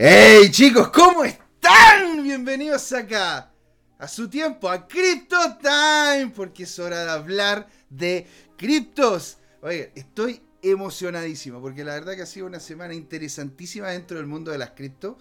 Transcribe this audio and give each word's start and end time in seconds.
¡Hey 0.00 0.48
chicos! 0.52 0.90
¿Cómo 0.90 1.24
están? 1.24 2.22
Bienvenidos 2.22 2.92
acá 2.92 3.50
a 3.98 4.06
su 4.06 4.30
tiempo, 4.30 4.70
a 4.70 4.86
Crypto 4.86 5.36
Time, 5.60 6.30
porque 6.36 6.62
es 6.62 6.78
hora 6.78 7.04
de 7.04 7.10
hablar 7.10 7.68
de 7.90 8.24
criptos. 8.56 9.38
Oye, 9.60 9.90
estoy 9.96 10.40
emocionadísimo, 10.62 11.60
porque 11.60 11.82
la 11.82 11.94
verdad 11.94 12.14
que 12.14 12.22
ha 12.22 12.26
sido 12.26 12.46
una 12.46 12.60
semana 12.60 12.94
interesantísima 12.94 13.88
dentro 13.88 14.18
del 14.18 14.28
mundo 14.28 14.52
de 14.52 14.58
las 14.58 14.70
cripto, 14.70 15.18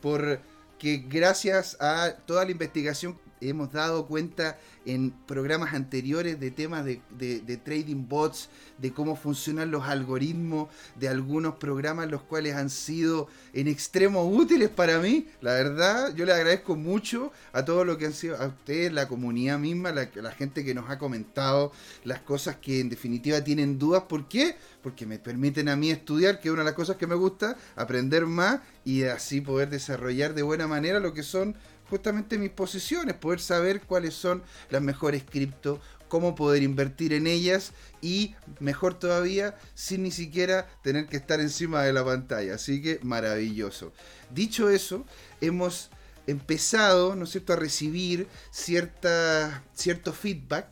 porque 0.00 1.04
gracias 1.08 1.76
a 1.80 2.14
toda 2.24 2.44
la 2.44 2.52
investigación 2.52 3.18
hemos 3.48 3.72
dado 3.72 4.06
cuenta 4.06 4.58
en 4.84 5.12
programas 5.26 5.74
anteriores 5.74 6.40
de 6.40 6.50
temas 6.50 6.84
de, 6.84 7.60
trading 7.64 8.08
bots, 8.08 8.48
de 8.78 8.92
cómo 8.92 9.16
funcionan 9.16 9.70
los 9.70 9.84
algoritmos 9.84 10.68
de 10.96 11.08
algunos 11.08 11.56
programas 11.56 12.10
los 12.10 12.22
cuales 12.22 12.56
han 12.56 12.70
sido 12.70 13.28
en 13.52 13.68
extremo 13.68 14.24
útiles 14.26 14.70
para 14.70 14.98
mí. 14.98 15.28
La 15.40 15.52
verdad, 15.52 16.14
yo 16.14 16.24
le 16.24 16.32
agradezco 16.32 16.76
mucho 16.76 17.32
a 17.52 17.64
todo 17.64 17.84
lo 17.84 17.98
que 17.98 18.06
han 18.06 18.12
sido, 18.12 18.36
a 18.36 18.46
ustedes, 18.46 18.92
la 18.92 19.08
comunidad 19.08 19.58
misma, 19.58 19.92
la, 19.92 20.08
la 20.14 20.32
gente 20.32 20.64
que 20.64 20.74
nos 20.74 20.90
ha 20.90 20.98
comentado 20.98 21.72
las 22.04 22.20
cosas 22.20 22.56
que 22.56 22.80
en 22.80 22.88
definitiva 22.88 23.42
tienen 23.42 23.78
dudas. 23.78 24.04
¿Por 24.08 24.28
qué? 24.28 24.56
Porque 24.82 25.06
me 25.06 25.18
permiten 25.18 25.68
a 25.68 25.76
mí 25.76 25.90
estudiar, 25.90 26.40
que 26.40 26.48
es 26.48 26.52
una 26.52 26.62
de 26.62 26.70
las 26.70 26.74
cosas 26.74 26.96
que 26.96 27.06
me 27.06 27.14
gusta, 27.14 27.56
aprender 27.76 28.26
más 28.26 28.60
y 28.84 29.04
así 29.04 29.40
poder 29.40 29.70
desarrollar 29.70 30.34
de 30.34 30.42
buena 30.42 30.66
manera 30.66 30.98
lo 30.98 31.14
que 31.14 31.22
son 31.22 31.54
justamente 31.92 32.38
mis 32.38 32.48
posiciones, 32.48 33.16
poder 33.16 33.38
saber 33.38 33.82
cuáles 33.82 34.14
son 34.14 34.42
las 34.70 34.80
mejores 34.80 35.24
cripto, 35.24 35.78
cómo 36.08 36.34
poder 36.34 36.62
invertir 36.62 37.12
en 37.12 37.26
ellas 37.26 37.72
y 38.00 38.34
mejor 38.60 38.98
todavía 38.98 39.58
sin 39.74 40.02
ni 40.02 40.10
siquiera 40.10 40.66
tener 40.82 41.06
que 41.06 41.18
estar 41.18 41.38
encima 41.38 41.82
de 41.82 41.92
la 41.92 42.02
pantalla. 42.02 42.54
Así 42.54 42.80
que 42.80 42.98
maravilloso. 43.02 43.92
Dicho 44.30 44.70
eso, 44.70 45.04
hemos 45.42 45.90
empezado, 46.26 47.14
¿no 47.14 47.24
es 47.24 47.30
cierto?, 47.32 47.52
a 47.52 47.56
recibir 47.56 48.26
cierta, 48.50 49.62
cierto 49.74 50.14
feedback 50.14 50.70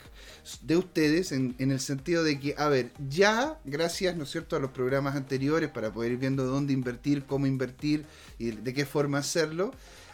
de 0.63 0.75
ustedes 0.75 1.31
en, 1.31 1.53
en, 1.59 1.69
el 1.69 1.79
sentido 1.79 2.23
de 2.23 2.39
que, 2.39 2.55
a 2.57 2.67
ver, 2.67 2.93
ya 3.09 3.59
gracias, 3.63 4.15
¿no 4.15 4.23
es 4.23 4.31
cierto?, 4.31 4.55
a 4.55 4.59
los 4.59 4.71
programas 4.71 5.15
anteriores 5.15 5.69
para 5.69 5.93
poder 5.93 6.13
ir 6.13 6.17
viendo 6.17 6.45
dónde 6.45 6.73
invertir, 6.73 7.25
cómo 7.25 7.45
invertir 7.45 8.07
y 8.39 8.49
de 8.49 8.73
qué 8.73 8.87
forma 8.87 9.19
hacerlo, 9.19 9.71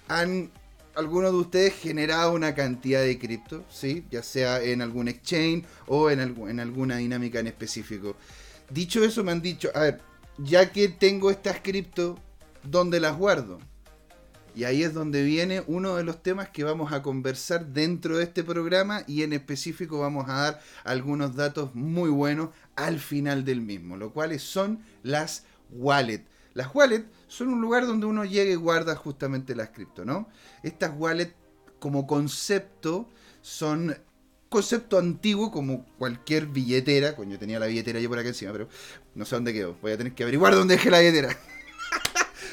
han 0.08 0.52
alguno 0.98 1.32
de 1.32 1.38
ustedes 1.38 1.76
generado 1.76 2.34
una 2.34 2.56
cantidad 2.56 3.02
de 3.02 3.20
cripto, 3.20 3.64
¿sí? 3.70 4.04
ya 4.10 4.24
sea 4.24 4.62
en 4.62 4.82
algún 4.82 5.08
exchange 5.08 5.64
o 5.86 6.10
en, 6.10 6.20
en 6.20 6.60
alguna 6.60 6.98
dinámica 6.98 7.40
en 7.40 7.48
específico. 7.48 8.16
Dicho 8.72 9.04
eso, 9.04 9.24
me 9.24 9.32
han 9.32 9.42
dicho, 9.42 9.70
a 9.76 9.82
ver, 9.82 10.02
ya 10.40 10.72
que 10.72 10.90
tengo 10.90 11.30
estas 11.30 11.60
cripto, 11.62 12.18
¿dónde 12.64 13.00
las 13.00 13.16
guardo? 13.16 13.60
Y 14.56 14.64
ahí 14.64 14.82
es 14.82 14.96
donde 14.96 15.22
viene 15.22 15.64
uno 15.68 15.98
de 15.98 16.04
los 16.04 16.24
temas 16.24 16.50
que 16.50 16.64
vamos 16.64 16.92
a 16.92 17.04
conversar 17.04 17.68
dentro 17.68 18.18
de 18.18 18.24
este 18.24 18.44
programa 18.44 19.04
y 19.06 19.22
en 19.22 19.34
específico 19.34 20.00
vamos 20.00 20.28
a 20.28 20.34
dar 20.34 20.62
algunos 20.84 21.36
datos 21.36 21.76
muy 21.76 22.10
buenos 22.10 22.50
al 22.76 22.98
final 23.00 23.46
del 23.46 23.62
mismo, 23.62 23.98
lo 23.98 24.12
cuales 24.12 24.42
son 24.42 24.80
las 25.04 25.44
wallets. 25.70 26.26
Las 26.56 26.74
wallets 26.74 27.06
son 27.28 27.50
un 27.50 27.62
lugar 27.62 27.86
donde 27.86 28.06
uno 28.06 28.26
llega 28.26 28.52
y 28.52 28.56
guarda 28.56 28.96
justamente 28.96 29.56
las 29.56 29.70
cripto, 29.70 30.06
¿no? 30.06 30.30
Estas 30.64 30.92
wallets 30.98 31.34
como 31.80 32.08
concepto 32.08 33.08
son 33.42 33.96
concepto 34.50 34.98
antiguo 34.98 35.52
como 35.52 35.86
cualquier 35.98 36.48
billetera. 36.48 37.16
Coño, 37.16 37.38
tenía 37.38 37.60
la 37.60 37.68
billetera 37.68 38.00
yo 38.00 38.10
por 38.10 38.20
acá 38.20 38.30
encima, 38.30 38.52
pero 38.52 38.70
no 39.16 39.26
sé 39.26 39.36
dónde 39.36 39.54
quedó. 39.54 39.76
Voy 39.82 39.92
a 39.92 39.98
tener 39.98 40.14
que 40.14 40.24
averiguar 40.24 40.56
dónde 40.56 40.76
dejé 40.76 40.90
la 40.90 41.00
billetera. 41.00 41.38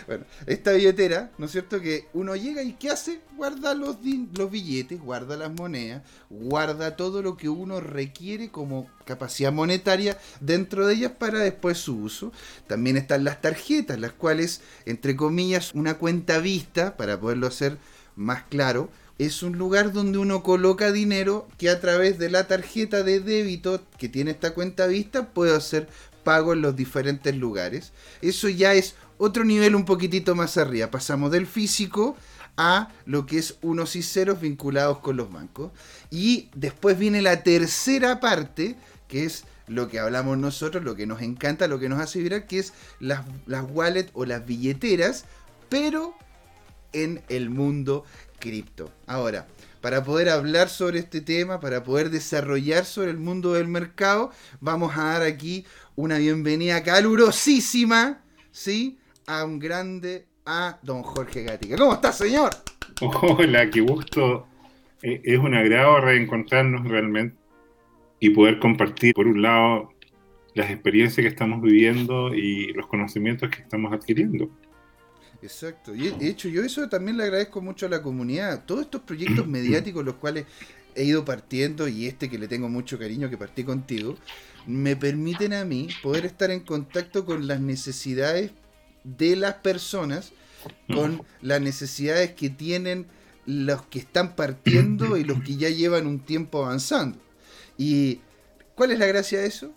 Bueno, 0.06 0.24
esta 0.46 0.72
billetera, 0.72 1.30
¿no 1.38 1.46
es 1.46 1.52
cierto? 1.52 1.80
Que 1.80 2.08
uno 2.12 2.36
llega 2.36 2.62
y 2.62 2.74
¿qué 2.74 2.90
hace? 2.90 3.20
Guarda 3.36 3.74
los, 3.74 3.98
los 4.36 4.50
billetes, 4.50 5.00
guarda 5.00 5.36
las 5.36 5.52
monedas, 5.52 6.02
guarda 6.30 6.96
todo 6.96 7.22
lo 7.22 7.36
que 7.36 7.48
uno 7.48 7.80
requiere 7.80 8.50
como 8.50 8.88
capacidad 9.04 9.52
monetaria 9.52 10.18
dentro 10.40 10.86
de 10.86 10.94
ellas 10.94 11.12
para 11.18 11.38
después 11.38 11.78
su 11.78 11.96
uso. 11.96 12.32
También 12.66 12.96
están 12.96 13.24
las 13.24 13.40
tarjetas, 13.40 13.98
las 13.98 14.12
cuales, 14.12 14.60
entre 14.84 15.16
comillas, 15.16 15.72
una 15.74 15.94
cuenta 15.94 16.38
vista, 16.38 16.96
para 16.96 17.18
poderlo 17.18 17.46
hacer 17.46 17.78
más 18.16 18.44
claro, 18.44 18.90
es 19.18 19.42
un 19.42 19.58
lugar 19.58 19.92
donde 19.92 20.18
uno 20.18 20.42
coloca 20.42 20.90
dinero 20.90 21.46
que 21.56 21.70
a 21.70 21.80
través 21.80 22.18
de 22.18 22.30
la 22.30 22.48
tarjeta 22.48 23.04
de 23.04 23.20
débito 23.20 23.80
que 23.96 24.08
tiene 24.08 24.32
esta 24.32 24.54
cuenta 24.54 24.86
vista 24.86 25.28
puede 25.30 25.54
hacer 25.54 25.88
pago 26.24 26.52
en 26.52 26.62
los 26.62 26.74
diferentes 26.74 27.36
lugares. 27.36 27.92
Eso 28.22 28.48
ya 28.48 28.74
es 28.74 28.96
otro 29.18 29.44
nivel 29.44 29.74
un 29.74 29.84
poquitito 29.84 30.34
más 30.34 30.56
arriba. 30.56 30.90
Pasamos 30.90 31.30
del 31.30 31.46
físico 31.46 32.16
a 32.56 32.88
lo 33.06 33.26
que 33.26 33.38
es 33.38 33.56
unos 33.62 33.96
y 33.96 34.02
ceros 34.02 34.40
vinculados 34.40 34.98
con 34.98 35.16
los 35.16 35.32
bancos. 35.32 35.72
Y 36.10 36.48
después 36.54 36.98
viene 36.98 37.22
la 37.22 37.42
tercera 37.42 38.20
parte, 38.20 38.76
que 39.08 39.24
es 39.24 39.44
lo 39.66 39.88
que 39.88 39.98
hablamos 39.98 40.38
nosotros, 40.38 40.84
lo 40.84 40.94
que 40.94 41.06
nos 41.06 41.22
encanta, 41.22 41.68
lo 41.68 41.78
que 41.78 41.88
nos 41.88 42.00
hace 42.00 42.20
vibrar, 42.20 42.46
que 42.46 42.58
es 42.58 42.72
las, 43.00 43.24
las 43.46 43.64
wallets 43.68 44.10
o 44.14 44.24
las 44.24 44.44
billeteras, 44.46 45.24
pero 45.68 46.14
en 46.92 47.22
el 47.28 47.50
mundo 47.50 48.04
cripto. 48.38 48.90
Ahora, 49.06 49.46
para 49.80 50.04
poder 50.04 50.28
hablar 50.28 50.68
sobre 50.68 51.00
este 51.00 51.20
tema, 51.20 51.60
para 51.60 51.82
poder 51.82 52.10
desarrollar 52.10 52.84
sobre 52.84 53.10
el 53.10 53.18
mundo 53.18 53.54
del 53.54 53.68
mercado, 53.68 54.30
vamos 54.60 54.96
a 54.96 55.04
dar 55.04 55.22
aquí 55.22 55.66
una 55.96 56.18
bienvenida 56.18 56.82
calurosísima, 56.82 58.22
¿sí? 58.52 58.98
A 59.26 59.44
un 59.44 59.58
grande, 59.58 60.26
a 60.46 60.78
don 60.82 61.02
Jorge 61.02 61.42
Gatica. 61.42 61.76
¿Cómo 61.76 61.94
está, 61.94 62.12
señor? 62.12 62.50
Hola, 63.00 63.70
qué 63.70 63.80
gusto. 63.80 64.46
Eh, 65.02 65.20
es 65.24 65.38
un 65.38 65.54
agrado 65.54 66.00
reencontrarnos 66.00 66.86
realmente 66.88 67.36
y 68.20 68.30
poder 68.30 68.58
compartir, 68.58 69.14
por 69.14 69.26
un 69.26 69.42
lado, 69.42 69.92
las 70.54 70.70
experiencias 70.70 71.24
que 71.24 71.28
estamos 71.28 71.60
viviendo 71.60 72.34
y 72.34 72.72
los 72.72 72.86
conocimientos 72.86 73.50
que 73.50 73.62
estamos 73.62 73.92
adquiriendo. 73.92 74.50
Exacto. 75.42 75.94
Y 75.94 76.10
de 76.10 76.28
hecho, 76.28 76.48
yo 76.48 76.62
eso 76.62 76.88
también 76.88 77.16
le 77.18 77.24
agradezco 77.24 77.60
mucho 77.60 77.86
a 77.86 77.90
la 77.90 78.02
comunidad. 78.02 78.64
Todos 78.64 78.82
estos 78.82 79.02
proyectos 79.02 79.46
mediáticos, 79.48 80.04
los 80.04 80.14
cuales 80.14 80.46
he 80.94 81.04
ido 81.04 81.24
partiendo, 81.24 81.88
y 81.88 82.06
este 82.06 82.30
que 82.30 82.38
le 82.38 82.48
tengo 82.48 82.68
mucho 82.68 82.98
cariño, 82.98 83.28
que 83.28 83.36
partí 83.36 83.64
contigo, 83.64 84.16
me 84.66 84.96
permiten 84.96 85.52
a 85.52 85.64
mí 85.64 85.88
poder 86.02 86.24
estar 86.24 86.50
en 86.50 86.60
contacto 86.60 87.26
con 87.26 87.46
las 87.46 87.60
necesidades 87.60 88.52
de 89.04 89.36
las 89.36 89.54
personas 89.54 90.32
con 90.92 91.22
las 91.42 91.60
necesidades 91.60 92.32
que 92.32 92.50
tienen 92.50 93.06
los 93.46 93.82
que 93.82 93.98
están 93.98 94.34
partiendo 94.34 95.16
y 95.18 95.24
los 95.24 95.42
que 95.42 95.56
ya 95.56 95.68
llevan 95.68 96.06
un 96.06 96.20
tiempo 96.20 96.64
avanzando. 96.64 97.18
¿Y 97.76 98.20
cuál 98.74 98.90
es 98.90 98.98
la 98.98 99.06
gracia 99.06 99.40
de 99.40 99.46
eso? 99.46 99.72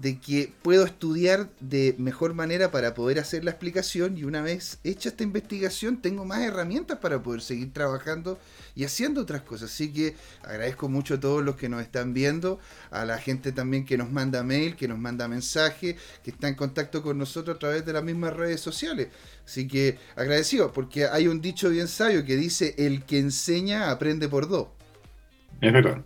De 0.00 0.20
que 0.20 0.52
puedo 0.62 0.84
estudiar 0.84 1.50
de 1.58 1.96
mejor 1.98 2.32
manera 2.32 2.70
para 2.70 2.94
poder 2.94 3.18
hacer 3.18 3.44
la 3.44 3.50
explicación 3.50 4.16
y 4.16 4.24
una 4.24 4.42
vez 4.42 4.78
hecha 4.84 5.08
esta 5.08 5.24
investigación 5.24 6.00
tengo 6.00 6.24
más 6.24 6.40
herramientas 6.40 6.98
para 6.98 7.20
poder 7.20 7.40
seguir 7.40 7.72
trabajando 7.72 8.38
y 8.76 8.84
haciendo 8.84 9.22
otras 9.22 9.42
cosas. 9.42 9.72
Así 9.72 9.92
que 9.92 10.14
agradezco 10.42 10.88
mucho 10.88 11.14
a 11.14 11.20
todos 11.20 11.44
los 11.44 11.56
que 11.56 11.68
nos 11.68 11.82
están 11.82 12.14
viendo, 12.14 12.60
a 12.90 13.04
la 13.04 13.18
gente 13.18 13.50
también 13.50 13.84
que 13.84 13.98
nos 13.98 14.10
manda 14.12 14.44
mail, 14.44 14.76
que 14.76 14.86
nos 14.86 14.98
manda 14.98 15.26
mensaje, 15.26 15.96
que 16.22 16.30
está 16.30 16.46
en 16.46 16.54
contacto 16.54 17.02
con 17.02 17.18
nosotros 17.18 17.56
a 17.56 17.58
través 17.58 17.84
de 17.84 17.92
las 17.92 18.04
mismas 18.04 18.34
redes 18.34 18.60
sociales. 18.60 19.08
Así 19.44 19.66
que 19.66 19.98
agradecido, 20.14 20.72
porque 20.72 21.06
hay 21.06 21.26
un 21.26 21.40
dicho 21.40 21.70
bien 21.70 21.88
sabio 21.88 22.24
que 22.24 22.36
dice, 22.36 22.76
el 22.78 23.04
que 23.04 23.18
enseña 23.18 23.90
aprende 23.90 24.28
por 24.28 24.48
dos. 24.48 24.68
Es 25.60 25.72
verdad. 25.72 26.04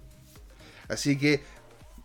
Así 0.89 1.17
que 1.17 1.41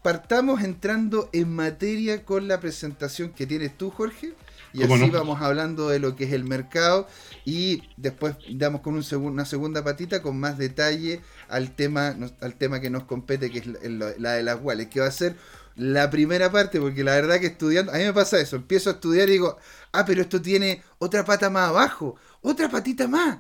partamos 0.08 0.64
entrando 0.64 1.30
en 1.34 1.54
materia 1.54 2.24
con 2.24 2.48
la 2.48 2.62
presentación 2.62 3.32
que 3.32 3.46
tienes 3.46 3.78
tú, 3.78 3.90
Jorge. 3.90 4.36
Y 4.72 4.82
así 4.84 5.10
vamos 5.10 5.42
hablando 5.42 5.90
de 5.90 6.00
lo 6.00 6.16
que 6.16 6.24
es 6.24 6.32
el 6.32 6.46
mercado 6.46 7.10
y 7.44 7.84
después 7.98 8.38
damos 8.54 8.80
con 8.80 8.94
un 8.96 9.04
una 9.22 9.44
segunda 9.44 9.84
patita 9.84 10.22
con 10.22 10.40
más 10.40 10.58
detalle 10.58 11.20
al 11.50 11.76
tema, 11.76 12.16
al 12.40 12.56
tema 12.56 12.80
que 12.80 12.90
nos 12.90 13.04
compete, 13.04 13.52
que 13.52 13.58
es 13.58 13.68
la, 13.68 14.32
de 14.32 14.44
las 14.44 14.62
wallets, 14.62 14.90
que 14.90 15.02
va 15.02 15.08
a 15.08 15.12
ser 15.12 15.36
la 15.76 16.10
primera 16.10 16.54
parte, 16.54 16.80
porque 16.80 17.04
la 17.04 17.12
verdad 17.12 17.42
que 17.42 17.48
estudiando, 17.48 17.92
a 17.92 17.98
mí 17.98 18.06
me 18.06 18.14
pasa 18.14 18.40
eso, 18.40 18.56
empiezo 18.56 18.90
a 18.90 18.94
estudiar 18.94 19.28
y 19.28 19.34
digo, 19.34 19.58
ah, 19.92 20.06
pero 20.06 20.22
esto 20.22 20.42
tiene 20.42 20.84
otra 21.00 21.26
pata 21.26 21.50
más 21.50 21.68
abajo, 21.68 22.16
otra 22.42 22.70
patita 22.70 23.10
más. 23.10 23.40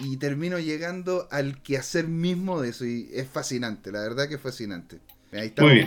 Y 0.00 0.18
termino 0.18 0.58
llegando 0.58 1.26
al 1.30 1.62
quehacer 1.62 2.06
mismo 2.06 2.60
de 2.60 2.68
eso 2.68 2.84
y 2.84 3.08
es 3.14 3.26
fascinante, 3.26 3.90
la 3.90 4.00
verdad 4.00 4.28
que 4.28 4.34
es 4.34 4.42
fascinante. 4.42 5.00
Muy 5.32 5.74
bien, 5.74 5.86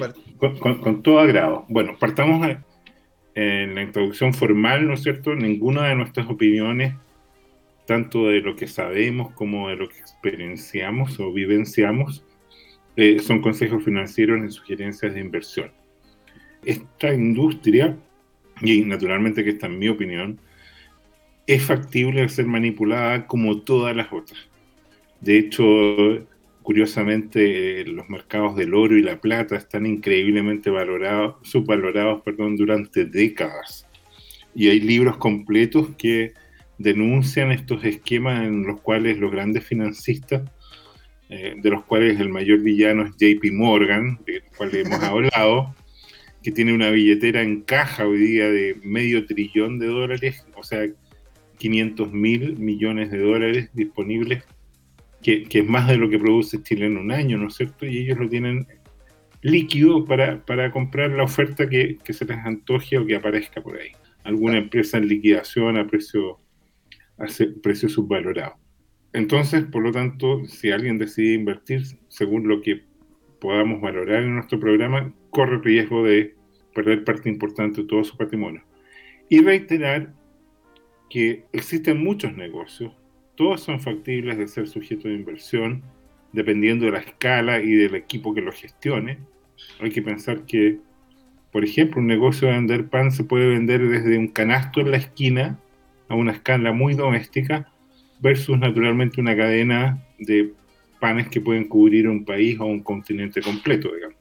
con, 0.80 1.04
todo 1.04 1.20
agrado. 1.20 1.66
Bueno, 1.70 1.96
partamos 2.00 2.48
en 3.36 3.76
la 3.76 3.84
introducción 3.84 4.34
formal, 4.34 4.88
¿no 4.88 4.94
es 4.94 5.04
cierto? 5.04 5.36
Ninguna 5.36 5.88
de 5.88 5.96
nuestras 5.96 6.28
opiniones, 6.28 6.96
tanto 7.86 8.28
de 8.28 8.42
lo 8.42 8.56
que 8.56 8.68
sabemos 8.68 9.34
como 9.34 9.70
de 9.70 9.76
lo 9.76 9.88
que 9.88 10.00
experienciamos 10.00 11.20
o 11.20 11.32
vivenciamos, 11.32 12.26
eh, 12.96 13.20
son 13.20 13.42
consejos 13.42 13.84
financieros 13.84 14.42
ni 14.42 14.50
sugerencias 14.52 15.14
de 15.14 15.20
inversión. 15.20 15.72
Esta 16.64 17.14
industria, 17.14 17.96
y 18.62 18.82
naturalmente 18.82 19.44
que 19.44 19.52
esta 19.52 19.68
es 19.68 19.74
mi 19.74 19.90
opinión, 19.90 20.40
es 21.46 21.64
factible 21.64 22.22
de 22.22 22.30
ser 22.30 22.48
manipulada 22.48 23.28
como 23.28 23.62
todas 23.62 23.96
las 23.96 24.12
otras. 24.12 24.40
De 25.22 25.38
hecho, 25.38 26.26
curiosamente, 26.66 27.86
los 27.86 28.10
mercados 28.10 28.56
del 28.56 28.74
oro 28.74 28.98
y 28.98 29.04
la 29.04 29.22
plata 29.22 29.56
están 29.56 29.86
increíblemente 29.86 30.72
valorados, 30.72 31.36
subvalorados 31.44 32.24
perdón, 32.24 32.58
durante 32.58 33.06
décadas. 33.06 33.88
Y 34.56 34.70
hay 34.70 34.80
libros 34.80 35.18
completos 35.18 35.90
que 35.96 36.34
denuncian 36.80 37.52
estos 37.52 37.86
esquemas 37.86 38.48
en 38.48 38.66
los 38.66 38.82
cuales 38.82 39.20
los 39.20 39.32
grandes 39.32 39.64
financistas, 39.64 40.42
eh, 41.30 41.54
de 41.56 41.70
los 41.70 41.84
cuales 41.86 42.20
el 42.20 42.30
mayor 42.30 42.62
villano 42.62 43.04
es 43.04 43.12
JP 43.12 43.52
Morgan, 43.54 44.20
del 44.26 44.42
cual 44.58 44.76
hemos 44.76 45.00
hablado, 45.04 45.76
que 46.42 46.52
tiene 46.52 46.74
una 46.74 46.90
billetera 46.90 47.44
en 47.44 47.62
caja 47.62 48.08
hoy 48.08 48.18
día 48.18 48.50
de 48.50 48.76
medio 48.82 49.28
trillón 49.28 49.78
de 49.78 49.86
dólares, 49.86 50.44
o 50.56 50.64
sea, 50.64 50.88
500 51.60 52.12
mil 52.12 52.58
millones 52.58 53.12
de 53.12 53.20
dólares 53.20 53.70
disponibles, 53.74 54.44
que, 55.26 55.60
es 55.60 55.68
más 55.68 55.88
de 55.88 55.98
lo 55.98 56.08
que 56.08 56.20
produce 56.20 56.62
Chile 56.62 56.86
en 56.86 56.98
un 56.98 57.12
año, 57.12 57.40
¿no 57.40 57.48
es 57.48 57.56
cierto? 57.56 57.88
Y 57.88 57.98
ellos 57.98 58.20
lo 58.20 58.30
tienen 58.30 58.68
líquido 59.42 60.06
para, 60.06 60.72
comprar 60.72 61.10
la 61.12 61.24
oferta 61.24 61.68
que, 61.68 61.98
se 62.08 62.26
les 62.26 62.38
antoje 62.38 63.00
o 63.00 63.08
que 63.08 63.16
aparezca 63.16 63.60
por 63.60 63.76
ahí. 63.80 63.90
Alguna 64.24 64.60
empresa 64.60 65.00
en 65.00 65.08
liquidación 65.08 65.78
a 65.78 65.88
precio, 65.88 66.40
a 67.18 67.26
precio 67.64 67.90
subvalorado. 67.90 68.54
Entonces, 69.14 69.64
por 69.64 69.82
lo 69.82 69.92
tanto, 69.92 70.46
si 70.46 70.70
alguien 70.70 71.00
decide 71.00 71.34
invertir 71.34 71.82
según 72.08 72.48
lo 72.48 72.62
que 72.62 72.84
podamos 73.42 73.82
valorar 73.82 74.22
en 74.22 74.36
nuestro 74.36 74.60
programa, 74.60 75.12
corre 75.32 75.58
riesgo 75.58 76.04
de 76.04 76.36
perder 76.76 77.04
parte 77.04 77.30
importante 77.30 77.82
de 77.82 77.88
todo 77.88 78.04
su 78.04 78.16
patrimonio. 78.16 78.64
Y 79.28 79.42
reiterar 79.42 80.14
que 81.10 81.46
existen 81.52 82.04
muchos 82.04 82.36
negocios, 82.36 82.94
todos 83.36 83.62
son 83.62 83.80
factibles 83.80 84.38
de 84.38 84.48
ser 84.48 84.68
sujetos 84.68 85.06
de 85.06 85.14
inversión, 85.14 85.84
dependiendo 86.32 86.86
de 86.86 86.92
la 86.92 87.00
escala 87.00 87.62
y 87.62 87.72
del 87.72 87.96
equipo 87.96 88.34
que 88.34 88.42
lo 88.42 88.52
gestione. 88.52 89.20
Hay 89.80 89.92
que 89.92 90.02
pensar 90.02 90.46
que, 90.46 90.80
por 91.52 91.64
ejemplo, 91.64 92.02
un 92.02 92.08
negocio 92.08 92.48
de 92.48 92.56
vender 92.56 92.90
pan 92.90 93.12
se 93.12 93.24
puede 93.24 93.48
vender 93.50 93.88
desde 93.88 94.18
un 94.18 94.28
canasto 94.28 94.82
en 94.82 94.92
la 94.92 94.98
esquina 94.98 95.60
a 96.08 96.16
una 96.16 96.32
escala 96.32 96.72
muy 96.72 96.94
doméstica 96.94 97.72
versus 98.20 98.58
naturalmente 98.58 99.22
una 99.22 99.36
cadena 99.36 100.04
de 100.20 100.54
panes 101.00 101.28
que 101.30 101.42
pueden 101.42 101.68
cubrir 101.68 102.08
un 102.08 102.26
país 102.26 102.60
o 102.60 102.66
un 102.66 102.82
continente 102.82 103.42
completo, 103.42 103.94
digamos. 103.94 104.18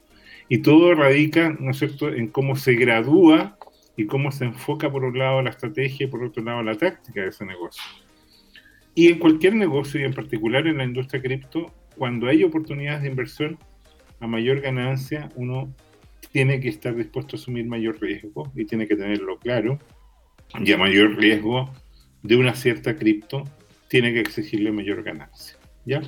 Y 0.49 0.59
todo 0.59 0.95
radica, 0.95 1.57
¿no 1.59 1.71
es 1.71 1.79
cierto?, 1.79 2.13
en 2.13 2.29
cómo 2.29 2.57
se 2.57 2.75
gradúa 2.75 3.57
y 3.97 4.07
cómo 4.07 4.31
se 4.31 4.45
enfoca 4.45 4.91
por 4.91 5.05
un 5.05 5.19
lado 5.19 5.41
la 5.43 5.51
estrategia 5.51 6.05
y 6.05 6.11
por 6.11 6.23
otro 6.23 6.43
lado 6.43 6.63
la 6.63 6.77
táctica 6.77 7.23
de 7.23 7.29
ese 7.29 7.45
negocio. 7.45 7.83
Y 8.95 9.09
en 9.09 9.19
cualquier 9.19 9.55
negocio 9.55 10.01
y 10.01 10.05
en 10.05 10.13
particular 10.13 10.67
en 10.67 10.79
la 10.79 10.85
industria 10.85 11.21
cripto, 11.21 11.73
cuando 11.97 12.29
hay 12.29 12.45
oportunidades 12.45 13.03
de 13.03 13.09
inversión 13.09 13.59
a 14.21 14.27
mayor 14.27 14.61
ganancia, 14.61 15.29
uno 15.35 15.75
tiene 16.33 16.61
que 16.61 16.69
estar 16.69 16.95
dispuesto 16.95 17.37
a 17.37 17.39
asumir 17.39 17.67
mayor 17.67 18.01
riesgo 18.01 18.51
y 18.55 18.65
tiene 18.65 18.87
que 18.87 18.97
tenerlo 18.97 19.39
claro. 19.39 19.79
Y 20.61 20.73
a 20.73 20.79
mayor 20.79 21.17
riesgo 21.17 21.71
de 22.23 22.37
una 22.37 22.55
cierta 22.55 22.97
cripto, 22.97 23.45
tiene 23.89 24.13
que 24.13 24.21
exigirle 24.21 24.73
mayor 24.73 25.03
ganancia. 25.03 25.57
¿Ya? 25.85 26.01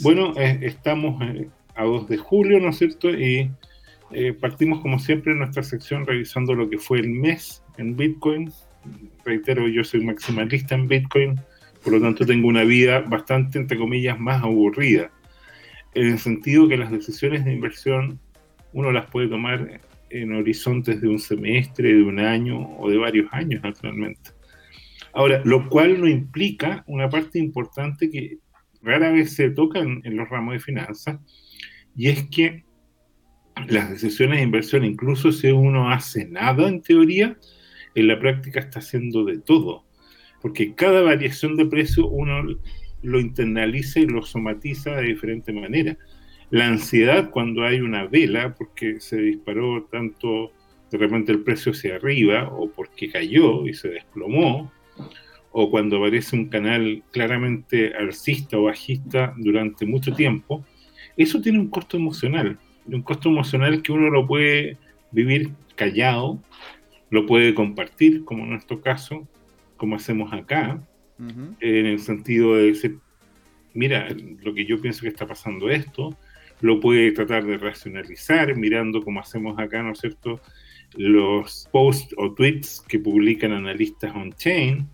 Bueno, 0.00 0.32
eh, 0.36 0.60
estamos 0.62 1.20
eh, 1.22 1.48
a 1.74 1.84
2 1.84 2.08
de 2.08 2.16
julio, 2.16 2.60
¿no 2.60 2.70
es 2.70 2.78
cierto? 2.78 3.10
Y 3.10 3.50
eh, 4.12 4.32
partimos 4.32 4.80
como 4.80 4.98
siempre 4.98 5.32
en 5.32 5.38
nuestra 5.38 5.62
sección 5.62 6.06
revisando 6.06 6.54
lo 6.54 6.70
que 6.70 6.78
fue 6.78 7.00
el 7.00 7.08
mes 7.08 7.62
en 7.76 7.96
Bitcoin. 7.96 8.52
Reitero, 9.24 9.68
yo 9.68 9.84
soy 9.84 10.04
maximalista 10.04 10.74
en 10.74 10.88
Bitcoin, 10.88 11.40
por 11.82 11.92
lo 11.92 12.00
tanto 12.00 12.24
tengo 12.26 12.48
una 12.48 12.64
vida 12.64 13.00
bastante, 13.00 13.58
entre 13.58 13.78
comillas, 13.78 14.18
más 14.18 14.42
aburrida. 14.42 15.10
En 15.94 16.08
el 16.08 16.18
sentido 16.18 16.68
que 16.68 16.76
las 16.76 16.90
decisiones 16.90 17.44
de 17.44 17.52
inversión 17.52 18.18
uno 18.72 18.90
las 18.92 19.06
puede 19.06 19.28
tomar 19.28 19.80
en 20.10 20.32
horizontes 20.32 21.00
de 21.00 21.08
un 21.08 21.18
semestre, 21.18 21.94
de 21.94 22.02
un 22.02 22.18
año 22.18 22.76
o 22.78 22.88
de 22.90 22.96
varios 22.96 23.32
años, 23.32 23.62
naturalmente. 23.62 24.30
Ahora, 25.12 25.42
lo 25.44 25.68
cual 25.68 26.00
no 26.00 26.08
implica 26.08 26.84
una 26.86 27.08
parte 27.08 27.38
importante 27.38 28.08
que 28.10 28.38
rara 28.82 29.10
vez 29.10 29.34
se 29.34 29.50
toca 29.50 29.80
en 29.80 30.16
los 30.16 30.28
ramos 30.28 30.54
de 30.54 30.60
finanzas, 30.60 31.18
y 31.94 32.08
es 32.08 32.22
que 32.28 32.64
las 33.68 33.90
decisiones 33.90 34.38
de 34.38 34.44
inversión, 34.44 34.84
incluso 34.84 35.32
si 35.32 35.48
uno 35.48 35.90
hace 35.90 36.26
nada 36.26 36.68
en 36.68 36.80
teoría, 36.80 37.36
en 37.94 38.08
la 38.08 38.18
práctica 38.18 38.60
está 38.60 38.78
haciendo 38.78 39.24
de 39.24 39.38
todo, 39.38 39.84
porque 40.42 40.74
cada 40.74 41.00
variación 41.02 41.56
de 41.56 41.64
precio 41.66 42.06
uno 42.08 42.58
lo 43.02 43.20
internaliza 43.20 44.00
y 44.00 44.06
lo 44.06 44.22
somatiza 44.22 44.96
de 44.96 45.08
diferente 45.08 45.52
manera. 45.52 45.96
La 46.50 46.66
ansiedad 46.66 47.30
cuando 47.30 47.64
hay 47.64 47.80
una 47.80 48.06
vela, 48.06 48.54
porque 48.54 49.00
se 49.00 49.16
disparó 49.16 49.84
tanto 49.84 50.52
de 50.90 50.98
repente 50.98 51.32
el 51.32 51.40
precio 51.40 51.72
hacia 51.72 51.96
arriba, 51.96 52.48
o 52.48 52.70
porque 52.70 53.10
cayó 53.10 53.66
y 53.66 53.72
se 53.72 53.88
desplomó, 53.88 54.70
o 55.52 55.70
cuando 55.70 55.96
aparece 55.96 56.36
un 56.36 56.48
canal 56.50 57.02
claramente 57.12 57.94
alcista 57.94 58.58
o 58.58 58.64
bajista 58.64 59.34
durante 59.38 59.86
mucho 59.86 60.12
tiempo, 60.12 60.64
eso 61.16 61.40
tiene 61.40 61.58
un 61.58 61.68
costo 61.68 61.96
emocional 61.96 62.58
un 62.86 63.02
costo 63.02 63.28
emocional 63.28 63.82
que 63.82 63.92
uno 63.92 64.10
lo 64.10 64.26
puede 64.26 64.76
vivir 65.10 65.50
callado, 65.76 66.42
lo 67.10 67.26
puede 67.26 67.54
compartir, 67.54 68.24
como 68.24 68.44
en 68.44 68.50
nuestro 68.50 68.80
caso, 68.80 69.26
como 69.82 69.96
hacemos 69.96 70.32
acá, 70.32 70.80
en 71.18 71.86
el 71.86 71.98
sentido 71.98 72.54
de 72.54 72.66
decir, 72.66 73.00
mira, 73.74 74.14
lo 74.40 74.54
que 74.54 74.64
yo 74.64 74.80
pienso 74.80 75.00
que 75.00 75.08
está 75.08 75.26
pasando 75.26 75.70
esto, 75.70 76.16
lo 76.60 76.78
puede 76.78 77.10
tratar 77.10 77.44
de 77.44 77.58
racionalizar 77.58 78.54
mirando 78.54 79.02
como 79.02 79.18
hacemos 79.18 79.58
acá, 79.58 79.82
¿no 79.82 79.90
es 79.90 79.98
cierto? 79.98 80.40
Los 80.96 81.68
posts 81.72 82.14
o 82.16 82.32
tweets 82.32 82.80
que 82.86 83.00
publican 83.00 83.50
analistas 83.50 84.14
on-chain 84.14 84.88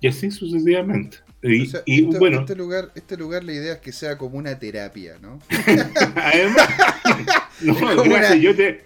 y 0.00 0.06
así 0.06 0.30
sucesivamente. 0.30 1.16
Y, 1.42 2.02
bueno. 2.02 2.38
Este 2.38 2.54
lugar, 2.54 2.92
este 2.94 3.16
lugar, 3.16 3.42
la 3.42 3.54
idea 3.54 3.72
es 3.72 3.80
que 3.80 3.90
sea 3.90 4.16
como 4.16 4.38
una 4.38 4.56
terapia, 4.56 5.18
¿no? 5.20 5.40
Además, 6.14 6.68
no, 7.60 8.34
yo 8.36 8.54
te, 8.54 8.84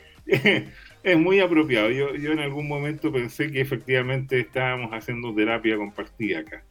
es 1.02 1.19
muy 1.19 1.40
apropiado. 1.40 1.90
Yo, 1.90 2.14
yo 2.14 2.32
en 2.32 2.38
algún 2.38 2.69
momento 2.69 3.12
pensé 3.12 3.50
que 3.50 3.60
efectivamente 3.60 4.40
estábamos 4.40 4.90
haciendo 4.93 5.34
terapia 5.34 5.76
compartida 5.76 6.40
acá. 6.40 6.64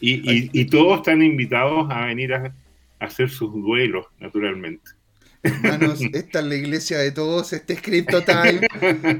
Y, 0.00 0.50
y, 0.52 0.64
todos 0.64 0.98
están 0.98 1.22
invitados 1.22 1.86
a 1.88 2.06
venir 2.06 2.34
a, 2.34 2.52
a 2.98 3.04
hacer 3.04 3.30
sus 3.30 3.52
duelos, 3.52 4.06
naturalmente. 4.18 4.90
Hermanos, 5.44 6.00
esta 6.12 6.38
es 6.40 6.44
la 6.44 6.54
iglesia 6.54 6.98
de 6.98 7.10
todos, 7.10 7.52
este 7.52 7.74
es 7.74 7.82
Crypto 7.82 8.22
Time, 8.22 8.66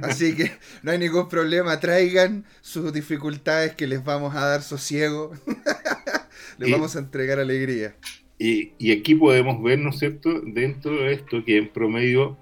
así 0.03 0.35
que 0.37 0.53
no 0.83 0.93
hay 0.93 0.99
ningún 0.99 1.29
problema, 1.29 1.79
traigan 1.81 2.45
sus 2.61 2.93
dificultades 2.93 3.75
que 3.75 3.89
les 3.89 4.05
vamos 4.05 4.35
a 4.37 4.47
dar 4.47 4.63
sosiego, 4.63 5.33
les 6.59 6.71
vamos 6.71 6.95
a 6.95 7.01
entregar 7.01 7.41
alegría. 7.41 7.97
Y, 8.39 8.91
aquí 8.91 9.15
podemos 9.15 9.63
ver, 9.63 9.79
¿no 9.79 9.91
es 9.91 9.99
cierto?, 9.99 10.41
dentro 10.41 11.03
de 11.03 11.13
esto 11.13 11.45
que 11.45 11.59
en 11.59 11.69
promedio 11.69 12.37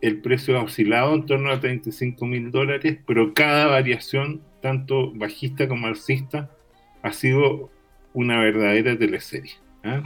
el 0.00 0.20
precio 0.20 0.58
ha 0.58 0.62
oscilado 0.62 1.14
en 1.14 1.26
torno 1.26 1.50
a 1.50 1.60
35 1.60 2.24
mil 2.26 2.50
dólares, 2.50 2.98
pero 3.06 3.34
cada 3.34 3.66
variación, 3.66 4.40
tanto 4.62 5.12
bajista 5.12 5.68
como 5.68 5.86
alcista, 5.86 6.50
ha 7.02 7.12
sido 7.12 7.70
una 8.12 8.40
verdadera 8.40 8.98
teleserie. 8.98 9.52
¿ah? 9.84 10.02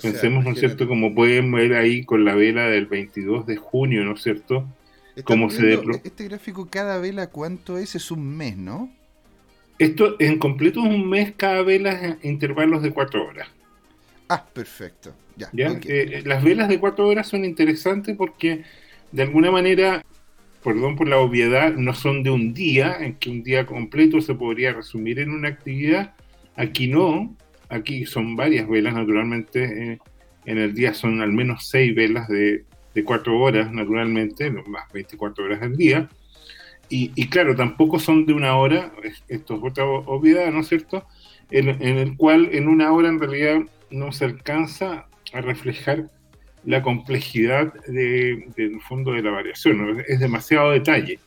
Pensemos, 0.00 0.44
¿no 0.44 0.52
es 0.52 0.60
cierto? 0.60 0.86
Como 0.86 1.14
pueden 1.14 1.50
ver 1.50 1.74
ahí 1.74 2.04
con 2.04 2.24
la 2.24 2.34
vela 2.34 2.68
del 2.68 2.86
22 2.86 3.46
de 3.46 3.56
junio, 3.56 4.04
¿no 4.04 4.14
es 4.14 4.22
cierto? 4.22 4.66
Cómo 5.24 5.50
se 5.50 5.74
Este 6.04 6.24
gráfico, 6.24 6.68
cada 6.70 6.98
vela, 6.98 7.28
¿cuánto 7.28 7.78
es? 7.78 7.94
Es 7.96 8.10
un 8.10 8.36
mes, 8.36 8.56
¿no? 8.56 8.92
Esto 9.78 10.16
en 10.18 10.38
completo 10.38 10.80
es 10.80 10.86
un 10.86 11.08
mes, 11.08 11.32
cada 11.36 11.62
vela 11.62 11.92
en 12.00 12.18
intervalos 12.22 12.82
de 12.82 12.92
cuatro 12.92 13.26
horas. 13.26 13.48
Ah, 14.28 14.44
perfecto. 14.52 15.14
Ya, 15.52 15.78
eh, 15.84 16.22
las 16.26 16.42
velas 16.42 16.68
de 16.68 16.80
cuatro 16.80 17.06
horas 17.06 17.28
son 17.28 17.44
interesantes 17.44 18.16
porque 18.16 18.64
de 19.12 19.22
alguna 19.22 19.50
manera, 19.50 20.04
perdón 20.62 20.96
por 20.96 21.08
la 21.08 21.18
obviedad, 21.18 21.74
no 21.74 21.94
son 21.94 22.22
de 22.22 22.30
un 22.30 22.54
día, 22.54 22.96
en 23.00 23.14
que 23.14 23.30
un 23.30 23.42
día 23.42 23.66
completo 23.66 24.20
se 24.20 24.34
podría 24.34 24.72
resumir 24.72 25.18
en 25.18 25.30
una 25.30 25.48
actividad. 25.48 26.14
Aquí 26.56 26.88
no, 26.88 27.36
Aquí 27.68 28.06
son 28.06 28.34
varias 28.36 28.68
velas, 28.68 28.94
naturalmente. 28.94 29.64
Eh, 29.64 29.98
en 30.46 30.58
el 30.58 30.74
día 30.74 30.94
son 30.94 31.20
al 31.20 31.32
menos 31.32 31.68
seis 31.68 31.94
velas 31.94 32.28
de, 32.28 32.64
cuatro 33.04 33.38
horas, 33.38 33.70
naturalmente, 33.72 34.50
más 34.50 34.92
24 34.92 35.44
horas 35.44 35.62
al 35.62 35.76
día. 35.76 36.08
Y, 36.90 37.28
claro, 37.28 37.54
tampoco 37.54 37.98
son 37.98 38.24
de 38.24 38.32
una 38.32 38.56
hora, 38.56 38.92
esto 39.28 39.56
es 39.56 39.60
otra 39.62 39.84
obviedad, 39.84 40.50
¿no 40.50 40.60
es 40.60 40.68
cierto? 40.68 41.06
En, 41.50 41.68
el 41.68 42.16
cual 42.16 42.48
en 42.52 42.66
una 42.66 42.90
hora 42.92 43.08
en 43.08 43.20
realidad 43.20 43.60
no 43.90 44.10
se 44.10 44.24
alcanza 44.24 45.06
a 45.32 45.40
reflejar 45.42 46.10
la 46.64 46.82
complejidad 46.82 47.72
del 47.86 48.80
fondo 48.86 49.12
de 49.12 49.22
la 49.22 49.30
variación, 49.30 50.02
es 50.06 50.20
demasiado 50.20 50.70
detalle. 50.70 51.18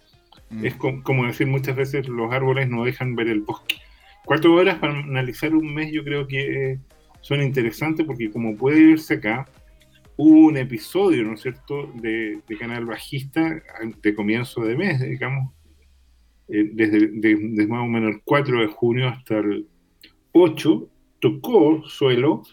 Mm. 0.49 0.65
Es 0.65 0.75
como 0.75 1.25
decir 1.25 1.47
muchas 1.47 1.75
veces 1.75 2.07
los 2.07 2.31
árboles 2.31 2.69
no 2.69 2.83
dejan 2.83 3.15
ver 3.15 3.27
el 3.27 3.41
bosque 3.41 3.77
cuatro 4.25 4.53
horas 4.55 4.77
para 4.77 4.97
analizar 4.97 5.53
un 5.53 5.73
mes 5.73 5.91
yo 5.91 6.03
creo 6.03 6.27
que 6.27 6.79
son 7.21 7.41
interesantes 7.41 8.05
porque 8.05 8.31
como 8.31 8.55
puede 8.55 8.85
verse 8.87 9.15
acá, 9.15 9.47
hubo 10.17 10.47
un 10.47 10.57
episodio, 10.57 11.23
¿no 11.23 11.33
es 11.33 11.41
cierto?, 11.41 11.91
de, 11.95 12.41
Canal 12.59 12.85
Bajista 12.85 13.61
de 14.01 14.15
comienzo 14.15 14.63
de 14.63 14.75
mes, 14.75 14.99
digamos, 15.01 15.53
eh, 16.47 16.69
desde, 16.73 17.07
desde, 17.13 17.67
más 17.67 17.83
o 17.83 17.87
menos 17.87 18.15
el 18.15 18.21
4 18.23 18.61
de 18.61 18.67
junio 18.67 19.07
hasta 19.07 19.37
el 19.39 19.67
8, 20.31 20.87
tocó 21.19 21.83
suelo 21.87 22.43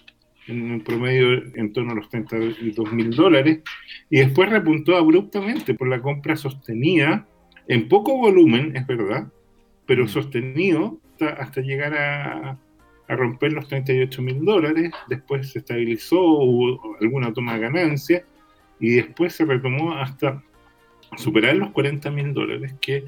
en 0.48 0.70
un 0.70 0.80
promedio 0.80 1.32
en 1.54 1.72
torno 1.72 1.92
a 1.92 1.94
los 1.96 2.08
32 2.08 2.92
mil 2.92 3.10
dólares 3.10 3.60
y 4.10 4.18
después 4.18 4.50
repuntó 4.50 4.96
abruptamente 4.96 5.74
por 5.74 5.88
la 5.88 6.00
compra 6.00 6.36
sostenida 6.36 7.26
en 7.68 7.88
poco 7.88 8.16
volumen, 8.16 8.74
es 8.74 8.86
verdad, 8.86 9.30
pero 9.86 10.04
mm. 10.04 10.08
sostenido 10.08 10.98
hasta, 11.20 11.60
llegar 11.60 11.94
a, 11.94 12.58
romper 13.08 13.54
los 13.54 13.68
38 13.68 14.20
mil 14.20 14.44
dólares, 14.44 14.90
después 15.08 15.50
se 15.50 15.60
estabilizó, 15.60 16.20
hubo 16.20 16.96
alguna 17.00 17.32
toma 17.32 17.54
de 17.54 17.60
ganancia 17.60 18.24
y 18.78 18.96
después 18.96 19.34
se 19.34 19.46
retomó 19.46 19.94
hasta 19.94 20.42
superar 21.16 21.56
los 21.56 21.70
40 21.70 22.10
mil 22.10 22.34
dólares, 22.34 22.74
que 22.80 23.04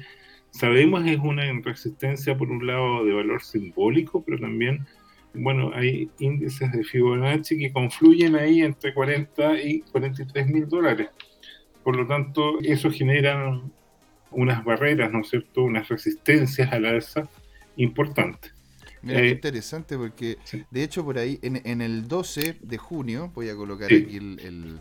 sabemos 0.49 1.05
es 1.05 1.19
una 1.19 1.43
resistencia 1.63 2.35
por 2.35 2.49
un 2.49 2.65
lado 2.65 3.05
de 3.05 3.13
valor 3.13 3.43
simbólico, 3.43 4.23
pero 4.23 4.39
también, 4.39 4.87
bueno, 5.33 5.71
hay 5.73 6.09
índices 6.19 6.71
de 6.71 6.83
Fibonacci 6.83 7.57
que 7.57 7.71
confluyen 7.71 8.35
ahí 8.35 8.61
entre 8.61 8.93
40 8.93 9.61
y 9.61 9.81
43 9.81 10.47
mil 10.47 10.67
dólares. 10.67 11.09
Por 11.83 11.95
lo 11.95 12.05
tanto, 12.05 12.59
eso 12.61 12.91
genera 12.91 13.61
unas 14.31 14.63
barreras, 14.63 15.11
¿no 15.11 15.21
es 15.21 15.29
cierto?, 15.29 15.63
unas 15.63 15.87
resistencias 15.87 16.71
al 16.71 16.85
alza 16.85 17.29
importantes. 17.77 18.53
Mira, 19.01 19.21
qué 19.21 19.27
eh, 19.27 19.31
interesante 19.31 19.97
porque 19.97 20.37
de 20.69 20.83
hecho 20.83 21.03
por 21.03 21.17
ahí 21.17 21.39
en, 21.41 21.81
el 21.81 22.07
12 22.07 22.57
de 22.61 22.77
junio, 22.77 23.31
voy 23.33 23.49
a 23.49 23.55
colocar 23.55 23.87
aquí 23.87 24.17
el, 24.17 24.79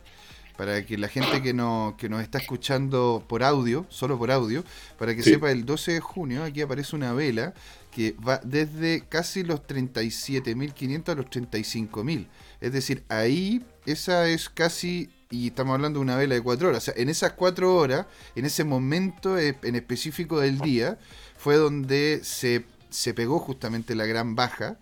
para 0.58 0.84
que 0.84 0.98
la 0.98 1.08
gente 1.08 1.40
que, 1.40 1.54
no, 1.54 1.96
que 1.98 2.10
nos 2.10 2.20
está 2.20 2.36
escuchando 2.36 3.24
por 3.26 3.42
audio, 3.42 3.86
solo 3.88 4.18
por 4.18 4.30
audio, 4.30 4.62
para 4.98 5.14
que 5.14 5.22
sepa, 5.22 5.50
el 5.50 5.64
12 5.64 5.92
de 5.92 6.00
junio 6.00 6.44
aquí 6.44 6.60
aparece 6.60 6.94
una 6.94 7.14
vela 7.14 7.54
que 7.90 8.12
va 8.12 8.40
desde 8.44 9.02
casi 9.08 9.42
los 9.42 9.62
37.500 9.62 11.08
a 11.08 11.14
los 11.14 11.26
35.000. 11.26 12.26
Es 12.60 12.72
decir, 12.72 13.04
ahí 13.08 13.64
esa 13.86 14.28
es 14.28 14.48
casi 14.48 15.10
y 15.30 15.48
estamos 15.48 15.74
hablando 15.74 16.00
de 16.00 16.02
una 16.02 16.16
vela 16.16 16.34
de 16.34 16.42
cuatro 16.42 16.68
horas. 16.68 16.82
O 16.82 16.84
sea, 16.86 16.94
en 17.00 17.08
esas 17.08 17.32
cuatro 17.32 17.76
horas, 17.76 18.06
en 18.34 18.44
ese 18.44 18.64
momento 18.64 19.38
en 19.38 19.74
específico 19.76 20.40
del 20.40 20.58
día, 20.58 20.98
fue 21.36 21.56
donde 21.56 22.20
se, 22.24 22.64
se 22.90 23.14
pegó 23.14 23.38
justamente 23.38 23.94
la 23.94 24.06
gran 24.06 24.34
baja. 24.34 24.78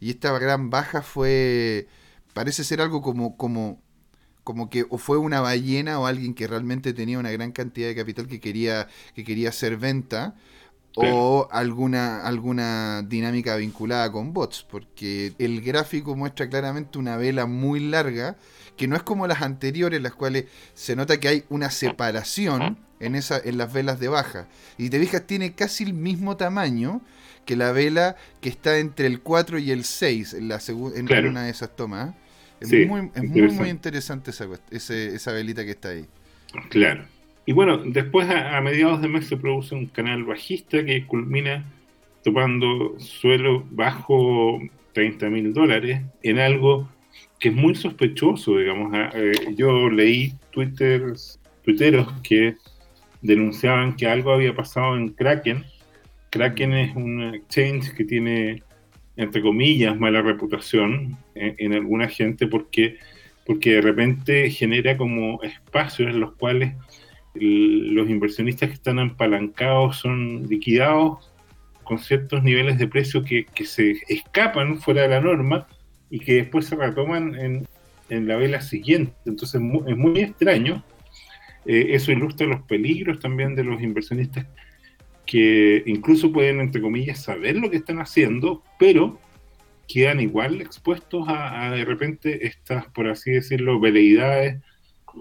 Y 0.00 0.10
esta 0.10 0.36
gran 0.38 0.70
baja 0.70 1.02
fue. 1.02 1.88
Parece 2.32 2.64
ser 2.64 2.80
algo 2.80 3.02
como, 3.02 3.36
como, 3.36 3.82
como 4.42 4.70
que 4.70 4.86
o 4.88 4.96
fue 4.96 5.18
una 5.18 5.40
ballena 5.40 6.00
o 6.00 6.06
alguien 6.06 6.34
que 6.34 6.46
realmente 6.46 6.94
tenía 6.94 7.18
una 7.18 7.30
gran 7.30 7.52
cantidad 7.52 7.88
de 7.88 7.94
capital 7.94 8.26
que 8.26 8.40
quería, 8.40 8.88
que 9.14 9.24
quería 9.24 9.50
hacer 9.50 9.76
venta 9.76 10.34
o 10.96 11.48
alguna, 11.50 12.22
alguna 12.22 13.02
dinámica 13.02 13.56
vinculada 13.56 14.10
con 14.12 14.32
bots, 14.32 14.66
porque 14.68 15.32
el 15.38 15.60
gráfico 15.62 16.16
muestra 16.16 16.48
claramente 16.48 16.98
una 16.98 17.16
vela 17.16 17.46
muy 17.46 17.80
larga, 17.80 18.36
que 18.76 18.86
no 18.88 18.96
es 18.96 19.02
como 19.02 19.26
las 19.26 19.42
anteriores, 19.42 20.00
las 20.02 20.14
cuales 20.14 20.46
se 20.74 20.96
nota 20.96 21.18
que 21.18 21.28
hay 21.28 21.44
una 21.48 21.70
separación 21.70 22.78
en, 23.00 23.14
esa, 23.14 23.40
en 23.42 23.58
las 23.58 23.72
velas 23.72 24.00
de 24.00 24.08
baja. 24.08 24.48
Y 24.78 24.90
te 24.90 24.98
fijas, 24.98 25.26
tiene 25.26 25.54
casi 25.54 25.84
el 25.84 25.94
mismo 25.94 26.36
tamaño 26.36 27.02
que 27.44 27.56
la 27.56 27.72
vela 27.72 28.16
que 28.40 28.48
está 28.48 28.78
entre 28.78 29.06
el 29.06 29.20
4 29.20 29.58
y 29.58 29.70
el 29.70 29.84
6 29.84 30.34
en, 30.34 30.48
la 30.48 30.60
en 30.68 31.26
una 31.26 31.44
de 31.44 31.50
esas 31.50 31.74
tomas. 31.74 32.14
Es, 32.60 32.70
muy, 32.86 33.10
muy, 33.50 33.68
interesante 33.70 34.30
esa, 34.30 34.46
esa 34.70 35.32
velita 35.32 35.64
que 35.64 35.72
está 35.72 35.88
ahí. 35.88 36.06
Claro. 36.68 37.04
Y 37.44 37.52
bueno, 37.52 37.78
después 37.78 38.28
a, 38.30 38.60
mediados 38.60 39.02
de 39.02 39.08
mes 39.08 39.26
se 39.26 39.36
produce 39.36 39.74
un 39.74 39.86
canal 39.86 40.24
bajista 40.24 40.84
que 40.84 41.06
culmina 41.06 41.64
topando 42.22 42.98
suelo 43.00 43.66
bajo 43.70 44.60
30 44.92 45.28
mil 45.28 45.52
dólares 45.52 46.02
en 46.22 46.38
algo 46.38 46.88
que 47.40 47.48
es 47.48 47.54
muy 47.54 47.74
sospechoso, 47.74 48.58
digamos. 48.58 48.92
Ah, 48.94 49.10
eh, 49.14 49.32
yo 49.56 49.90
leí 49.90 50.34
twitters, 50.52 51.40
twitteros 51.64 52.12
que 52.22 52.54
denunciaban 53.22 53.96
que 53.96 54.06
algo 54.06 54.32
había 54.32 54.54
pasado 54.54 54.96
en 54.96 55.08
Kraken. 55.08 55.64
Kraken 56.30 56.72
es 56.74 56.94
un 56.94 57.34
exchange 57.34 57.92
que 57.94 58.04
tiene, 58.04 58.62
entre 59.16 59.42
comillas, 59.42 59.98
mala 59.98 60.22
reputación 60.22 61.18
en, 61.34 61.56
en 61.58 61.74
alguna 61.74 62.08
gente 62.08 62.46
porque, 62.46 62.98
porque 63.44 63.72
de 63.72 63.80
repente 63.80 64.48
genera 64.50 64.96
como 64.96 65.42
espacios 65.42 66.10
en 66.10 66.20
los 66.20 66.34
cuales 66.34 66.74
los 67.34 68.10
inversionistas 68.10 68.68
que 68.68 68.74
están 68.74 68.98
apalancados 68.98 69.96
son 69.98 70.46
liquidados 70.48 71.32
con 71.82 71.98
ciertos 71.98 72.42
niveles 72.42 72.78
de 72.78 72.88
precio 72.88 73.24
que, 73.24 73.46
se 73.64 73.96
escapan 74.08 74.78
fuera 74.78 75.02
de 75.02 75.08
la 75.08 75.20
norma 75.20 75.66
y 76.10 76.20
que 76.20 76.34
después 76.34 76.66
se 76.66 76.76
retoman 76.76 77.34
en, 77.34 77.66
la 78.08 78.36
vela 78.36 78.60
siguiente. 78.60 79.14
Entonces 79.24 79.54
es 79.86 79.96
muy, 79.96 80.20
extraño. 80.20 80.84
Eh, 81.64 81.86
eso 81.90 82.12
ilustra 82.12 82.46
los 82.46 82.60
peligros 82.62 83.20
también 83.20 83.54
de 83.54 83.64
los 83.64 83.80
inversionistas 83.80 84.46
que 85.24 85.82
incluso 85.86 86.30
pueden, 86.32 86.60
entre 86.60 86.82
comillas, 86.82 87.22
saber 87.22 87.56
lo 87.56 87.70
que 87.70 87.78
están 87.78 88.00
haciendo, 88.00 88.62
pero 88.78 89.18
quedan 89.88 90.20
igual 90.20 90.60
expuestos 90.60 91.26
a, 91.28 91.68
a 91.68 91.70
de 91.70 91.84
repente 91.84 92.46
estas, 92.46 92.86
por 92.88 93.08
así 93.08 93.30
decirlo, 93.30 93.80
veleidades 93.80 94.60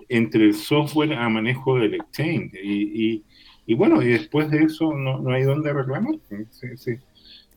entre 0.10 0.46
el 0.46 0.54
software 0.54 1.14
a 1.14 1.30
manejo 1.30 1.78
del 1.78 1.96
exchange. 1.96 2.54
Y, 2.64 3.24
y, 3.66 3.74
bueno, 3.74 4.02
y 4.02 4.08
después 4.08 4.50
de 4.50 4.64
eso 4.64 4.94
no, 4.94 5.20
no 5.20 5.32
hay 5.32 5.44
dónde 5.44 5.74
reclamar. 5.74 6.16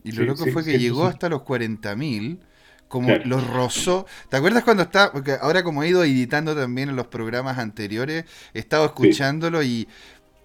y 0.03 0.11
lo 0.11 0.23
loco 0.23 0.45
fue 0.47 0.63
que 0.63 0.77
llegó 0.79 1.05
hasta 1.05 1.29
los 1.29 1.41
40.000 1.41 2.39
como 2.87 3.09
los 3.25 3.47
rozó. 3.47 4.05
¿Te 4.29 4.37
acuerdas 4.37 4.63
cuando 4.63 4.83
está? 4.83 5.11
Porque 5.11 5.37
ahora 5.41 5.63
como 5.63 5.83
he 5.83 5.89
ido 5.89 6.03
editando 6.03 6.55
también 6.55 6.89
en 6.89 6.95
los 6.95 7.07
programas 7.07 7.57
anteriores, 7.57 8.25
he 8.53 8.59
estado 8.59 8.85
escuchándolo 8.85 9.63
y 9.63 9.87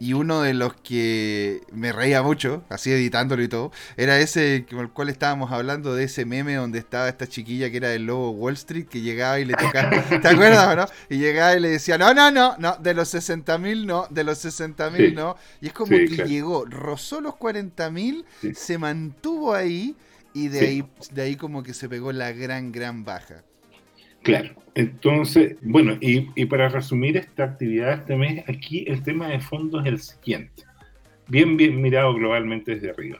y 0.00 0.14
uno 0.14 0.40
de 0.40 0.54
los 0.54 0.74
que 0.76 1.60
me 1.72 1.92
reía 1.92 2.22
mucho, 2.22 2.64
así 2.70 2.90
editándolo 2.90 3.42
y 3.42 3.48
todo, 3.48 3.70
era 3.98 4.18
ese 4.18 4.64
con 4.68 4.80
el 4.80 4.88
cual 4.88 5.10
estábamos 5.10 5.52
hablando 5.52 5.94
de 5.94 6.04
ese 6.04 6.24
meme 6.24 6.54
donde 6.54 6.78
estaba 6.78 7.06
esta 7.10 7.26
chiquilla 7.26 7.70
que 7.70 7.76
era 7.76 7.90
del 7.90 8.06
lobo 8.06 8.30
Wall 8.30 8.54
Street 8.54 8.86
que 8.86 9.02
llegaba 9.02 9.38
y 9.40 9.44
le 9.44 9.52
tocaba, 9.52 9.90
¿te 10.22 10.26
acuerdas 10.26 10.74
no? 10.74 10.86
Y 11.14 11.18
llegaba 11.18 11.54
y 11.54 11.60
le 11.60 11.68
decía, 11.68 11.98
no, 11.98 12.14
no, 12.14 12.30
no, 12.30 12.56
no, 12.56 12.76
de 12.76 12.94
los 12.94 13.08
60 13.08 13.58
mil 13.58 13.86
no, 13.86 14.06
de 14.08 14.24
los 14.24 14.38
60 14.38 14.88
mil 14.88 15.14
no. 15.14 15.36
Y 15.60 15.66
es 15.66 15.74
como 15.74 15.90
que 15.90 16.24
llegó, 16.26 16.64
rozó 16.64 17.20
los 17.20 17.36
40 17.36 17.90
mil, 17.90 18.24
se 18.54 18.78
mantuvo 18.78 19.54
ahí 19.54 19.96
y 20.32 20.48
de, 20.48 20.60
ahí, 20.60 20.90
de 21.12 21.22
ahí 21.22 21.36
como 21.36 21.62
que 21.62 21.74
se 21.74 21.90
pegó 21.90 22.10
la 22.12 22.32
gran, 22.32 22.72
gran 22.72 23.04
baja. 23.04 23.44
Claro, 24.22 24.50
entonces, 24.74 25.56
bueno, 25.62 25.96
y, 26.00 26.44
para 26.46 26.68
resumir 26.68 27.16
esta 27.16 27.44
actividad 27.44 28.00
este 28.00 28.16
mes, 28.16 28.44
aquí 28.48 28.84
el 28.86 29.02
tema 29.02 29.28
de 29.28 29.40
fondo 29.40 29.80
es 29.80 29.86
el 29.86 29.98
siguiente, 29.98 30.64
bien, 31.28 31.56
bien 31.56 31.80
mirado 31.80 32.14
globalmente 32.14 32.74
desde 32.74 32.90
arriba. 32.90 33.18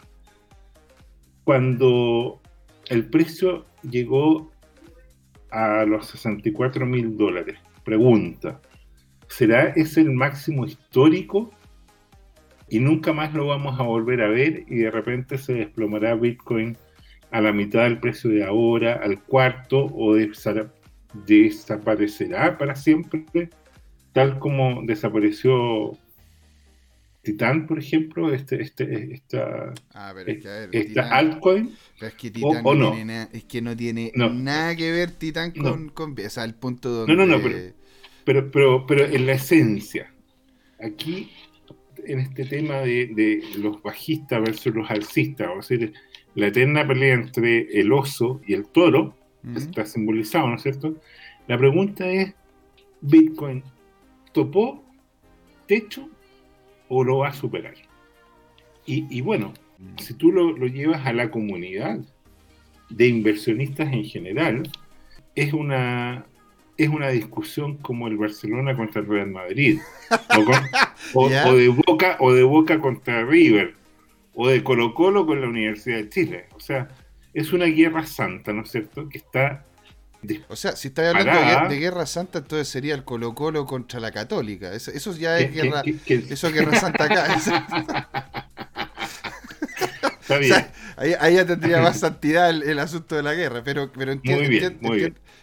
Cuando 1.44 2.40
el 2.88 3.06
precio 3.06 3.64
llegó 3.82 4.50
a 5.50 5.84
los 5.84 6.06
64 6.06 6.86
mil 6.86 7.16
dólares, 7.16 7.58
pregunta, 7.84 8.60
¿será 9.26 9.70
ese 9.70 10.02
el 10.02 10.12
máximo 10.12 10.66
histórico? 10.66 11.50
Y 12.68 12.78
nunca 12.78 13.12
más 13.12 13.34
lo 13.34 13.46
vamos 13.46 13.80
a 13.80 13.82
volver 13.82 14.22
a 14.22 14.28
ver 14.28 14.64
y 14.68 14.76
de 14.76 14.90
repente 14.92 15.38
se 15.38 15.54
desplomará 15.54 16.14
Bitcoin 16.14 16.76
a 17.32 17.40
la 17.40 17.52
mitad 17.52 17.82
del 17.82 17.98
precio 17.98 18.30
de 18.30 18.44
ahora, 18.44 19.00
al 19.02 19.22
cuarto, 19.24 19.86
o 19.86 20.14
de 20.14 20.24
desaparecerá 21.12 22.56
para 22.58 22.74
siempre, 22.74 23.50
tal 24.12 24.38
como 24.38 24.82
desapareció 24.82 25.96
Titán, 27.22 27.66
por 27.66 27.78
ejemplo, 27.78 28.32
este, 28.32 28.62
este, 28.62 29.12
esta, 29.12 29.74
altcoin. 31.10 31.76
es 32.00 32.14
que 32.14 32.30
Titán 32.30 32.64
no, 32.64 32.92
Tiene 32.92 33.28
es 33.32 33.44
que 33.44 33.60
no 33.60 33.76
tiene 33.76 34.10
nada 34.14 34.74
que 34.74 34.90
ver 34.90 35.10
Titán 35.10 35.52
con, 35.52 35.90
con, 35.90 36.16
o 36.18 36.30
sea, 36.30 36.44
el 36.44 36.54
punto 36.54 36.88
donde... 36.90 37.14
No, 37.14 37.26
no, 37.26 37.36
no, 37.36 37.44
pero, 38.24 38.50
pero, 38.50 38.86
pero, 38.86 39.04
en 39.04 39.26
la 39.26 39.32
esencia, 39.32 40.14
aquí, 40.80 41.30
en 42.06 42.20
este 42.20 42.46
tema 42.46 42.76
de, 42.76 43.42
los 43.58 43.82
bajistas 43.82 44.40
versus 44.40 44.74
los 44.74 44.90
alcistas, 44.90 45.48
o 45.54 45.60
sea, 45.60 45.78
la 46.34 46.46
eterna 46.46 46.86
pelea 46.86 47.14
entre 47.14 47.80
el 47.80 47.92
oso 47.92 48.40
y 48.46 48.54
el 48.54 48.66
toro, 48.66 49.14
está 49.54 49.84
simbolizado, 49.84 50.48
¿no 50.48 50.56
es 50.56 50.62
cierto? 50.62 50.96
La 51.46 51.58
pregunta 51.58 52.06
es, 52.08 52.34
¿Bitcoin 53.00 53.62
topó 54.32 54.84
techo 55.66 56.08
o 56.88 57.04
lo 57.04 57.18
va 57.18 57.28
a 57.28 57.32
superar? 57.32 57.74
Y, 58.86 59.20
bueno, 59.20 59.52
si 59.98 60.14
tú 60.14 60.32
lo, 60.32 60.50
lo 60.50 60.66
llevas 60.66 61.06
a 61.06 61.12
la 61.12 61.30
comunidad 61.30 62.00
de 62.88 63.06
inversionistas 63.06 63.92
en 63.92 64.04
general, 64.04 64.68
es 65.36 65.52
una, 65.52 66.26
es 66.76 66.88
una 66.88 67.08
discusión 67.08 67.76
como 67.76 68.08
el 68.08 68.16
Barcelona 68.16 68.76
contra 68.76 69.00
el 69.00 69.06
Real 69.06 69.30
Madrid, 69.30 69.78
o, 71.14 71.28
de 71.54 71.68
Boca 71.68 72.16
o 72.20 72.32
de 72.32 72.42
Boca 72.42 72.80
contra 72.80 73.24
River, 73.24 73.74
o 74.34 74.48
de 74.48 74.62
Colo 74.62 74.94
Colo 74.94 75.26
con 75.26 75.40
la 75.40 75.48
Universidad 75.48 75.98
de 75.98 76.08
Chile. 76.08 76.46
O 76.54 76.60
sea, 76.60 76.88
es 77.34 77.52
una 77.52 77.66
guerra 77.66 78.06
santa, 78.06 78.52
¿no 78.52 78.62
es 78.62 78.70
cierto? 78.70 79.08
Que 79.08 79.18
está 79.18 79.64
o 80.48 80.56
sea, 80.56 80.76
si 80.76 80.88
estás 80.88 81.14
hablando 81.14 81.68
de, 81.70 81.78
guerra 81.78 82.04
santa, 82.04 82.40
entonces 82.40 82.68
sería 82.68 82.94
el 82.94 83.04
Colo 83.04 83.34
Colo 83.34 83.64
contra 83.64 84.00
la 84.00 84.12
Católica. 84.12 84.72
Eso, 84.74 85.16
ya 85.16 85.38
es 85.38 85.52
guerra. 85.52 85.82
eso 86.06 86.46
es 86.46 86.52
guerra 86.52 86.78
santa 86.78 87.04
acá. 87.04 87.40
Está 90.20 90.38
bien. 90.38 90.66
ahí, 90.96 91.34
ya 91.34 91.46
tendría 91.46 91.80
más 91.80 91.98
santidad 92.00 92.50
el, 92.50 92.78
asunto 92.78 93.16
de 93.16 93.22
la 93.22 93.34
guerra. 93.34 93.62
Pero, 93.64 93.90
pero 93.92 94.12
entiendo, 94.12 94.92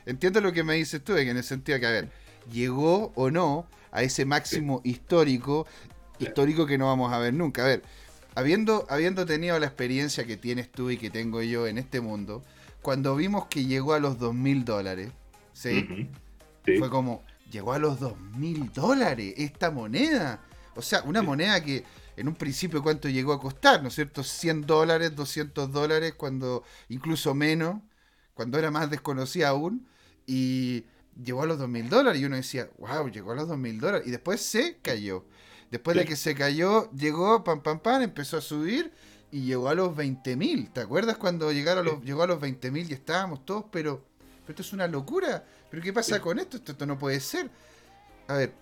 entiendo, 0.05 0.41
lo 0.41 0.53
que 0.53 0.63
me 0.63 0.75
dices 0.75 1.03
tú, 1.03 1.17
en 1.17 1.35
el 1.35 1.43
sentido 1.43 1.79
que, 1.79 1.87
a 1.87 1.91
ver, 1.91 2.09
llegó 2.51 3.11
o 3.15 3.31
no 3.31 3.67
a 3.91 4.03
ese 4.03 4.25
máximo 4.25 4.81
histórico, 4.83 5.65
histórico 6.19 6.67
que 6.67 6.77
no 6.77 6.85
vamos 6.85 7.11
a 7.11 7.17
ver 7.17 7.33
nunca. 7.33 7.63
A 7.63 7.67
ver, 7.67 7.81
habiendo, 8.37 8.85
habiendo 8.87 9.25
tenido 9.25 9.57
la 9.57 9.65
experiencia 9.65 10.27
que 10.27 10.37
tienes 10.37 10.71
tú 10.71 10.91
y 10.91 10.97
que 10.97 11.09
tengo 11.09 11.41
yo 11.41 11.65
en 11.65 11.79
este 11.79 12.01
mundo 12.01 12.43
cuando 12.83 13.15
vimos 13.15 13.47
que 13.47 13.65
llegó 13.65 13.93
a 13.93 13.99
los 13.99 14.19
dos 14.19 14.35
mil 14.35 14.63
dólares, 14.63 15.09
¿sí? 15.53 16.07
Fue 16.77 16.89
como, 16.91 17.23
llegó 17.51 17.73
a 17.73 17.79
los 17.79 17.99
dos 17.99 18.19
mil 18.37 18.71
dólares 18.71 19.33
esta 19.37 19.71
moneda. 19.71 20.39
O 20.75 20.83
sea, 20.83 21.01
una 21.01 21.23
moneda 21.23 21.63
que 21.63 21.83
en 22.15 22.27
un 22.27 22.35
principio 22.35 22.83
cuánto 22.83 23.09
llegó 23.09 23.33
a 23.33 23.41
costar, 23.41 23.81
¿no 23.81 23.87
es 23.87 23.95
cierto? 23.95 24.23
100 24.23 24.67
dólares, 24.67 25.15
200 25.15 25.71
dólares, 25.71 26.13
cuando 26.15 26.63
incluso 26.89 27.33
menos, 27.33 27.81
cuando 28.35 28.59
era 28.59 28.69
más 28.69 28.91
desconocida 28.91 29.49
aún, 29.49 29.87
y 30.27 30.85
llegó 31.21 31.41
a 31.41 31.47
los 31.47 31.57
dos 31.57 31.67
mil 31.67 31.89
dólares 31.89 32.21
y 32.21 32.25
uno 32.25 32.35
decía, 32.35 32.69
wow, 32.77 33.09
llegó 33.09 33.31
a 33.31 33.35
los 33.35 33.47
dos 33.47 33.57
mil 33.57 33.79
dólares 33.79 34.07
y 34.07 34.11
después 34.11 34.41
se 34.41 34.77
cayó. 34.83 35.25
Después 35.71 35.97
de 35.97 36.05
que 36.05 36.15
se 36.15 36.33
cayó, 36.33 36.89
llegó, 36.91 37.43
pam, 37.43 37.61
pam, 37.61 37.79
pam, 37.79 38.01
empezó 38.01 38.37
a 38.37 38.41
subir 38.41 38.91
y 39.31 39.41
llegó 39.41 39.67
a 39.67 39.75
los 39.75 39.95
20.000. 39.95 40.71
¿Te 40.71 40.81
acuerdas 40.81 41.17
cuando 41.17 41.51
llegaron 41.51 41.85
los, 41.85 42.01
llegó 42.03 42.23
a 42.23 42.27
los 42.27 42.39
20.000 42.39 42.89
y 42.89 42.93
estábamos 42.93 43.45
todos, 43.45 43.65
pero, 43.71 44.03
pero 44.41 44.51
esto 44.51 44.61
es 44.61 44.73
una 44.73 44.87
locura? 44.87 45.43
¿Pero 45.69 45.83
qué 45.83 45.91
pasa 45.91 46.21
con 46.21 46.39
esto? 46.39 46.57
esto? 46.57 46.85
no 46.85 46.97
puede 46.97 47.19
ser. 47.19 47.49
A 48.27 48.35
ver, 48.35 48.53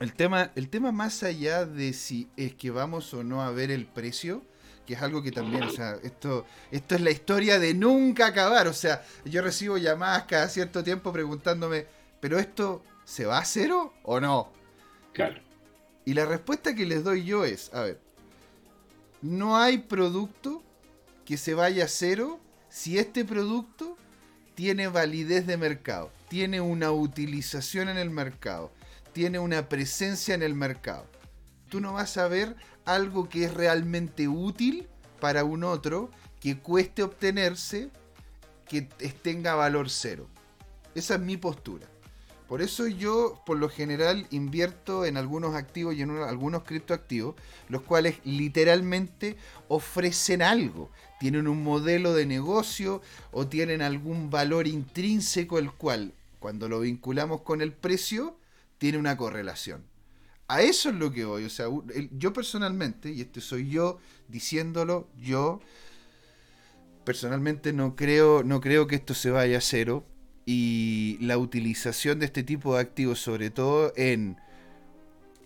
el 0.00 0.14
tema, 0.14 0.50
el 0.54 0.70
tema 0.70 0.92
más 0.92 1.22
allá 1.22 1.66
de 1.66 1.92
si 1.92 2.28
es 2.36 2.54
que 2.54 2.70
vamos 2.70 3.12
o 3.12 3.22
no 3.22 3.42
a 3.42 3.50
ver 3.50 3.70
el 3.70 3.86
precio, 3.86 4.42
que 4.86 4.94
es 4.94 5.02
algo 5.02 5.22
que 5.22 5.30
también, 5.32 5.64
o 5.64 5.70
sea, 5.70 5.98
esto, 6.02 6.46
esto 6.70 6.94
es 6.94 7.02
la 7.02 7.10
historia 7.10 7.58
de 7.58 7.74
nunca 7.74 8.28
acabar. 8.28 8.66
O 8.66 8.72
sea, 8.72 9.04
yo 9.26 9.42
recibo 9.42 9.76
llamadas 9.76 10.24
cada 10.24 10.48
cierto 10.48 10.82
tiempo 10.82 11.12
preguntándome, 11.12 11.86
¿pero 12.18 12.38
esto 12.38 12.82
se 13.04 13.26
va 13.26 13.38
a 13.38 13.44
cero 13.44 13.92
o 14.04 14.20
no? 14.20 14.52
Claro. 15.12 15.49
Y 16.04 16.14
la 16.14 16.24
respuesta 16.24 16.74
que 16.74 16.86
les 16.86 17.04
doy 17.04 17.24
yo 17.24 17.44
es, 17.44 17.72
a 17.74 17.82
ver, 17.82 18.00
no 19.22 19.56
hay 19.56 19.78
producto 19.78 20.62
que 21.24 21.36
se 21.36 21.54
vaya 21.54 21.84
a 21.84 21.88
cero 21.88 22.40
si 22.68 22.98
este 22.98 23.24
producto 23.24 23.96
tiene 24.54 24.88
validez 24.88 25.46
de 25.46 25.56
mercado, 25.56 26.10
tiene 26.28 26.60
una 26.60 26.90
utilización 26.90 27.88
en 27.88 27.98
el 27.98 28.10
mercado, 28.10 28.70
tiene 29.12 29.38
una 29.38 29.68
presencia 29.68 30.34
en 30.34 30.42
el 30.42 30.54
mercado. 30.54 31.06
Tú 31.68 31.80
no 31.80 31.92
vas 31.92 32.16
a 32.16 32.28
ver 32.28 32.56
algo 32.84 33.28
que 33.28 33.44
es 33.44 33.54
realmente 33.54 34.28
útil 34.28 34.88
para 35.20 35.44
un 35.44 35.64
otro, 35.64 36.10
que 36.40 36.58
cueste 36.58 37.02
obtenerse, 37.02 37.90
que 38.66 38.82
tenga 38.82 39.54
valor 39.54 39.90
cero. 39.90 40.26
Esa 40.94 41.14
es 41.14 41.20
mi 41.20 41.36
postura. 41.36 41.86
Por 42.50 42.62
eso 42.62 42.88
yo, 42.88 43.40
por 43.46 43.58
lo 43.58 43.68
general, 43.68 44.26
invierto 44.30 45.06
en 45.06 45.16
algunos 45.16 45.54
activos 45.54 45.94
y 45.94 46.02
en 46.02 46.10
algunos 46.10 46.64
criptoactivos, 46.64 47.36
los 47.68 47.82
cuales 47.82 48.16
literalmente 48.24 49.36
ofrecen 49.68 50.42
algo. 50.42 50.90
Tienen 51.20 51.46
un 51.46 51.62
modelo 51.62 52.12
de 52.12 52.26
negocio 52.26 53.02
o 53.30 53.46
tienen 53.46 53.82
algún 53.82 54.30
valor 54.30 54.66
intrínseco, 54.66 55.60
el 55.60 55.70
cual, 55.70 56.12
cuando 56.40 56.68
lo 56.68 56.80
vinculamos 56.80 57.42
con 57.42 57.62
el 57.62 57.72
precio, 57.72 58.36
tiene 58.78 58.98
una 58.98 59.16
correlación. 59.16 59.84
A 60.48 60.60
eso 60.60 60.88
es 60.88 60.96
lo 60.96 61.12
que 61.12 61.24
voy. 61.24 61.44
O 61.44 61.50
sea, 61.50 61.66
yo 62.10 62.32
personalmente, 62.32 63.12
y 63.12 63.20
este 63.20 63.40
soy 63.40 63.70
yo 63.70 64.00
diciéndolo, 64.26 65.06
yo 65.16 65.60
personalmente 67.04 67.72
no 67.72 67.94
creo, 67.94 68.42
no 68.42 68.60
creo 68.60 68.88
que 68.88 68.96
esto 68.96 69.14
se 69.14 69.30
vaya 69.30 69.58
a 69.58 69.60
cero 69.60 70.04
y 70.52 71.16
la 71.20 71.38
utilización 71.38 72.18
de 72.18 72.26
este 72.26 72.42
tipo 72.42 72.74
de 72.74 72.80
activos, 72.80 73.20
sobre 73.20 73.50
todo 73.50 73.92
en 73.94 74.36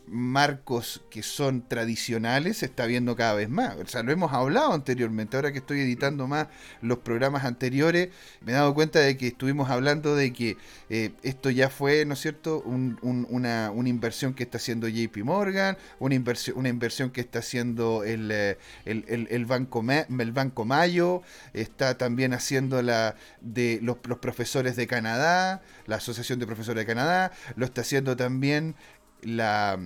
marcos 0.07 1.03
que 1.11 1.23
son 1.23 1.67
tradicionales 1.67 2.59
se 2.59 2.67
está 2.67 2.87
viendo 2.87 3.17
cada 3.17 3.35
vez 3.35 3.49
más. 3.49 3.77
O 3.77 3.87
sea, 3.87 4.03
lo 4.03 4.13
hemos 4.13 4.33
hablado 4.33 4.73
anteriormente. 4.73 5.37
Ahora 5.37 5.53
que 5.53 5.59
estoy 5.59 5.81
editando 5.81 6.27
más 6.27 6.49
los 6.83 6.99
programas 6.99 7.45
anteriores, 7.45 8.11
me 8.41 8.53
he 8.53 8.55
dado 8.55 8.75
cuenta 8.75 9.01
de 9.01 9.17
que 9.17 9.29
estuvimos 9.29 9.71
hablando 9.71 10.15
de 10.15 10.33
que 10.33 10.57
eh, 10.91 11.13
esto 11.23 11.51
ya 11.51 11.71
fue, 11.71 12.05
¿no 12.05 12.15
es 12.15 12.21
cierto?, 12.21 12.63
una, 12.65 13.73
inversión 13.85 14.35
que 14.35 14.43
está 14.43 14.59
haciendo 14.59 14.89
JP 14.89 15.17
Morgan, 15.25 15.77
una 15.99 16.15
inversión, 16.15 16.59
una 16.59 16.69
inversión 16.69 17.11
que 17.11 17.21
está 17.21 17.41
haciendo 17.41 18.05
el, 18.05 18.31
eh, 18.31 18.59
el, 18.85 19.47
Banco, 19.47 19.85
el 19.89 20.33
Banco 20.33 20.65
Mayo, 20.65 21.23
está 21.53 21.97
también 21.99 22.33
haciendo 22.33 22.83
la 22.83 23.17
de 23.41 23.79
los, 23.83 23.99
los 24.05 24.19
profesores 24.19 24.77
de 24.77 24.87
Canadá, 24.87 25.63
la 25.87 25.97
Asociación 25.97 26.39
de 26.39 26.47
Profesores 26.47 26.83
de 26.83 26.87
Canadá, 26.87 27.33
lo 27.57 27.65
está 27.65 27.83
haciendo 27.83 28.17
también 28.17 28.75
la, 29.25 29.79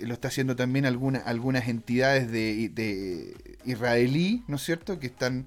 lo 0.00 0.14
está 0.14 0.28
haciendo 0.28 0.56
también 0.56 0.86
alguna, 0.86 1.20
algunas 1.20 1.68
entidades 1.68 2.30
de, 2.30 2.70
de, 2.70 3.58
israelí, 3.64 4.42
¿no 4.48 4.56
es 4.56 4.62
cierto?, 4.62 4.98
que 4.98 5.06
están, 5.06 5.46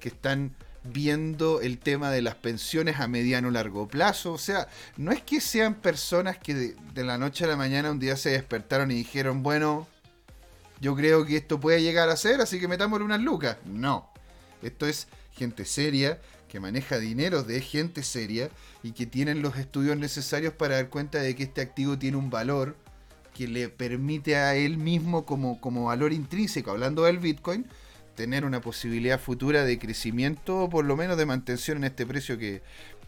que 0.00 0.08
están 0.08 0.54
viendo 0.84 1.60
el 1.60 1.78
tema 1.78 2.10
de 2.10 2.20
las 2.20 2.34
pensiones 2.34 3.00
a 3.00 3.08
mediano 3.08 3.48
o 3.48 3.50
largo 3.50 3.88
plazo. 3.88 4.32
O 4.32 4.38
sea, 4.38 4.68
no 4.96 5.12
es 5.12 5.22
que 5.22 5.40
sean 5.40 5.74
personas 5.76 6.38
que 6.38 6.54
de, 6.54 7.04
la 7.04 7.16
noche 7.16 7.44
a 7.44 7.48
la 7.48 7.56
mañana 7.56 7.90
un 7.90 7.98
día 7.98 8.16
se 8.16 8.30
despertaron 8.30 8.90
y 8.90 8.94
dijeron, 8.94 9.42
bueno, 9.42 9.86
yo 10.80 10.94
creo 10.94 11.24
que 11.24 11.36
esto 11.36 11.60
puede 11.60 11.82
llegar 11.82 12.10
a 12.10 12.16
ser, 12.16 12.40
así 12.40 12.60
que 12.60 12.68
metámosle 12.68 13.04
unas 13.04 13.20
lucas. 13.20 13.56
No, 13.64 14.12
esto 14.62 14.86
es 14.86 15.08
gente 15.32 15.64
seria 15.64 16.20
que 16.48 16.60
maneja 16.60 16.98
dinero 16.98 17.42
de 17.42 17.60
gente 17.60 18.02
seria 18.02 18.48
y 18.82 18.92
que 18.92 19.06
tienen 19.06 19.42
los 19.42 19.56
estudios 19.56 19.96
necesarios 19.96 20.52
para 20.52 20.76
dar 20.76 20.88
cuenta 20.88 21.20
de 21.20 21.34
que 21.34 21.44
este 21.44 21.60
activo 21.60 21.98
tiene 21.98 22.16
un 22.16 22.30
valor 22.30 22.76
que 23.34 23.48
le 23.48 23.68
permite 23.68 24.36
a 24.36 24.54
él 24.54 24.78
mismo 24.78 25.26
como, 25.26 25.60
como 25.60 25.86
valor 25.86 26.12
intrínseco, 26.12 26.70
hablando 26.70 27.04
del 27.04 27.18
Bitcoin, 27.18 27.66
tener 28.14 28.44
una 28.44 28.60
posibilidad 28.60 29.20
futura 29.20 29.64
de 29.64 29.78
crecimiento 29.78 30.60
o 30.60 30.70
por 30.70 30.84
lo 30.84 30.96
menos 30.96 31.16
de 31.18 31.26
mantención 31.26 31.78
en 31.78 31.84
este 31.84 32.06
precio 32.06 32.38
que, 32.38 32.62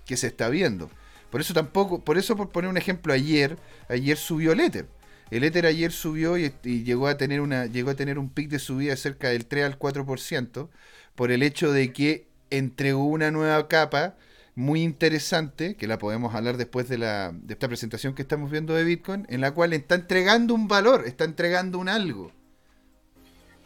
se 0.05 0.27
está 0.27 0.49
viendo. 0.49 0.91
Por 1.31 1.41
eso 1.41 1.55
tampoco, 1.55 2.05
por 2.05 2.19
eso 2.19 2.37
por 2.37 2.51
poner 2.51 2.71
un 2.71 2.77
ejemplo, 2.77 3.13
ayer, 3.13 3.57
ayer 3.89 4.17
subió 4.17 4.53
el 4.53 4.61
Ether. 4.61 4.89
El 5.31 5.43
Ether 5.43 5.67
ayer 5.67 5.91
subió 5.91 6.39
y, 6.39 6.53
y, 6.63 6.85
llegó 6.85 7.09
a 7.09 7.17
tener 7.17 7.41
una, 7.41 7.67
llegó 7.67 7.91
a 7.91 7.95
tener 7.95 8.19
un 8.19 8.31
pic 8.31 8.49
de 8.49 8.61
subida 8.61 8.91
de 8.91 8.97
cerca 8.97 9.29
del 9.29 9.47
3 9.47 9.65
al 9.65 9.79
4% 9.79 10.69
por 11.17 11.33
el 11.33 11.43
hecho 11.43 11.73
de 11.73 11.93
que 11.93 12.26
entregó 12.51 13.05
una 13.05 13.31
nueva 13.31 13.69
capa 13.69 14.17
muy 14.57 14.83
interesante, 14.83 15.77
que 15.77 15.87
la 15.87 15.99
podemos 15.99 16.35
hablar 16.35 16.57
después 16.57 16.89
de, 16.89 16.99
la, 16.99 17.33
de 17.33 17.53
esta 17.53 17.69
presentación 17.69 18.15
que 18.15 18.23
estamos 18.23 18.51
viendo 18.51 18.75
de 18.75 18.85
Bitcoin, 18.85 19.27
en 19.29 19.43
la 19.43 19.53
cual 19.53 19.75
está 19.75 19.95
entregando 19.95 20.55
un 20.55 20.67
valor, 20.67 21.05
está 21.07 21.25
entregando 21.25 21.79
un 21.79 21.91
algo. 21.91 22.33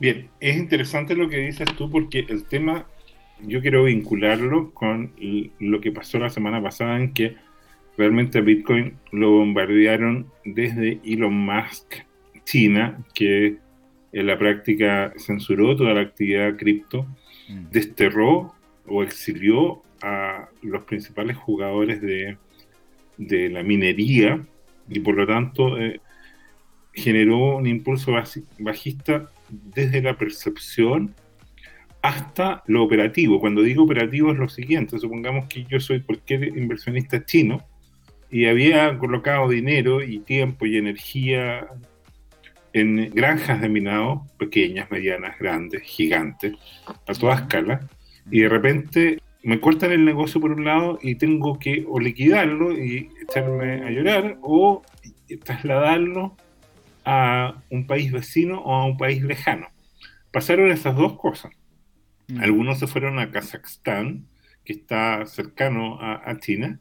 Bien, 0.01 0.29
es 0.41 0.57
interesante 0.57 1.15
lo 1.15 1.29
que 1.29 1.37
dices 1.37 1.69
tú 1.77 1.91
porque 1.91 2.27
el 2.29 2.45
tema, 2.45 2.87
yo 3.41 3.61
quiero 3.61 3.85
vincularlo 3.85 4.73
con 4.73 5.13
lo 5.61 5.81
que 5.81 5.93
pasó 5.93 6.19
la 6.19 6.31
semana 6.31 6.61
pasada 6.61 6.99
en 6.99 7.13
que 7.13 7.37
realmente 7.97 8.41
Bitcoin 8.41 8.95
lo 9.13 9.31
bombardearon 9.31 10.27
desde 10.45 11.01
Elon 11.05 11.35
Musk, 11.35 11.97
China, 12.45 12.99
que 13.15 13.59
en 14.13 14.27
la 14.27 14.39
práctica 14.39 15.13
censuró 15.19 15.77
toda 15.77 15.95
la 15.95 16.01
actividad 16.01 16.57
cripto, 16.57 17.07
mm. 17.49 17.71
desterró 17.71 18.55
o 18.91 19.03
exilió 19.03 19.83
a 20.03 20.49
los 20.63 20.85
principales 20.85 21.37
jugadores 21.37 22.01
de, 22.03 22.37
la 23.51 23.63
minería 23.63 24.41
y 24.89 25.01
por 25.01 25.15
lo 25.15 25.27
tanto 25.27 25.79
eh, 25.79 26.01
generó 26.95 27.59
un 27.59 27.67
impulso 27.67 28.13
bajista 28.59 29.31
desde 29.49 30.01
la 30.01 30.17
percepción 30.17 31.15
hasta 32.03 32.63
lo 32.67 32.83
operativo. 32.83 33.41
Cuando 33.41 33.63
digo 33.63 33.85
operativo 33.85 34.33
es 34.33 34.39
lo 34.39 34.49
siguiente, 34.49 34.99
supongamos 34.99 35.47
que 35.47 35.65
yo 35.65 35.79
soy 35.81 36.01
cualquier 36.01 36.45
inversionista 36.57 37.25
chino 37.25 37.63
y 38.31 38.47
había 38.47 38.97
colocado 38.99 39.49
dinero 39.49 40.03
y 40.03 40.21
tiempo 40.21 40.65
y 40.65 40.79
energía 40.79 41.69
en 42.73 43.11
granjas 43.11 43.61
de 43.61 43.69
minado, 43.69 44.27
pequeñas, 44.39 44.91
medianas, 44.91 45.39
grandes, 45.39 45.83
gigantes, 45.83 46.55
a 47.07 47.13
toda 47.13 47.35
escala, 47.35 47.89
y 48.31 48.41
de 48.41 48.49
repente 48.49 49.19
me 49.43 49.61
cortan 49.61 49.93
el 49.93 50.05
negocio 50.05 50.41
por 50.41 50.53
un 50.53 50.65
lado 50.65 50.99
y 51.03 51.15
tengo 51.15 51.59
que 51.59 51.85
o 51.89 51.99
liquidarlo 51.99 52.73
y 52.73 53.11
echarme 53.23 53.87
a 53.87 53.91
llorar 53.91 54.39
o 54.43 54.83
trasladarlo 55.45 56.37
a 57.05 57.63
un 57.71 57.87
país 57.87 58.13
vecino 58.13 58.61
o 58.61 58.75
a 58.75 58.85
un 58.85 58.97
país 58.97 59.23
lejano. 59.23 59.69
Pasaron 60.33 60.71
esas 60.71 60.95
dos 60.97 61.19
cosas. 61.19 61.53
Mm. 62.29 62.43
Algunos 62.43 62.79
se 62.79 62.87
fueron 62.87 63.19
a 63.19 63.31
Kazajstán, 63.31 64.27
que 64.65 64.75
está 64.75 65.25
cercano 65.27 65.99
a, 66.01 66.37
China, 66.39 66.79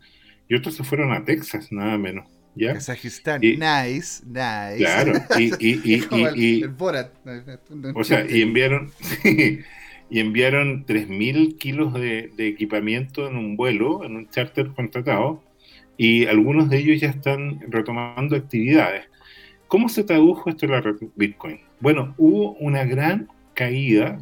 y 0.47 0.55
otros 0.55 0.75
se 0.75 0.83
fueron 0.83 1.13
a 1.13 1.23
Texas, 1.23 1.71
nada 1.71 1.97
menos. 1.97 2.27
¿ya? 2.55 2.73
Kazajistán, 2.73 3.41
nice, 3.41 4.23
nice. 4.25 4.77
Claro, 4.77 5.13
y, 5.37 5.53
y, 5.59 6.65
o 7.95 8.03
sea, 8.03 8.25
y 8.29 8.41
enviaron, 8.41 8.91
y 10.09 10.19
enviaron 10.19 10.85
3.000 10.85 11.57
kilos 11.57 11.93
de, 11.93 12.31
equipamiento 12.37 13.27
en 13.27 13.37
un 13.37 13.55
vuelo, 13.55 14.03
en 14.03 14.15
un 14.15 14.29
charter 14.29 14.69
contratado, 14.69 15.43
y 15.97 16.25
algunos 16.25 16.69
de 16.69 16.77
ellos 16.77 17.01
ya 17.01 17.09
están 17.09 17.59
retomando 17.67 18.35
actividades. 18.35 19.05
¿Cómo 19.67 19.89
se 19.89 20.03
tradujo 20.03 20.49
esto 20.49 20.65
en 20.65 20.71
la 20.71 20.83
Bitcoin? 21.15 21.59
Bueno, 21.79 22.15
hubo 22.17 22.53
una 22.53 22.85
gran 22.85 23.27
caída 23.53 24.19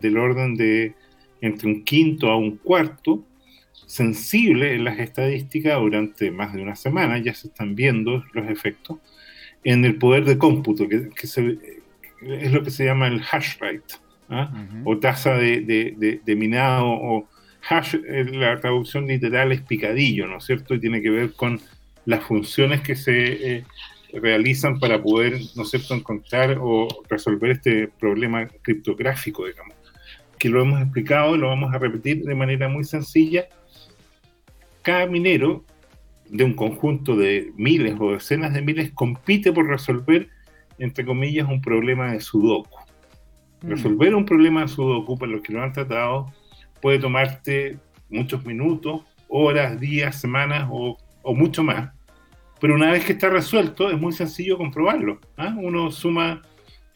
del 0.00 0.18
orden 0.18 0.54
de 0.54 0.94
entre 1.40 1.68
un 1.68 1.82
quinto 1.84 2.30
a 2.30 2.36
un 2.36 2.56
cuarto, 2.56 3.24
sensible 3.86 4.74
en 4.74 4.84
las 4.84 4.98
estadísticas 4.98 5.78
durante 5.78 6.30
más 6.30 6.54
de 6.54 6.62
una 6.62 6.76
semana, 6.76 7.18
ya 7.18 7.34
se 7.34 7.48
están 7.48 7.74
viendo 7.74 8.24
los 8.32 8.48
efectos, 8.48 8.98
en 9.62 9.84
el 9.84 9.96
poder 9.96 10.24
de 10.24 10.38
cómputo, 10.38 10.88
que, 10.88 11.08
es 11.16 12.52
lo 12.52 12.62
que 12.62 12.70
se 12.70 12.84
llama 12.84 13.08
el 13.08 13.20
hash 13.30 13.58
rate, 13.58 13.94
¿ah? 14.28 14.50
o 14.84 14.98
tasa 14.98 15.34
de, 15.34 16.20
minado, 16.36 16.86
o 16.86 17.28
hash, 17.68 17.94
eh, 17.94 18.24
la 18.24 18.60
traducción 18.60 19.06
literal 19.06 19.52
es 19.52 19.62
picadillo, 19.62 20.26
¿no 20.26 20.38
es 20.38 20.44
cierto? 20.44 20.74
Y 20.74 20.80
tiene 20.80 21.00
que 21.02 21.10
ver 21.10 21.32
con 21.32 21.60
las 22.04 22.22
funciones 22.24 22.82
que 22.82 22.96
se 22.96 23.56
eh, 23.56 23.64
realizan 24.12 24.78
para 24.78 25.02
poder, 25.02 25.40
¿no 25.56 25.62
es 25.62 25.70
cierto?, 25.70 25.94
encontrar 25.94 26.58
o 26.60 26.88
resolver 27.08 27.52
este 27.52 27.88
problema 27.88 28.46
criptográfico, 28.62 29.46
digamos 29.46 29.74
que 30.44 30.50
lo 30.50 30.60
hemos 30.60 30.82
explicado 30.82 31.34
y 31.34 31.38
lo 31.38 31.48
vamos 31.48 31.72
a 31.72 31.78
repetir 31.78 32.22
de 32.22 32.34
manera 32.34 32.68
muy 32.68 32.84
sencilla. 32.84 33.46
Cada 34.82 35.06
minero 35.06 35.64
de 36.28 36.44
un 36.44 36.52
conjunto 36.52 37.16
de 37.16 37.50
miles 37.56 37.96
o 37.98 38.12
decenas 38.12 38.52
de 38.52 38.60
miles 38.60 38.90
compite 38.92 39.52
por 39.52 39.66
resolver, 39.66 40.28
entre 40.78 41.06
comillas, 41.06 41.48
un 41.48 41.62
problema 41.62 42.12
de 42.12 42.20
sudoku. 42.20 42.78
Resolver 43.66 44.14
un 44.14 44.24
problema 44.24 44.62
de 44.62 44.68
sudoku, 44.68 45.16
los 45.26 45.42
que 45.42 45.52
lo 45.52 45.62
han 45.62 45.72
tratado, 45.72 46.32
puede 46.80 46.98
tomarte 46.98 47.78
muchos 48.10 48.44
minutos, 48.44 49.02
horas, 49.28 49.80
días, 49.80 50.20
semanas 50.20 50.68
o, 50.70 50.98
mucho 51.34 51.62
más. 51.62 51.92
Pero 52.60 52.74
una 52.74 52.90
vez 52.90 53.04
que 53.04 53.12
está 53.12 53.28
resuelto, 53.28 53.90
es 53.90 53.98
muy 53.98 54.12
sencillo 54.12 54.56
comprobarlo. 54.56 55.18
¿ah? 55.36 55.54
Uno 55.56 55.90
suma 55.90 56.42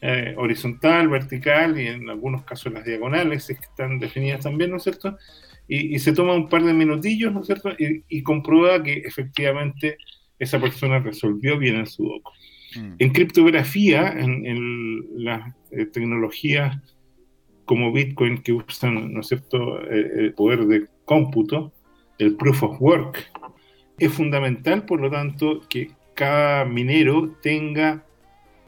eh, 0.00 0.34
horizontal, 0.36 1.08
vertical 1.08 1.80
y 1.80 1.88
en 1.88 2.08
algunos 2.08 2.44
casos 2.44 2.72
las 2.72 2.84
diagonales, 2.84 3.50
están 3.50 3.98
definidas 3.98 4.44
también, 4.44 4.70
¿no 4.70 4.76
es 4.76 4.84
cierto? 4.84 5.18
Y, 5.66 5.98
se 5.98 6.12
toma 6.12 6.34
un 6.34 6.48
par 6.48 6.62
de 6.62 6.72
minutillos, 6.72 7.32
¿no 7.32 7.40
es 7.40 7.46
cierto? 7.46 7.70
Y, 7.78 8.22
comprueba 8.22 8.82
que 8.82 8.98
efectivamente 8.98 9.98
esa 10.38 10.60
persona 10.60 11.00
resolvió 11.00 11.58
bien 11.58 11.76
el 11.76 11.88
sudoku. 11.88 12.30
Mm. 12.76 12.92
En 12.98 13.12
criptografía, 13.12 14.12
en, 14.12 15.24
las 15.24 15.54
eh, 15.70 15.86
tecnologías 15.86 16.78
como 17.64 17.92
Bitcoin 17.92 18.38
que 18.38 18.52
usan, 18.52 19.12
¿no 19.12 19.20
es 19.20 19.28
cierto?, 19.28 19.80
eh, 19.90 20.10
el 20.16 20.34
poder 20.34 20.66
de 20.66 20.86
cómputo, 21.04 21.72
el 22.18 22.34
proof 22.36 22.62
of 22.62 22.80
work, 22.80 23.30
es 23.98 24.12
fundamental, 24.12 24.84
por 24.84 25.00
lo 25.00 25.10
tanto, 25.10 25.60
que 25.68 25.90
cada 26.14 26.64
minero 26.64 27.36
tenga 27.42 28.04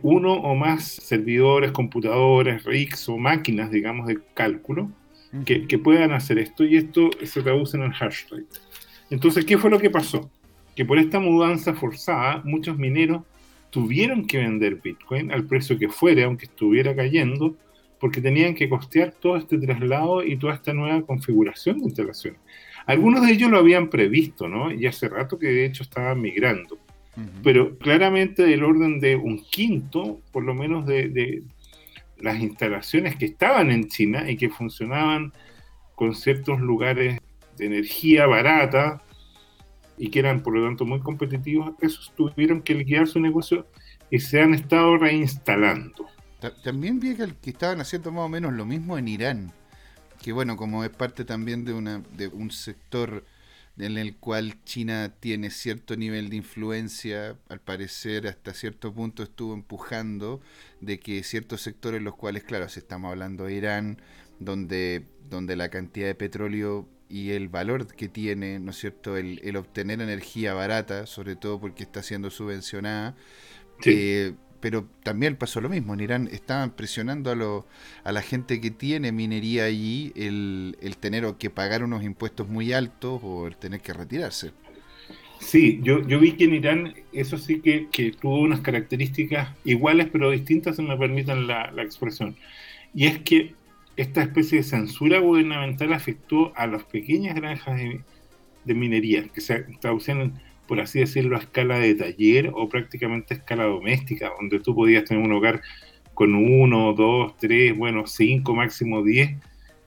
uno 0.03 0.33
o 0.35 0.55
más 0.55 0.85
servidores, 0.85 1.73
computadores, 1.73 2.65
rigs 2.65 3.09
o 3.09 3.19
máquinas, 3.19 3.71
digamos, 3.71 4.07
de 4.07 4.19
cálculo 4.35 4.91
que, 5.45 5.79
puedan 5.79 6.13
hacer 6.13 6.39
esto 6.39 6.65
y 6.65 6.77
esto 6.77 7.11
se 7.23 7.43
traduce 7.43 7.77
en 7.77 7.85
el 7.85 7.93
hash 7.93 8.25
rate. 8.31 8.47
Entonces, 9.11 9.45
¿qué 9.45 9.59
fue 9.59 9.71
lo 9.71 9.79
que 9.79 9.91
pasó? 9.91 10.31
Que 10.75 10.85
por 10.85 10.99
esta 10.99 11.21
mudanza 11.21 11.75
forzada, 11.75 12.43
muchos 12.45 12.77
mineros 12.79 13.23
tuvieron 13.71 14.27
que 14.27 14.39
vender 14.39 14.77
Bitcoin 14.77 15.33
al 15.33 15.45
precio 15.45 15.79
que 15.79 15.89
fuera, 15.89 16.25
aunque 16.25 16.47
estuviera 16.47 16.95
cayendo, 16.95 17.57
porque 17.99 18.21
tenían 18.21 18.55
que 18.55 18.69
costear 18.69 19.13
todo 19.13 19.37
este 19.37 19.59
traslado 19.59 20.25
y 20.25 20.37
toda 20.37 20.55
esta 20.55 20.73
nueva 20.73 21.03
configuración 21.03 21.79
de 21.79 21.85
instalaciones. 21.85 22.41
Algunos 22.87 23.25
de 23.25 23.33
ellos 23.33 23.51
lo 23.51 23.59
habían 23.59 23.89
previsto, 23.91 24.49
¿no? 24.49 24.73
Y 24.73 24.87
hace 24.87 25.09
rato 25.09 25.39
que 25.39 25.47
de 25.47 25.67
hecho 25.67 25.83
estaban 25.83 26.21
migrando 26.21 26.79
pero 27.43 27.77
claramente 27.79 28.45
del 28.45 28.65
orden 28.65 29.01
de 29.01 29.17
un 29.17 29.43
quinto, 29.43 30.21
por 30.33 30.45
lo 30.45 30.55
menos, 30.55 30.87
de, 30.87 31.43
las 32.19 32.39
instalaciones 32.41 33.17
que 33.17 33.25
estaban 33.25 33.71
en 33.71 33.89
China 33.89 34.31
y 34.31 34.37
que 34.37 34.51
funcionaban 34.51 35.33
con 35.95 36.15
ciertos 36.15 36.61
lugares 36.61 37.19
de 37.57 37.67
energía 37.67 38.27
barata 38.27 39.03
y 40.01 40.09
que 40.09 40.19
eran 40.19 40.43
por 40.43 40.55
lo 40.57 40.65
tanto 40.65 40.87
muy 40.87 41.01
competitivos, 41.01 41.75
esos 41.83 42.11
tuvieron 42.17 42.63
que 42.63 42.75
liquidar 42.75 43.07
su 43.07 43.21
negocio 43.21 43.67
y 44.11 44.19
se 44.19 44.41
han 44.41 44.55
estado 44.55 44.97
reinstalando. 44.97 46.07
También 46.65 46.99
vi 46.99 47.15
que, 47.15 47.29
estaban 47.45 47.83
haciendo 47.83 48.11
más 48.11 48.25
o 48.25 48.29
menos 48.31 48.55
lo 48.55 48.65
mismo 48.65 48.97
en 48.97 49.09
Irán, 49.09 49.53
que 50.23 50.33
bueno, 50.33 50.57
como 50.57 50.85
es 50.85 50.91
parte 50.91 51.27
también 51.27 51.67
de 51.67 52.29
un 52.29 52.51
sector 52.51 53.25
en 53.77 53.99
el 53.99 54.17
cual 54.17 54.63
China 54.65 55.13
tiene 55.21 55.51
cierto 55.51 55.97
nivel 55.97 56.31
de 56.31 56.37
influencia, 56.37 57.37
al 57.51 57.61
parecer 57.61 58.27
hasta 58.27 58.55
cierto 58.55 58.95
punto 58.95 59.23
estuvo 59.23 59.53
empujando 59.53 60.41
de 60.81 60.99
que 60.99 61.23
ciertos 61.23 61.61
sectores, 61.61 62.01
los 62.01 62.17
cuales, 62.17 62.43
claro, 62.45 62.71
si 62.71 62.81
estamos 62.81 63.11
hablando 63.11 63.45
de 63.45 63.53
Irán, 63.53 64.03
donde, 64.39 65.07
donde 65.29 65.57
la 65.57 65.69
cantidad 65.69 66.07
de 66.07 66.15
petróleo 66.15 66.89
y 67.11 67.31
el 67.33 67.49
valor 67.49 67.87
que 67.87 68.09
tiene, 68.09 68.59
¿no 68.61 68.71
es 68.71 68.79
cierto?, 68.79 69.17
el, 69.17 69.41
el 69.43 69.57
obtener 69.57 70.01
energía 70.01 70.55
barata, 70.55 71.07
sobre 71.07 71.37
todo 71.37 71.61
porque 71.61 71.83
está 71.83 72.03
siendo 72.03 72.31
subvencionada, 72.31 73.17
eh, 73.85 74.35
pero 74.61 74.87
también 75.03 75.37
pasó 75.37 75.61
lo 75.61 75.69
mismo. 75.69 75.95
En 75.95 76.01
Irán 76.01 76.29
estaban 76.31 76.71
presionando 76.77 77.31
a, 77.31 77.35
lo, 77.35 77.67
a 78.05 78.13
la 78.13 78.23
gente 78.23 78.61
que 78.61 78.71
tiene 78.71 79.13
minería 79.13 79.65
allí 79.65 80.13
el, 80.15 80.77
el 80.81 80.97
tener 80.99 81.25
que 81.39 81.51
pagar 81.51 81.83
unos 81.83 82.05
impuestos 82.05 82.49
muy 82.49 82.73
altos 82.73 83.21
o 83.23 83.47
el 83.47 83.57
tener 83.57 83.81
que 83.81 83.93
retirarse. 83.93 84.53
Sí, 85.41 85.81
yo, 85.83 86.07
yo 86.07 86.21
vi 86.21 86.33
que 86.37 86.45
en 86.45 86.55
Irán 86.55 86.95
eso 87.13 87.39
sí 87.39 87.61
que, 87.63 87.89
que 87.91 88.13
tuvo 88.13 88.41
unas 88.41 88.61
características 88.61 89.57
iguales 89.65 90.09
pero 90.13 90.31
distintas, 90.31 90.77
si 90.77 90.83
me 90.83 90.97
permiten 90.99 91.47
la, 91.47 91.71
la 91.73 91.83
expresión. 91.83 92.37
Y 92.93 93.07
es 93.07 93.21
que 93.21 93.55
esta 93.97 94.23
especie 94.23 94.59
de 94.59 94.65
censura 94.65 95.19
gubernamental 95.19 95.93
afectó 95.93 96.53
a 96.57 96.67
las 96.67 96.85
pequeñas 96.85 97.35
granjas 97.35 97.77
de, 97.77 98.01
de 98.65 98.75
minería, 98.75 99.25
que 99.29 99.41
se 99.41 99.61
traducían 99.81 100.41
por 100.71 100.79
así 100.79 101.01
decirlo, 101.01 101.35
a 101.35 101.41
escala 101.41 101.81
de 101.81 101.97
taller 101.97 102.53
o 102.55 102.69
prácticamente 102.69 103.35
a 103.35 103.39
escala 103.39 103.65
doméstica, 103.65 104.31
donde 104.39 104.61
tú 104.61 104.73
podías 104.73 105.05
tener 105.05 105.21
un 105.21 105.33
hogar 105.33 105.63
con 106.15 106.33
uno, 106.37 106.93
dos, 106.93 107.37
tres, 107.39 107.77
bueno, 107.77 108.07
cinco, 108.07 108.55
máximo 108.55 109.03
diez 109.03 109.37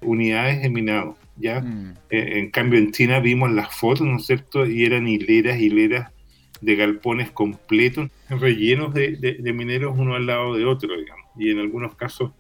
unidades 0.02 0.62
de 0.62 0.70
minado. 0.70 1.16
¿ya? 1.38 1.62
Mm. 1.62 1.94
Eh, 2.10 2.40
en 2.40 2.52
cambio, 2.52 2.80
en 2.80 2.92
China 2.92 3.22
vimos 3.22 3.50
las 3.54 3.74
fotos, 3.74 4.06
¿no 4.06 4.18
es 4.18 4.26
cierto? 4.26 4.66
Y 4.66 4.84
eran 4.84 5.08
hileras, 5.08 5.58
hileras 5.58 6.12
de 6.60 6.76
galpones 6.76 7.32
completos, 7.32 8.10
rellenos 8.28 8.94
de, 8.94 9.38
de, 9.40 9.54
mineros 9.54 9.96
uno 9.98 10.16
al 10.16 10.26
lado 10.26 10.54
de 10.54 10.66
otro, 10.66 10.98
digamos. 10.98 11.28
Y 11.38 11.50
en 11.52 11.60
algunos 11.60 11.96
casos 11.96 12.32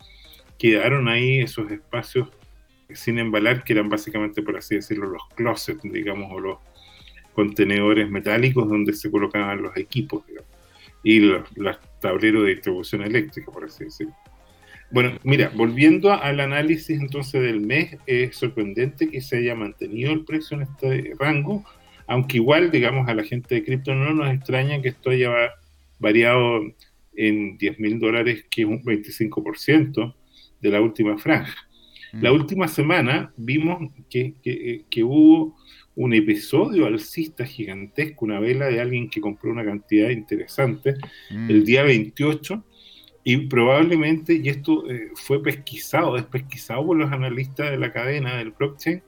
quedaron 0.63 1.09
ahí 1.09 1.41
esos 1.41 1.69
espacios 1.69 2.29
sin 2.93 3.19
embalar, 3.19 3.65
que 3.65 3.73
eran 3.73 3.89
básicamente, 3.89 4.41
por 4.41 4.55
así 4.55 4.75
decirlo, 4.75 5.07
los 5.07 5.27
closets, 5.35 5.81
digamos, 5.83 6.31
o 6.31 6.39
los, 6.39 6.57
contenedores 7.33 8.09
metálicos 8.09 8.69
donde 8.69 8.93
se 8.93 9.11
colocaban 9.11 9.61
los 9.61 9.75
equipos 9.75 10.23
y 11.03 11.19
los, 11.19 11.49
tableros 11.99 12.43
de 12.43 12.51
distribución 12.51 13.01
eléctrica, 13.01 13.51
por 13.51 13.65
así 13.65 13.85
decirlo. 13.85 14.15
Bueno, 14.89 15.17
mira, 15.23 15.51
volviendo 15.53 16.13
al 16.13 16.39
análisis 16.39 16.97
entonces 16.97 17.41
del 17.41 17.59
mes, 17.59 17.97
es 18.05 18.37
sorprendente 18.37 19.09
que 19.09 19.19
se 19.19 19.37
haya 19.37 19.55
mantenido 19.55 20.13
el 20.13 20.23
precio 20.23 20.55
en 20.55 20.63
este 20.63 21.13
rango, 21.19 21.65
aunque 22.07 22.37
igual, 22.37 22.71
digamos, 22.71 23.09
a 23.09 23.15
la 23.15 23.23
gente 23.23 23.55
de 23.55 23.65
cripto 23.65 23.93
no 23.95 24.13
nos 24.13 24.33
extraña 24.33 24.81
que 24.81 24.89
esto 24.89 25.09
haya 25.09 25.31
variado 25.99 26.61
en 27.15 27.57
10 27.57 27.79
mil 27.79 27.99
dólares, 27.99 28.45
que 28.49 28.61
es 28.61 28.67
un 28.67 28.83
25% 28.83 30.13
de 30.63 30.71
la 30.71 30.81
última 30.81 31.17
franja. 31.17 31.67
La 32.13 32.31
mm. 32.31 32.35
última 32.35 32.67
semana 32.67 33.33
vimos 33.37 33.91
que, 34.09 34.35
que, 34.41 34.85
que 34.89 35.03
hubo 35.03 35.55
un 35.95 36.13
episodio 36.13 36.85
alcista 36.85 37.45
gigantesco, 37.45 38.25
una 38.25 38.39
vela 38.39 38.67
de 38.67 38.81
alguien 38.81 39.09
que 39.09 39.21
compró 39.21 39.51
una 39.51 39.65
cantidad 39.65 40.09
interesante 40.09 40.95
mm. 41.29 41.49
el 41.49 41.65
día 41.65 41.83
28 41.83 42.63
Y 43.25 43.37
probablemente, 43.47 44.39
y 44.41 44.49
esto 44.49 44.89
eh, 44.89 45.09
fue 45.15 45.41
pesquisado, 45.41 46.15
es 46.17 46.23
pesquisado 46.23 46.85
por 46.85 46.97
los 46.97 47.11
analistas 47.11 47.71
de 47.71 47.77
la 47.77 47.91
cadena 47.91 48.37
del 48.37 48.51
blockchain, 48.51 49.03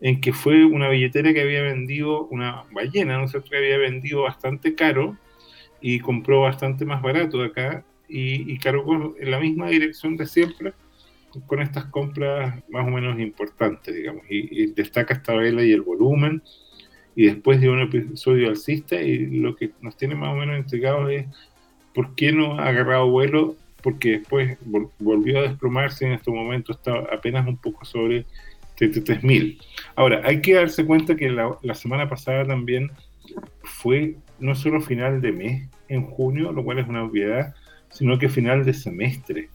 en 0.00 0.20
que 0.20 0.32
fue 0.32 0.64
una 0.64 0.88
billetera 0.88 1.32
que 1.32 1.42
había 1.42 1.62
vendido, 1.62 2.26
una 2.26 2.64
ballena, 2.72 3.18
¿no 3.18 3.28
cierto?, 3.28 3.50
que 3.50 3.56
había 3.56 3.78
vendido 3.78 4.22
bastante 4.22 4.74
caro 4.74 5.16
y 5.80 6.00
compró 6.00 6.40
bastante 6.40 6.84
más 6.84 7.02
barato 7.02 7.38
de 7.38 7.46
acá 7.46 7.84
y, 8.08 8.50
y 8.50 8.58
cargó 8.58 9.14
en 9.18 9.30
la 9.30 9.40
misma 9.40 9.68
dirección 9.68 10.16
de 10.16 10.26
siempre 10.26 10.72
con 11.46 11.60
estas 11.60 11.86
compras 11.86 12.62
más 12.68 12.86
o 12.86 12.90
menos 12.90 13.18
importantes, 13.18 13.94
digamos, 13.94 14.24
y, 14.28 14.72
destaca 14.72 15.14
esta 15.14 15.34
vela 15.34 15.62
y 15.64 15.72
el 15.72 15.82
volumen, 15.82 16.42
y 17.14 17.26
después 17.26 17.60
de 17.60 17.70
un 17.70 17.80
episodio 17.80 18.48
alcista, 18.48 19.00
y 19.00 19.26
lo 19.40 19.56
que 19.56 19.70
nos 19.80 19.96
tiene 19.96 20.14
más 20.14 20.32
o 20.32 20.36
menos 20.36 20.58
intrigados 20.58 21.10
es 21.10 21.26
por 21.94 22.14
qué 22.14 22.32
no 22.32 22.58
ha 22.58 22.68
agarrado 22.68 23.10
vuelo, 23.10 23.56
porque 23.82 24.18
después 24.18 24.58
volvió 24.98 25.38
a 25.38 25.42
desplomarse 25.42 26.04
y 26.04 26.08
en 26.08 26.14
este 26.14 26.30
momento 26.30 26.72
está 26.72 26.92
apenas 27.12 27.46
un 27.46 27.56
poco 27.56 27.84
sobre 27.84 28.26
33.000. 28.78 29.58
Ahora, 29.94 30.20
hay 30.24 30.40
que 30.40 30.54
darse 30.54 30.84
cuenta 30.84 31.16
que 31.16 31.30
la, 31.30 31.56
la 31.62 31.74
semana 31.74 32.08
pasada 32.08 32.44
también 32.44 32.90
fue 33.62 34.16
no 34.38 34.54
solo 34.54 34.80
final 34.80 35.20
de 35.20 35.32
mes 35.32 35.68
en 35.88 36.06
junio, 36.06 36.52
lo 36.52 36.64
cual 36.64 36.78
es 36.78 36.88
una 36.88 37.04
obviedad, 37.04 37.54
sino 37.90 38.18
que 38.18 38.28
final 38.28 38.64
de 38.64 38.74
semestre. 38.74 39.48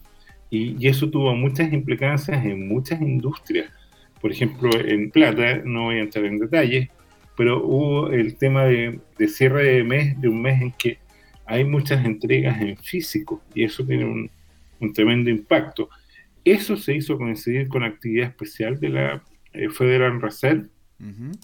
Y, 0.52 0.86
eso 0.86 1.10
tuvo 1.10 1.34
muchas 1.34 1.72
implicancias 1.74 2.46
en 2.46 2.68
muchas 2.68 3.02
industrias. 3.02 3.72
Por 4.20 4.32
ejemplo, 4.32 4.70
en 4.76 5.10
plata, 5.10 5.62
no 5.64 5.86
voy 5.86 5.96
a 5.96 6.02
entrar 6.02 6.26
en 6.26 6.38
detalles, 6.38 6.90
pero 7.38 7.64
hubo 7.66 8.12
el 8.12 8.36
tema 8.38 8.66
de, 8.66 9.00
cierre 9.28 9.64
de 9.76 9.84
mes, 9.84 10.20
de 10.20 10.28
un 10.28 10.42
mes 10.42 10.62
en 10.62 10.72
que 10.74 11.00
hay 11.46 11.64
muchas 11.64 12.06
entregas 12.06 12.62
en 12.62 12.78
físico 12.78 13.42
y 13.56 13.64
eso 13.64 13.86
tiene 13.86 14.06
un, 14.06 14.30
tremendo 14.94 15.30
impacto. 15.30 15.90
Eso 16.44 16.76
se 16.76 16.96
hizo 16.96 17.18
coincidir 17.18 17.68
con 17.68 17.84
actividad 17.84 18.28
especial 18.28 18.80
de 18.80 18.90
la 18.90 19.24
eh, 19.54 19.70
Federal 19.70 20.22
Reserve, 20.22 20.68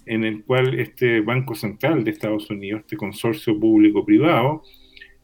en 0.06 0.24
el 0.24 0.44
cual 0.44 0.78
este 0.78 1.20
Banco 1.20 1.56
Central 1.56 2.04
de 2.04 2.12
Estados 2.12 2.48
Unidos, 2.48 2.82
este 2.82 2.96
consorcio 2.96 3.58
público-privado, 3.58 4.62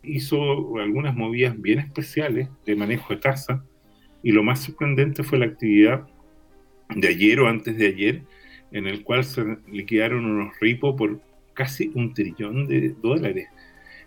hizo 0.03 0.77
algunas 0.79 1.14
movidas 1.14 1.61
bien 1.61 1.79
especiales 1.79 2.49
de 2.66 2.75
manejo 2.75 3.14
de 3.14 3.20
tasa 3.20 3.64
y 4.24 4.32
lo 4.32 4.42
más 4.42 4.62
sorprendente 4.64 5.22
fue 5.22 5.38
la 5.38 5.44
actividad 5.44 6.08
de 6.96 7.08
ayer 7.08 7.38
o 7.40 7.48
antes 7.48 7.76
de 7.76 7.87
ayer, 7.87 8.22
en 8.72 8.87
el 8.87 9.04
cual 9.04 9.22
se 9.22 9.58
liquidaron 9.70 10.24
unos 10.24 10.58
ripos 10.60 10.96
por 10.96 11.20
casi 11.52 11.92
un 11.94 12.14
trillón 12.14 12.66
de 12.66 12.94
dólares. 13.02 13.48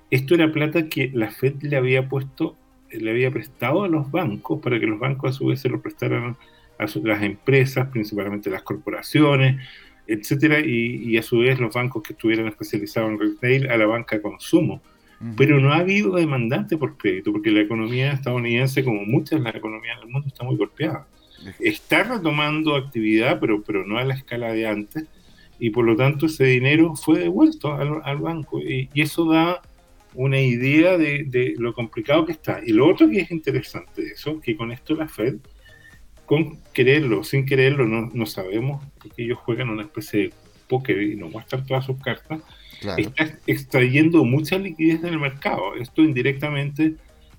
Esto 0.10 0.34
era 0.34 0.52
plata 0.52 0.90
que 0.90 1.12
la 1.14 1.30
Fed 1.30 1.62
le 1.62 1.78
había 1.78 2.10
puesto, 2.10 2.58
le 2.90 3.12
había 3.12 3.30
prestado 3.30 3.84
a 3.84 3.88
los 3.88 4.10
bancos 4.10 4.60
para 4.60 4.80
que 4.80 4.88
los 4.88 5.00
bancos 5.00 5.30
a 5.30 5.34
su 5.34 5.46
vez 5.46 5.62
se 5.62 5.70
lo 5.70 5.82
prestaran 5.82 6.36
a 6.80 6.86
las 7.04 7.22
empresas, 7.22 7.88
principalmente 7.90 8.50
las 8.50 8.64
corporaciones, 8.64 9.62
etcétera, 10.08 10.60
y, 10.60 11.12
y, 11.12 11.18
a 11.18 11.22
su 11.22 11.40
vez 11.40 11.60
los 11.60 11.76
bancos 11.76 12.02
que 12.02 12.14
estuvieran 12.14 12.48
especializados 12.48 13.12
en 13.12 13.20
retail 13.20 13.70
a 13.70 13.78
la 13.78 13.86
banca 13.86 14.16
de 14.16 14.24
consumo. 14.24 14.82
Pero 15.36 15.60
no 15.60 15.74
ha 15.74 15.78
habido 15.78 16.16
demandante 16.16 16.78
por 16.78 16.98
crédito, 16.98 17.32
porque 17.32 17.50
la 17.50 17.62
economía 17.62 18.12
estadounidense, 18.12 18.84
como 18.84 19.04
muchas 19.04 19.40
de 19.40 19.46
las 19.46 19.56
economías 19.56 20.00
del 20.00 20.10
mundo, 20.10 20.28
está 20.28 20.44
muy 20.44 20.56
golpeada. 20.56 21.08
Está 21.60 22.04
retomando 22.04 22.76
actividad, 22.76 23.40
pero, 23.40 23.64
pero 23.64 23.86
no 23.86 23.98
a 23.98 24.06
la 24.06 24.14
escala 24.14 24.52
de 24.54 24.68
antes, 24.68 25.06
y 25.60 25.72
por 25.72 25.86
lo 25.86 25.96
tanto 25.96 26.28
ese 26.28 26.46
dinero 26.46 26.96
fue 26.96 27.20
devuelto 27.20 27.74
al, 27.74 28.18
banco. 28.18 28.62
Y, 28.62 28.90
eso 28.94 29.26
da 29.26 29.62
una 30.14 30.40
idea 30.40 30.98
de, 30.98 31.56
lo 31.58 31.74
complicado 31.74 32.26
que 32.26 32.34
está. 32.34 32.62
Y 32.64 32.72
lo 32.72 32.88
otro 32.88 33.10
que 33.10 33.22
es 33.22 33.32
interesante 33.32 34.04
de 34.04 34.12
eso, 34.12 34.40
que 34.40 34.56
con 34.56 34.72
esto 34.72 34.96
la 34.96 35.08
Fed, 35.08 35.38
con 36.26 36.60
quererlo, 36.74 37.24
sin 37.24 37.46
quererlo, 37.46 37.88
no, 37.88 38.12
no 38.14 38.26
sabemos, 38.26 38.86
porque 39.02 39.24
ellos 39.24 39.40
juegan 39.40 39.70
una 39.70 39.84
especie 39.84 40.24
de 40.24 40.34
póker 40.68 41.02
y 41.02 41.16
nos 41.16 41.32
muestran 41.32 41.66
todas 41.66 41.86
sus 41.86 41.98
cartas, 42.02 42.42
está 42.82 43.38
extrayendo 43.48 44.24
mucha 44.24 44.58
liquidez 44.58 45.04
en 45.04 45.14
el 45.14 45.20
mercado. 45.20 45.76
Esto 45.76 46.02
indirectamente 46.02 46.96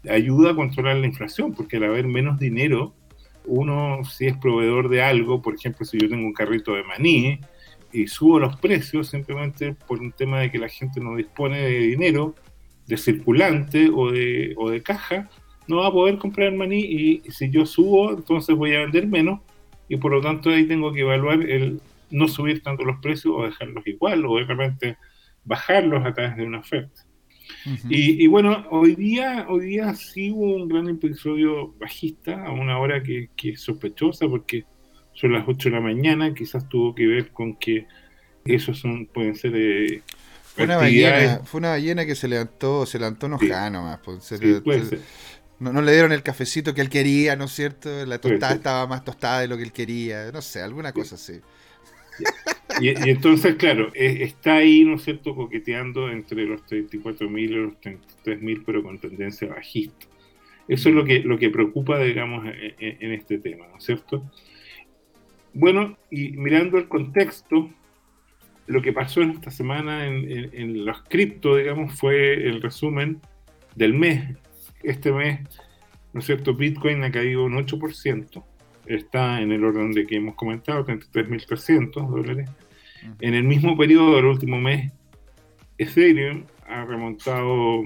ayuda 0.09 0.51
a 0.51 0.55
controlar 0.55 0.97
la 0.97 1.07
inflación, 1.07 1.55
porque 1.55 1.77
al 1.77 1.85
haber 1.85 2.07
menos 2.07 2.39
dinero, 2.39 2.95
uno 3.45 4.01
si 4.05 4.27
es 4.27 4.37
proveedor 4.37 4.89
de 4.89 5.03
algo, 5.03 5.43
por 5.43 5.55
ejemplo, 5.55 5.85
si 5.85 5.99
yo 5.99 6.09
tengo 6.09 6.27
un 6.27 6.33
carrito 6.33 6.75
de 6.75 6.85
maní 6.85 7.41
y 7.93 8.07
subo 8.07 8.39
los 8.39 8.57
precios 8.57 9.09
simplemente 9.09 9.75
por 9.87 10.01
un 10.01 10.13
tema 10.13 10.41
de 10.41 10.51
que 10.51 10.59
la 10.59 10.69
gente 10.69 11.01
no 11.01 11.17
dispone 11.17 11.59
de 11.59 11.79
dinero, 11.79 12.35
de 12.87 12.97
circulante 12.97 13.91
o 13.93 14.11
de, 14.11 14.55
o 14.57 14.71
de 14.71 14.83
caja, 14.83 15.29
no 15.67 15.79
va 15.79 15.89
a 15.89 15.93
poder 15.93 16.19
comprar 16.19 16.53
maní 16.55 16.81
y 16.81 17.23
si 17.31 17.51
yo 17.51 17.67
subo, 17.67 18.13
entonces 18.13 18.57
voy 18.57 18.75
a 18.75 18.81
vender 18.81 19.07
menos 19.07 19.41
y 19.89 19.97
por 19.97 20.13
lo 20.13 20.21
tanto 20.21 20.51
ahí 20.51 20.67
tengo 20.67 20.93
que 20.93 21.01
evaluar 21.01 21.43
el 21.43 21.81
no 22.11 22.29
subir 22.29 22.63
tanto 22.63 22.85
los 22.85 22.99
precios 23.01 23.35
o 23.37 23.45
dejarlos 23.45 23.87
igual 23.87 24.25
o 24.27 24.37
de 24.37 24.45
repente 24.45 24.97
bajarlos 25.49 26.07
a 26.07 26.13
través 26.13 26.37
de 26.37 26.45
una 26.45 26.61
oferta. 26.61 27.03
y, 27.89 28.27
bueno, 28.27 28.67
hoy 28.71 28.95
día, 28.95 29.47
hoy 29.49 29.67
día 29.67 29.95
sí 29.95 30.31
hubo 30.31 30.57
un 30.57 30.69
gran 30.69 30.89
episodio 30.89 31.75
bajista 31.79 32.45
a 32.45 32.53
una 32.53 32.79
hora 32.79 33.03
que, 33.03 33.31
es 33.43 33.61
sospechosa 33.61 34.29
porque 34.29 34.65
son 35.15 35.33
las 35.33 35.45
8 35.49 35.71
de 35.71 35.75
la 35.75 35.81
mañana, 35.81 36.35
quizás 36.35 36.69
tuvo 36.69 36.95
que 36.95 37.07
ver 37.07 37.33
con 37.33 37.57
que 37.57 37.87
esos 38.45 38.79
son, 38.79 39.07
pueden 39.07 39.35
ser 39.35 39.53
eh, 39.57 40.03
fue 40.55 40.65
una, 40.65 40.77
ballena, 40.77 41.41
fue 41.45 41.59
una 41.59 41.69
ballena 41.71 42.05
que 42.05 42.15
se 42.15 42.27
levantó, 42.27 42.85
se 42.85 42.99
levantó 42.99 43.27
enojada 43.27 43.71
nomás. 43.71 44.01
Pues, 44.05 44.31
no, 45.61 45.73
no, 45.73 45.83
le 45.83 45.93
dieron 45.93 46.13
el 46.13 46.23
cafecito 46.23 46.75
que 46.75 46.81
él 46.81 46.91
quería, 46.91 47.37
¿no 47.37 47.45
es 47.45 47.53
cierto? 47.53 48.05
La 48.07 48.21
tostada 48.21 48.55
estaba 48.55 48.87
más 48.87 49.05
tostada 49.05 49.41
de 49.41 49.49
lo 49.49 49.57
que 49.57 49.63
él 49.63 49.73
quería, 49.73 50.33
no 50.33 50.43
sé, 50.43 50.61
alguna 50.61 50.93
cosa 50.93 51.15
así. 51.15 51.41
Y, 52.81 52.89
entonces, 53.09 53.57
claro, 53.57 53.91
e, 53.95 54.23
está 54.23 54.57
ahí, 54.57 54.85
¿no 54.85 54.97
es 54.97 55.03
cierto?, 55.03 55.35
coqueteando 55.35 56.11
entre 56.11 56.45
los 56.45 56.63
34.000 56.67 57.41
y 57.41 57.49
los 57.49 57.73
33.000, 57.81 58.63
pero 58.65 58.83
con 58.83 58.99
tendencia 58.99 59.49
bajista. 59.49 60.07
Eso 60.69 60.91
es 60.91 60.95
lo 60.95 61.05
que, 61.05 61.21
lo 61.21 61.39
que 61.39 61.51
preocupa, 61.51 61.99
digamos, 61.99 62.47
e, 62.47 62.75
e, 62.79 62.97
en, 63.01 63.13
este 63.13 63.39
tema, 63.39 63.67
¿no 63.69 63.79
es 63.79 63.85
cierto? 63.85 64.31
Bueno, 65.55 65.97
y 66.11 66.33
mirando 66.33 66.79
el 66.79 66.89
contexto, 66.89 67.71
lo 68.67 68.83
que 68.83 68.93
pasó 68.93 69.23
en 69.23 69.31
esta 69.31 69.51
semana 69.51 70.07
en, 70.07 70.51
en 70.53 70.85
los 70.85 71.03
cripto, 71.05 71.57
digamos, 71.57 71.99
fue 71.99 72.35
el 72.35 72.61
resumen 72.61 73.21
del 73.75 73.95
mes. 73.95 74.37
Este 74.83 75.11
mes, 75.11 75.41
¿no 76.13 76.21
es 76.21 76.27
cierto? 76.27 76.55
Bitcoin 76.55 77.03
ha 77.03 77.11
caído 77.11 77.45
un 77.45 77.55
8%, 77.55 78.45
está 78.89 79.41
en 79.41 79.53
el 79.53 79.65
orden 79.65 79.93
de 79.93 80.07
que 80.07 80.17
hemos 80.17 80.35
comentado, 80.35 80.85
33.300 80.87 82.09
dólares. 82.09 82.51
En 83.21 83.35
el 83.35 83.45
mismo 83.45 83.77
periodo 83.77 84.17
del 84.17 84.25
último 84.25 84.59
mes, 84.59 84.93
Ethereum 85.77 86.45
ha 86.67 86.85
remontado 86.85 87.85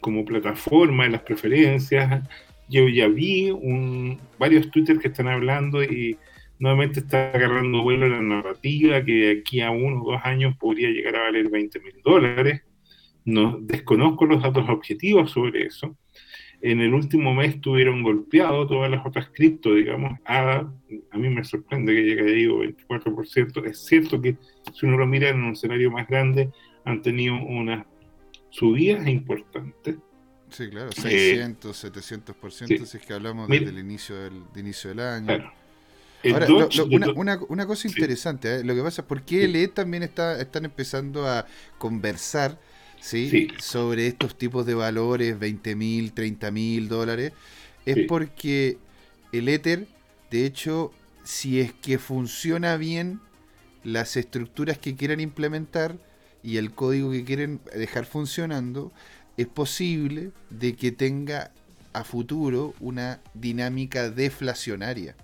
como 0.00 0.24
plataforma 0.24 1.06
en 1.06 1.12
las 1.12 1.22
preferencias. 1.22 2.28
Yo 2.68 2.88
ya 2.88 3.08
vi 3.08 3.50
un, 3.50 4.20
varios 4.38 4.70
Twitter 4.70 4.98
que 4.98 5.08
están 5.08 5.28
hablando 5.28 5.82
y 5.82 6.18
nuevamente 6.58 7.00
está 7.00 7.30
agarrando 7.30 7.82
vuelo 7.82 8.08
la 8.08 8.20
narrativa 8.20 9.04
que 9.04 9.12
de 9.12 9.40
aquí 9.40 9.60
a 9.60 9.70
uno 9.70 10.02
o 10.02 10.12
dos 10.12 10.20
años 10.24 10.56
podría 10.58 10.90
llegar 10.90 11.16
a 11.16 11.22
valer 11.22 11.48
20 11.48 11.80
mil 11.80 11.94
dólares. 12.04 12.62
No, 13.24 13.58
desconozco 13.60 14.26
los 14.26 14.42
datos 14.42 14.68
objetivos 14.68 15.30
sobre 15.30 15.66
eso 15.66 15.96
en 16.60 16.80
el 16.80 16.92
último 16.92 17.34
mes 17.34 17.60
tuvieron 17.60 18.02
golpeado 18.02 18.66
todas 18.66 18.90
las 18.90 19.04
otras 19.06 19.28
cripto, 19.32 19.74
digamos, 19.74 20.18
ADA, 20.24 20.72
a 21.10 21.18
mí 21.18 21.28
me 21.28 21.44
sorprende 21.44 21.94
que 21.94 22.02
llegue 22.02 22.22
ahí 22.22 22.46
24%, 22.46 23.64
es 23.66 23.78
cierto 23.78 24.20
que 24.20 24.36
si 24.74 24.86
uno 24.86 24.98
lo 24.98 25.06
mira 25.06 25.28
en 25.28 25.42
un 25.42 25.52
escenario 25.52 25.90
más 25.90 26.08
grande, 26.08 26.50
han 26.84 27.02
tenido 27.02 27.36
unas 27.36 27.86
subidas 28.50 29.06
importantes. 29.06 29.96
Sí, 30.50 30.68
claro, 30.70 30.90
600, 30.92 31.84
700%, 31.84 32.84
si 32.86 32.96
es 32.96 33.06
que 33.06 33.12
hablamos 33.12 33.48
desde 33.48 33.68
el 33.68 33.78
inicio 33.78 34.16
del, 34.16 34.42
inicio 34.56 34.90
del 34.90 35.00
año. 35.00 35.52
Ahora, 36.32 36.48
una, 37.14 37.38
una, 37.48 37.66
cosa 37.66 37.86
interesante, 37.86 38.56
¿eh? 38.56 38.64
lo 38.64 38.74
que 38.74 38.82
pasa 38.82 39.02
es 39.02 39.06
por 39.06 39.22
qué 39.22 39.46
LE 39.46 39.68
también 39.68 40.02
está, 40.02 40.40
están 40.40 40.64
empezando 40.64 41.28
a 41.28 41.46
conversar 41.78 42.58
¿sí? 43.00 43.48
sobre 43.58 44.06
estos 44.06 44.36
tipos 44.36 44.66
de 44.66 44.74
valores, 44.74 45.38
20 45.38 45.74
mil, 45.76 46.12
30 46.12 46.50
mil 46.50 46.88
dólares, 46.88 47.32
es 47.86 48.06
porque 48.06 48.78
el 49.32 49.48
Ether, 49.48 49.86
de 50.30 50.44
hecho, 50.44 50.92
si 51.24 51.60
es 51.60 51.72
que 51.72 51.98
funciona 51.98 52.76
bien 52.76 53.20
las 53.84 54.16
estructuras 54.16 54.78
que 54.78 54.94
quieran 54.96 55.20
implementar 55.20 55.98
y 56.42 56.56
el 56.56 56.72
código 56.72 57.10
que 57.10 57.24
quieren 57.24 57.60
dejar 57.74 58.06
funcionando, 58.06 58.92
es 59.36 59.46
posible 59.46 60.32
de 60.50 60.74
que 60.74 60.92
tenga 60.92 61.52
a 61.92 62.04
futuro 62.04 62.74
una 62.80 63.20
dinámica 63.34 64.10
deflacionaria. 64.10 65.16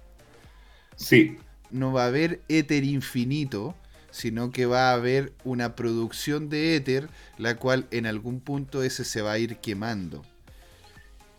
Sí. 0.97 1.37
No 1.71 1.93
va 1.93 2.05
a 2.05 2.09
haber 2.09 2.41
Ether 2.49 2.85
infinito, 2.85 3.75
sino 4.15 4.53
que 4.53 4.65
va 4.65 4.91
a 4.91 4.95
haber 4.95 5.33
una 5.43 5.75
producción 5.75 6.49
de 6.49 6.77
éter, 6.77 7.09
la 7.37 7.57
cual 7.57 7.89
en 7.91 8.07
algún 8.07 8.39
punto 8.39 8.85
ese 8.85 9.05
se 9.05 9.23
va 9.23 9.33
a 9.33 9.39
ir 9.41 9.57
quemando. 9.57 10.23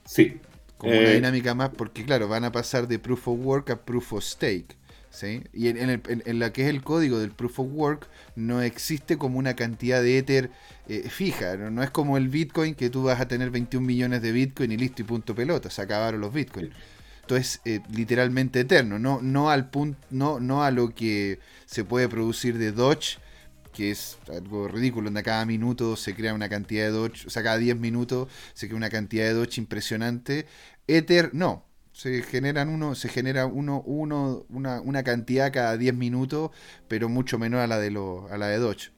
Sí, 0.03 0.41
como 0.77 0.91
una 0.91 1.03
eh, 1.03 1.15
dinámica 1.15 1.55
más, 1.55 1.69
porque 1.69 2.03
claro, 2.03 2.27
van 2.27 2.43
a 2.43 2.51
pasar 2.51 2.89
de 2.89 2.99
proof 2.99 3.29
of 3.29 3.39
work 3.41 3.69
a 3.69 3.85
proof 3.85 4.11
of 4.11 4.25
stake. 4.25 4.75
¿sí? 5.09 5.43
Y 5.53 5.69
en, 5.69 6.01
en, 6.05 6.39
la 6.39 6.51
que 6.51 6.63
es 6.63 6.67
el 6.67 6.83
código 6.83 7.17
del 7.17 7.31
proof 7.31 7.61
of 7.61 7.67
work, 7.71 8.09
no 8.35 8.61
existe 8.61 9.17
como 9.17 9.39
una 9.39 9.55
cantidad 9.55 10.01
de 10.01 10.17
Ether 10.17 10.51
eh, 10.89 11.07
fija. 11.09 11.55
¿no? 11.55 11.81
es 11.81 11.91
como 11.91 12.17
el 12.17 12.27
Bitcoin 12.27 12.75
que 12.75 12.89
tú 12.89 13.03
vas 13.03 13.21
a 13.21 13.27
tener 13.29 13.51
21 13.51 13.87
millones 13.87 14.21
de 14.21 14.33
Bitcoin 14.33 14.73
y 14.73 14.77
listo 14.77 15.01
y 15.01 15.05
punto 15.05 15.33
pelota, 15.33 15.69
se 15.69 15.81
acabaron 15.81 16.19
los 16.19 16.33
Bitcoin. 16.33 16.73
Esto 17.25 17.37
es 17.37 17.59
eh, 17.65 17.81
literalmente 17.91 18.59
eterno, 18.59 18.99
no, 18.99 19.19
no, 19.19 19.49
al 19.49 19.71
punto, 19.71 19.97
no, 20.11 20.39
no 20.39 20.63
a 20.63 20.69
lo 20.69 20.93
que 20.93 21.39
se 21.65 21.83
puede 21.83 22.07
producir 22.07 22.59
de 22.59 22.71
Doge 22.71 23.17
que 23.73 23.89
es 23.89 24.19
algo 24.29 24.67
ridículo, 24.67 25.05
donde 25.05 25.23
cada 25.23 25.43
minuto 25.43 25.95
se 25.95 26.13
crea 26.13 26.35
una 26.35 26.49
cantidad 26.49 26.85
de 26.85 26.91
Doge, 26.91 27.25
o 27.25 27.29
sea, 27.31 27.41
cada 27.41 27.57
10 27.57 27.77
minutos 27.77 28.29
se 28.53 28.67
crea 28.67 28.77
una 28.77 28.91
cantidad 28.91 29.25
de 29.25 29.33
Doge 29.33 29.59
impresionante. 29.59 30.45
Ether, 30.87 31.31
no. 31.33 31.65
Se 31.93 32.21
generan 32.21 32.69
uno, 32.69 32.93
se 32.93 33.09
genera 33.09 33.47
uno, 33.47 33.81
uno, 33.85 34.45
una, 34.49 34.81
una 34.81 35.03
cantidad 35.03 35.51
cada 35.51 35.77
10 35.77 35.95
minutos, 35.95 36.51
pero 36.87 37.09
mucho 37.09 37.39
menor 37.39 37.61
a 37.61 37.67
la 37.67 37.79
de 37.79 37.89
lo, 37.91 38.27
a 38.29 38.37
la 38.37 38.47
de 38.49 38.59
Doge. 38.59 38.94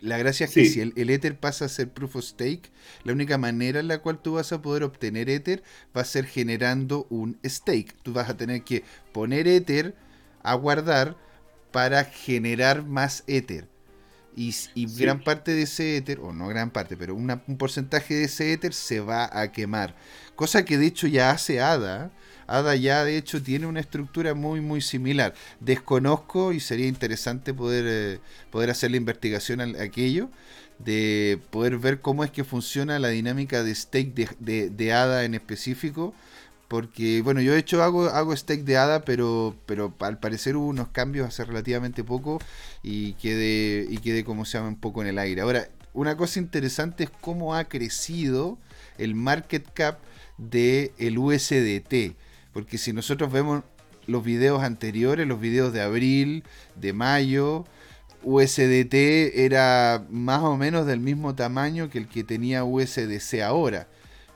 La 0.00 0.18
gracia 0.18 0.44
es 0.46 0.52
que 0.52 0.66
si 0.66 0.80
el, 0.80 0.92
el, 0.96 1.10
Ether 1.10 1.38
pasa 1.38 1.64
a 1.64 1.68
ser 1.68 1.90
Proof 1.90 2.16
of 2.16 2.24
Stake, 2.24 2.70
la 3.04 3.12
única 3.12 3.38
manera 3.38 3.80
en 3.80 3.88
la 3.88 3.98
cual 3.98 4.20
tú 4.20 4.34
vas 4.34 4.52
a 4.52 4.60
poder 4.60 4.82
obtener 4.82 5.30
Ether 5.30 5.62
va 5.96 6.02
a 6.02 6.04
ser 6.04 6.26
generando 6.26 7.06
un 7.08 7.38
stake. 7.44 7.94
Tú 8.02 8.12
vas 8.12 8.28
a 8.28 8.36
tener 8.36 8.62
que 8.62 8.84
poner 9.12 9.48
Ether 9.48 9.94
a 10.42 10.54
guardar 10.54 11.16
para 11.72 12.04
generar 12.04 12.84
más 12.84 13.24
Ether. 13.26 13.68
Y, 14.36 14.54
gran 14.98 15.24
parte 15.24 15.54
de 15.54 15.62
ese 15.62 15.96
éter, 15.96 16.20
o 16.20 16.30
no 16.30 16.46
gran 16.48 16.70
parte, 16.70 16.94
pero 16.98 17.14
un 17.14 17.56
porcentaje 17.56 18.12
de 18.12 18.24
ese 18.24 18.52
éter 18.52 18.74
se 18.74 19.00
va 19.00 19.30
a 19.32 19.50
quemar. 19.50 19.96
Cosa 20.34 20.66
que 20.66 20.76
de 20.76 20.86
hecho 20.86 21.06
ya 21.06 21.30
hace 21.30 21.60
ADA. 21.60 22.10
ADA 22.46 22.76
ya 22.76 23.04
de 23.04 23.16
hecho 23.16 23.42
tiene 23.42 23.66
una 23.66 23.80
estructura 23.80 24.34
muy 24.34 24.60
muy 24.60 24.80
similar. 24.80 25.34
Desconozco 25.60 26.52
y 26.52 26.60
sería 26.60 26.86
interesante 26.86 27.54
poder, 27.54 27.84
eh, 27.88 28.20
poder 28.50 28.70
hacer 28.70 28.90
la 28.90 28.96
investigación 28.98 29.60
a 29.60 29.82
aquello, 29.82 30.30
de 30.78 31.40
poder 31.50 31.78
ver 31.78 32.00
cómo 32.00 32.24
es 32.24 32.30
que 32.30 32.44
funciona 32.44 32.98
la 32.98 33.08
dinámica 33.08 33.62
de 33.62 33.74
stake 33.74 34.14
de, 34.14 34.28
de, 34.38 34.70
de 34.70 34.92
ADA 34.92 35.24
en 35.24 35.34
específico 35.34 36.14
porque, 36.68 37.22
bueno, 37.22 37.40
yo 37.40 37.54
he 37.54 37.58
hecho, 37.58 37.82
hago, 37.82 38.06
hago 38.06 38.36
steak 38.36 38.64
de 38.64 38.76
hada, 38.76 39.02
pero, 39.04 39.54
pero 39.66 39.94
al 40.00 40.18
parecer 40.18 40.56
hubo 40.56 40.66
unos 40.66 40.88
cambios 40.88 41.28
hace 41.28 41.44
relativamente 41.44 42.02
poco 42.02 42.40
y 42.82 43.12
quedé, 43.14 43.86
y 43.88 44.22
como 44.24 44.44
se 44.44 44.58
llama, 44.58 44.68
un 44.68 44.80
poco 44.80 45.02
en 45.02 45.08
el 45.08 45.18
aire. 45.18 45.42
Ahora, 45.42 45.68
una 45.92 46.16
cosa 46.16 46.40
interesante 46.40 47.04
es 47.04 47.10
cómo 47.20 47.54
ha 47.54 47.64
crecido 47.64 48.58
el 48.98 49.14
market 49.14 49.66
cap 49.72 50.00
del 50.38 50.92
el 50.98 51.18
USDT. 51.18 52.16
Porque 52.56 52.78
si 52.78 52.94
nosotros 52.94 53.30
vemos 53.30 53.64
los 54.06 54.24
videos 54.24 54.62
anteriores, 54.62 55.26
los 55.26 55.38
videos 55.38 55.74
de 55.74 55.82
abril, 55.82 56.42
de 56.74 56.94
mayo, 56.94 57.66
USDT 58.22 58.94
era 59.34 60.06
más 60.08 60.42
o 60.42 60.56
menos 60.56 60.86
del 60.86 61.00
mismo 61.00 61.34
tamaño 61.34 61.90
que 61.90 61.98
el 61.98 62.08
que 62.08 62.24
tenía 62.24 62.64
USDC 62.64 63.42
ahora 63.42 63.88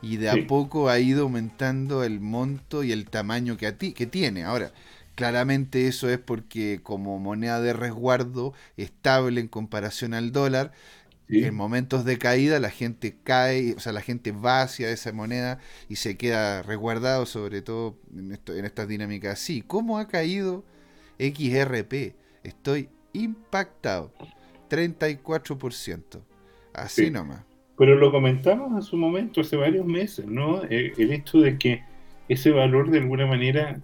y 0.03 0.19
de 0.19 0.29
a 0.29 0.47
poco 0.47 0.91
ha 0.91 0.99
ido 0.99 1.23
aumentando 1.23 2.05
el 2.05 2.21
monto 2.21 2.85
y 2.85 2.93
el 2.93 3.09
tamaño 3.09 3.57
que, 3.57 3.69
a 3.69 3.79
ti, 3.79 3.95
que 3.95 4.05
tiene. 4.05 4.45
Ahora, 4.45 4.71
claramente 5.15 5.89
eso 5.89 6.11
es 6.11 6.19
porque 6.19 6.81
como 6.83 7.19
moneda 7.19 7.59
de 7.63 7.73
resguardo 7.73 8.53
estable 8.77 9.41
en 9.41 9.49
comparación 9.49 10.13
al 10.13 10.31
dólar, 10.31 10.73
en 11.33 11.55
momentos 11.55 12.05
de 12.05 12.19
caída 12.19 12.59
la 12.59 12.71
gente 12.71 13.17
cae, 13.23 13.75
o 13.75 13.81
sea, 13.81 13.93
la 13.93 14.01
gente 14.01 14.33
va 14.33 14.63
hacia 14.63 14.91
esa 14.91 15.13
moneda 15.13 15.59
y 15.89 15.97
se 15.97 16.17
queda 16.17 16.63
resguardado, 16.63 17.27
sobre 17.27 17.63
todo 17.63 17.99
en, 18.17 18.33
esto, 18.33 18.55
en 18.55 18.65
estas 18.65 18.89
dinámicas 18.89 19.35
así. 19.35 19.63
¿Cómo 19.63 19.99
ha 19.99 20.09
caído 20.09 20.65
XRP? 21.19 22.15
Estoy 22.43 22.89
impactado. 23.13 24.13
34%. 24.69 26.21
Así 26.73 27.11
nomás. 27.11 27.45
Pero 27.77 27.97
lo 27.97 28.13
comentamos 28.13 28.73
en 28.73 28.83
su 28.83 28.97
momento, 28.97 29.41
hace 29.41 29.57
varios 29.57 29.87
meses, 29.87 30.27
¿no? 30.27 30.63
Eh, 30.65 30.93
el, 30.99 31.13
hecho 31.13 31.39
de 31.39 31.59
que 31.59 31.83
ese 32.29 32.51
valor 32.51 32.91
de 32.91 32.99
alguna 32.99 33.27
manera 33.27 33.81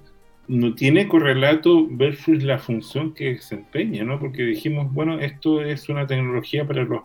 no 0.48 0.74
tiene 0.74 1.08
correlato 1.08 1.88
versus 1.90 2.42
la 2.42 2.58
función 2.58 3.14
que 3.14 3.32
desempeña, 3.32 4.04
¿no? 4.04 4.20
Porque 4.20 4.42
dijimos, 4.42 4.92
bueno, 4.92 5.18
esto 5.18 5.62
es 5.62 5.88
una 5.88 6.06
tecnología 6.06 6.66
para 6.66 6.84
los 6.84 7.02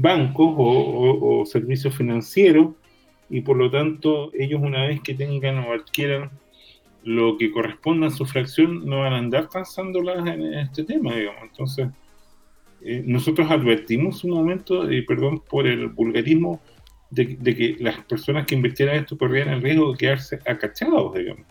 bancos 0.00 0.54
o, 0.56 1.44
servicios 1.46 1.94
financieros 1.96 2.74
y 3.30 3.40
por 3.40 3.56
lo 3.56 3.70
tanto 3.70 4.30
ellos 4.34 4.60
una 4.62 4.86
vez 4.86 5.00
que 5.00 5.14
tengan 5.14 5.58
o 5.58 5.72
adquieran 5.72 6.30
lo 7.04 7.36
que 7.38 7.50
corresponda 7.50 8.08
a 8.08 8.10
su 8.10 8.24
fracción 8.26 8.86
no 8.86 9.00
van 9.00 9.12
a 9.12 9.18
andar 9.18 9.48
cansándolas 9.48 10.26
en 10.26 10.54
este 10.54 10.84
tema, 10.84 11.14
digamos. 11.14 11.42
Entonces, 11.42 11.88
eh, 12.80 13.02
nosotros 13.04 13.50
advertimos 13.50 14.24
un 14.24 14.32
momento, 14.32 14.90
y 14.90 15.02
perdón 15.02 15.42
por 15.48 15.66
el 15.66 15.88
vulgarismo, 15.88 16.60
de, 17.10 17.36
que 17.38 17.76
las 17.80 18.04
personas 18.04 18.46
que 18.46 18.54
invirtieran 18.54 18.96
esto 18.96 19.16
corrían 19.16 19.48
el 19.48 19.62
riesgo 19.62 19.92
de 19.92 19.98
quedarse 19.98 20.38
acachados, 20.46 21.14
digamos. 21.14 21.46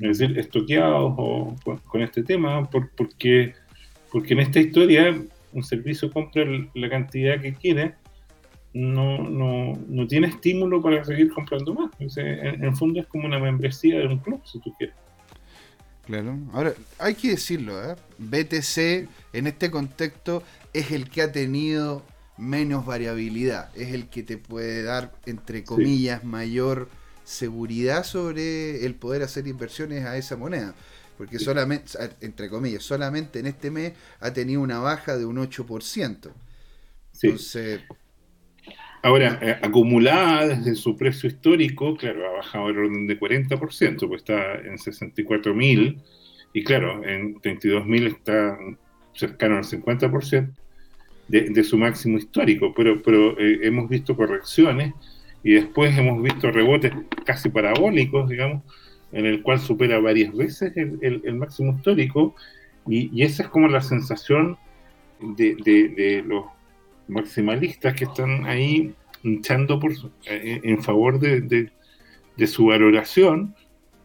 Es 0.00 0.18
decir, 0.18 0.38
estoqueados 0.38 1.14
o, 1.16 1.56
con, 1.84 2.02
este 2.02 2.22
tema, 2.22 2.62
porque, 2.70 3.54
porque 4.12 4.34
en 4.34 4.40
esta 4.40 4.60
historia 4.60 5.16
un 5.56 5.64
servicio 5.64 6.12
compra 6.12 6.44
la 6.74 6.90
cantidad 6.90 7.40
que 7.40 7.54
quiere, 7.54 7.94
no, 8.74 9.18
no, 9.18 9.72
no 9.88 10.06
tiene 10.06 10.28
estímulo 10.28 10.82
para 10.82 11.02
seguir 11.02 11.32
comprando 11.32 11.72
más. 11.74 11.90
en 11.98 12.62
el 12.62 12.76
fondo 12.76 13.00
es 13.00 13.06
como 13.06 13.26
una 13.26 13.38
membresía 13.38 13.98
de 13.98 14.06
un 14.06 14.18
club, 14.18 14.40
si 14.44 14.60
tú 14.60 14.72
quieres. 14.76 14.94
Claro. 16.04 16.38
Ahora, 16.52 16.74
hay 16.98 17.14
que 17.14 17.30
decirlo, 17.30 17.82
¿eh? 17.82 17.96
BTC 18.18 19.08
en 19.32 19.46
este 19.46 19.70
contexto 19.70 20.42
es 20.74 20.92
el 20.92 21.08
que 21.08 21.22
ha 21.22 21.32
tenido 21.32 22.04
menos 22.36 22.84
variabilidad, 22.84 23.70
es 23.74 23.94
el 23.94 24.08
que 24.08 24.22
te 24.22 24.36
puede 24.36 24.82
dar, 24.82 25.12
entre 25.24 25.64
comillas, 25.64 26.22
mayor 26.22 26.90
seguridad 27.24 28.04
sobre 28.04 28.84
el 28.84 28.94
poder 28.94 29.22
hacer 29.22 29.48
inversiones 29.48 30.04
a 30.04 30.18
esa 30.18 30.36
moneda. 30.36 30.74
Porque 31.16 31.38
solamente, 31.38 31.92
entre 32.20 32.48
comillas, 32.50 32.82
solamente 32.82 33.38
en 33.38 33.46
este 33.46 33.70
mes 33.70 33.92
ha 34.20 34.32
tenido 34.32 34.60
una 34.60 34.78
baja 34.78 35.16
de 35.16 35.24
un 35.24 35.36
8%. 35.36 36.30
Entonces, 37.22 37.80
Ahora, 39.06 39.38
eh, 39.40 39.56
acumulada 39.62 40.48
desde 40.48 40.74
su 40.74 40.96
precio 40.96 41.28
histórico, 41.28 41.96
claro, 41.96 42.28
ha 42.28 42.32
bajado 42.38 42.70
el 42.70 42.78
orden 42.78 43.06
de 43.06 43.16
40%, 43.16 44.08
pues 44.08 44.22
está 44.22 44.54
en 44.54 44.78
64.000 44.78 46.02
y 46.52 46.64
claro, 46.64 47.04
en 47.04 47.36
32.000 47.36 48.06
está 48.08 48.58
cercano 49.14 49.58
al 49.58 49.62
50% 49.62 50.50
de, 51.28 51.40
de, 51.50 51.62
su 51.62 51.78
máximo 51.78 52.18
histórico, 52.18 52.74
pero, 52.74 53.00
pero 53.00 53.38
eh, 53.38 53.60
hemos 53.62 53.88
visto 53.88 54.16
correcciones 54.16 54.92
y 55.44 55.52
después 55.52 55.96
hemos 55.96 56.20
visto 56.20 56.50
rebotes 56.50 56.92
casi 57.24 57.48
parabólicos, 57.48 58.28
digamos, 58.28 58.64
en 59.12 59.26
el 59.26 59.42
cual 59.42 59.60
supera 59.60 59.98
varias 60.00 60.34
veces 60.34 60.72
el, 60.76 61.34
máximo 61.36 61.72
histórico 61.72 62.34
y, 62.86 63.22
esa 63.22 63.44
es 63.44 63.48
como 63.48 63.68
la 63.68 63.80
sensación 63.80 64.56
de, 65.20 66.24
los 66.26 66.44
maximalistas 67.08 67.94
que 67.94 68.04
están 68.04 68.46
ahí 68.46 68.94
hinchando 69.22 69.80
por, 69.80 69.92
eh, 70.26 70.60
en 70.62 70.82
favor 70.82 71.18
de, 71.18 71.70
su 72.46 72.66
valoración, 72.66 73.54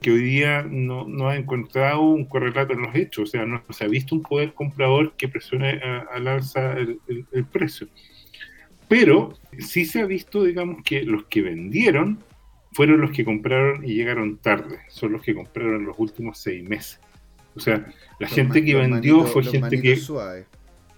que 0.02 0.12
hoy 0.12 0.24
día 0.24 0.64
no, 0.64 1.08
no, 1.08 1.30
ha 1.30 1.36
encontrado 1.36 2.02
un 2.02 2.26
correlato 2.26 2.74
en 2.74 2.82
los 2.82 2.96
hechos, 2.96 3.30
o 3.30 3.32
sea, 3.32 3.46
no 3.46 3.62
se 3.70 3.84
ha 3.84 3.88
visto 3.88 4.16
un 4.16 4.24
poder 4.24 4.54
comprador 4.54 5.14
que 5.16 5.28
presione 5.28 5.80
al 6.12 6.28
alza 6.28 6.76
el, 6.78 7.46
precio. 7.52 7.88
Pero 8.88 9.34
sí 9.60 9.86
se 9.86 10.02
ha 10.02 10.06
visto, 10.06 10.44
digamos, 10.44 10.84
que 10.84 11.04
los 11.04 11.26
que 11.26 11.42
vendieron 11.42 12.20
fueron 12.72 13.02
los 13.02 13.12
que 13.12 13.26
compraron 13.26 13.84
y 13.84 13.96
llegaron 13.96 14.38
tarde, 14.38 14.80
son 14.88 15.14
los 15.14 15.22
que 15.22 15.36
compraron 15.36 15.86
los 15.86 15.98
últimos 16.00 16.38
seis 16.38 16.68
meses. 16.68 17.00
O 17.56 17.60
sea, 17.60 17.86
la 18.20 18.28
gente 18.28 18.64
que 18.64 18.76
vendió 18.76 19.26
fue 19.26 19.44
gente 19.44 19.82
que 19.82 20.00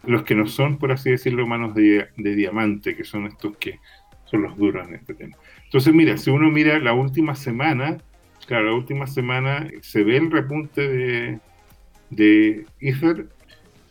los 0.06 0.24
que 0.24 0.36
no 0.36 0.48
son, 0.48 0.78
por 0.78 0.92
así 0.92 1.12
decirlo, 1.12 1.48
manos 1.48 1.74
de, 1.74 2.08
diamante, 2.18 2.96
que 2.96 3.04
son 3.04 3.26
estos 3.26 3.58
que 3.58 3.80
son 4.26 4.44
los 4.44 4.58
duros 4.58 4.88
en 4.88 4.96
este 4.96 5.14
tema. 5.14 5.36
Entonces, 5.64 5.94
mira, 5.94 6.18
si 6.18 6.30
uno 6.30 6.52
mira 6.52 6.78
la 6.80 6.94
última 6.94 7.36
semana, 7.36 7.98
claro, 8.46 8.66
la 8.66 8.74
última 8.74 9.08
semana 9.08 9.68
se 9.82 10.04
ve 10.04 10.18
el 10.18 10.30
repunte 10.30 10.88
de, 10.88 11.40
de 12.10 12.66
Ether 12.80 13.28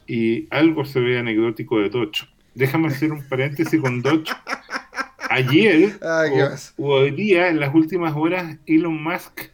y 0.06 0.46
algo 0.50 0.84
se 0.84 1.00
ve 1.00 1.18
anecdótico 1.18 1.80
de 1.80 1.88
Docho. 1.88 2.26
Déjame 2.54 2.88
hacer 2.88 3.10
un 3.12 3.26
paréntesis 3.26 3.80
con 3.80 4.02
Docho. 4.02 4.34
Ayer 5.32 5.98
o, 6.76 6.94
hoy 6.94 7.10
día, 7.12 7.48
en 7.48 7.58
las 7.58 7.74
últimas 7.74 8.14
horas, 8.14 8.58
Elon 8.66 9.02
Musk 9.02 9.50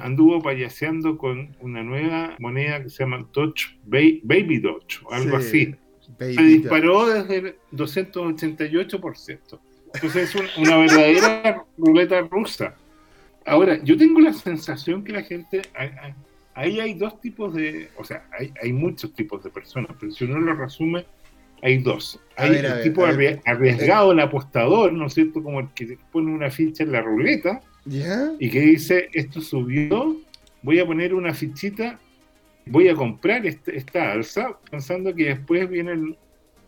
anduvo 0.00 0.40
payaseando 0.40 1.18
con 1.18 1.54
una 1.60 1.82
nueva 1.82 2.36
moneda 2.38 2.82
que 2.82 2.88
se 2.88 3.04
llama 3.04 3.26
Dodge, 3.34 3.78
Baby 3.84 4.58
Dodge, 4.58 5.02
o 5.04 5.12
algo 5.12 5.36
así. 5.36 5.74
se 6.18 6.42
disparó 6.42 7.06
desde 7.06 7.36
el 7.36 7.56
288%. 7.72 9.60
Entonces 9.92 10.34
es 10.34 10.56
una 10.56 10.78
verdadera 10.78 11.64
ruleta 11.76 12.22
rusa. 12.22 12.74
Ahora, 13.44 13.78
yo 13.84 13.96
tengo 13.98 14.20
la 14.20 14.32
sensación 14.32 15.04
que 15.04 15.12
la 15.12 15.22
gente, 15.22 15.60
ahí 16.54 16.80
hay 16.80 16.94
dos 16.94 17.20
tipos 17.20 17.54
de, 17.54 17.90
o 17.98 18.04
sea, 18.04 18.26
hay, 18.38 18.54
hay 18.62 18.72
muchos 18.72 19.12
tipos 19.12 19.44
de 19.44 19.50
personas, 19.50 19.90
pero 20.00 20.10
si 20.12 20.24
uno 20.24 20.40
lo 20.40 20.54
resume, 20.54 21.04
hay 21.64 21.78
dos. 21.78 22.20
Hay 22.36 22.56
el 22.56 22.82
tipo 22.82 23.06
arriesgado, 23.06 24.12
el 24.12 24.20
apostador, 24.20 24.92
¿no 24.92 25.06
es 25.06 25.14
cierto? 25.14 25.42
Como 25.42 25.60
el 25.60 25.68
que 25.74 25.96
pone 26.12 26.30
una 26.30 26.50
ficha 26.50 26.84
en 26.84 26.92
la 26.92 27.00
ruleta 27.00 27.60
y 27.86 28.50
que 28.50 28.60
dice, 28.60 29.08
esto 29.14 29.40
subió, 29.40 30.16
voy 30.62 30.78
a 30.78 30.86
poner 30.86 31.14
una 31.14 31.32
fichita, 31.32 31.98
voy 32.66 32.88
a 32.88 32.94
comprar 32.94 33.46
este, 33.46 33.78
esta 33.78 34.12
alza, 34.12 34.58
pensando 34.70 35.14
que 35.14 35.24
después 35.24 35.68
vienen 35.70 36.16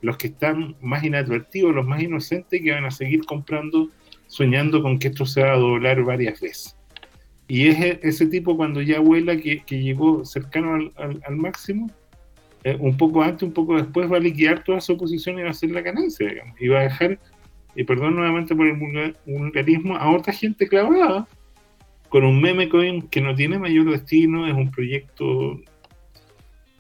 los 0.01 0.17
que 0.17 0.29
están 0.29 0.77
más 0.81 1.05
inadvertidos, 1.05 1.75
los 1.75 1.87
más 1.87 2.03
inocentes, 2.03 2.63
que 2.63 2.73
van 2.73 2.87
a 2.87 2.91
seguir 2.91 3.27
comprando, 3.27 3.91
soñando 4.29 4.83
con 4.83 4.99
que 4.99 5.09
esto 5.09 5.27
se 5.27 5.43
va 5.43 5.53
a 5.53 5.59
doblar 5.59 6.03
varias 6.05 6.41
veces. 6.41 6.75
Y 7.49 7.69
es 7.69 7.81
e, 7.81 8.01
ese 8.03 8.27
tipo 8.27 8.57
cuando 8.57 8.81
ya 8.81 9.01
vuela 9.01 9.37
que, 9.37 9.63
llegó 9.69 10.25
cercano 10.25 10.91
al, 10.97 11.37
máximo, 11.37 11.91
eh, 12.67 12.77
un 12.81 12.97
poco 12.97 13.23
antes, 13.23 13.45
un 13.45 13.53
poco 13.53 13.77
después, 13.77 14.11
va 14.11 14.17
a 14.17 14.21
liquidar 14.21 14.65
toda 14.65 14.81
su 14.81 14.97
posición 14.97 15.39
y 15.39 15.43
va 15.43 15.49
a 15.49 15.51
hacer 15.53 15.71
la 15.71 15.83
ganancia, 15.83 16.29
digamos, 16.29 16.61
y 16.61 16.67
va 16.67 16.81
a 16.81 16.83
dejar 16.83 17.17
y 17.77 17.85
perdón 17.85 18.17
nuevamente 18.17 18.57
por 18.57 18.67
el 18.67 18.77
vulgarismo, 19.25 19.97
a 19.97 20.11
otra 20.11 20.33
gente 20.33 20.67
clavada 20.67 21.29
con 22.09 22.25
un 22.25 22.41
meme 22.41 22.69
coin 22.69 23.03
que 23.03 23.21
no 23.21 23.37
tiene 23.37 23.61
mayor 23.61 23.89
destino, 23.89 24.49
es 24.49 24.55
un 24.55 24.73
proyecto 24.73 25.61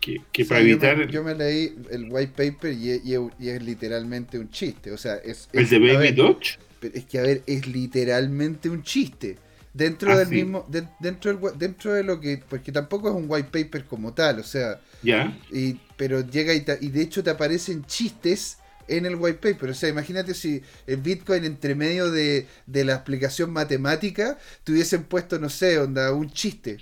que, 0.00 0.44
para 0.44 0.60
evitar... 0.60 1.06
Yo 1.08 1.22
me, 1.22 1.36
leí 1.36 1.72
el 1.92 2.08
white 2.10 2.32
paper 2.34 2.72
y, 2.72 3.14
es 3.48 3.62
literalmente 3.62 4.40
un 4.40 4.50
chiste, 4.50 4.90
o 4.90 4.96
sea, 4.96 5.16
es... 5.16 5.48
¿El 5.52 5.68
de 5.68 5.78
Baby 5.78 6.10
Dodge? 6.10 6.58
Es 6.82 7.04
que, 7.04 7.20
a 7.20 7.22
ver, 7.22 7.42
es 7.46 7.68
literalmente 7.68 8.68
un 8.68 8.82
chiste. 8.82 9.36
Dentro 9.76 10.12
ah, 10.12 10.16
del 10.16 10.28
mismo, 10.28 10.66
dentro, 11.00 11.36
del, 11.36 11.58
dentro 11.58 11.92
de 11.92 12.02
lo 12.02 12.18
que, 12.18 12.42
porque 12.48 12.72
tampoco 12.72 13.10
es 13.10 13.14
un 13.14 13.26
white 13.28 13.50
paper 13.52 13.84
como 13.84 14.14
tal, 14.14 14.38
o 14.38 14.42
sea, 14.42 14.80
ya, 15.02 15.38
y, 15.52 15.78
pero 15.96 16.26
llega 16.26 16.54
y, 16.54 16.64
y 16.80 16.88
de 16.88 17.02
hecho 17.02 17.22
te 17.22 17.28
aparecen 17.28 17.84
chistes 17.84 18.58
en 18.88 19.06
el 19.06 19.16
white 19.16 19.38
paper. 19.38 19.70
O 19.70 19.74
sea, 19.74 19.88
imagínate 19.88 20.34
si 20.34 20.62
el 20.86 20.98
Bitcoin 20.98 21.44
entre 21.44 21.74
medio 21.74 22.10
de, 22.10 22.46
la 22.66 22.94
explicación 22.94 23.52
matemática 23.52 24.38
tuviesen 24.64 25.04
puesto, 25.04 25.38
no 25.38 25.48
sé, 25.48 25.78
onda, 25.78 26.12
un 26.12 26.30
chiste. 26.30 26.78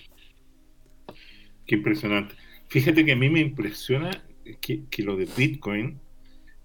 Qué 1.67 1.77
impresionante. 1.77 2.35
Fíjate 2.69 3.05
que 3.05 3.13
a 3.13 3.17
mí 3.17 3.31
me 3.31 3.41
impresiona 3.41 4.23
que, 4.61 5.03
lo 5.03 5.17
de 5.17 5.29
Bitcoin, 5.37 6.01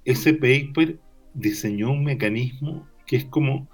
ese 0.05 0.33
paper 0.33 0.99
diseñó 1.33 1.91
un 1.91 2.03
mecanismo 2.03 2.87
que 3.05 3.17
es 3.17 3.25
como, 3.25 3.69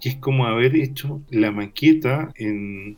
que 0.00 0.10
es 0.10 0.16
como 0.16 0.46
haber 0.46 0.76
hecho 0.76 1.20
la 1.30 1.50
maqueta 1.50 2.32
en, 2.36 2.96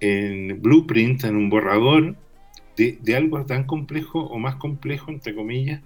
en 0.00 0.60
blueprint, 0.60 1.24
en 1.24 1.36
un 1.36 1.50
borrador, 1.50 2.16
de, 2.76 2.98
de 3.02 3.16
algo 3.16 3.44
tan 3.46 3.64
complejo 3.64 4.20
o 4.20 4.38
más 4.38 4.56
complejo, 4.56 5.10
entre 5.10 5.34
comillas, 5.34 5.80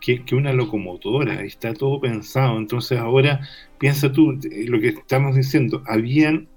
que, 0.00 0.22
una 0.32 0.52
locomotora, 0.52 1.42
está 1.42 1.74
todo 1.74 2.00
pensado. 2.00 2.58
Entonces 2.58 2.98
ahora 2.98 3.40
piensa 3.78 4.12
tú 4.12 4.38
eh, 4.50 4.66
lo 4.66 4.80
que 4.80 4.88
estamos 4.88 5.36
diciendo, 5.36 5.82
habían 5.86 6.48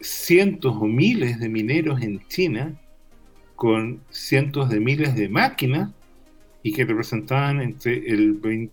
cientos 0.00 0.76
o 0.78 0.86
miles 0.86 1.40
de 1.40 1.48
mineros 1.48 2.02
en 2.02 2.26
China 2.28 2.78
con 3.56 4.00
cientos 4.10 4.68
de 4.68 4.80
miles 4.80 5.14
de 5.14 5.28
máquinas 5.28 5.90
y 6.62 6.72
que 6.72 6.84
representaban 6.84 7.60
entre 7.60 8.10
el 8.10 8.34
20 8.34 8.72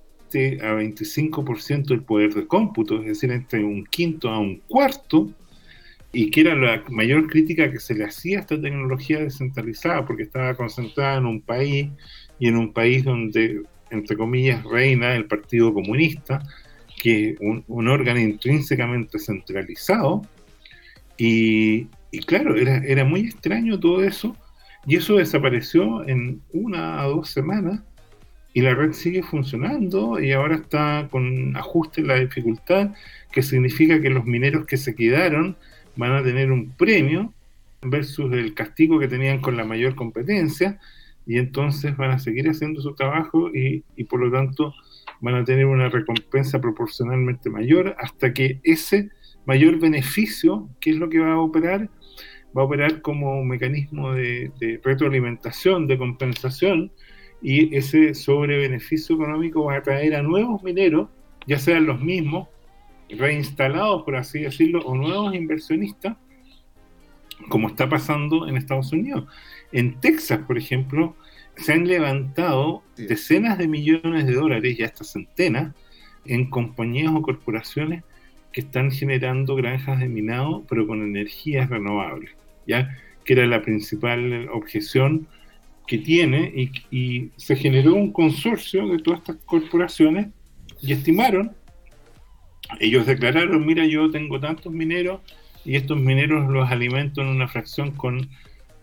a 0.61 0.73
25% 0.73 1.86
del 1.86 2.03
poder 2.03 2.34
de 2.34 2.47
cómputo, 2.47 2.99
es 2.99 3.07
decir, 3.07 3.32
entre 3.32 3.63
un 3.63 3.86
quinto 3.86 4.29
a 4.29 4.39
un 4.39 4.57
cuarto, 4.67 5.29
y 6.13 6.29
que 6.29 6.41
era 6.41 6.55
la 6.55 6.84
mayor 6.89 7.27
crítica 7.27 7.71
que 7.71 7.79
se 7.79 7.95
le 7.95 8.05
hacía 8.05 8.39
a 8.39 8.41
esta 8.41 8.59
tecnología 8.59 9.19
descentralizada, 9.19 10.05
porque 10.05 10.23
estaba 10.23 10.55
concentrada 10.55 11.17
en 11.17 11.25
un 11.25 11.41
país 11.41 11.89
y 12.39 12.47
en 12.47 12.57
un 12.57 12.73
país 12.73 13.03
donde, 13.03 13.61
entre 13.89 14.17
comillas, 14.17 14.63
reina 14.63 15.15
el 15.15 15.25
Partido 15.25 15.73
Comunista, 15.73 16.41
que 17.01 17.29
es 17.29 17.38
un, 17.39 17.88
órgano 17.88 18.19
intrínsecamente 18.19 19.19
centralizado. 19.19 20.21
Y, 21.17 21.88
claro, 22.25 22.55
era, 22.55 22.77
era 22.77 23.05
muy 23.05 23.21
extraño 23.21 23.79
todo 23.79 24.03
eso, 24.03 24.36
y 24.86 24.95
eso 24.95 25.17
desapareció 25.17 26.07
en 26.07 26.41
una 26.51 27.05
o 27.05 27.17
dos 27.17 27.29
semanas, 27.29 27.82
y 28.54 28.62
la 28.62 28.76
red 28.76 28.93
sigue 28.93 29.24
funcionando, 29.24 30.20
y 30.20 30.32
ahora 30.32 30.56
está 30.56 31.08
con 31.10 31.56
ajuste 31.56 32.02
en 32.02 32.08
la 32.08 32.16
dificultad, 32.16 32.91
que 33.32 33.43
significa 33.43 34.02
que 34.02 34.10
los 34.10 34.26
mineros 34.26 34.66
que 34.66 34.78
se 34.78 34.95
quedaron 34.95 35.56
van 35.95 36.14
a 36.14 36.24
tener 36.24 36.52
un 36.52 36.72
premio 36.72 37.34
versus 37.82 38.32
el 38.34 38.54
castigo 38.54 38.99
que 38.99 39.08
tenían 39.08 39.39
con 39.39 39.58
la 39.58 39.64
mayor 39.64 39.95
competencia, 39.95 40.80
y 41.26 41.38
entonces 41.38 41.95
van 41.97 42.12
a 42.12 42.20
seguir 42.20 42.49
haciendo 42.49 42.82
su 42.82 42.93
trabajo 42.95 43.52
y, 43.54 43.84
por 44.06 44.20
lo 44.20 44.32
tanto 44.32 44.74
van 45.22 45.36
a 45.36 45.43
tener 45.43 45.66
una 45.66 45.88
recompensa 45.88 46.60
proporcionalmente 46.60 47.49
mayor 47.49 47.95
hasta 47.99 48.34
que 48.34 48.60
ese 48.64 49.10
mayor 49.45 49.80
beneficio, 49.80 50.70
¿qué 50.80 50.91
es 50.91 50.95
lo 50.97 51.10
que 51.10 51.20
va 51.20 51.34
a 51.34 51.39
operar? 51.39 51.89
Va 52.58 52.64
a 52.64 52.66
operar 52.66 53.02
como 53.02 53.39
un 53.39 53.47
mecanismo 53.47 54.14
de, 54.14 54.52
retroalimentación, 54.84 55.88
de 55.88 55.97
compensación, 55.97 56.91
y 57.42 57.76
ese 57.76 58.14
sobrebeneficio 58.14 59.16
económico 59.16 59.66
va 59.66 59.78
a 59.78 59.82
traer 59.82 60.16
a 60.16 60.22
nuevos 60.22 60.62
mineros, 60.64 61.10
ya 61.48 61.58
sean 61.58 61.86
los 61.86 62.00
mismos, 62.02 62.48
reinstalados, 63.10 64.04
por 64.04 64.16
así 64.16 64.42
decirlo, 64.42 64.80
o 64.82 64.96
nuevos 64.96 65.34
inversionistas, 65.34 66.16
como 67.50 67.68
está 67.68 67.89
pasando 67.89 68.48
en 68.48 68.58
Estados 68.58 68.92
Unidos. 68.94 69.26
En 69.72 70.00
Texas, 70.00 70.39
por 70.48 70.58
ejemplo, 70.58 71.16
se 71.58 71.74
han 71.74 71.88
levantado 71.88 72.84
decenas 72.96 73.58
de 73.58 73.68
millones 73.68 74.28
de 74.28 74.34
dólares, 74.34 74.78
ya 74.78 74.86
hasta 74.86 75.04
centenas, 75.04 75.74
en 76.26 76.50
compañías 76.50 77.12
o 77.14 77.22
corporaciones 77.22 78.04
que 78.52 78.62
están 78.62 78.92
generando 78.92 79.56
granjas 79.56 80.00
de 80.00 80.08
minado, 80.08 80.64
pero 80.70 80.86
con 80.86 81.02
energías 81.02 81.70
renovables, 81.70 82.32
¿ya? 82.68 82.96
que 83.24 83.34
era 83.34 83.46
la 83.46 83.62
principal 83.62 84.50
objeción 84.50 85.28
que 85.92 85.98
tiene, 85.98 86.54
y, 86.56 86.72
y 86.89 87.32
se 87.36 87.54
generó 87.54 87.96
un 87.96 88.14
consorcio 88.14 88.88
de 88.88 89.00
todas 89.00 89.20
estas 89.20 89.36
corporaciones 89.44 90.28
y 90.82 90.94
estimaron, 90.94 91.52
ellos 92.80 93.06
declararon, 93.06 93.66
mira, 93.66 93.86
yo 93.86 94.10
tengo 94.10 94.39
tantos 94.39 94.72
mineros 94.72 95.20
y 95.66 95.76
estos 95.76 96.00
mineros 96.00 96.50
los 96.50 96.72
alimento 96.72 97.22
en 97.22 97.28
una 97.28 97.50
fracción 97.50 97.92
con 97.92 98.30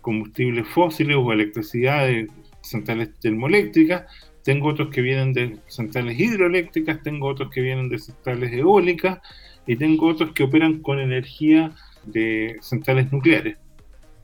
combustibles 0.03 0.69
fósiles 0.69 1.17
o 1.19 1.33
electricidad 1.33 2.07
de 2.07 2.27
centrales 2.61 3.19
termoeléctricas, 3.21 4.05
tengo 4.45 4.69
otros 4.69 4.91
que 4.91 5.01
vienen 5.01 5.33
de 5.33 5.57
centrales 5.67 6.21
hidroeléctricas, 6.21 7.03
tengo 7.03 7.27
otros 7.29 7.51
que 7.51 7.63
vienen 7.63 7.89
de 7.89 7.99
centrales 7.99 8.53
eólicas 8.53 9.21
y 9.67 9.77
tengo 9.77 10.09
otros 10.09 10.33
que 10.33 10.43
operan 10.43 10.83
con 10.83 11.01
energía 11.01 11.73
de 12.05 12.59
centrales 12.61 13.11
nucleares. 13.11 13.57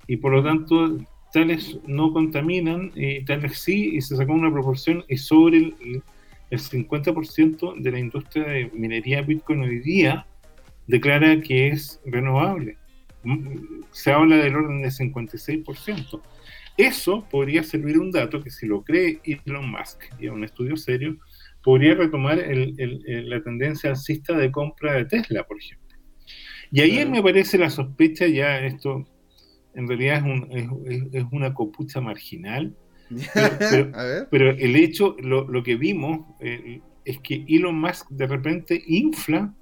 Y 0.07 0.19
por 0.19 0.33
lo 0.33 0.45
tanto, 0.45 0.99
tales 1.35 1.81
no 1.89 2.13
contaminan 2.13 2.93
y 2.95 3.25
tales 3.25 3.59
sí, 3.59 3.97
y 3.97 4.01
se 4.01 4.15
sacó 4.17 4.33
una 4.35 4.53
proporción 4.53 5.05
y 5.09 5.17
sobre 5.17 5.59
el, 5.59 6.03
el 6.51 6.61
50% 6.61 7.75
de 7.83 7.91
la 7.91 7.99
industria 7.99 8.45
de 8.45 8.71
minería 8.73 9.21
Bitcoin 9.21 9.63
hoy 9.63 9.81
día 9.81 10.27
declara 10.87 11.41
que 11.41 11.69
es 11.69 12.01
renovable. 12.07 12.77
Mm, 13.25 13.83
se 13.91 14.13
habla 14.13 14.37
del 14.37 14.55
orden 14.55 14.81
de 14.83 14.91
56%. 14.91 16.21
Eso 16.77 17.27
podría 17.29 17.65
servir 17.65 17.99
un 17.99 18.13
dato 18.13 18.41
que 18.41 18.51
si 18.51 18.67
lo 18.67 18.85
cree 18.85 19.19
Elon 19.25 19.69
Musk, 19.69 20.05
y 20.21 20.27
es 20.27 20.33
un 20.33 20.45
estudio 20.45 20.77
serio, 20.77 21.17
podría 21.65 21.97
retomar 21.97 22.39
la 22.47 23.43
tendencia 23.43 23.91
alcista 23.91 24.37
de 24.37 24.53
compra 24.53 24.95
de 24.95 25.07
Tesla, 25.07 25.43
por 25.43 25.59
ejemplo. 25.59 25.97
Y 26.71 26.81
ahí 26.81 27.05
me 27.07 27.23
parece 27.23 27.59
la 27.59 27.71
sospecha, 27.71 28.27
ya 28.29 28.61
esto 28.61 29.05
en 29.75 29.89
realidad 29.89 30.23
es, 30.51 31.25
una 31.31 31.55
copucha 31.55 32.01
marginal, 32.01 32.75
pero, 34.31 34.51
el 34.51 34.77
hecho, 34.77 35.17
lo, 35.21 35.63
que 35.63 35.77
vimos 35.77 36.27
eh, 36.41 36.81
es 37.05 37.19
que 37.21 37.45
Elon 37.49 37.79
Musk 37.79 38.09
de 38.11 38.27
repente 38.27 38.83
infla 38.87 39.53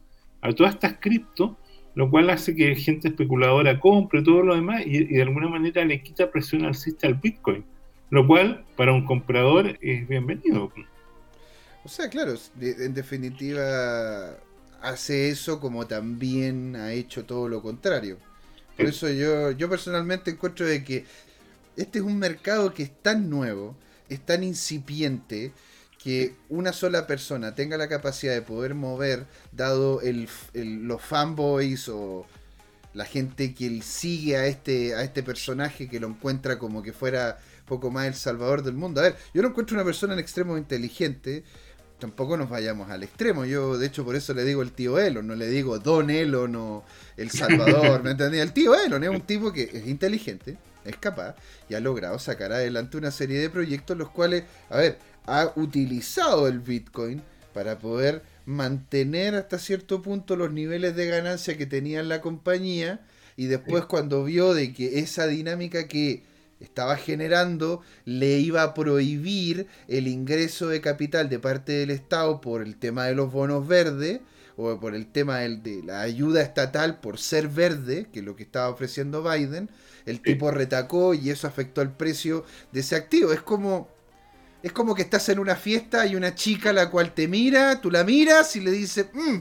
a 0.41 0.53
todas 0.53 0.75
estas 0.75 0.95
criptos 1.01 1.53
lo 1.95 2.11
cual 2.11 2.31
hace 2.31 2.55
que 2.55 2.75
gente 2.75 3.09
especuladora 3.09 3.79
compre 3.79 4.23
todo 4.23 4.43
lo 4.43 4.55
demás 4.55 4.83
y, 4.87 5.05
de 5.05 5.23
alguna 5.23 5.49
manera 5.49 5.85
le 5.85 6.03
quita 6.03 6.31
presión 6.31 6.65
alcista 6.65 7.07
al 7.07 7.15
Bitcoin, 7.15 7.65
lo 8.11 8.27
cual 8.27 8.65
para 8.77 8.93
un 8.93 9.05
comprador 9.05 9.79
es 9.81 10.09
bienvenido. 10.09 10.73
O 11.85 11.89
sea, 11.89 12.09
claro, 12.09 12.35
en 12.61 12.95
definitiva 12.95 14.37
hace 14.81 15.29
eso 15.29 15.61
como 15.61 15.87
también 15.87 16.77
ha 16.77 16.93
hecho 16.93 17.25
todo 17.25 17.49
lo 17.49 17.63
contrario. 17.63 18.19
Por 18.77 18.87
eso 18.87 19.09
yo, 19.09 19.51
yo 19.53 19.69
personalmente 19.69 20.31
encuentro 20.31 20.67
de 20.67 20.83
que 20.83 21.05
este 21.77 21.99
es 21.99 22.05
un 22.05 22.19
mercado 22.19 22.75
que 22.75 22.83
es 22.83 23.03
tan 23.03 23.31
nuevo, 23.31 23.77
es 24.09 24.21
tan 24.21 24.43
incipiente, 24.43 25.53
que 26.03 26.35
una 26.49 26.73
sola 26.73 27.07
persona 27.07 27.55
tenga 27.55 27.77
la 27.77 27.89
capacidad 27.89 28.35
de 28.35 28.43
poder 28.43 28.75
mover, 28.75 29.27
dado 29.53 30.01
el, 30.01 30.29
los 30.53 31.01
fanboys 31.01 31.89
o 31.89 32.27
la 32.93 33.05
gente 33.05 33.55
que 33.55 33.81
sigue 33.83 34.37
a 34.37 34.47
este, 34.47 34.95
a 34.97 35.05
este 35.05 35.23
personaje 35.23 35.89
que 35.89 36.01
lo 36.01 36.09
encuentra 36.09 36.59
como 36.59 36.83
que 36.83 36.93
fuera 36.93 37.39
poco 37.67 37.91
más 37.91 38.07
el 38.07 38.15
salvador 38.15 38.63
del 38.63 38.75
mundo. 38.75 39.01
A 39.01 39.05
ver, 39.05 39.17
yo 39.33 39.43
no 39.43 39.49
encuentro 39.49 39.77
una 39.77 39.85
persona 39.85 40.15
en 40.15 40.19
extremo 40.19 40.59
inteligente, 40.59 41.45
tampoco 42.03 42.37
nos 42.37 42.51
vayamos 42.51 42.91
al 42.91 43.05
extremo. 43.05 43.45
Yo, 43.45 43.79
de 43.79 43.87
hecho, 43.87 44.05
por 44.05 44.17
eso 44.17 44.35
le 44.35 44.45
digo 44.45 44.61
el 44.61 44.73
tío 44.73 44.99
Elon, 44.99 45.25
no 45.25 45.37
le 45.37 45.47
digo 45.47 45.79
Don 45.79 46.11
Elon 46.11 46.57
o 46.57 46.85
el 47.17 47.31
Salvador, 47.31 48.03
¿me 48.03 48.11
entendí? 48.11 48.41
El 48.41 48.53
tío 48.53 48.75
Elon 48.75 49.05
es 49.05 49.11
un 49.11 49.21
tipo 49.21 49.53
que 49.53 49.71
es 49.73 49.87
inteligente, 49.87 50.57
es 50.85 50.97
capaz 50.97 51.37
y 51.69 51.75
ha 51.75 51.81
logrado 51.81 52.19
sacar 52.19 52.53
adelante 52.53 52.97
una 52.97 53.13
serie 53.13 53.39
de 53.39 53.49
proyectos 53.49 53.97
los 53.97 54.11
cuales, 54.11 54.43
a 54.69 54.79
ver, 54.79 54.99
ha 55.27 55.53
utilizado 55.55 56.49
el 56.49 56.59
Bitcoin 56.59 57.23
para 57.55 57.79
poder 57.79 58.23
mantener 58.47 59.37
hasta 59.37 59.61
cierto 59.61 60.03
punto 60.03 60.35
los 60.35 60.51
niveles 60.51 60.97
de 60.97 61.07
ganancia 61.07 61.57
que 61.57 61.67
tenía 61.67 62.03
la 62.03 62.21
compañía 62.21 62.99
y 63.37 63.47
después 63.47 63.85
cuando 63.85 64.25
vio 64.25 64.55
de 64.55 64.73
que 64.73 64.99
esa 64.99 65.29
dinámica 65.29 65.87
que 65.87 66.25
estaba 66.63 66.97
generando 66.97 67.83
le 68.05 68.39
iba 68.39 68.63
a 68.63 68.75
prohibir 68.75 69.67
el 69.89 70.09
ingreso 70.09 70.69
de 70.69 70.81
capital 70.81 71.29
de 71.29 71.39
parte 71.39 71.73
del 71.73 71.91
Estado 71.91 72.41
por 72.41 72.63
el 72.63 72.77
tema 72.77 73.07
de 73.07 73.15
los 73.15 73.33
bonos 73.33 73.67
verdes 73.67 74.21
o 74.57 74.79
por 74.79 74.95
el 74.95 75.07
tema 75.07 75.39
de 75.39 75.83
la 75.85 76.03
ayuda 76.03 76.43
estatal 76.43 77.01
por 77.01 77.19
ser 77.19 77.49
verde, 77.49 78.07
que 78.13 78.21
es 78.21 78.25
lo 78.25 78.37
que 78.37 78.43
estaba 78.43 78.69
ofreciendo 78.69 79.23
Biden, 79.23 79.71
el 80.07 80.21
tipo 80.21 80.51
retacó 80.51 81.15
y 81.15 81.31
eso 81.31 81.47
afectó 81.47 81.81
el 81.83 81.91
precio 81.91 82.45
de 82.71 82.81
ese 82.81 82.97
activo. 82.97 83.33
Es 83.33 83.41
como 83.41 83.89
es 84.63 84.73
como 84.73 84.95
que 84.95 85.03
estás 85.03 85.29
en 85.29 85.41
una 85.41 85.57
fiesta 85.57 86.07
y 86.07 86.15
una 86.15 86.35
chica 86.35 86.73
la 86.73 86.89
cual 86.89 87.13
te 87.15 87.27
mira, 87.27 87.81
tú 87.81 87.91
la 87.91 88.05
miras 88.05 88.55
y 88.55 88.61
le 88.61 88.71
dices, 88.71 89.07
mm, 89.13 89.39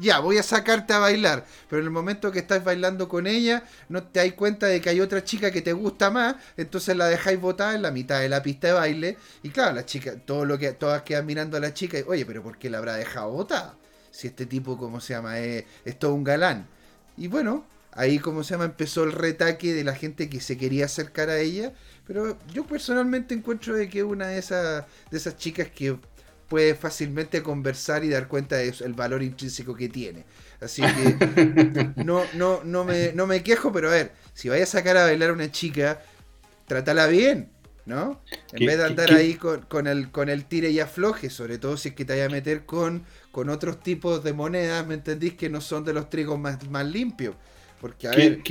ya, 0.00 0.20
voy 0.20 0.38
a 0.38 0.42
sacarte 0.42 0.92
a 0.92 0.98
bailar. 0.98 1.44
Pero 1.68 1.80
en 1.80 1.86
el 1.86 1.90
momento 1.90 2.30
que 2.30 2.40
estás 2.40 2.64
bailando 2.64 3.08
con 3.08 3.26
ella, 3.26 3.64
no 3.88 4.02
te 4.02 4.20
das 4.20 4.32
cuenta 4.34 4.66
de 4.66 4.80
que 4.80 4.90
hay 4.90 5.00
otra 5.00 5.24
chica 5.24 5.50
que 5.50 5.62
te 5.62 5.72
gusta 5.72 6.10
más, 6.10 6.36
entonces 6.56 6.96
la 6.96 7.06
dejáis 7.06 7.40
botada 7.40 7.74
en 7.74 7.82
la 7.82 7.90
mitad 7.90 8.20
de 8.20 8.28
la 8.28 8.42
pista 8.42 8.68
de 8.68 8.72
baile. 8.74 9.16
Y 9.42 9.50
claro, 9.50 9.74
la 9.74 9.86
chica, 9.86 10.14
todo 10.16 10.44
lo 10.44 10.58
que, 10.58 10.72
todas 10.72 11.02
quedan 11.02 11.26
mirando 11.26 11.56
a 11.56 11.60
la 11.60 11.74
chica 11.74 11.98
y, 11.98 12.04
oye, 12.06 12.26
pero 12.26 12.42
¿por 12.42 12.58
qué 12.58 12.70
la 12.70 12.78
habrá 12.78 12.94
dejado 12.94 13.30
botada? 13.30 13.76
Si 14.10 14.26
este 14.28 14.46
tipo, 14.46 14.76
¿cómo 14.76 15.00
se 15.00 15.14
llama? 15.14 15.38
es 15.38 15.98
todo 15.98 16.14
un 16.14 16.24
galán. 16.24 16.66
Y 17.16 17.28
bueno, 17.28 17.66
ahí, 17.92 18.18
¿cómo 18.18 18.42
se 18.42 18.54
llama? 18.54 18.64
Empezó 18.64 19.04
el 19.04 19.12
retaque 19.12 19.74
de 19.74 19.84
la 19.84 19.94
gente 19.94 20.28
que 20.28 20.40
se 20.40 20.56
quería 20.56 20.86
acercar 20.86 21.28
a 21.30 21.38
ella 21.38 21.72
pero 22.08 22.38
yo 22.54 22.66
personalmente 22.66 23.34
encuentro 23.34 23.76
de 23.76 23.90
que 23.90 24.02
una 24.02 24.28
de 24.28 24.38
esas, 24.38 24.86
de 25.10 25.18
esas 25.18 25.36
chicas 25.36 25.68
que 25.68 25.98
puede 26.48 26.74
fácilmente 26.74 27.42
conversar 27.42 28.04
y 28.04 28.08
dar 28.08 28.28
cuenta 28.28 28.56
del 28.56 28.74
el 28.84 28.94
valor 28.94 29.22
intrínseco 29.22 29.74
que 29.74 29.88
tiene. 29.88 30.24
Así 30.60 30.82
que 30.82 31.90
no, 32.04 32.22
no, 32.34 32.62
no, 32.64 32.84
me, 32.84 33.12
no 33.12 33.26
me 33.26 33.42
quejo, 33.42 33.72
pero 33.72 33.88
a 33.88 33.92
ver, 33.92 34.12
si 34.34 34.48
vayas 34.48 34.74
a 34.74 34.78
sacar 34.78 34.96
a 34.96 35.04
bailar 35.04 35.30
a 35.30 35.32
una 35.34 35.50
chica, 35.50 36.02
trátala 36.66 37.06
bien, 37.06 37.50
¿no? 37.86 38.20
En 38.52 38.66
vez 38.66 38.78
de 38.78 38.84
andar 38.84 39.12
ahí 39.12 39.34
con, 39.34 39.86
el, 39.86 40.10
con 40.10 40.28
el 40.28 40.44
tire 40.46 40.70
y 40.70 40.80
afloje, 40.80 41.30
sobre 41.30 41.58
todo 41.58 41.76
si 41.76 41.90
es 41.90 41.94
que 41.94 42.04
te 42.04 42.14
vaya 42.14 42.26
a 42.26 42.30
meter 42.30 42.64
con, 42.64 43.04
con 43.30 43.48
otros 43.48 43.80
tipos 43.80 44.24
de 44.24 44.32
monedas, 44.32 44.86
¿me 44.86 44.94
entendís? 44.94 45.34
Que 45.34 45.48
no 45.48 45.60
son 45.60 45.84
de 45.84 45.92
los 45.92 46.10
trigos 46.10 46.38
más, 46.38 46.68
más 46.70 46.86
limpios. 46.86 47.34
Porque, 47.80 48.08
a 48.08 48.12
ver. 48.12 48.42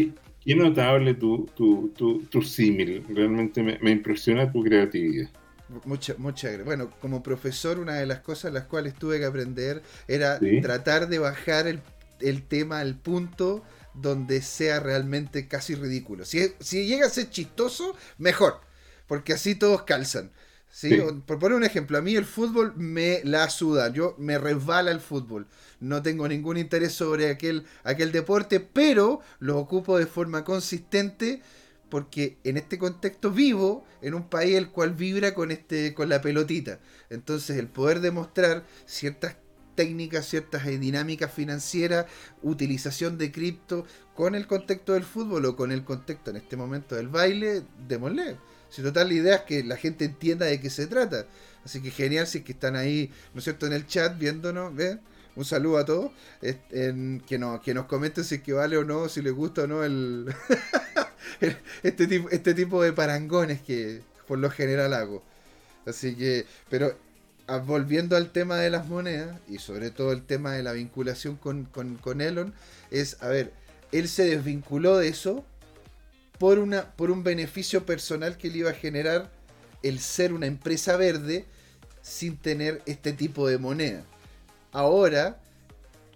Qué 0.48 0.56
notable 0.56 1.14
tu, 1.14 1.50
tu, 1.54 1.92
tu, 2.30 2.42
símil. 2.42 3.04
Realmente 3.10 3.62
me, 3.62 3.92
impresiona 3.92 4.50
tu 4.50 4.64
creatividad. 4.64 5.30
Mucha, 5.86 6.16
mucha, 6.18 6.50
bueno, 6.64 6.92
como 7.02 7.22
profesor, 7.22 7.80
una 7.80 7.96
de 7.96 8.06
las 8.06 8.20
cosas 8.20 8.54
las 8.54 8.66
cuales 8.66 8.94
tuve 8.94 9.20
que 9.20 9.26
aprender 9.26 9.84
era 10.08 10.40
tratar 10.62 11.10
de 11.10 11.20
bajar 11.20 11.68
el, 11.68 11.82
el, 12.22 12.48
tema 12.48 12.80
al 12.80 12.96
punto 12.96 13.64
donde 13.94 14.42
sea 14.42 14.80
realmente 14.80 15.48
casi 15.48 15.76
ridículo. 15.76 16.24
Si, 16.24 16.54
si 16.60 16.88
llega 16.88 17.08
a 17.08 17.10
ser 17.10 17.30
chistoso, 17.30 17.96
mejor, 18.18 18.62
porque 19.08 19.34
así 19.34 19.56
todos 19.56 19.84
calzan. 19.84 20.32
¿sí? 20.70 20.98
Por 21.26 21.40
poner 21.40 21.58
un 21.58 21.64
ejemplo, 21.64 21.98
a 21.98 22.02
mí 22.02 22.16
el 22.16 22.26
fútbol 22.26 22.74
me 22.76 23.22
la 23.24 23.50
suda, 23.50 23.92
yo 23.92 24.16
me 24.18 24.38
resbala 24.38 24.92
el 24.92 25.00
fútbol. 25.00 25.48
No 25.80 26.02
tengo 26.02 26.28
ningún 26.28 26.58
interés 26.58 26.94
sobre 26.94 27.30
aquel, 27.30 27.66
aquel 27.84 28.12
deporte, 28.12 28.60
pero 28.60 29.22
lo 29.40 29.58
ocupo 29.58 29.98
de 29.98 30.06
forma 30.06 30.44
consistente 30.44 31.42
porque 31.90 32.38
en 32.44 32.58
este 32.58 32.78
contexto 32.78 33.32
vivo 33.32 33.86
en 34.02 34.14
un 34.14 34.30
país 34.30 34.56
el 34.56 34.70
cual 34.70 34.94
vibra 34.94 35.34
con 35.34 35.52
este 35.52 35.94
con 35.94 36.10
la 36.10 36.22
pelotita. 36.22 36.80
Entonces, 37.10 37.58
el 37.58 37.68
poder 37.68 38.02
demostrar 38.02 38.66
ciertas 38.86 39.38
técnicas, 39.76 40.26
ciertas 40.28 40.66
dinámicas 40.66 41.32
financieras, 41.32 42.08
utilización 42.42 43.18
de 43.18 43.32
cripto 43.32 43.86
con 44.16 44.34
el 44.36 44.48
contexto 44.48 44.94
del 44.94 45.04
fútbol 45.04 45.46
o 45.46 45.56
con 45.56 45.72
el 45.72 45.84
contexto 45.84 46.32
en 46.32 46.38
este 46.38 46.58
momento 46.58 46.96
del 46.96 47.08
baile, 47.08 47.64
démosle. 47.88 48.38
Si 48.70 48.82
total 48.82 49.08
la 49.08 49.14
idea 49.14 49.36
es 49.36 49.42
que 49.44 49.64
la 49.64 49.78
gente 49.78 50.04
entienda 50.06 50.48
de 50.48 50.60
qué 50.60 50.70
se 50.70 50.88
trata. 50.88 51.28
Así 51.64 51.82
que 51.82 51.92
genial 51.92 52.28
si 52.28 52.40
es 52.40 52.44
que 52.44 52.54
están 52.54 52.76
ahí, 52.76 53.12
¿no 53.34 53.40
es 53.40 53.44
cierto?, 53.44 53.68
en 53.68 53.74
el 53.74 53.86
chat 53.86 54.18
viéndonos, 54.18 54.76
¿ves? 54.76 54.98
Un 55.36 55.46
saludo 55.46 55.78
a 55.78 55.86
todos. 55.86 56.12
que, 56.42 57.38
no, 57.38 57.62
que 57.62 57.74
nos 57.74 57.86
comenten 57.86 58.24
si 58.24 58.36
es 58.36 58.42
que 58.42 58.54
vale 58.54 58.78
o 58.78 58.84
no, 58.84 59.08
si 59.08 59.22
les 59.22 59.34
gusta 59.34 59.64
o 59.64 59.68
no 59.68 59.84
el, 59.84 60.26
este, 61.84 62.08
tipo, 62.08 62.30
este 62.30 62.54
tipo 62.54 62.82
de 62.84 62.94
parangones 62.94 63.62
que 63.62 64.02
por 64.28 64.40
lo 64.40 64.50
general 64.50 64.94
hago. 64.94 65.24
Así 65.86 66.16
que, 66.16 66.46
pero 66.70 66.96
ah, 67.48 67.58
volviendo 67.58 68.18
al 68.18 68.32
tema 68.32 68.58
de 68.58 68.70
las 68.70 68.88
monedas 68.88 69.40
y 69.48 69.60
sobre 69.60 69.90
todo 69.90 70.12
el 70.12 70.24
tema 70.24 70.54
de 70.54 70.64
la 70.64 70.74
vinculación 70.74 71.38
con, 71.38 71.66
con, 71.66 71.96
con 71.96 72.22
Elon, 72.22 72.54
es, 72.92 73.22
a 73.22 73.28
ver, 73.28 73.54
él 73.92 74.08
se 74.10 74.26
desvinculó 74.26 74.98
de 74.98 75.08
eso 75.08 75.46
por, 76.38 76.60
una, 76.60 76.92
por 76.92 77.10
un 77.12 77.24
beneficio 77.24 77.86
personal 77.86 78.38
que 78.38 78.50
le 78.50 78.60
iba 78.60 78.72
a 78.72 78.74
generar 78.74 79.32
el 79.84 80.00
ser 80.00 80.34
una 80.34 80.48
empresa 80.48 80.98
verde 80.98 81.46
sin 82.02 82.38
tener 82.38 82.82
este 82.86 83.14
tipo 83.14 83.48
de 83.48 83.58
moneda. 83.58 84.04
Ahora, 84.72 85.40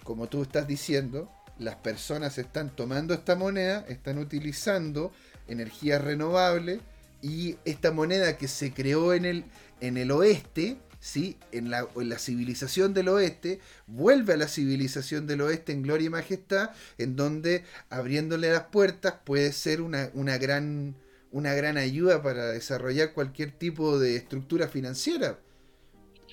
como 0.04 0.28
tú 0.28 0.42
estás 0.42 0.68
diciendo, 0.68 1.32
las 1.60 1.76
personas 1.76 2.38
están 2.38 2.76
tomando 2.76 3.14
esta 3.14 3.36
moneda, 3.36 3.86
están 3.88 4.18
utilizando 4.18 5.12
energía 5.48 6.00
renovable 6.00 6.80
y 7.22 7.58
esta 7.66 7.92
moneda 7.92 8.38
que 8.38 8.48
se 8.48 8.74
creó 8.74 9.14
en 9.14 9.26
el, 9.26 9.46
en 9.80 9.98
el 9.98 10.12
oeste 10.12 10.78
¿sí? 11.02 11.36
En 11.52 11.70
la, 11.70 11.88
civilización 12.18 12.94
del 12.94 13.10
oeste, 13.10 13.60
vuelve 13.88 14.34
a 14.34 14.38
la 14.38 14.48
civilización 14.48 15.28
del 15.28 15.42
oeste 15.42 15.74
en 15.74 15.82
gloria 15.82 16.06
y 16.06 16.10
majestad, 16.10 16.70
en 16.98 17.18
donde 17.18 17.66
abriéndole 17.90 18.52
las 18.52 18.66
puertas 18.66 19.16
puede 19.26 19.52
ser 19.52 19.82
una, 19.82 20.08
gran, 20.38 20.96
una 21.32 21.54
gran 21.54 21.78
ayuda 21.78 22.22
para 22.22 22.52
desarrollar 22.52 23.14
cualquier 23.14 23.52
tipo 23.52 24.00
de 24.00 24.16
estructura 24.16 24.70
financiera. 24.70 25.40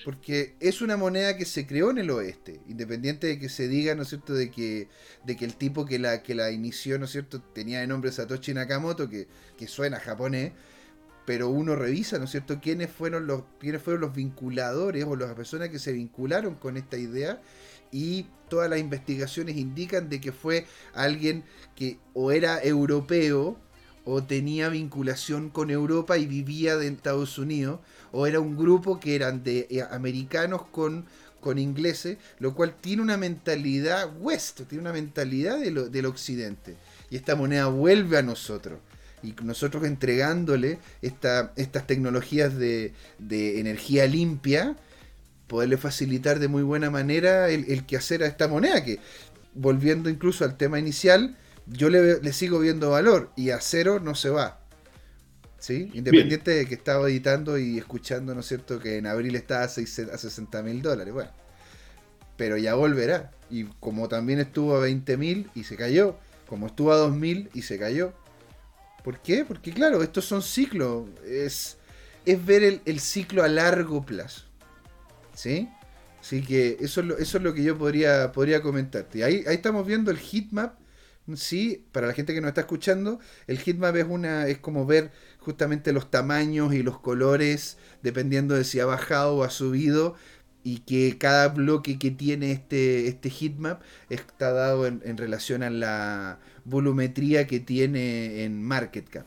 Porque 0.05 0.55
es 0.59 0.81
una 0.81 0.97
moneda 0.97 1.35
que 1.37 1.45
se 1.45 1.67
creó 1.67 1.91
en 1.91 1.97
el 1.97 2.09
oeste, 2.09 2.61
independiente 2.67 3.27
de 3.27 3.39
que 3.39 3.49
se 3.49 3.67
diga, 3.67 3.95
¿no 3.95 4.03
es 4.03 4.09
cierto?, 4.09 4.33
de 4.33 4.49
que, 4.49 4.87
de 5.25 5.35
que 5.35 5.45
el 5.45 5.55
tipo 5.55 5.85
que 5.85 5.99
la, 5.99 6.23
que 6.23 6.35
la 6.35 6.51
inició, 6.51 6.97
¿no 6.97 7.05
es 7.05 7.11
cierto?, 7.11 7.41
tenía 7.41 7.81
de 7.81 7.87
nombre 7.87 8.11
Satoshi 8.11 8.53
Nakamoto, 8.53 9.09
que, 9.09 9.27
que 9.57 9.67
suena 9.67 9.99
japonés, 9.99 10.53
pero 11.25 11.49
uno 11.49 11.75
revisa, 11.75 12.17
¿no 12.17 12.25
es 12.25 12.31
cierto?, 12.31 12.59
quiénes 12.61 12.89
fueron 12.89 13.27
los, 13.27 13.43
quiénes 13.59 13.81
fueron 13.81 14.01
los 14.01 14.15
vinculadores 14.15 15.05
o 15.05 15.15
las 15.15 15.33
personas 15.33 15.69
que 15.69 15.79
se 15.79 15.91
vincularon 15.91 16.55
con 16.55 16.77
esta 16.77 16.97
idea 16.97 17.41
y 17.91 18.25
todas 18.49 18.69
las 18.69 18.79
investigaciones 18.79 19.57
indican 19.57 20.09
de 20.09 20.21
que 20.21 20.31
fue 20.31 20.65
alguien 20.93 21.43
que 21.75 21.99
o 22.13 22.31
era 22.31 22.61
europeo 22.63 23.59
o 24.05 24.23
tenía 24.23 24.69
vinculación 24.69 25.49
con 25.49 25.69
Europa 25.69 26.17
y 26.17 26.25
vivía 26.25 26.73
en 26.73 26.95
Estados 26.95 27.37
Unidos, 27.37 27.79
o 28.11 28.27
era 28.27 28.39
un 28.39 28.57
grupo 28.57 28.99
que 28.99 29.15
eran 29.15 29.43
de 29.43 29.67
eh, 29.69 29.81
americanos 29.89 30.63
con, 30.71 31.05
con 31.39 31.57
ingleses, 31.57 32.17
lo 32.39 32.53
cual 32.55 32.75
tiene 32.79 33.01
una 33.01 33.17
mentalidad 33.17 34.09
west, 34.19 34.61
tiene 34.67 34.81
una 34.81 34.93
mentalidad 34.93 35.59
del 35.59 36.05
occidente. 36.05 36.75
Y 37.09 37.15
esta 37.15 37.35
moneda 37.35 37.67
vuelve 37.67 38.17
a 38.17 38.21
nosotros 38.21 38.79
y 39.21 39.35
nosotros 39.43 39.83
entregándole 39.83 40.79
esta, 41.01 41.51
estas 41.55 41.85
tecnologías 41.85 42.57
de, 42.57 42.93
energía 43.29 44.05
limpia, 44.07 44.75
poderle 45.47 45.77
facilitar 45.77 46.39
de 46.39 46.47
muy 46.47 46.63
buena 46.63 46.89
manera 46.89 47.49
el, 47.49 47.65
el 47.69 47.85
quehacer 47.85 48.23
a 48.23 48.27
esta 48.27 48.47
moneda, 48.47 48.83
que 48.83 48.99
volviendo 49.53 50.09
incluso 50.09 50.45
al 50.45 50.57
tema 50.57 50.79
inicial, 50.79 51.35
yo 51.65 51.89
le, 51.89 52.33
sigo 52.33 52.59
viendo 52.59 52.91
valor 52.91 53.31
y 53.35 53.51
a 53.51 53.61
cero 53.61 53.99
no 53.99 54.15
se 54.15 54.29
va. 54.29 54.58
¿Sí? 55.59 55.91
Independiente 55.93 56.51
de 56.51 56.65
que 56.65 56.75
estaba 56.75 57.09
editando 57.09 57.57
y 57.57 57.77
escuchando, 57.77 58.33
¿no 58.33 58.39
es 58.39 58.47
cierto?, 58.47 58.79
que 58.79 58.97
en 58.97 59.07
abril 59.07 59.35
estaba 59.35 59.63
a, 59.63 59.67
60 59.67 60.63
mil 60.63 60.81
dólares. 60.81 61.13
Bueno, 61.13 61.31
pero 62.37 62.57
ya 62.57 62.75
volverá. 62.75 63.31
Y 63.49 63.65
como 63.79 64.07
también 64.07 64.39
estuvo 64.39 64.75
a 64.75 64.79
20 64.79 65.17
mil 65.17 65.49
y 65.55 65.65
se 65.65 65.75
cayó, 65.75 66.17
como 66.47 66.67
estuvo 66.67 66.93
a 66.93 66.97
2 66.97 67.13
mil 67.13 67.49
y 67.53 67.63
se 67.63 67.77
cayó, 67.77 68.13
¿Por 69.03 69.19
qué? 69.19 69.45
Porque 69.45 69.71
claro, 69.71 70.03
estos 70.03 70.25
son 70.25 70.41
ciclos. 70.41 71.07
Es, 71.25 71.77
es 72.25 72.45
ver 72.45 72.81
el, 72.85 72.99
ciclo 72.99 73.43
a 73.43 73.47
largo 73.47 74.05
plazo. 74.05 74.43
¿Sí? 75.33 75.69
Así 76.19 76.41
que 76.43 76.77
eso 76.81 77.01
es 77.01 77.07
lo, 77.07 77.17
eso 77.17 77.37
es 77.37 77.43
lo 77.43 77.53
que 77.53 77.63
yo 77.63 77.77
podría, 77.77 78.31
podría 78.31 78.61
comentarte. 78.61 79.23
Ahí, 79.23 79.43
ahí 79.47 79.55
estamos 79.55 79.87
viendo 79.87 80.11
el 80.11 80.17
heatmap 80.17 80.75
sí, 81.35 81.85
para 81.91 82.07
la 82.07 82.13
gente 82.13 82.33
que 82.33 82.41
nos 82.41 82.49
está 82.49 82.61
escuchando, 82.61 83.19
el 83.47 83.59
heatmap 83.59 83.95
es 83.95 84.05
una 84.07 84.47
es 84.47 84.57
como 84.57 84.85
ver 84.85 85.11
justamente 85.49 85.93
los 85.93 86.11
tamaños 86.11 86.75
y 86.75 86.83
los 86.83 86.99
colores 86.99 87.79
dependiendo 88.03 88.53
de 88.53 88.63
si 88.63 88.79
ha 88.79 88.85
bajado 88.85 89.35
o 89.35 89.43
ha 89.43 89.49
subido 89.49 90.13
y 90.63 90.81
que 90.81 91.17
cada 91.17 91.47
bloque 91.47 91.97
que 91.97 92.11
tiene 92.11 92.51
este, 92.51 93.07
este 93.07 93.31
heatmap 93.31 93.81
está 94.11 94.51
dado 94.51 94.85
en, 94.85 95.17
relación 95.17 95.63
a 95.63 95.71
la 95.71 96.37
volumetría 96.65 97.47
que 97.47 97.59
tiene 97.59 98.43
en 98.43 98.61
market 98.61 99.09
cap. 99.09 99.25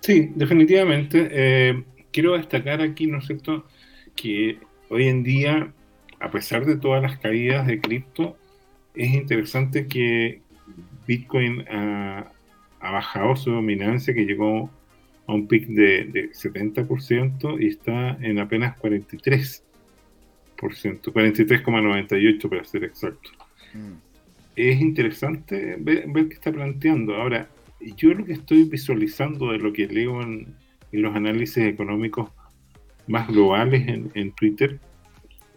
Sí, 0.00 0.30
definitivamente. 0.34 1.28
Eh, 1.30 1.84
quiero 2.12 2.32
destacar 2.38 2.80
aquí, 2.80 3.06
¿no 3.06 3.18
es 3.18 3.26
cierto?, 3.26 3.66
que 4.16 4.58
hoy 4.88 5.08
en 5.08 5.22
día, 5.22 5.70
a 6.18 6.30
pesar 6.30 6.64
de 6.64 6.76
todas 6.76 7.02
las 7.02 7.18
caídas 7.18 7.66
de 7.66 7.78
cripto, 7.78 8.38
es 8.94 9.12
interesante 9.12 9.86
que 9.86 10.40
Bitcoin 11.06 11.66
ha, 11.68 12.32
bajado 12.80 13.36
su 13.36 13.50
dominancia, 13.50 14.14
que 14.14 14.24
llegó 14.24 14.70
a 15.28 15.34
un 15.34 15.46
pic 15.46 15.68
de, 15.68 16.30
70% 16.32 17.60
y 17.60 17.68
está 17.68 18.18
en 18.22 18.38
apenas 18.38 18.76
43%, 18.78 19.60
43,98% 20.56 22.48
para 22.48 22.64
ser 22.64 22.84
exacto. 22.84 23.30
Mm. 23.74 23.92
Es 24.56 24.80
interesante 24.80 25.76
ver, 25.78 26.10
qué 26.12 26.34
está 26.34 26.50
planteando. 26.50 27.14
Ahora, 27.14 27.46
yo 27.96 28.14
lo 28.14 28.24
que 28.24 28.32
estoy 28.32 28.64
visualizando 28.64 29.52
de 29.52 29.58
lo 29.58 29.72
que 29.72 29.86
leo 29.86 30.22
en, 30.22 30.56
los 30.90 31.14
análisis 31.14 31.58
económicos 31.58 32.30
más 33.06 33.28
globales 33.28 33.86
en, 33.86 34.32
Twitter 34.32 34.80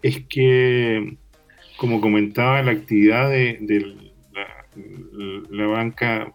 es 0.01 0.25
que, 0.25 1.15
como 1.77 2.01
comentaba, 2.01 2.61
la 2.61 2.71
actividad 2.71 3.29
de, 3.29 3.95
la, 5.49 5.67
banca 5.67 6.33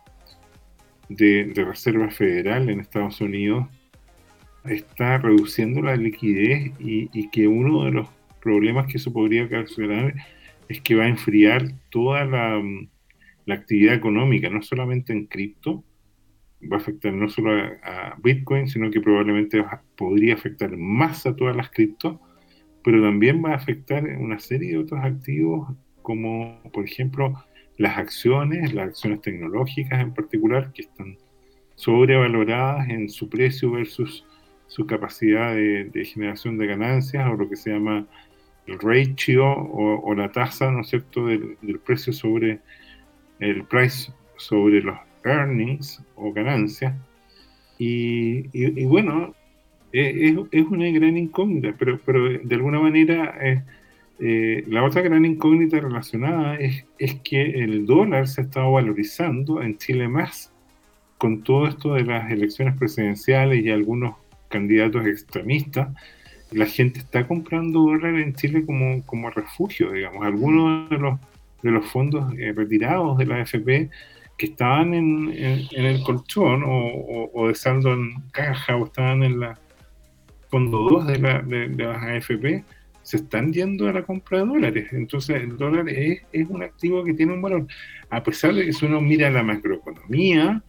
de, 1.09 1.53
Reserva 1.55 2.11
Federal 2.11 2.69
en 2.69 2.81
Estados 2.81 3.21
Unidos 3.21 3.67
está 4.65 5.19
reduciendo 5.19 5.81
la 5.81 5.97
liquidez 5.97 6.73
y, 6.79 7.29
que 7.31 7.47
uno 7.47 7.85
de 7.85 7.93
los 7.93 8.09
problemas 8.43 8.87
que 8.87 8.99
eso 8.99 9.13
podría 9.13 9.45
ocasionar 9.45 10.15
es 10.69 10.81
que 10.81 10.97
va 10.97 11.05
a 11.05 11.09
enfriar 11.09 11.73
toda 11.91 12.25
la, 12.25 12.61
actividad 13.49 13.95
económica, 13.95 14.51
no 14.51 14.61
solamente 14.63 15.13
en 15.13 15.27
cripto, 15.27 15.85
va 16.63 16.79
a 16.79 16.81
afectar 16.81 17.13
no 17.13 17.29
solo 17.29 17.53
a, 17.85 18.17
Bitcoin, 18.23 18.67
sino 18.67 18.91
que 18.91 19.01
probablemente 19.01 19.65
podría 19.97 20.35
afectar 20.35 20.77
más 20.77 21.27
a 21.27 21.37
todas 21.37 21.55
las 21.55 21.71
criptos, 21.71 22.19
pero 22.83 23.01
también 23.01 23.45
va 23.45 23.53
a 23.53 23.57
afectar 23.57 24.05
una 24.19 24.39
serie 24.41 24.73
de 24.73 24.79
otros 24.79 25.01
activos 25.05 25.77
como, 26.03 26.61
por 26.73 26.85
ejemplo, 26.85 27.35
las 27.79 27.99
acciones, 27.99 28.73
las 28.73 28.89
acciones 28.89 29.21
tecnológicas 29.21 30.01
en 30.01 30.15
particular, 30.15 30.73
que 30.73 30.83
están 30.83 31.19
sobrevaloradas 31.75 32.89
en 32.89 33.09
su 33.09 33.29
precio 33.29 33.71
versus 33.71 34.25
su 34.67 34.87
capacidad 34.87 35.55
de, 35.55 36.05
generación 36.05 36.59
de 36.59 36.67
ganancias, 36.67 37.29
o 37.31 37.37
lo 37.37 37.49
que 37.49 37.57
se 37.57 37.71
llama 37.71 38.07
el 38.67 38.79
ratio 38.81 39.47
o, 39.47 40.15
la 40.15 40.33
tasa, 40.33 40.71
¿no 40.71 40.81
es 40.81 40.89
cierto?, 40.89 41.27
del, 41.27 41.79
precio 41.85 42.13
sobre 42.13 42.61
el 43.39 43.65
price 43.65 44.13
sobre 44.39 44.81
los 44.81 44.99
earnings 45.25 46.03
o 46.17 46.33
ganancias. 46.33 46.95
Y, 47.79 48.85
bueno, 48.87 49.35
e, 49.93 50.35
es, 50.51 50.65
una 50.67 50.91
gran 50.91 51.17
incógnita, 51.17 51.75
pero, 51.79 52.01
pero 52.05 52.29
de 52.29 52.55
alguna 52.55 52.81
manera 52.81 53.39
eh, 53.41 53.63
eh, 54.19 54.65
la 54.67 54.83
otra 54.83 55.03
gran 55.03 55.25
incógnita 55.25 55.79
relacionada 55.79 56.57
es, 56.57 56.85
es, 56.99 57.17
que 57.17 57.43
el 57.43 57.85
dólar 57.87 58.29
se 58.29 58.41
ha 58.41 58.45
estado 58.45 58.73
valorizando 58.73 59.63
en 59.63 59.77
Chile 59.77 60.09
más 60.09 60.53
con 61.19 61.43
todo 61.43 61.67
esto 61.67 61.95
de 61.95 62.05
las 62.05 62.31
elecciones 62.31 62.77
presidenciales 62.77 63.65
y 63.65 63.71
algunos 63.71 64.17
candidatos 64.49 65.07
extremistas. 65.07 65.89
La 66.51 66.67
gente 66.67 67.01
está 67.01 67.27
comprando 67.27 67.81
dólar 67.81 68.15
en 68.15 68.35
Chile 68.35 68.65
como, 68.65 69.03
como 69.05 69.31
refugio, 69.31 69.93
digamos. 69.93 70.25
Algunos 70.25 70.89
de 70.89 70.99
los, 70.99 71.21
de 71.63 71.71
los 71.71 71.87
fondos 71.87 72.33
eh, 72.39 72.53
retirados 72.55 73.19
de 73.19 73.27
la 73.27 73.41
AFP 73.41 73.91
que 74.39 74.47
estaban 74.47 74.95
en, 74.95 75.33
en, 75.33 75.85
el 75.85 76.03
colchón 76.03 76.63
o, 76.63 77.31
o, 77.33 77.49
de 77.49 77.55
saldo 77.55 77.95
en 77.95 78.15
caja 78.33 78.77
o 78.77 78.85
estaban 78.85 79.23
en 79.23 79.41
la 79.41 79.59
fondo 80.51 80.83
2 80.91 81.07
de, 81.07 81.19
la, 81.19 81.43
de, 81.43 81.69
las 81.69 82.03
AFP 82.03 82.65
se 83.07 83.19
están 83.19 83.53
yendo 83.53 83.89
a 83.89 83.93
la 83.93 84.03
compra 84.03 84.41
de 84.41 84.47
dólares. 84.47 84.89
Entonces 84.91 85.41
el 85.41 85.57
dólar 85.57 85.89
es, 85.89 86.23
un 86.49 86.65
activo 86.65 87.05
que 87.05 87.15
tiene 87.15 87.35
un 87.35 87.41
valor. 87.41 87.65
A 88.11 88.21
pesar 88.25 88.53
de 88.53 88.67
que 88.67 88.73
si 88.73 88.85
uno 88.85 89.01
mira 89.01 89.31
la 89.31 89.45
macroeconomía, 89.45 90.61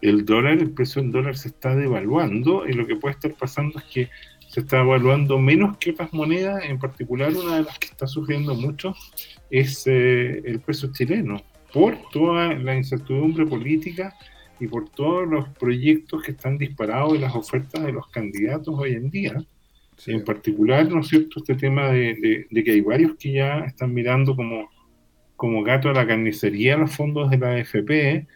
el 0.00 0.24
dólar, 0.24 0.58
el 0.58 0.70
precio 0.70 1.02
del 1.02 1.10
dólar 1.10 1.36
se 1.36 1.48
está 1.48 1.74
devaluando 1.74 2.68
y 2.68 2.72
lo 2.74 2.86
que 2.86 2.94
puede 2.94 3.14
estar 3.14 3.34
pasando 3.34 3.80
es 3.80 3.84
que 3.86 4.10
se 4.48 4.60
está 4.60 4.78
evaluando 4.78 5.40
menos 5.40 5.76
que 5.78 5.90
otras 5.90 6.12
monedas, 6.12 6.62
en 6.66 6.78
particular 6.78 7.34
una 7.34 7.56
de 7.56 7.64
las 7.64 7.76
que 7.80 7.88
está 7.88 8.06
sufriendo 8.06 8.54
mucho 8.54 8.94
es 9.50 9.84
eh, 9.88 10.40
el 10.44 10.60
peso 10.60 10.92
chileno, 10.92 11.42
por 11.72 11.98
toda 12.12 12.54
la 12.54 12.76
incertidumbre 12.76 13.44
política 13.44 14.14
y 14.60 14.68
por 14.68 14.88
todos 14.88 15.28
los 15.28 15.48
proyectos 15.48 16.22
que 16.22 16.30
están 16.30 16.58
disparados 16.58 17.16
y 17.16 17.18
las 17.18 17.34
ofertas 17.34 17.82
de 17.82 17.90
los 17.90 18.06
candidatos 18.06 18.72
hoy 18.78 18.92
en 18.92 19.10
día. 19.10 19.44
En 20.06 20.24
particular, 20.24 20.88
¿no 20.88 21.00
es 21.00 21.08
cierto?, 21.08 21.40
este 21.40 21.54
tema 21.54 21.90
de, 21.90 22.46
que 22.50 22.70
hay 22.70 22.80
varios 22.80 23.14
que 23.16 23.32
ya 23.32 23.60
están 23.60 23.94
mirando 23.94 24.34
como, 24.34 24.68
como 25.36 25.62
gato 25.62 25.88
a 25.88 25.92
la 25.92 26.06
carnicería 26.06 26.76
los 26.76 26.94
fondos 26.94 27.30
de 27.30 27.38
la 27.38 27.54
AFP 27.54 28.26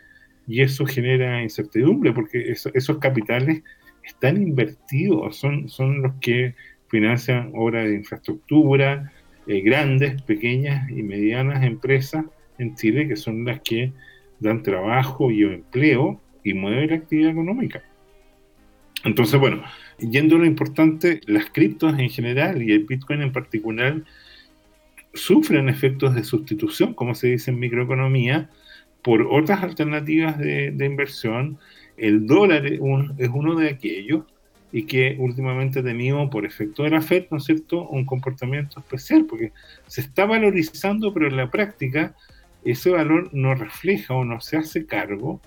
y 0.47 0.61
eso 0.61 0.87
genera 0.87 1.43
incertidumbre 1.43 2.13
porque 2.13 2.53
esos 2.53 2.99
capitales 2.99 3.63
están 4.05 4.41
invertidos, 4.41 5.37
son, 5.37 5.69
son 5.69 6.03
los 6.03 6.15
que 6.21 6.55
financian 6.89 7.51
obras 7.55 7.89
de 7.89 7.97
infraestructura, 7.97 9.13
eh, 9.49 9.61
grandes, 9.61 10.23
pequeñas 10.23 10.89
y 10.91 11.03
medianas 11.03 11.65
empresas 11.65 12.25
en 12.59 12.77
Chile 12.77 13.09
que 13.09 13.17
son 13.17 13.45
las 13.45 13.61
que 13.61 13.93
dan 14.39 14.63
trabajo 14.63 15.31
y 15.31 15.43
empleo 15.43 16.21
y 16.45 16.55
mueven 16.55 16.91
la 16.91 16.97
actividad 16.97 17.31
económica. 17.33 17.83
Entonces, 19.05 19.39
bueno, 19.39 19.63
yendo 19.99 20.39
lo 20.39 20.47
importante, 20.47 21.21
las 21.27 21.47
criptos 21.51 21.99
en 21.99 22.11
general 22.11 22.63
y 22.63 22.73
el 22.73 22.85
Bitcoin 22.85 23.23
en 23.23 23.33
particular 23.33 24.03
sufren 25.15 25.69
efectos 25.69 26.15
de 26.15 26.25
sustitución, 26.25 26.95
como 26.95 27.15
se 27.15 27.29
dice 27.29 27.51
en 27.51 27.59
microeconomía, 27.59 28.51
por 29.03 29.23
otras 29.23 29.63
alternativas 29.63 30.39
de, 30.39 30.75
inversión. 30.85 31.59
El 31.97 32.27
dólar 32.27 32.67
es, 32.67 32.81
uno 32.81 33.55
de 33.55 33.71
aquellos 33.71 34.25
y 34.73 34.83
que 34.83 35.17
últimamente 35.19 35.79
ha 35.79 35.83
tenido, 35.83 36.29
por 36.29 36.45
efecto 36.45 36.83
de 36.83 36.91
la 36.91 37.01
Fed, 37.01 37.27
¿no 37.31 37.41
cierto?, 37.41 37.89
un 37.89 38.05
comportamiento 38.05 38.81
especial, 38.81 39.25
porque 39.25 39.53
se 39.87 40.03
está 40.03 40.27
valorizando, 40.27 41.15
pero 41.15 41.29
en 41.29 41.37
la 41.37 41.51
práctica 41.51 42.15
ese 42.65 42.91
valor 42.91 43.31
no 43.33 43.55
refleja 43.55 44.13
o 44.15 44.25
no 44.25 44.41
se 44.41 44.57
hace 44.57 44.87
cargo 44.87 45.41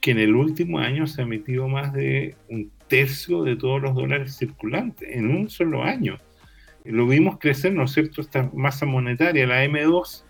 que 0.00 0.10
en 0.10 0.18
el 0.18 0.34
último 0.34 0.78
año 0.78 1.06
se 1.06 1.20
ha 1.20 1.24
emitido 1.24 1.68
más 1.68 1.92
de 1.92 2.36
un 2.48 2.70
tercio 2.94 3.42
de 3.42 3.56
todos 3.56 3.82
los 3.82 3.92
dólares 3.92 4.36
circulantes 4.36 5.08
en 5.10 5.28
un 5.28 5.50
solo 5.50 5.82
año. 5.82 6.16
Lo 6.84 7.08
vimos 7.08 7.38
crecer, 7.40 7.72
¿no 7.72 7.84
es 7.84 7.92
cierto?, 7.92 8.20
esta 8.20 8.48
masa 8.54 8.86
monetaria, 8.86 9.48
la 9.48 9.64
M2, 9.64 10.24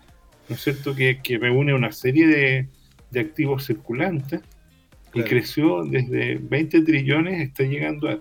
¿no 0.49 0.55
es 0.55 0.61
cierto?, 0.61 0.95
que, 0.95 1.19
reúne 1.39 1.75
una 1.75 1.91
serie 1.91 2.25
de, 2.27 2.67
activos 3.19 3.65
circulantes 3.65 4.41
y 5.13 5.21
creció 5.21 5.83
desde 5.85 6.35
20 6.35 6.81
trillones, 6.81 7.39
está 7.39 7.63
llegando 7.63 8.09
a 8.09 8.19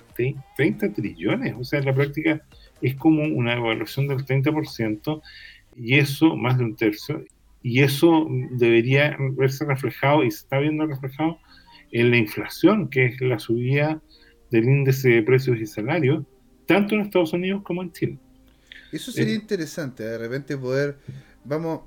30 0.57 0.93
trillones, 0.93 1.55
o 1.59 1.65
sea, 1.65 1.81
en 1.81 1.87
la 1.87 1.95
práctica 1.95 2.43
es 2.81 2.95
como 2.95 3.25
una 3.25 3.55
evaluación 3.55 4.07
del 4.07 4.25
30% 4.25 5.21
y 5.75 5.99
eso 5.99 6.37
más 6.37 6.59
de 6.59 6.65
un 6.65 6.77
tercio, 6.77 7.25
y 7.63 7.81
eso 7.81 8.29
debería 8.53 9.17
verse 9.33 9.65
reflejado 9.65 10.23
y 10.23 10.31
se 10.31 10.41
está 10.41 10.59
viendo 10.59 10.87
reflejado 10.87 11.39
en 11.91 12.11
la 12.13 12.19
inflación, 12.19 12.89
que 12.89 13.07
es 13.07 13.21
la 13.21 13.41
subida 13.41 14.01
del 14.55 14.69
índice 14.69 15.09
de 15.09 15.23
precios 15.25 15.59
y 15.59 15.67
salarios, 15.67 16.25
tanto 16.65 16.95
en 16.95 17.01
Estados 17.01 17.33
Unidos 17.33 17.63
como 17.65 17.83
en 17.83 17.91
Chile. 17.91 18.19
Eso 18.93 19.11
sería 19.11 19.35
eh, 19.35 19.39
interesante, 19.39 20.05
de 20.05 20.17
repente 20.17 20.57
poder, 20.57 20.97
vamos, 21.45 21.81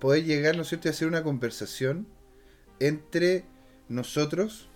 poder 0.00 0.24
llegar, 0.24 0.56
¿no 0.56 0.62
es 0.62 0.68
cierto?, 0.68 0.88
a 0.88 0.90
hacer 0.90 1.06
una 1.06 1.22
conversación 1.22 2.08
entre 2.80 3.44
nosotros 3.88 4.68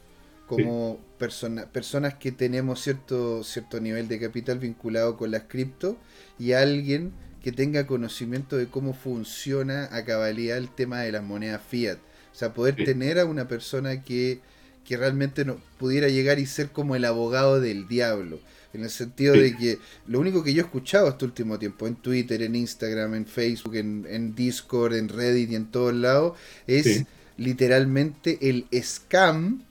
como 0.47 1.01
personas 1.19 2.15
que 2.15 2.31
tenemos 2.31 2.81
cierto, 2.81 3.43
cierto 3.43 3.81
nivel 3.81 4.07
de 4.07 4.21
capital 4.21 4.59
vinculado 4.59 5.17
con 5.17 5.31
las 5.31 5.45
cripto 5.45 5.97
y 6.39 6.53
alguien 6.53 7.13
que 7.43 7.53
tenga 7.53 7.87
conocimiento 7.87 8.57
de 8.57 8.69
cómo 8.69 8.93
funciona 8.93 9.89
a 9.93 10.05
cabalidad 10.05 10.59
el 10.59 10.69
tema 10.69 11.01
de 11.01 11.11
las 11.11 11.25
monedas 11.25 11.63
fiat. 11.69 11.99
O 12.33 12.35
sea, 12.35 12.53
poder 12.53 12.77
tener 12.77 13.19
a 13.19 13.25
una 13.25 13.49
persona 13.49 14.03
que 14.03 14.41
que 14.85 14.97
realmente 14.97 15.45
no 15.45 15.59
pudiera 15.79 16.09
llegar 16.09 16.39
y 16.39 16.47
ser 16.47 16.71
como 16.71 16.97
el 16.97 17.05
abogado 17.05 17.61
del 17.61 17.89
diablo. 17.89 18.41
En 18.75 18.83
el 18.83 18.91
sentido 18.91 19.35
de 19.35 19.55
que 19.55 19.79
lo 20.07 20.19
único 20.19 20.43
que 20.43 20.55
yo 20.55 20.63
he 20.63 20.65
escuchado 20.65 21.09
este 21.09 21.27
último 21.27 21.59
tiempo, 21.59 21.87
en 21.87 21.97
Twitter, 21.97 22.41
en 22.43 22.57
Instagram, 22.57 23.15
en 23.15 23.27
Facebook, 23.27 23.77
en, 23.77 24.35
Discord, 24.35 24.95
en 24.95 25.09
Reddit 25.11 25.51
y 25.51 25.57
en 25.57 25.71
todos 25.71 25.93
lados, 25.93 26.39
es 26.67 27.05
literalmente 27.37 28.39
el 28.41 28.67
scam 28.83 29.63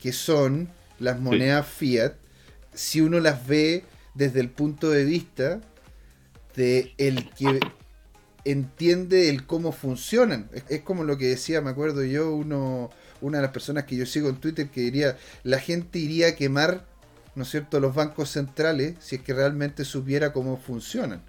que 0.00 0.12
son 0.12 0.68
las 1.00 1.18
monedas 1.18 1.66
fiat 1.66 2.14
si 2.72 3.00
uno 3.00 3.18
las 3.20 3.46
ve 3.46 3.84
desde 4.14 4.40
el 4.40 4.50
punto 4.50 4.90
de 4.90 5.04
vista 5.04 5.60
de 6.54 6.92
el 6.98 7.28
que 7.30 7.58
entiende 8.44 9.28
el 9.28 9.44
cómo 9.46 9.72
funcionan. 9.72 10.48
Es, 10.68 10.82
como 10.82 11.04
lo 11.04 11.18
que 11.18 11.26
decía, 11.26 11.60
me 11.60 11.70
acuerdo 11.70 12.04
yo, 12.04 12.34
uno, 12.34 12.90
una 13.20 13.38
de 13.38 13.42
las 13.42 13.52
personas 13.52 13.84
que 13.84 13.96
yo 13.96 14.06
sigo 14.06 14.28
en 14.28 14.36
Twitter 14.36 14.68
que 14.68 14.80
diría, 14.80 15.16
la 15.42 15.58
gente 15.58 15.98
iría 15.98 16.28
a 16.28 16.36
quemar, 16.36 16.86
¿no 17.34 17.42
es 17.42 17.50
cierto?, 17.50 17.80
los 17.80 17.94
bancos 17.94 18.30
centrales 18.30 18.96
si 19.00 19.16
es 19.16 19.22
que 19.22 19.34
realmente 19.34 19.84
supiera 19.84 20.32
cómo 20.32 20.56
funcionan. 20.56 21.22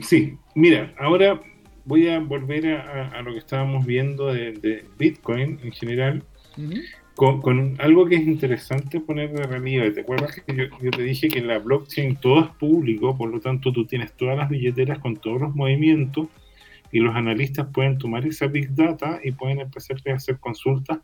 Sí, 0.00 0.36
mira, 0.54 0.94
ahora 0.98 1.40
voy 1.84 2.08
a 2.08 2.18
volver 2.18 2.66
a, 2.66 3.22
lo 3.22 3.32
que 3.32 3.38
estábamos 3.38 3.86
viendo 3.86 4.32
de, 4.32 4.84
Bitcoin 4.98 5.60
en 5.62 5.72
general 5.72 6.22
con, 7.14 7.76
algo 7.80 8.06
que 8.06 8.16
es 8.16 8.26
interesante 8.26 9.00
poner 9.00 9.32
de 9.32 9.44
relieve. 9.44 9.90
¿Te 9.90 10.00
acuerdas 10.02 10.34
que 10.34 10.54
yo, 10.54 10.90
te 10.90 11.02
dije 11.02 11.28
que 11.28 11.38
en 11.38 11.46
la 11.46 11.58
blockchain 11.58 12.16
todo 12.16 12.40
es 12.40 12.50
público, 12.58 13.16
por 13.16 13.30
lo 13.30 13.40
tanto 13.40 13.72
tú 13.72 13.86
tienes 13.86 14.12
todas 14.12 14.36
las 14.36 14.50
billeteras 14.50 14.98
con 14.98 15.16
todos 15.16 15.40
los 15.40 15.54
movimientos 15.54 16.28
y 16.92 17.00
los 17.00 17.14
analistas 17.14 17.68
pueden 17.72 17.98
tomar 17.98 18.26
esa 18.26 18.46
big 18.46 18.74
data 18.74 19.20
y 19.22 19.32
pueden 19.32 19.60
empezar 19.60 19.96
a 20.06 20.14
hacer 20.14 20.38
consultas 20.38 20.98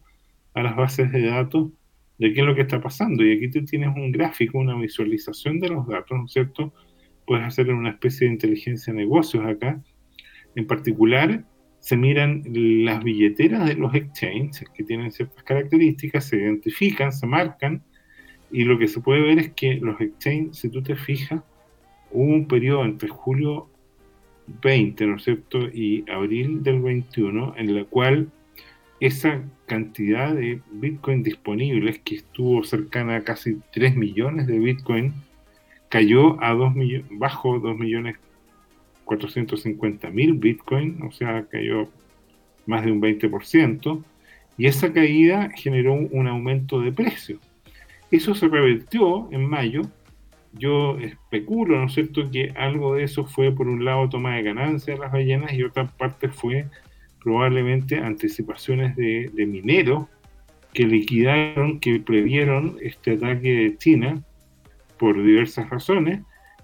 a 0.55 0.63
las 0.63 0.77
bases 0.77 1.11
de 1.13 1.27
datos 1.27 1.71
de 2.19 2.33
qué 2.33 2.41
es 2.41 2.47
lo 2.47 2.55
que 2.55 2.63
está 2.63 2.81
pasando. 2.81 3.25
Y 3.25 3.37
aquí 3.37 3.49
tú 3.49 3.65
tienes 3.65 3.95
un 3.97 4.13
gráfico, 4.13 4.59
una 4.59 4.77
visualización 4.77 5.61
de 5.61 5.69
los 5.69 5.87
datos, 5.87 6.17
¿no 6.17 6.25
es 6.27 6.33
cierto? 6.33 6.73
Puedes 7.27 7.47
hacer 7.47 7.73
una 7.73 7.91
especie 7.91 8.27
de 8.27 8.35
inteligencia 8.35 8.93
de 8.93 8.99
negocios 9.01 9.45
acá. 9.45 9.83
En 10.55 10.67
particular, 10.67 11.45
se 11.81 11.97
miran 11.97 12.45
las 12.47 13.03
billeteras 13.03 13.67
de 13.67 13.75
los 13.75 13.93
exchanges 13.95 14.69
que 14.73 14.85
tienen 14.85 15.11
ciertas 15.11 15.43
características, 15.43 16.25
se 16.25 16.37
identifican, 16.37 17.13
se 17.13 17.27
marcan, 17.27 17.83
y 18.53 18.65
lo 18.65 18.79
que 18.79 18.87
se 18.87 19.01
puede 19.01 19.23
ver 19.23 19.39
es 19.39 19.53
que 19.55 19.77
los 19.77 20.01
exchanges, 20.01 20.59
si 20.59 20.69
tú 20.69 20.83
te 20.83 20.95
fijas, 20.95 21.43
hubo 22.13 22.35
un 22.35 22.47
periodo 22.47 22.85
entre 22.85 23.09
julio 23.09 23.69
20, 24.47 25.07
¿no 25.07 25.17
es 25.17 25.25
cierto?, 25.25 25.69
y 25.69 26.05
abril 26.11 26.63
del 26.63 26.81
21, 26.81 27.55
en 27.57 27.75
la 27.75 27.85
cual 27.85 28.29
esa 29.01 29.43
cantidad 29.67 30.35
de 30.35 30.61
Bitcoin 30.71 31.23
disponibles, 31.23 31.99
que 32.01 32.17
estuvo 32.17 32.63
cercana 32.63 33.17
a 33.17 33.25
casi 33.25 33.59
3 33.73 33.97
millones 33.97 34.47
de 34.47 34.59
Bitcoin, 34.59 35.13
cayó 35.89 36.43
a 36.43 36.55
2 36.55 36.75
millones, 36.75 37.07
bajo 37.11 37.59
2 37.59 37.79
millones 37.79 38.17
450 39.05 40.11
mil 40.11 40.35
Bitcoin, 40.35 41.03
o 41.03 41.13
sea, 41.13 41.45
cayó 41.51 41.89
más 42.67 42.85
de 42.85 42.93
un 42.93 43.01
20%, 43.01 44.05
y 44.57 44.67
esa 44.67 44.93
caída 44.93 45.51
generó 45.55 45.95
un 45.95 46.29
aumento 46.29 46.81
de 46.81 46.93
precio. 46.93 47.39
Eso 48.11 48.35
se 48.35 48.49
revertió 48.49 49.29
en 49.33 49.49
mayo. 49.49 49.83
Yo 50.55 50.99
especulo, 50.99 51.79
¿no 51.79 51.87
es 51.87 51.95
cierto?, 51.95 52.31
que 52.31 52.53
algo 52.57 52.95
de 52.95 53.05
eso 53.05 53.25
fue, 53.25 53.53
por 53.53 53.69
un 53.69 53.85
lado, 53.85 54.09
toma 54.09 54.37
de 54.37 54.43
ganancias 54.43 54.99
de 54.99 55.03
las 55.03 55.13
ballenas 55.13 55.53
y 55.53 55.63
otra 55.63 55.87
parte 55.87 56.29
fue 56.29 56.67
probablemente 57.23 57.99
anticipaciones 57.99 58.97
de, 58.97 59.31
de 59.33 59.47
mineros 59.47 60.07
que 60.73 60.87
liquidaron, 60.87 61.81
que 61.81 62.01
previeron 62.01 62.77
este 62.83 63.13
ataque 63.13 63.53
de 63.53 63.79
China 63.79 64.23
por 64.99 65.23
diversas 65.23 65.69
razones 65.71 66.21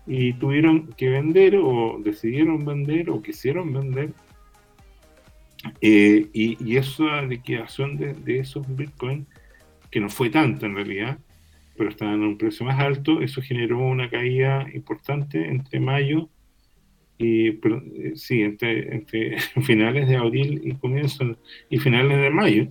y 0.07 0.33
tuvieron 0.35 0.89
que 0.95 1.11
vender 1.11 1.57
o 1.57 2.01
decidieron 2.03 2.65
vender 2.65 3.11
o 3.11 3.23
quisieron 3.23 3.73
vender. 3.73 4.11
Eh, 5.81 6.29
y, 6.33 6.77
esa 6.77 7.23
liquidación 7.23 7.97
de, 7.97 8.39
esos 8.39 8.65
bitcoins, 8.75 9.27
que 9.91 10.01
no 10.01 10.09
fue 10.09 10.31
tanto 10.31 10.67
en 10.67 10.77
realidad, 10.77 11.19
pero 11.79 11.91
estaban 11.91 12.23
a 12.23 12.27
un 12.27 12.37
precio 12.37 12.67
más 12.67 12.79
alto, 12.81 13.23
eso 13.23 13.41
generó 13.41 13.79
una 13.79 14.11
caída 14.11 14.67
importante 14.75 15.49
entre 15.49 15.81
mayo 15.81 16.29
y 17.17 17.49
eh, 17.49 18.13
sí, 18.15 18.43
entre, 18.43 18.95
entre 18.95 19.39
finales 19.63 20.09
de 20.09 20.17
abril 20.17 20.61
y 20.65 20.75
comienzos 20.75 21.39
y 21.71 21.79
finales 21.79 22.21
de 22.21 22.31
mayo. 22.31 22.69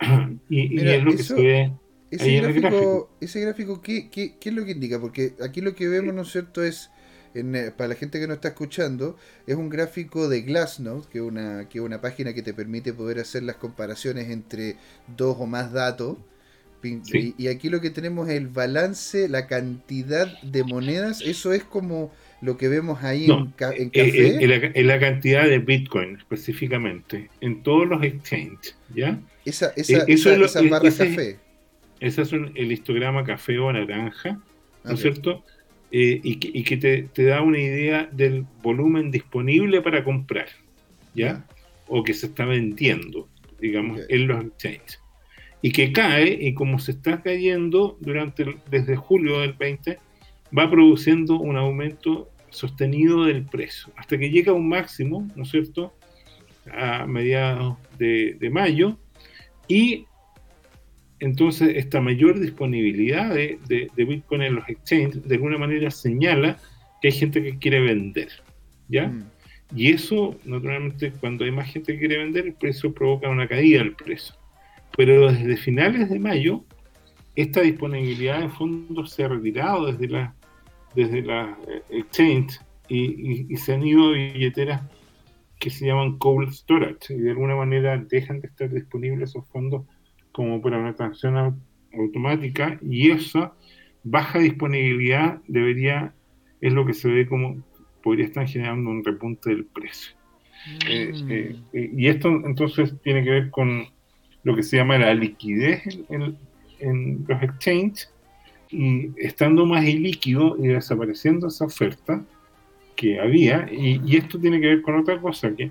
Y, 0.50 0.78
es 0.78 1.02
lo 1.02 1.12
que 1.12 1.22
se 1.22 1.34
ve 1.34 1.72
ese 2.14 2.40
gráfico, 2.40 3.10
ese 3.20 3.40
gráfico 3.40 3.82
¿qué, 3.82 4.08
¿qué, 4.10 4.36
es 4.40 4.52
lo 4.52 4.64
que 4.64 4.72
indica? 4.72 5.00
Porque 5.00 5.34
aquí 5.42 5.60
lo 5.60 5.74
que 5.74 5.88
vemos, 5.88 6.14
¿no 6.14 6.22
es 6.22 6.28
cierto?, 6.28 6.62
es, 6.62 6.90
eh, 7.34 7.72
para 7.76 7.88
la 7.88 7.94
gente 7.94 8.20
que 8.20 8.26
no 8.26 8.34
está 8.34 8.48
escuchando, 8.48 9.16
es 9.46 9.56
un 9.56 9.68
gráfico 9.68 10.28
de 10.28 10.42
Glassnode, 10.42 11.08
que 11.10 11.18
es 11.18 11.24
una, 11.24 11.68
que 11.68 11.80
una 11.80 12.00
página 12.00 12.32
que 12.32 12.42
te 12.42 12.54
permite 12.54 12.92
poder 12.92 13.18
hacer 13.18 13.42
las 13.42 13.56
comparaciones 13.56 14.30
entre 14.30 14.76
dos 15.16 15.36
o 15.40 15.46
más 15.46 15.72
datos. 15.72 16.18
Y, 16.84 17.48
aquí 17.48 17.68
lo 17.68 17.80
que 17.80 17.90
tenemos 17.90 18.28
es 18.28 18.36
el 18.36 18.48
balance, 18.48 19.28
la 19.28 19.46
cantidad 19.46 20.40
de 20.42 20.64
monedas, 20.64 21.22
eso 21.22 21.52
es 21.52 21.64
como 21.64 22.12
lo 22.40 22.58
que 22.58 22.68
vemos 22.68 23.02
ahí 23.02 23.24
en, 23.26 23.32
eh, 23.32 23.90
café. 23.90 24.78
En 24.78 24.86
la, 24.86 25.00
cantidad 25.00 25.44
de 25.44 25.58
Bitcoin 25.58 26.16
específicamente, 26.16 27.30
en 27.40 27.62
todos 27.62 27.88
los 27.88 28.02
exchanges, 28.02 28.76
¿ya? 28.94 29.18
Esa, 29.44 29.72
esa, 29.76 29.98
eh, 29.98 30.04
esa, 30.08 30.62
barra 30.62 30.90
café. 30.90 31.38
Ese 32.00 32.22
es 32.22 32.32
el 32.32 32.72
histograma 32.72 33.24
café 33.24 33.58
o 33.58 33.72
naranja, 33.72 34.38
¿no 34.84 34.92
es 34.92 35.00
cierto? 35.00 35.42
Eh, 35.90 36.20
y 36.22 36.64
que, 36.64 36.76
te, 36.76 37.22
da 37.24 37.40
una 37.40 37.58
idea 37.58 38.08
del 38.12 38.44
volumen 38.62 39.10
disponible 39.10 39.80
para 39.80 40.02
comprar, 40.04 40.48
¿ya? 41.14 41.46
O 41.86 42.02
que 42.02 42.12
se 42.12 42.26
está 42.26 42.44
vendiendo, 42.44 43.28
digamos, 43.60 44.00
en 44.08 44.26
los 44.26 44.44
exchanges. 44.44 45.03
Y 45.64 45.72
que 45.72 45.92
cae, 45.92 46.36
y 46.42 46.52
como 46.52 46.78
se 46.78 46.90
está 46.90 47.22
cayendo 47.22 47.96
durante 48.00 48.44
desde 48.70 48.96
julio 48.96 49.40
del 49.40 49.54
20, 49.54 49.98
va 50.56 50.70
produciendo 50.70 51.38
un 51.40 51.56
aumento 51.56 52.28
sostenido 52.50 53.24
del 53.24 53.46
precio, 53.46 53.90
hasta 53.96 54.18
que 54.18 54.28
llega 54.28 54.52
a 54.52 54.54
un 54.54 54.68
máximo, 54.68 55.26
¿no 55.34 55.44
es 55.44 55.48
cierto?, 55.48 55.94
a 56.70 57.06
mediados 57.06 57.78
de, 57.98 58.36
de 58.38 58.50
mayo, 58.50 58.98
y 59.66 60.04
entonces 61.18 61.76
esta 61.76 61.98
mayor 62.02 62.38
disponibilidad 62.38 63.34
de, 63.34 63.90
Bitcoin 63.96 64.42
en 64.42 64.56
los 64.56 64.68
exchanges 64.68 65.26
de 65.26 65.34
alguna 65.36 65.56
manera 65.56 65.90
señala 65.90 66.58
que 67.00 67.08
hay 67.08 67.14
gente 67.14 67.42
que 67.42 67.56
quiere 67.56 67.80
vender, 67.80 68.28
¿ya? 68.88 69.08
Mm. 69.08 69.30
Y 69.74 69.92
eso, 69.92 70.38
naturalmente, 70.44 71.10
cuando 71.20 71.46
hay 71.46 71.52
más 71.52 71.72
gente 71.72 71.94
que 71.94 72.00
quiere 72.00 72.18
vender, 72.18 72.44
el 72.48 72.52
precio 72.52 72.92
provoca 72.92 73.30
una 73.30 73.48
caída 73.48 73.78
del 73.78 73.94
precio. 73.94 74.34
Pero 74.96 75.32
desde 75.32 75.56
finales 75.56 76.08
de 76.08 76.18
mayo, 76.18 76.64
esta 77.34 77.62
disponibilidad 77.62 78.40
de 78.40 78.48
fondos 78.48 79.10
se 79.10 79.24
ha 79.24 79.28
retirado 79.28 79.86
desde 79.86 80.08
la, 80.08 80.34
desde 80.94 81.22
la 81.22 81.58
eh, 81.68 81.82
exchange 81.90 82.60
y, 82.88 83.52
y 83.52 83.56
se 83.56 83.74
han 83.74 83.84
ido 83.84 84.08
a 84.08 84.12
billeteras 84.12 84.82
que 85.58 85.70
se 85.70 85.86
llaman 85.86 86.18
cold 86.18 86.50
storage 86.50 87.14
y 87.14 87.18
de 87.18 87.30
alguna 87.30 87.56
manera 87.56 87.96
dejan 87.96 88.40
de 88.40 88.48
estar 88.48 88.68
disponibles 88.70 89.30
esos 89.30 89.46
fondos 89.48 89.86
como 90.32 90.60
para 90.60 90.78
una 90.78 90.94
transacción 90.94 91.62
automática 91.92 92.78
y 92.82 93.10
esa 93.10 93.54
baja 94.02 94.40
disponibilidad 94.40 95.40
debería, 95.48 96.12
es 96.60 96.72
lo 96.72 96.84
que 96.84 96.92
se 96.92 97.08
ve 97.08 97.26
como 97.26 97.62
podría 98.02 98.26
estar 98.26 98.46
generando 98.46 98.90
un 98.90 99.04
repunte 99.04 99.50
del 99.50 99.64
precio. 99.64 100.14
Mm. 100.66 101.30
eh, 101.30 101.56
eh, 101.72 101.90
y 101.96 102.08
esto 102.08 102.28
entonces 102.28 102.94
tiene 103.02 103.24
que 103.24 103.30
ver 103.30 103.50
con 103.50 103.86
lo 104.44 104.54
que 104.54 104.62
se 104.62 104.76
llama 104.76 104.98
la 104.98 105.12
liquidez 105.14 105.82
en, 106.08 106.36
los 107.26 107.42
exchanges 107.42 108.12
y 108.70 109.08
estando 109.16 109.64
más 109.64 109.84
ilíquido 109.84 110.56
y 110.58 110.68
desapareciendo 110.68 111.48
esa 111.48 111.64
oferta 111.64 112.22
que 112.96 113.18
había 113.18 113.68
y, 113.72 114.00
y, 114.04 114.16
esto 114.16 114.38
tiene 114.38 114.60
que 114.60 114.66
ver 114.66 114.82
con 114.82 114.96
otra 114.96 115.20
cosa 115.20 115.54
que 115.54 115.70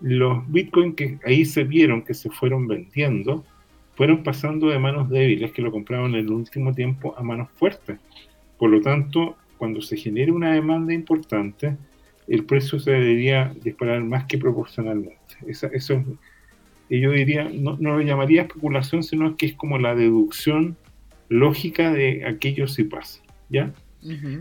los 0.00 0.50
bitcoins 0.50 0.96
que 0.96 1.18
ahí 1.24 1.44
se 1.44 1.64
vieron 1.64 2.02
que 2.02 2.14
se 2.14 2.28
fueron 2.30 2.66
vendiendo 2.66 3.44
fueron 3.98 4.22
pasando 4.22 4.68
de 4.68 4.78
manos 4.78 5.10
débiles 5.10 5.50
que 5.50 5.60
lo 5.60 5.72
compraban 5.72 6.14
en 6.14 6.20
el 6.20 6.30
último 6.30 6.72
tiempo 6.72 7.16
a 7.18 7.22
manos 7.24 7.48
fuertes. 7.56 7.98
Por 8.56 8.70
lo 8.70 8.80
tanto, 8.80 9.36
cuando 9.56 9.80
se 9.80 9.96
genera 9.96 10.32
una 10.32 10.52
demanda 10.52 10.94
importante, 10.94 11.76
el 12.28 12.44
precio 12.44 12.78
se 12.78 12.92
debería 12.92 13.52
disparar 13.60 14.04
más 14.04 14.26
que 14.26 14.38
proporcionalmente. 14.38 15.18
eso, 15.48 16.04
yo 16.90 17.12
diría, 17.12 17.50
no, 17.52 17.76
lo 17.78 18.00
llamaría 18.00 18.42
especulación, 18.42 19.02
sino 19.02 19.36
que 19.36 19.46
es 19.46 19.54
como 19.54 19.78
la 19.78 19.94
deducción 19.94 20.76
lógica 21.28 21.92
de 21.92 22.26
aquello 22.26 22.66
si 22.68 22.84
pasa. 22.84 23.20
¿ya? 23.50 23.72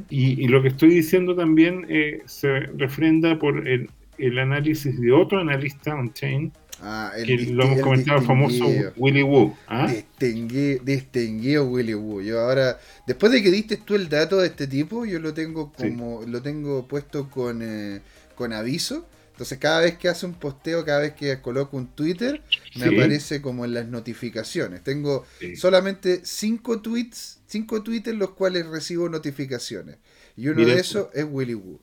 y, 0.09 0.47
lo 0.47 0.61
que 0.61 0.67
estoy 0.69 0.89
diciendo 0.89 1.35
también 1.35 1.85
eh, 1.89 2.21
se 2.25 2.59
refrenda 2.59 3.39
por 3.39 3.67
el, 3.67 3.89
el, 4.17 4.37
análisis 4.39 4.99
de 4.99 5.11
otro 5.11 5.39
analista 5.39 5.95
on-chain, 5.95 6.51
Ah, 6.81 7.11
el 7.17 7.55
lo 7.55 7.63
hemos 7.63 7.81
comentado, 7.81 8.19
el 8.19 8.25
famoso 8.25 8.65
Willy 8.97 9.23
Woo. 9.23 9.55
¿ah? 9.67 9.91
Distinguido, 10.19 11.65
Willy 11.67 11.93
Woo. 11.95 12.21
Yo 12.21 12.39
ahora, 12.39 12.77
después 13.07 13.31
de 13.31 13.41
que 13.41 13.51
diste 13.51 13.77
tú 13.77 13.95
el 13.95 14.09
dato 14.09 14.37
de 14.37 14.47
este 14.47 14.67
tipo, 14.67 15.05
yo 15.05 15.19
lo 15.19 15.33
tengo 15.33 15.71
como 15.73 16.21
lo 16.27 16.41
tengo 16.41 16.87
puesto 16.87 17.29
con, 17.29 17.61
eh, 17.63 18.01
con 18.35 18.53
aviso. 18.53 19.07
Entonces 19.37 19.59
cada 19.59 19.81
vez 19.81 19.99
que 19.99 20.07
hace 20.07 20.25
un 20.25 20.33
posteo, 20.33 20.83
cada 20.83 21.01
vez 21.01 21.13
que 21.13 21.39
coloco 21.43 21.77
un 21.77 21.85
Twitter, 21.85 22.41
me 22.75 22.85
aparece 22.85 23.39
como 23.39 23.65
en 23.65 23.75
las 23.75 23.87
notificaciones. 23.87 24.83
Tengo 24.83 25.25
solamente 25.55 26.21
cinco 26.23 26.81
tweets, 26.81 27.39
cinco 27.45 27.83
tweets 27.83 28.07
en 28.07 28.17
los 28.17 28.31
cuales 28.31 28.65
recibo 28.65 29.09
notificaciones. 29.09 29.99
Y 30.35 30.47
uno 30.47 30.65
de 30.65 30.79
esos 30.79 31.09
es 31.13 31.23
Willy 31.29 31.53
Woo. 31.53 31.79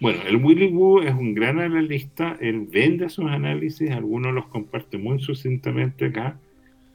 Bueno, 0.00 0.20
el 0.26 0.36
Willy 0.36 0.66
Woo 0.66 1.00
es 1.00 1.14
un 1.14 1.32
gran 1.32 1.60
analista, 1.60 2.36
él 2.42 2.66
vende 2.70 3.08
sus 3.08 3.24
análisis, 3.24 3.90
algunos 3.90 4.34
los 4.34 4.48
comparte 4.48 4.98
muy 4.98 5.18
sucintamente 5.18 6.04
acá, 6.04 6.38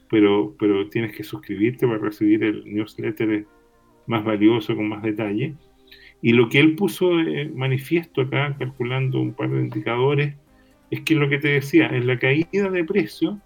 pero, 0.08 0.54
pero 0.60 0.88
tienes 0.90 1.16
que 1.16 1.24
suscribirte 1.24 1.88
para 1.88 1.98
recibir 1.98 2.44
el 2.44 2.72
newsletter 2.72 3.46
más 4.06 4.24
valioso, 4.24 4.76
con 4.76 4.88
más 4.88 5.02
detalle. 5.02 5.56
Y 6.20 6.32
lo 6.32 6.48
que 6.48 6.58
él 6.58 6.74
puso 6.74 7.10
manifiesto 7.54 8.22
acá, 8.22 8.56
calculando 8.58 9.20
un 9.20 9.32
par 9.32 9.50
de 9.50 9.60
indicadores, 9.60 10.34
es 10.90 11.00
que 11.02 11.14
lo 11.14 11.28
que 11.28 11.38
te 11.38 11.48
decía, 11.48 11.86
en 11.86 12.06
la 12.06 12.18
caída 12.18 12.70
de 12.70 12.84
precio, 12.84 13.38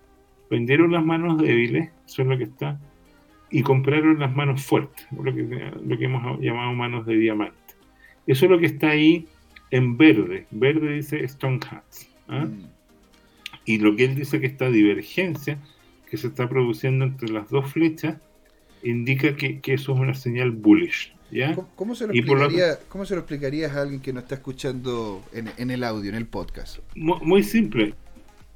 vendieron 0.50 0.92
las 0.92 1.04
manos 1.04 1.38
débiles, 1.38 1.90
eso 2.06 2.22
es 2.22 2.28
lo 2.28 2.38
que 2.38 2.44
está, 2.44 2.80
y 3.50 3.62
compraron 3.62 4.18
las 4.18 4.34
manos 4.34 4.64
fuertes, 4.64 5.06
lo 5.10 5.34
que, 5.34 5.42
lo 5.42 5.98
que 5.98 6.04
hemos 6.04 6.40
llamado 6.40 6.72
manos 6.72 7.04
de 7.04 7.16
diamante. 7.16 7.56
Eso 8.26 8.46
es 8.46 8.50
lo 8.50 8.58
que 8.58 8.66
está 8.66 8.90
ahí 8.90 9.26
en 9.70 9.96
verde. 9.96 10.46
Verde 10.50 10.94
dice 10.94 11.24
Stone 11.24 11.60
Hats. 11.68 12.08
¿ah? 12.28 12.44
Mm. 12.44 12.66
Y 13.64 13.78
lo 13.78 13.94
que 13.96 14.04
él 14.04 14.14
dice 14.14 14.40
que 14.40 14.46
esta 14.46 14.70
divergencia 14.70 15.58
que 16.10 16.16
se 16.16 16.28
está 16.28 16.48
produciendo 16.48 17.04
entre 17.04 17.30
las 17.30 17.48
dos 17.48 17.72
flechas 17.72 18.18
indica 18.82 19.36
que, 19.36 19.60
eso 19.64 19.94
es 19.94 19.98
una 19.98 20.14
señal 20.14 20.50
bullish. 20.50 21.14
¿Ya? 21.32 21.56
¿Cómo, 21.74 21.94
se 21.94 22.06
lo 22.06 22.12
explicaría, 22.12 22.78
¿Cómo, 22.88 23.04
se 23.04 23.14
lo 23.14 23.20
explicarías 23.20 23.72
a 23.72 23.82
alguien 23.82 24.00
que 24.00 24.12
no 24.12 24.20
está 24.20 24.36
escuchando 24.36 25.24
en, 25.32 25.70
el 25.70 25.82
audio, 25.82 26.10
en 26.10 26.16
el 26.16 26.26
podcast? 26.26 26.78
Muy, 26.94 27.42
simple. 27.42 27.94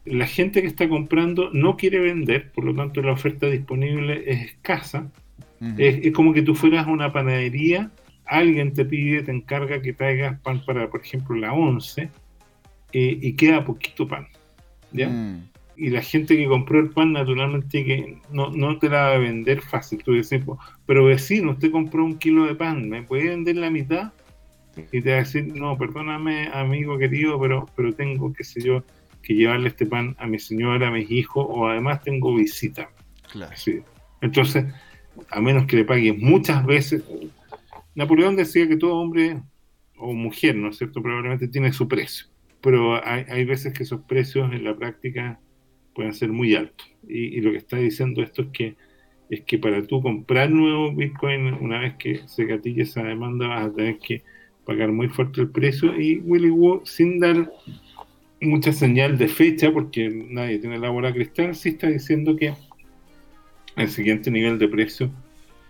La 0.05 0.27
gente 0.27 0.61
que 0.61 0.69
está 0.69 0.89
comprando 0.89 1.51
no 1.53 1.77
quiere 1.77 1.99
vender, 1.99 2.53
por 2.53 2.65
lo 2.65 2.75
tanto 2.75 3.03
la 3.03 3.13
oferta 3.13 3.47
disponible 3.47 4.23
es 4.27 4.51
escasa. 4.51 5.11
es, 5.79 6.13
como 6.13 6.33
que 6.33 6.43
tú 6.43 6.55
fueras 6.55 6.87
a 6.87 6.91
una 6.91 7.13
panadería, 7.13 7.91
alguien 8.27 8.73
te 8.73 8.85
pide, 8.85 9.23
te 9.23 9.33
encarga 9.33 9.83
que 9.83 9.93
traigas 9.93 10.39
pan 10.41 10.63
para, 10.65 10.89
por 10.91 11.01
ejemplo, 11.01 11.35
la 11.35 11.53
11 11.53 12.03
eh, 12.93 13.19
y 13.21 13.33
queda 13.33 13.65
poquito 13.65 14.07
pan. 14.07 14.29
¿ya? 14.93 15.09
Mm 15.09 15.56
y 15.77 15.91
la 15.91 16.03
gente 16.03 16.37
que 16.37 16.47
compró 16.47 16.81
el 16.81 16.91
pan 16.91 17.13
naturalmente 17.13 17.85
que 17.85 18.19
no, 18.31 18.51
no 18.51 18.79
te 18.79 18.89
la 18.89 19.03
va 19.03 19.13
a 19.15 19.19
vender 19.19 19.61
fácil. 19.61 20.03
Tú 20.03 20.13
dices, 20.13 20.43
pero 20.87 21.05
vecino, 21.05 21.53
usted 21.53 21.71
compró 21.71 22.05
un 22.05 22.19
kilo 22.19 22.47
de 22.47 22.55
pan, 22.55 22.89
¿me 22.89 23.03
puede 23.03 23.29
vender 23.29 23.57
la 23.57 23.71
mitad? 23.71 24.13
Y 24.93 25.01
te 25.01 25.11
va 25.11 25.17
a 25.17 25.21
decir, 25.21 25.55
no, 25.55 25.77
perdóname 25.77 26.49
amigo 26.53 26.99
querido, 26.99 27.41
pero, 27.41 27.67
pero 27.77 27.95
tengo, 27.95 28.33
qué 28.33 28.45
sé 28.45 28.61
yo, 28.61 28.85
que 29.23 29.35
llevarle 29.35 29.69
este 29.69 29.87
pan 29.87 30.15
a 30.19 30.27
mi 30.27 30.39
señora, 30.39 30.89
a 30.89 30.91
mis 30.91 31.11
hijos, 31.11 31.47
o 31.49 31.69
además 31.69 32.03
tengo 32.03 32.35
visita. 32.35 32.91
Claro. 33.33 33.55
Entonces, 34.21 34.67
a 35.31 35.41
menos 35.41 35.67
que 35.67 35.77
le 35.77 35.85
paguen 35.85 36.21
muchas 36.21 36.65
veces, 36.65 37.03
Napoleón 37.95 38.37
decía 38.37 38.69
que 38.69 38.77
todo 38.77 38.97
hombre 38.97 39.41
o 39.97 40.13
mujer, 40.13 40.57
¿no 40.57 40.69
es 40.69 40.79
cierto?, 40.79 41.03
probablemente 41.03 41.49
tiene 41.49 41.73
su 41.73 41.89
precio. 41.89 42.27
Pero 42.61 43.03
hay, 43.05 43.25
hay 43.29 43.45
veces 43.45 43.73
que 43.73 43.83
esos 43.83 44.03
precios 44.03 44.53
en 44.53 44.65
la 44.65 44.77
práctica 44.77 45.41
pueden 45.97 46.13
ser 46.13 46.31
muy 46.31 46.55
altos. 46.55 46.87
Y, 47.09 47.41
lo 47.41 47.51
que 47.53 47.57
está 47.57 47.79
diciendo 47.79 48.23
esto 48.23 48.43
es 48.43 48.49
que 48.53 48.77
es 49.29 49.41
que 49.41 49.59
para 49.59 49.83
tú 49.85 50.01
comprar 50.01 50.51
nuevo 50.51 50.95
Bitcoin, 50.95 51.55
una 51.55 51.81
vez 51.81 51.95
que 51.97 52.21
se 52.29 52.45
gatille 52.45 52.83
esa 52.83 53.03
demanda, 53.03 53.49
vas 53.49 53.67
a 53.67 53.73
tener 53.73 53.99
que 53.99 54.23
pagar 54.65 54.93
muy 54.93 55.09
fuerte 55.09 55.41
el 55.41 55.51
precio. 55.51 56.01
Y 56.01 56.19
Willy 56.19 56.51
Woo, 56.51 56.83
sin 56.85 57.19
dar 57.19 57.51
mucha 58.41 58.73
señal 58.73 59.19
de 59.19 59.27
fecha, 59.27 59.73
porque 59.73 60.09
nadie 60.09 60.59
tiene 60.59 60.79
la 60.79 60.91
bola 60.91 61.13
cristal, 61.13 61.57
sí 61.57 61.71
está 61.71 61.89
diciendo 61.89 62.37
que 62.37 62.55
el 63.77 63.89
siguiente 63.89 64.31
nivel 64.31 64.61
de 64.61 64.69
precio 64.69 65.11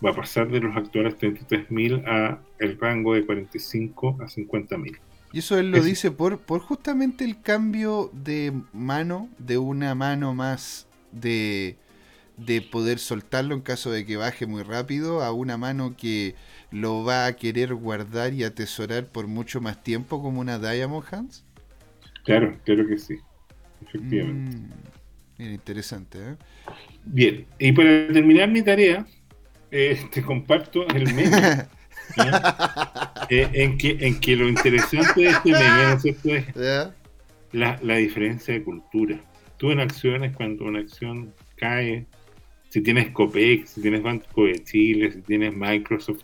va 0.05 0.11
a 0.11 0.14
pasar 0.14 0.51
de 0.51 0.61
los 0.61 0.77
actuales 0.77 1.16
33.000 1.16 2.05
a 2.07 2.43
el 2.59 2.79
rango 2.79 3.14
de 3.14 3.24
45 3.24 4.18
a 4.20 4.27
50.000. 4.27 4.99
Y 5.37 5.41
eso 5.41 5.59
él 5.59 5.70
lo 5.70 5.82
dice 5.82 6.11
por, 6.11 6.39
por 6.41 6.62
justamente 6.62 7.22
el 7.22 7.43
cambio 7.43 8.11
de 8.14 8.55
mano, 8.72 9.28
de 9.37 9.59
una 9.59 9.95
mano 9.95 10.32
más 10.32 10.87
de, 11.12 11.76
de 12.39 12.62
poder 12.62 12.99
soltarlo 12.99 13.55
en 13.55 13.61
caso 13.61 13.91
de 13.91 14.07
que 14.07 14.16
baje 14.16 14.47
muy 14.47 14.62
rápido, 14.62 15.22
a 15.22 15.32
una 15.32 15.59
mano 15.59 15.95
que 15.95 16.34
lo 16.70 17.05
va 17.05 17.26
a 17.26 17.37
querer 17.37 17.74
guardar 17.74 18.32
y 18.32 18.45
atesorar 18.45 19.09
por 19.09 19.26
mucho 19.26 19.61
más 19.61 19.82
tiempo 19.82 20.22
como 20.22 20.41
una 20.41 20.59
Diamond 20.59 21.05
Hands. 21.11 21.45
Claro, 22.24 22.57
claro 22.64 22.89
que 22.89 22.97
sí, 22.97 23.18
efectivamente. 23.82 24.57
Mm, 25.37 25.53
interesante. 25.53 26.18
¿eh? 26.18 26.37
Bien, 27.05 27.45
y 27.59 27.72
para 27.72 28.11
terminar 28.11 28.49
mi 28.49 28.62
tarea, 28.62 29.07
eh, 29.70 30.01
te 30.11 30.22
comparto 30.22 30.89
el 30.89 31.12
meme 31.12 31.66
Eh, 33.28 33.48
en, 33.54 33.76
que, 33.76 33.96
en 34.00 34.20
que 34.20 34.36
lo 34.36 34.48
interesante 34.48 35.20
de 35.20 35.30
este 35.30 35.50
meme, 35.50 35.94
es 35.94 36.54
la, 37.52 37.78
la, 37.82 37.96
diferencia 37.96 38.54
de 38.54 38.62
cultura. 38.62 39.18
Tú 39.57 39.72
en 39.72 39.80
acciones, 39.80 40.36
cuando 40.36 40.64
una 40.64 40.78
acción 40.78 41.34
cae, 41.57 42.07
si 42.68 42.80
tienes 42.82 43.11
Copec, 43.11 43.66
si 43.66 43.80
tienes 43.82 44.02
Banco 44.02 44.44
de 44.44 44.62
Chile, 44.62 45.11
si 45.11 45.22
tienes 45.22 45.57
Microsoft, 45.57 46.22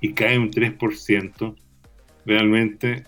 y 0.00 0.12
cae 0.12 0.38
un 0.38 0.50
3%, 0.50 1.56
realmente 2.26 3.04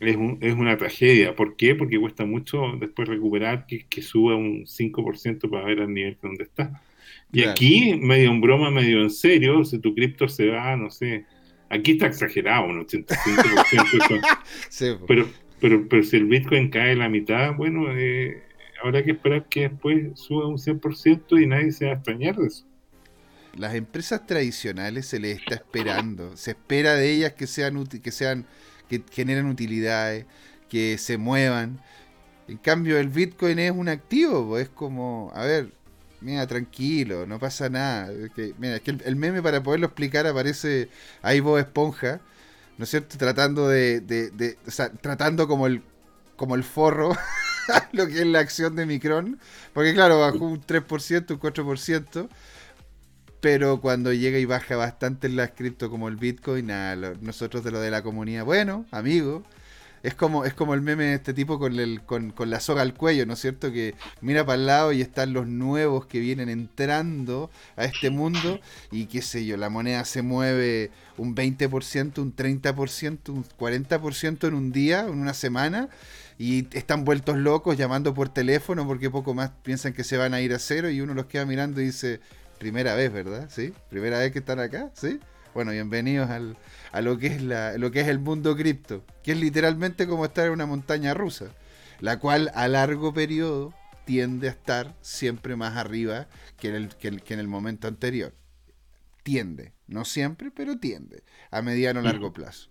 es, 0.00 0.16
un, 0.16 0.38
es 0.40 0.54
una 0.54 0.76
tragedia. 0.76 1.34
¿Por 1.34 1.56
qué? 1.56 1.74
Porque 1.74 1.98
cuesta 1.98 2.26
mucho 2.26 2.72
después 2.78 3.08
recuperar 3.08 3.66
que, 3.66 3.86
que 3.86 4.02
suba 4.02 4.34
un 4.36 4.66
5% 4.66 5.48
para 5.50 5.64
ver 5.64 5.80
al 5.80 5.94
nivel 5.94 6.18
donde 6.20 6.44
está. 6.44 6.82
Y 7.32 7.44
aquí, 7.44 7.98
medio 8.00 8.30
en 8.30 8.40
broma, 8.40 8.70
medio 8.70 9.02
en 9.02 9.10
serio, 9.10 9.64
si 9.64 9.78
tu 9.78 9.94
cripto 9.94 10.28
se 10.28 10.48
va, 10.48 10.76
no 10.76 10.90
sé, 10.90 11.26
aquí 11.68 11.92
está 11.92 12.06
exagerado, 12.06 12.66
un 12.66 12.86
85%. 12.86 14.38
pero, 15.06 15.28
pero, 15.60 15.88
pero 15.88 16.02
si 16.02 16.16
el 16.16 16.26
Bitcoin 16.26 16.70
cae 16.70 16.96
la 16.96 17.08
mitad, 17.08 17.54
bueno, 17.54 17.86
eh, 17.90 18.42
habrá 18.82 19.02
que 19.02 19.12
esperar 19.12 19.46
que 19.48 19.68
después 19.68 20.18
suba 20.18 20.46
un 20.46 20.58
100% 20.58 21.42
y 21.42 21.46
nadie 21.46 21.72
se 21.72 21.86
va 21.86 21.92
a 21.92 21.94
extrañar 21.94 22.36
de 22.36 22.46
eso. 22.46 22.66
Las 23.56 23.74
empresas 23.74 24.26
tradicionales 24.26 25.06
se 25.06 25.18
les 25.18 25.38
está 25.38 25.54
esperando, 25.54 26.36
se 26.36 26.50
espera 26.50 26.94
de 26.94 27.10
ellas 27.10 27.32
que 27.32 27.46
sean, 27.46 27.86
que 27.86 28.12
sean, 28.12 28.44
que 28.88 29.02
generen 29.10 29.46
utilidades, 29.46 30.26
que 30.68 30.98
se 30.98 31.16
muevan. 31.16 31.80
En 32.48 32.58
cambio, 32.58 32.98
el 32.98 33.08
Bitcoin 33.08 33.58
es 33.58 33.70
un 33.70 33.88
activo, 33.88 34.58
es 34.58 34.68
como, 34.68 35.32
a 35.34 35.44
ver, 35.44 35.72
mira, 36.26 36.46
tranquilo, 36.46 37.24
no 37.24 37.38
pasa 37.38 37.68
nada. 37.68 38.10
mira, 38.58 38.76
es 38.76 38.82
que 38.82 38.90
el, 38.90 39.16
meme 39.16 39.40
para 39.42 39.62
poderlo 39.62 39.86
explicar 39.86 40.26
aparece 40.26 40.88
ahí 41.22 41.38
vos 41.38 41.60
esponja, 41.60 42.20
¿no 42.78 42.84
es 42.84 42.90
cierto? 42.90 43.16
Tratando 43.16 43.68
de, 43.68 44.00
de, 44.00 44.58
o 44.66 44.70
sea, 44.72 44.90
tratando 44.90 45.46
como 45.46 45.68
el, 45.68 45.82
como 46.34 46.56
el 46.56 46.64
forro, 46.64 47.16
lo 47.92 48.08
que 48.08 48.20
es 48.20 48.26
la 48.26 48.40
acción 48.40 48.74
de 48.74 48.86
Micron, 48.86 49.38
porque 49.72 49.94
claro, 49.94 50.18
bajó 50.18 50.46
un 50.46 50.60
3%, 50.60 51.30
un 51.30 51.40
4%, 51.40 52.28
pero 53.40 53.80
cuando 53.80 54.12
llega 54.12 54.38
y 54.38 54.46
baja 54.46 54.74
bastante 54.74 55.28
en 55.28 55.36
las 55.36 55.52
cripto 55.52 55.90
como 55.90 56.08
el 56.08 56.16
Bitcoin, 56.16 56.66
nada, 56.66 57.14
nosotros 57.20 57.62
de 57.62 57.70
lo 57.70 57.78
de 57.78 57.92
la 57.92 58.02
comunidad, 58.02 58.44
bueno, 58.44 58.84
amigo, 58.90 59.44
es 60.06 60.14
como, 60.14 60.44
es 60.44 60.54
como 60.54 60.74
el 60.74 60.82
meme 60.82 61.06
de 61.06 61.14
este 61.14 61.34
tipo 61.34 61.58
con, 61.58 61.80
el, 61.80 62.00
con, 62.02 62.32
la 62.38 62.60
soga 62.60 62.82
al 62.82 62.94
cuello, 62.94 63.26
¿no 63.26 63.32
es 63.32 63.40
cierto? 63.40 63.72
Que 63.72 63.96
mira 64.20 64.46
para 64.46 64.54
el 64.54 64.64
lado 64.64 64.92
y 64.92 65.00
están 65.00 65.32
los 65.32 65.48
nuevos 65.48 66.06
que 66.06 66.20
vienen 66.20 66.48
entrando 66.48 67.50
a 67.74 67.86
este 67.86 68.10
mundo 68.10 68.60
y 68.92 69.06
qué 69.06 69.20
sé 69.20 69.44
yo, 69.44 69.56
la 69.56 69.68
moneda 69.68 70.04
se 70.04 70.22
mueve 70.22 70.92
un 71.16 71.34
20%, 71.34 72.18
un 72.18 72.36
30%, 72.36 73.30
un 73.30 73.44
40% 73.44 74.46
en 74.46 74.54
un 74.54 74.70
día, 74.70 75.00
en 75.00 75.18
una 75.18 75.34
semana 75.34 75.88
y 76.38 76.68
están 76.76 77.04
vueltos 77.04 77.36
locos 77.36 77.76
llamando 77.76 78.14
por 78.14 78.28
teléfono 78.28 78.86
porque 78.86 79.10
poco 79.10 79.34
más 79.34 79.50
piensan 79.64 79.92
que 79.92 80.04
se 80.04 80.16
van 80.16 80.34
a 80.34 80.40
ir 80.40 80.54
a 80.54 80.60
cero 80.60 80.88
y 80.88 81.00
uno 81.00 81.14
los 81.14 81.26
queda 81.26 81.46
mirando 81.46 81.80
y 81.80 81.86
dice, 81.86 82.20
primera 82.60 82.94
vez, 82.94 83.12
¿verdad? 83.12 83.48
¿Sí? 83.50 83.74
¿Primera 83.90 84.20
vez 84.20 84.30
que 84.30 84.38
están 84.38 84.60
acá? 84.60 84.88
¿Sí? 84.94 85.18
Bueno, 85.56 85.72
bienvenidos 85.72 86.28
al, 86.28 86.58
a 86.92 87.00
lo 87.00 87.16
que 87.16 87.28
es 87.28 87.40
la, 87.40 87.78
lo 87.78 87.90
que 87.90 88.00
es 88.02 88.08
el 88.08 88.18
mundo 88.18 88.54
cripto, 88.54 89.06
que 89.22 89.32
es 89.32 89.40
literalmente 89.40 90.06
como 90.06 90.26
estar 90.26 90.44
en 90.44 90.52
una 90.52 90.66
montaña 90.66 91.14
rusa, 91.14 91.46
la 91.98 92.18
cual 92.18 92.50
a 92.54 92.68
largo 92.68 93.14
periodo 93.14 93.72
tiende 94.04 94.48
a 94.48 94.50
estar 94.50 94.94
siempre 95.00 95.56
más 95.56 95.78
arriba 95.78 96.26
que 96.58 96.68
en 96.68 96.74
el, 96.74 96.88
que, 96.94 97.08
en 97.08 97.40
el 97.40 97.48
momento 97.48 97.88
anterior. 97.88 98.34
Tiende, 99.22 99.72
no 99.86 100.04
siempre, 100.04 100.50
pero 100.54 100.78
tiende, 100.78 101.22
a 101.50 101.62
mediano 101.62 102.00
o 102.00 102.02
largo 102.02 102.34
plazo. 102.34 102.68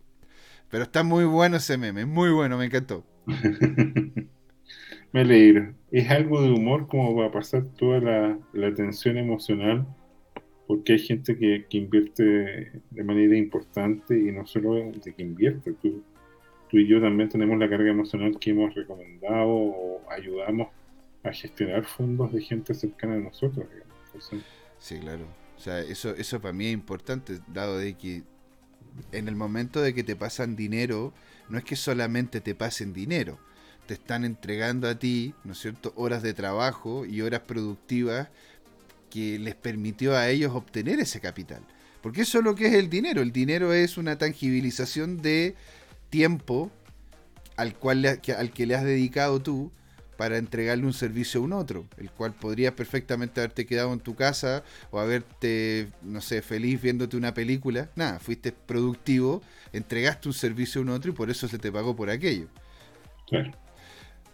Pero 0.69 0.83
está 0.83 1.01
muy 1.01 1.25
bueno 1.25 1.57
ese 1.57 1.79
meme, 1.79 2.05
muy 2.05 2.29
bueno, 2.29 2.55
me 2.55 2.65
encantó. 2.65 3.03
me 5.11 5.21
alegro. 5.21 5.73
Es 5.89 6.11
algo 6.11 6.39
de 6.39 6.51
humor 6.51 6.87
como 6.87 7.15
va 7.15 7.25
a 7.25 7.31
pasar 7.31 7.65
toda 7.65 7.99
la, 7.99 8.37
la 8.53 8.71
tensión 8.75 9.17
emocional 9.17 9.87
porque 10.67 10.93
hay 10.93 10.99
gente 10.99 11.37
que, 11.37 11.65
invierte 11.77 12.23
de 12.89 13.03
manera 13.03 13.37
importante 13.37 14.17
y 14.17 14.31
no 14.31 14.45
solo 14.47 14.91
de 14.91 15.13
que 15.13 15.21
invierte, 15.21 15.73
tú, 15.73 16.03
tú 16.69 16.77
y 16.77 16.87
yo 16.87 16.99
también 16.99 17.29
tenemos 17.29 17.57
la 17.59 17.69
carga 17.69 17.91
emocional 17.91 18.37
que 18.39 18.51
hemos 18.51 18.73
recomendado 18.73 19.47
o 19.47 20.01
ayudamos 20.09 20.69
a 21.23 21.31
gestionar 21.31 21.85
fondos 21.85 22.31
de 22.33 22.41
gente 22.41 22.73
cercana 22.73 23.15
a 23.15 23.19
nosotros. 23.19 23.67
sí, 24.79 24.99
claro. 24.99 25.25
O 25.57 25.59
sea, 25.59 25.79
eso, 25.79 26.13
eso 26.15 26.41
para 26.41 26.53
mí 26.53 26.67
es 26.67 26.73
importante, 26.73 27.39
dado 27.47 27.77
de 27.77 27.93
que 27.95 28.23
en 29.11 29.27
el 29.27 29.35
momento 29.35 29.81
de 29.81 29.93
que 29.93 30.03
te 30.03 30.15
pasan 30.15 30.55
dinero, 30.55 31.13
no 31.49 31.57
es 31.57 31.63
que 31.63 31.75
solamente 31.75 32.41
te 32.41 32.55
pasen 32.55 32.93
dinero, 32.93 33.39
te 33.87 33.93
están 33.93 34.25
entregando 34.25 34.87
a 34.87 34.95
ti, 34.95 35.33
¿no 35.43 35.53
es 35.53 35.59
cierto?, 35.59 35.93
horas 35.95 36.23
de 36.23 36.33
trabajo 36.33 37.05
y 37.05 37.21
horas 37.21 37.41
productivas 37.41 38.29
que 39.15 39.39
les 39.39 39.55
permitió 39.55 40.17
a 40.17 40.27
ellos 40.27 40.51
obtener 40.53 40.99
ese 40.99 41.21
capital. 41.21 41.61
Porque 42.01 42.23
eso 42.23 42.39
es 42.39 42.43
lo 42.43 42.53
que 42.53 42.67
es 42.67 42.73
el 42.73 42.89
dinero. 42.89 43.21
El 43.21 43.31
dinero 43.31 43.71
es 43.71 43.97
una 43.97 44.17
tangibilización 44.17 45.21
de 45.21 45.55
tiempo 46.09 46.69
al, 47.55 47.75
cual 47.75 48.05
al 48.05 48.51
que 48.51 48.65
le 48.65 48.75
has 48.75 48.83
dedicado 48.83 49.41
tú 49.41 49.71
para 50.17 50.37
entregarle 50.37 50.85
un 50.85 50.93
servicio 50.93 51.39
a 51.39 51.43
un 51.45 51.53
otro, 51.53 51.85
el 51.97 52.11
cual 52.11 52.33
podrías 52.33 52.73
perfectamente 52.73 53.39
haberte 53.39 53.65
quedado 53.65 53.93
en 53.93 54.01
tu 54.01 54.15
casa 54.15 54.65
o 54.91 54.99
haberte, 54.99 55.87
no 56.01 56.19
sé, 56.19 56.41
feliz 56.41 56.81
viéndote 56.81 57.15
una 57.15 57.33
película. 57.33 57.89
Nada, 57.95 58.19
fuiste 58.19 58.51
productivo, 58.51 59.41
entregaste 59.71 60.27
un 60.27 60.33
servicio 60.33 60.81
a 60.81 60.83
un 60.83 60.89
otro 60.89 61.11
y 61.11 61.13
por 61.13 61.29
eso 61.29 61.47
se 61.47 61.57
te 61.57 61.71
pagó 61.71 61.95
por 61.95 62.09
aquello. 62.09 62.47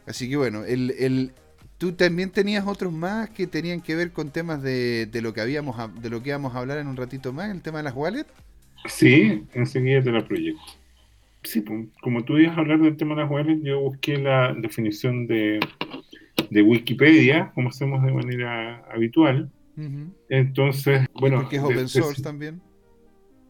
Así 0.08 0.28
que 0.28 0.38
bueno, 0.38 0.66
el, 0.66 0.92
el, 0.98 1.34
tú 1.82 1.94
también 1.94 2.30
tenías 2.30 2.68
otros 2.68 2.94
más 2.94 3.32
que 3.32 3.48
tenían 3.48 3.82
que 3.82 3.96
ver 3.96 4.12
con 4.12 4.30
temas 4.30 4.62
de, 4.62 5.08
de, 5.08 5.20
lo 5.20 5.34
que 5.34 5.42
habíamos 5.42 5.76
de 6.00 6.12
lo 6.12 6.22
que 6.22 6.30
íbamos 6.30 6.54
a 6.54 6.60
hablar 6.60 6.78
en 6.78 6.86
un 6.86 6.96
ratito 6.96 7.34
más, 7.34 7.50
el 7.50 7.64
tema 7.64 7.80
de 7.80 7.86
las 7.86 7.96
wallets. 7.96 8.32
Sí, 8.86 9.46
enseguida 9.56 10.04
te 10.04 10.12
la 10.12 10.24
proyecto. 10.24 10.62
Sí, 11.42 11.62
pues, 11.62 11.88
como 12.04 12.24
tú 12.24 12.38
ibas 12.38 12.56
a 12.56 12.60
hablar 12.60 12.82
del 12.82 12.98
tema 12.98 13.16
de 13.16 13.22
las 13.24 13.32
wallets, 13.32 13.64
yo 13.64 13.80
busqué 13.80 14.18
la 14.18 14.54
definición 14.54 15.26
de, 15.26 15.60
Wikipedia, 16.52 17.52
como 17.56 17.70
hacemos 17.70 18.04
de 18.04 18.14
manera 18.14 18.86
habitual. 18.94 19.50
Entonces, 20.30 21.08
bueno. 21.20 21.50
Que 21.50 21.56
es 21.56 21.64
open 21.64 21.88
source 21.88 22.22
también. 22.22 22.62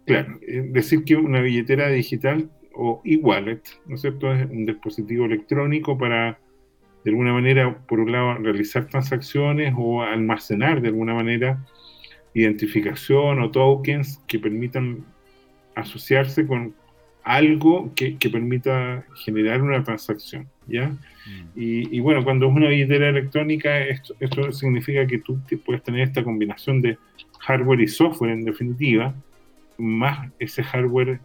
Claro, 0.05 0.39
decir 0.69 1.03
que 1.03 1.17
una 1.17 1.41
billetera 1.41 1.89
digital 1.89 2.49
o 2.73 3.01
e-wallet, 3.03 3.61
¿no 3.87 3.95
es 3.95 4.01
cierto? 4.01 4.31
Es 4.31 4.49
un 4.49 4.65
dispositivo 4.65 5.25
electrónico 5.25 5.97
para, 5.97 6.39
de 7.03 7.11
alguna 7.11 7.33
manera, 7.33 7.77
por 7.87 7.99
un 7.99 8.11
lado, 8.11 8.35
realizar 8.35 8.87
transacciones 8.87 9.73
o 9.77 10.03
almacenar 10.03 10.81
de 10.81 10.89
alguna 10.89 11.13
manera 11.13 11.65
identificación 12.33 13.41
o 13.41 13.51
tokens 13.51 14.21
que 14.27 14.39
permitan 14.39 15.03
asociarse 15.75 16.45
con 16.45 16.73
algo 17.23 17.91
que, 17.95 18.17
permita 18.31 19.05
generar 19.25 19.61
una 19.61 19.83
transacción, 19.83 20.47
¿ya? 20.67 20.89
Mm. 20.89 21.49
Y, 21.55 21.99
bueno, 21.99 22.23
cuando 22.23 22.47
es 22.47 22.55
una 22.55 22.69
billetera 22.69 23.09
electrónica, 23.09 23.79
esto, 23.79 24.15
esto 24.19 24.51
significa 24.51 25.05
que 25.05 25.19
tú 25.19 25.39
puedes 25.65 25.83
tener 25.83 26.01
esta 26.01 26.23
combinación 26.23 26.81
de 26.81 26.97
hardware 27.39 27.81
y 27.81 27.87
software 27.87 28.31
en 28.31 28.45
definitiva, 28.45 29.13
más 29.77 30.31
ese 30.39 30.63
hardware, 30.63 31.19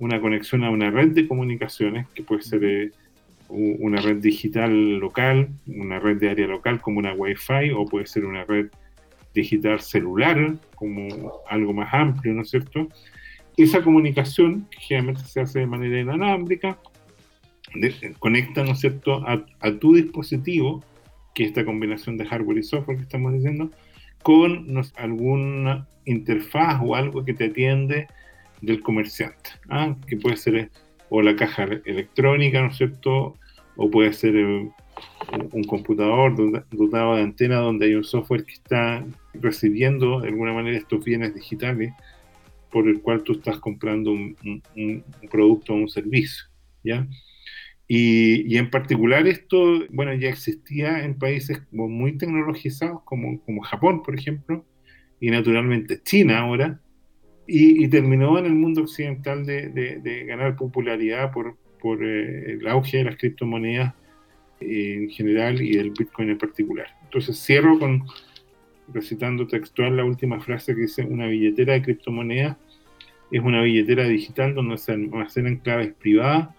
una 0.00 0.20
conexión 0.20 0.64
a 0.64 0.70
una 0.70 0.90
red 0.90 1.08
de 1.08 1.26
comunicaciones, 1.26 2.06
que 2.14 2.22
puede 2.22 2.42
ser 2.42 2.64
eh, 2.64 2.90
una 3.48 4.00
red 4.00 4.18
digital 4.18 4.98
local, 4.98 5.48
una 5.66 5.98
red 5.98 6.18
de 6.18 6.30
área 6.30 6.46
local 6.46 6.80
como 6.80 6.98
una 6.98 7.14
Wi-Fi, 7.14 7.70
o 7.74 7.86
puede 7.86 8.06
ser 8.06 8.24
una 8.24 8.44
red 8.44 8.68
digital 9.34 9.80
celular, 9.80 10.56
como 10.74 11.42
algo 11.48 11.72
más 11.72 11.92
amplio, 11.92 12.34
¿no 12.34 12.42
es 12.42 12.50
cierto? 12.50 12.88
esa 13.58 13.82
comunicación, 13.82 14.66
que 14.70 14.78
generalmente 14.80 15.24
se 15.24 15.40
hace 15.40 15.60
de 15.60 15.66
manera 15.66 16.00
inalámbrica, 16.00 16.78
conecta, 18.18 18.64
¿no 18.64 18.72
es 18.72 18.80
cierto?, 18.80 19.24
a, 19.26 19.72
tu 19.78 19.94
dispositivo, 19.94 20.84
que 21.34 21.44
es 21.44 21.48
esta 21.50 21.64
combinación 21.64 22.16
de 22.16 22.24
hardware 22.24 22.58
y 22.58 22.62
software 22.62 22.98
que 22.98 23.02
estamos 23.02 23.32
diciendo, 23.32 23.70
con 24.22 24.66
alguna 24.96 25.88
interfaz 26.04 26.80
o 26.84 26.94
algo 26.94 27.24
que 27.24 27.34
te 27.34 27.46
atiende 27.46 28.06
del 28.60 28.80
comerciante, 28.80 29.50
¿ah? 29.68 29.94
que 30.06 30.16
puede 30.16 30.36
ser 30.36 30.70
o 31.10 31.22
la 31.22 31.36
caja 31.36 31.64
electrónica, 31.84 32.60
¿no 32.60 32.68
es 32.68 32.76
cierto?, 32.76 33.36
o 33.76 33.90
puede 33.90 34.12
ser 34.12 34.36
eh, 34.36 34.68
un 35.52 35.64
computador 35.64 36.34
dotado 36.70 37.14
de 37.14 37.22
antena 37.22 37.56
donde 37.56 37.86
hay 37.86 37.94
un 37.94 38.04
software 38.04 38.44
que 38.44 38.54
está 38.54 39.04
recibiendo 39.34 40.20
de 40.20 40.28
alguna 40.28 40.52
manera 40.52 40.76
estos 40.76 41.04
bienes 41.04 41.34
digitales 41.34 41.92
por 42.70 42.88
el 42.88 43.00
cual 43.00 43.22
tú 43.22 43.32
estás 43.32 43.58
comprando 43.58 44.10
un, 44.12 44.36
producto 45.30 45.72
o 45.72 45.76
un 45.76 45.88
servicio, 45.88 46.44
¿ya? 46.84 47.06
Y, 47.90 48.58
en 48.58 48.68
particular 48.68 49.26
esto, 49.26 49.86
bueno, 49.90 50.12
ya 50.12 50.28
existía 50.28 51.04
en 51.04 51.18
países 51.18 51.62
muy 51.72 52.18
tecnologizados 52.18 53.00
como, 53.04 53.40
como 53.40 53.62
Japón, 53.62 54.02
por 54.02 54.14
ejemplo, 54.14 54.66
y 55.20 55.30
naturalmente 55.30 56.02
China 56.02 56.40
ahora, 56.40 56.80
y, 57.50 57.88
terminó 57.88 58.38
en 58.38 58.44
el 58.44 58.54
mundo 58.54 58.82
occidental 58.82 59.46
de, 59.46 60.24
ganar 60.26 60.54
popularidad 60.54 61.32
por, 61.32 61.56
por 61.80 62.04
eh, 62.04 62.52
el 62.52 62.68
auge 62.68 62.98
de 62.98 63.04
las 63.04 63.16
criptomonedas 63.16 63.94
en 64.60 65.08
general 65.08 65.62
y 65.62 65.76
del 65.76 65.90
Bitcoin 65.90 66.30
en 66.30 66.38
particular. 66.38 66.88
Entonces 67.04 67.42
cierro 67.42 67.78
con, 67.78 68.04
recitando 68.92 69.46
textual 69.46 69.96
la 69.96 70.04
última 70.04 70.40
frase 70.40 70.74
que 70.74 70.82
dice, 70.82 71.04
una 71.04 71.26
billetera 71.26 71.72
de 71.72 71.82
criptomonedas 71.82 72.58
es 73.30 73.40
una 73.40 73.62
billetera 73.62 74.04
digital 74.04 74.54
donde 74.54 74.76
se 74.76 74.92
almacenan 74.92 75.56
claves 75.56 75.94
privadas 75.94 76.50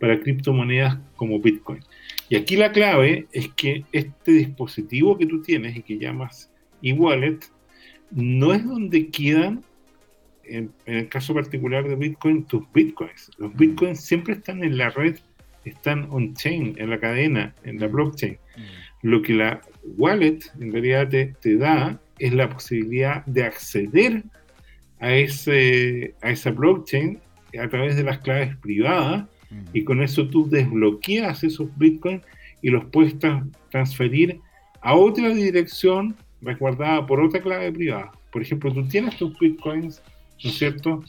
para 0.00 0.20
criptomonedas 0.20 0.98
como 1.16 1.40
Bitcoin. 1.40 1.80
Y 2.28 2.36
aquí 2.36 2.56
la 2.56 2.70
clave 2.70 3.26
es 3.32 3.48
que 3.48 3.84
este 3.90 4.32
dispositivo 4.32 5.18
que 5.18 5.26
tú 5.26 5.42
tienes 5.42 5.76
y 5.76 5.82
que 5.82 5.98
llamas 5.98 6.52
e-wallet 6.82 7.40
no 8.10 8.52
es 8.52 8.64
donde 8.64 9.08
quedan, 9.08 9.64
en, 10.48 10.72
el 10.86 11.08
caso 11.08 11.34
particular 11.34 11.88
de 11.88 11.96
Bitcoin, 11.96 12.44
tus 12.44 12.62
Bitcoins. 12.72 13.30
Los 13.38 13.52
mm. 13.54 13.56
Bitcoins 13.56 14.00
siempre 14.00 14.34
están 14.34 14.62
en 14.62 14.78
la 14.78 14.90
red, 14.90 15.16
están 15.64 16.08
on-chain, 16.10 16.74
en 16.78 16.90
la 16.90 16.98
cadena, 16.98 17.54
en 17.64 17.80
la 17.80 17.88
mm. 17.88 17.92
blockchain. 17.92 18.34
Mm. 18.34 19.08
Lo 19.08 19.22
que 19.22 19.34
la 19.34 19.60
wallet 19.96 20.40
en 20.60 20.72
realidad 20.72 21.08
te, 21.08 21.56
da 21.56 22.00
es 22.18 22.32
la 22.32 22.48
posibilidad 22.48 23.24
de 23.26 23.44
acceder 23.44 24.22
a, 25.00 25.12
ese, 25.14 26.14
a 26.22 26.30
esa 26.30 26.50
blockchain 26.50 27.20
a 27.60 27.68
través 27.68 27.96
de 27.96 28.02
las 28.02 28.18
claves 28.18 28.56
privadas 28.56 29.26
y 29.72 29.84
con 29.84 30.02
eso 30.02 30.28
tú 30.28 30.48
desbloqueas 30.48 31.44
esos 31.44 31.68
bitcoins 31.78 32.22
y 32.62 32.70
los 32.70 32.84
puedes 32.86 33.16
transferir 33.70 34.40
a 34.80 34.94
otra 34.94 35.28
dirección 35.28 36.16
resguardada 36.40 37.06
por 37.06 37.20
otra 37.20 37.40
clave 37.40 37.72
privada. 37.72 38.12
Por 38.32 38.42
ejemplo, 38.42 38.72
tú 38.72 38.86
tienes 38.88 39.16
tus 39.16 39.38
bitcoins, 39.38 40.02
¿no 40.42 40.50
es 40.50 40.58
cierto? 40.58 41.02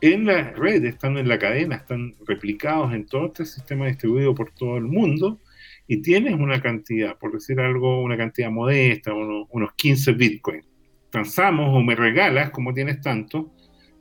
En 0.00 0.26
la 0.26 0.50
red, 0.50 0.84
están 0.84 1.16
en 1.16 1.28
la 1.28 1.38
cadena, 1.38 1.76
están 1.76 2.14
replicados 2.26 2.92
en 2.92 3.06
todo 3.06 3.26
este 3.26 3.44
sistema 3.46 3.86
distribuido 3.86 4.34
por 4.34 4.50
todo 4.52 4.76
el 4.76 4.84
mundo 4.84 5.40
y 5.86 6.02
tienes 6.02 6.34
una 6.34 6.60
cantidad, 6.60 7.16
por 7.18 7.32
decir 7.32 7.60
algo, 7.60 8.02
una 8.02 8.16
cantidad 8.16 8.50
modesta, 8.50 9.12
unos, 9.12 9.72
15 9.76 10.12
bitcoins. 10.12 10.66
Transamos 11.10 11.76
o 11.76 11.82
me 11.82 11.94
regalas, 11.94 12.50
como 12.50 12.72
tienes 12.72 13.00
tanto, 13.00 13.52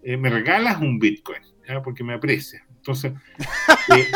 eh, 0.02 0.18
me 0.18 0.30
regalas 0.30 0.82
un 0.82 0.98
bitcoin, 0.98 1.42
porque 1.84 2.04
me 2.04 2.14
aprecia. 2.14 2.66
Entonces, 2.78 3.14
eh, 3.96 4.08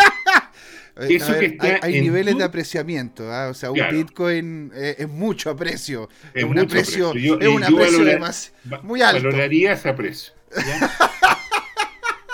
eso 1.10 1.38
que 1.38 1.45
está 1.45 1.80
hay, 1.82 2.01
niveles 2.01 2.38
de 2.38 2.43
apreciamiento, 2.43 3.32
¿ah? 3.32 3.49
o 3.49 3.53
sea, 3.53 3.70
un 3.70 3.80
Bitcoin 3.91 4.72
es, 4.74 5.08
mucho 5.08 5.51
aprecio, 5.51 6.10
es, 6.34 6.43
un 6.43 6.58
aprecio, 6.58 7.14
es 7.14 7.47
un 7.47 7.64
aprecio 7.64 8.20
más, 8.20 8.53
muy 8.82 9.01
alto. 9.01 9.24
Valoraría 9.24 9.74
ese 9.74 9.89
aprecio. 9.89 10.34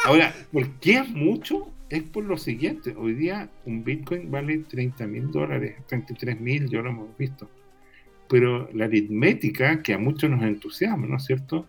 Ahora, 0.05 0.33
¿por 0.51 0.69
qué 0.79 0.97
es 0.97 1.09
mucho? 1.09 1.71
es 1.91 2.03
por 2.03 2.23
lo 2.23 2.37
siguiente, 2.37 2.95
hoy 2.97 3.13
día 3.15 3.49
un 3.65 3.83
Bitcoin 3.83 4.31
vale 4.31 4.59
30 4.59 5.07
mil 5.07 5.29
dólares, 5.29 5.75
33 5.87 6.39
mil, 6.39 6.69
ya 6.69 6.81
lo 6.81 6.89
hemos 6.89 7.17
visto. 7.17 7.49
Pero 8.29 8.69
la 8.73 8.85
aritmética 8.85 9.83
que 9.83 9.93
a 9.93 9.97
muchos 9.97 10.29
nos 10.29 10.41
entusiasma, 10.41 11.05
¿no 11.05 11.17
es 11.17 11.25
cierto? 11.25 11.67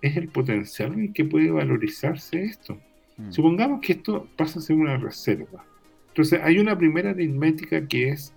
Es 0.00 0.16
el 0.16 0.28
potencial 0.28 0.94
en 0.94 1.12
que 1.12 1.24
puede 1.24 1.50
valorizarse 1.50 2.44
esto. 2.44 2.78
Mm. 3.16 3.32
Supongamos 3.32 3.80
que 3.80 3.94
esto 3.94 4.28
pasa 4.36 4.60
a 4.60 4.62
ser 4.62 4.76
una 4.76 4.96
reserva. 4.96 5.64
Entonces 6.08 6.40
hay 6.40 6.60
una 6.60 6.78
primera 6.78 7.10
aritmética 7.10 7.88
que 7.88 8.10
es, 8.10 8.32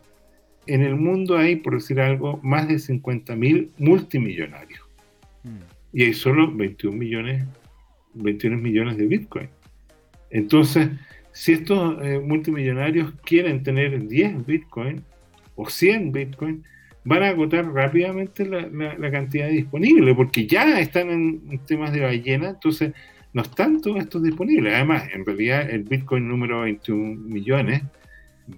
en 0.65 0.81
el 0.81 0.95
mundo 0.95 1.37
hay, 1.37 1.57
por 1.57 1.75
decir 1.75 2.01
algo, 2.01 2.39
más 2.41 2.67
de 2.67 2.79
50 2.79 3.35
mil 3.35 3.71
multimillonarios. 3.77 4.81
Mm. 5.43 5.76
Y 5.93 6.03
hay 6.03 6.13
solo 6.13 6.51
21 6.51 6.97
millones, 6.97 7.45
21 8.13 8.57
millones 8.57 8.97
de 8.97 9.07
Bitcoin. 9.07 9.49
Entonces, 10.29 10.89
si 11.31 11.53
estos 11.53 11.97
eh, 12.03 12.19
multimillonarios 12.19 13.13
quieren 13.23 13.63
tener 13.63 14.07
10 14.07 14.45
Bitcoin 14.45 15.03
o 15.55 15.69
100 15.69 16.11
Bitcoin, 16.11 16.63
van 17.03 17.23
a 17.23 17.29
agotar 17.29 17.71
rápidamente 17.71 18.45
la, 18.45 19.11
cantidad 19.11 19.47
disponible, 19.47 20.13
porque 20.13 20.45
ya 20.45 20.79
están 20.79 21.09
en, 21.09 21.59
temas 21.65 21.93
de 21.93 22.01
ballena, 22.01 22.49
entonces 22.49 22.93
no 23.31 23.43
están 23.43 23.79
todos 23.81 23.99
estos 23.99 24.23
disponibles. 24.23 24.73
Además, 24.73 25.03
en 25.13 25.25
realidad 25.25 25.69
el 25.69 25.83
Bitcoin 25.83 26.27
número 26.27 26.61
21 26.61 27.15
millones 27.15 27.81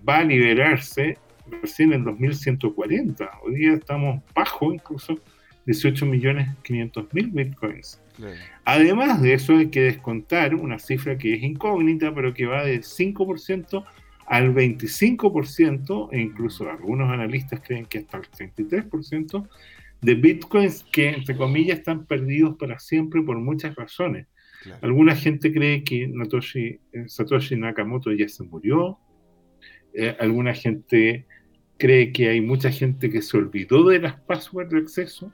va 0.08 0.20
a 0.20 0.24
liberarse 0.24 1.18
recién 1.62 1.94
en 1.94 2.06
2140. 2.06 3.30
Hoy 3.44 3.56
día 3.56 3.74
estamos 3.74 4.24
bajo 4.34 4.74
incluso 4.74 5.20
18 5.70 6.08
millones 6.08 6.50
500 6.64 7.14
mil 7.14 7.28
Bitcoins. 7.28 8.02
Además 8.66 9.22
de 9.22 9.34
eso 9.34 9.56
hay 9.56 9.68
que 9.68 9.82
descontar 9.82 10.56
una 10.56 10.80
cifra 10.80 11.16
que 11.16 11.36
es 11.36 11.44
incógnita, 11.44 12.14
pero 12.14 12.34
que 12.34 12.48
va 12.48 12.64
del 12.64 12.82
5% 12.82 13.86
al 14.26 14.54
25%, 14.56 16.10
e 16.12 16.22
incluso 16.22 16.68
algunos 16.68 17.12
analistas 17.12 17.62
creen 17.62 17.86
que 17.86 18.00
hasta 18.00 18.18
el 18.18 18.54
33%, 18.56 19.48
de 20.02 20.16
bitcoins 20.16 20.84
que, 20.92 21.10
entre 21.10 21.38
comillas, 21.38 21.78
están 21.78 22.06
perdidos 22.06 22.58
para 22.58 22.80
siempre 22.80 23.22
por 23.22 23.38
muchas 23.38 23.76
razones. 23.76 24.26
Alguna 24.82 25.16
gente 25.16 25.54
cree 25.54 25.84
que 25.84 26.04
eh, 26.04 27.06
Satoshi 27.08 27.56
Nakamoto 27.56 28.12
ya 28.12 28.28
se 28.28 28.44
murió. 28.44 28.98
Eh, 29.94 30.16
alguna 30.20 30.54
gente 30.54 31.26
cree 31.78 32.12
que 32.12 32.30
hay 32.30 32.42
mucha 32.42 32.72
gente 32.72 33.10
que 33.10 33.22
se 33.22 33.38
olvidó 33.38 33.88
de 33.88 34.00
las 34.00 34.20
passwords 34.22 34.72
de 34.72 34.80
acceso. 34.80 35.32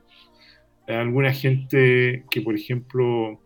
Alguna 0.88 1.34
gente 1.34 2.24
que, 2.30 2.42
por 2.42 2.56
ejemplo, 2.56 3.40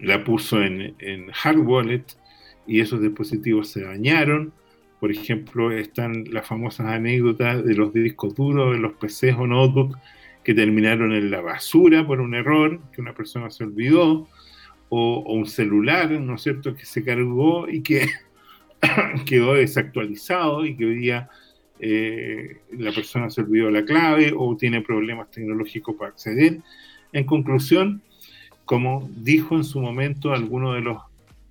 la 0.00 0.22
puso 0.24 0.62
en, 0.62 0.94
en 0.98 1.26
hard 1.42 1.58
wallet 1.58 2.04
y 2.66 2.80
esos 2.80 3.00
dispositivos 3.00 3.68
se 3.68 3.82
dañaron. 3.82 4.52
Por 5.00 5.10
ejemplo, 5.10 5.70
están 5.70 6.24
las 6.30 6.46
famosas 6.46 6.86
anécdotas 6.86 7.64
de 7.64 7.74
los 7.74 7.92
discos 7.92 8.34
duros 8.34 8.72
de 8.72 8.78
los 8.78 8.92
PCs 8.94 9.36
o 9.38 9.46
notebooks 9.46 9.98
que 10.44 10.54
terminaron 10.54 11.12
en 11.12 11.30
la 11.30 11.40
basura 11.40 12.06
por 12.06 12.20
un 12.20 12.34
error 12.34 12.80
que 12.92 13.00
una 13.00 13.14
persona 13.14 13.50
se 13.50 13.64
olvidó, 13.64 14.26
o, 14.88 15.20
un 15.34 15.46
celular, 15.46 16.10
¿no 16.10 16.36
es 16.36 16.42
cierto?, 16.42 16.74
que 16.74 16.86
se 16.86 17.04
cargó 17.04 17.68
y 17.68 17.82
que 17.82 18.08
quedó 19.26 19.54
desactualizado 19.54 20.64
y 20.64 20.76
que 20.76 20.86
hoy 20.86 20.94
día 20.96 21.28
eh, 21.80 22.58
la 22.72 22.92
persona 22.92 23.30
se 23.30 23.42
olvidó 23.42 23.70
la 23.70 23.84
clave 23.84 24.32
o 24.36 24.56
tiene 24.56 24.80
problemas 24.80 25.30
tecnológicos 25.30 25.94
para 25.96 26.10
acceder. 26.10 26.58
En 27.12 27.24
conclusión, 27.24 28.02
como 28.64 29.08
dijo 29.16 29.56
en 29.56 29.64
su 29.64 29.80
momento 29.80 30.32
alguno 30.32 30.74
de 30.74 30.80
los 30.82 30.98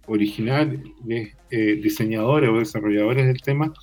originales 0.05 0.81
eh, 1.49 1.79
diseñadores 1.81 2.49
o 2.49 2.59
desarrolladores 2.59 3.25
del 3.25 3.41
tema, 3.41 3.73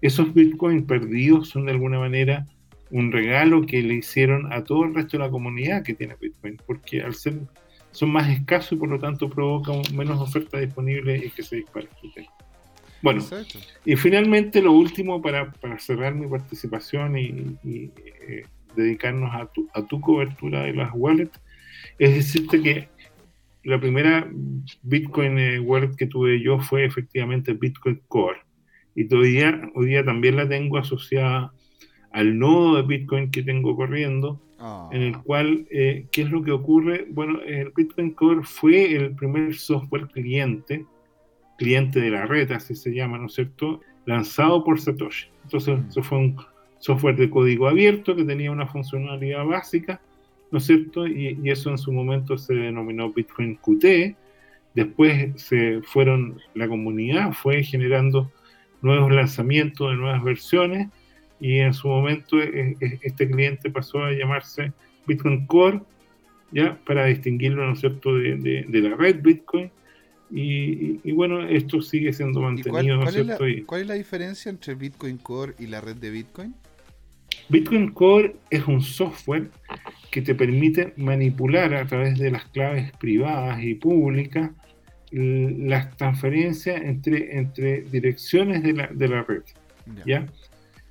esos 0.00 0.32
bitcoins 0.34 0.84
perdidos 0.84 1.48
son 1.48 1.66
de 1.66 1.72
alguna 1.72 1.98
manera 1.98 2.46
un 2.90 3.10
regalo 3.10 3.66
que 3.66 3.82
le 3.82 3.94
hicieron 3.94 4.52
a 4.52 4.62
todo 4.62 4.84
el 4.84 4.94
resto 4.94 5.16
de 5.16 5.24
la 5.24 5.30
comunidad 5.30 5.82
que 5.82 5.94
tiene 5.94 6.16
Bitcoin, 6.20 6.58
porque 6.64 7.02
al 7.02 7.14
ser 7.14 7.40
son 7.90 8.10
más 8.10 8.28
escasos 8.28 8.72
y 8.72 8.76
por 8.76 8.88
lo 8.88 8.98
tanto 8.98 9.30
provocan 9.30 9.82
menos 9.94 10.20
oferta 10.20 10.58
disponible 10.58 11.16
y 11.16 11.30
que 11.30 11.42
se 11.42 11.56
dispare 11.56 11.88
Bueno, 13.04 13.22
y 13.84 13.96
finalmente 13.96 14.62
lo 14.62 14.72
último 14.72 15.20
para, 15.20 15.52
cerrar 15.78 16.14
mi 16.14 16.26
participación 16.26 17.18
y, 17.18 17.58
eh, 17.62 18.46
dedicarnos 18.74 19.30
a 19.34 19.44
tu, 19.52 19.68
a 19.74 19.86
tu 19.86 20.00
cobertura 20.00 20.62
de 20.62 20.72
las 20.72 20.90
wallets, 20.94 21.38
es 21.98 22.14
decirte 22.14 22.62
que 22.62 22.88
la 23.62 23.78
primera 23.78 24.26
Bitcoin 24.82 25.38
eh, 25.38 25.60
wallet 25.60 25.94
que 25.96 26.06
tuve 26.06 26.40
yo 26.40 26.58
fue 26.60 26.86
efectivamente 26.86 27.52
Bitcoin 27.52 28.00
Core. 28.08 28.38
Y 28.94 29.04
todavía, 29.04 29.70
hoy 29.74 29.86
día 29.86 30.02
también 30.02 30.36
la 30.36 30.48
tengo 30.48 30.78
asociada 30.78 31.52
al 32.10 32.38
nodo 32.38 32.76
de 32.76 32.82
Bitcoin 32.84 33.30
que 33.30 33.42
tengo 33.42 33.76
corriendo, 33.76 34.40
en 34.92 35.02
el 35.02 35.18
cual, 35.18 35.66
eh, 35.70 36.06
¿qué 36.10 36.22
es 36.22 36.30
lo 36.30 36.42
que 36.42 36.52
ocurre? 36.52 37.06
Bueno, 37.10 37.42
el 37.42 37.70
Bitcoin 37.76 38.12
Core 38.12 38.44
fue 38.44 38.94
el 38.94 39.14
primer 39.14 39.54
software 39.54 40.06
cliente, 40.06 40.86
cliente 41.56 42.00
de 42.00 42.10
la 42.10 42.26
red, 42.26 42.50
así 42.52 42.74
se 42.74 42.94
llama, 42.94 43.18
¿no 43.18 43.26
es 43.26 43.34
cierto?, 43.34 43.80
lanzado 44.06 44.64
por 44.64 44.80
Satoshi. 44.80 45.28
Entonces, 45.44 45.78
mm. 45.78 45.88
eso 45.88 46.02
fue 46.02 46.18
un 46.18 46.36
software 46.78 47.16
de 47.16 47.30
código 47.30 47.68
abierto 47.68 48.14
que 48.14 48.24
tenía 48.24 48.50
una 48.50 48.66
funcionalidad 48.66 49.44
básica, 49.44 50.00
¿no 50.50 50.58
es 50.58 50.66
cierto? 50.66 51.06
Y, 51.06 51.38
y 51.42 51.50
eso 51.50 51.70
en 51.70 51.78
su 51.78 51.92
momento 51.92 52.36
se 52.36 52.54
denominó 52.54 53.12
Bitcoin 53.12 53.56
Qt. 53.56 54.16
Después 54.74 55.40
se 55.40 55.80
fueron, 55.82 56.40
la 56.54 56.68
comunidad 56.68 57.32
fue 57.32 57.62
generando 57.62 58.30
nuevos 58.82 59.10
lanzamientos 59.10 59.90
de 59.90 59.96
nuevas 59.96 60.22
versiones 60.22 60.88
y 61.40 61.58
en 61.58 61.74
su 61.74 61.88
momento 61.88 62.40
eh, 62.40 62.76
eh, 62.80 62.98
este 63.02 63.28
cliente 63.28 63.70
pasó 63.70 64.04
a 64.04 64.12
llamarse 64.12 64.72
Bitcoin 65.06 65.46
Core, 65.46 65.80
ya 66.52 66.78
para 66.86 67.06
distinguirlo, 67.06 67.66
¿no 67.66 67.72
es 67.72 67.80
cierto?, 67.80 68.14
de, 68.14 68.66
la 68.70 68.96
red 68.96 69.20
Bitcoin. 69.22 69.70
Y, 70.36 71.12
bueno, 71.12 71.46
esto 71.46 71.80
sigue 71.80 72.12
siendo 72.12 72.40
mantenido, 72.40 72.72
cuál, 72.72 72.86
¿no 72.88 73.08
es 73.08 73.26
la, 73.26 73.38
¿Cuál 73.66 73.82
es 73.82 73.86
la 73.86 73.94
diferencia 73.94 74.50
entre 74.50 74.74
Bitcoin 74.74 75.16
Core 75.18 75.54
y 75.60 75.68
la 75.68 75.80
red 75.80 75.94
de 75.94 76.10
Bitcoin? 76.10 76.54
Bitcoin 77.48 77.92
Core 77.92 78.34
es 78.50 78.66
un 78.66 78.82
software 78.82 79.48
que 80.10 80.22
te 80.22 80.34
permite 80.34 80.92
manipular 80.96 81.72
a 81.74 81.86
través 81.86 82.18
de 82.18 82.32
las 82.32 82.46
claves 82.46 82.90
privadas 82.98 83.62
y 83.62 83.74
públicas 83.74 84.50
las 85.12 85.96
transferencias 85.96 86.82
entre, 86.82 87.38
entre 87.38 87.82
direcciones 87.82 88.64
de 88.64 88.72
la, 88.72 88.88
de 88.88 89.08
la 89.08 89.22
red. 89.22 89.42
¿ya? 90.04 90.26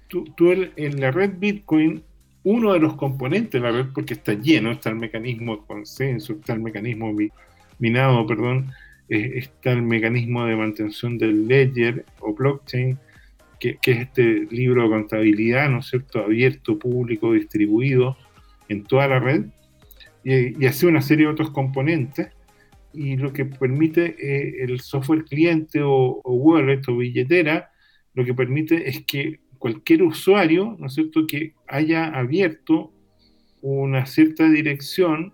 tú, 0.08 0.54
en 0.76 1.02
la 1.02 1.12
red 1.12 1.32
Bitcoin, 1.38 2.04
uno 2.44 2.74
de 2.74 2.80
los 2.80 2.96
componentes 2.96 3.62
de 3.62 3.68
la 3.68 3.72
red, 3.72 3.88
porque 3.94 4.14
está 4.14 4.34
lleno, 4.34 4.72
está 4.72 4.90
el 4.90 4.98
mecanismo 4.98 5.58
de 5.58 5.62
consenso, 5.66 6.34
está 6.34 6.54
el 6.54 6.62
mecanismo 6.62 7.14
minado, 7.80 8.26
perdón, 8.28 8.72
eh, 9.10 9.34
está 9.36 9.72
el 9.72 9.82
mecanismo 9.82 10.46
de 10.46 10.56
mantención 10.56 11.18
del 11.18 11.48
ledger 11.48 12.06
o 12.20 12.34
blockchain, 12.34 12.98
que, 13.60 13.78
es 13.86 14.00
este 14.00 14.48
libro 14.52 14.84
de 14.84 14.90
contabilidad, 14.90 15.70
¿no 15.70 15.80
es 15.80 15.88
cierto?, 15.88 16.20
abierto, 16.20 16.78
público, 16.78 17.34
distribuido 17.34 18.18
en 18.70 18.84
toda 18.84 19.08
la 19.08 19.20
red, 19.20 19.46
y, 20.24 20.66
así 20.66 20.86
una 20.86 21.02
serie 21.02 21.26
de 21.26 21.32
otros 21.32 21.52
componentes, 21.52 22.30
y 22.94 23.18
lo 23.18 23.34
que 23.34 23.46
permite 23.46 24.16
eh, 24.20 24.64
el 24.64 24.80
software 24.80 25.26
cliente 25.26 25.82
o, 25.82 26.22
o 26.24 26.34
wallet 26.34 26.82
o 26.88 26.98
billetera, 26.98 27.72
lo 28.14 28.24
que 28.24 28.34
permite 28.34 28.88
es 28.88 29.04
que 29.06 29.40
cualquier 29.58 30.04
usuario, 30.04 30.76
¿no 30.80 30.88
es 30.88 30.94
cierto?, 30.94 31.26
que 31.28 31.54
haya 31.68 32.08
abierto 32.08 32.92
una 33.62 34.06
cierta 34.06 34.50
dirección 34.50 35.34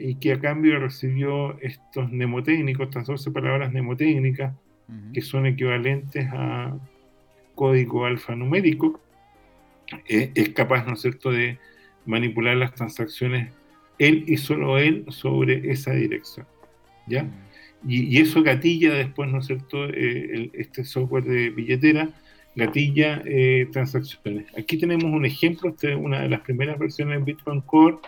y 0.00 0.16
que 0.16 0.32
a 0.32 0.40
cambio 0.40 0.78
recibió 0.78 1.58
estos 1.60 2.10
mnemotécnicos, 2.10 2.88
estas 2.88 3.06
12 3.06 3.30
palabras 3.30 3.70
mnemotécnicas, 3.70 4.54
que 5.14 5.20
son 5.20 5.46
equivalentes 5.46 6.28
a 6.32 6.76
código 7.54 8.06
alfanumérico, 8.06 9.00
eh, 10.08 10.32
es 10.34 10.48
capaz, 10.50 10.84
¿no 10.86 10.94
es 10.94 11.00
cierto?, 11.00 11.30
de 11.30 11.58
manipular 12.06 12.56
las 12.56 12.74
transacciones 12.74 13.52
él 13.98 14.24
y 14.26 14.36
solo 14.36 14.78
él 14.78 15.04
sobre 15.08 15.70
esa 15.70 15.92
dirección. 15.92 16.46
¿Ya? 17.06 17.26
y, 17.86 18.20
eso 18.20 18.42
gatilla 18.42 18.92
después, 18.92 19.30
¿no 19.30 19.38
es 19.38 19.46
cierto?, 19.46 19.86
eh, 19.88 20.50
este 20.54 20.84
software 20.84 21.24
de 21.24 21.50
billetera 21.50 22.10
gatilla 22.54 23.22
eh, 23.24 23.68
transacciones. 23.72 24.46
Aquí 24.56 24.76
tenemos 24.76 25.04
un 25.04 25.24
ejemplo, 25.24 25.70
esta 25.70 25.90
es 25.90 25.96
una 25.96 26.20
de 26.20 26.28
las 26.28 26.40
primeras 26.40 26.78
versiones 26.78 27.18
de 27.18 27.24
Bitcoin 27.24 27.60
Core. 27.62 27.98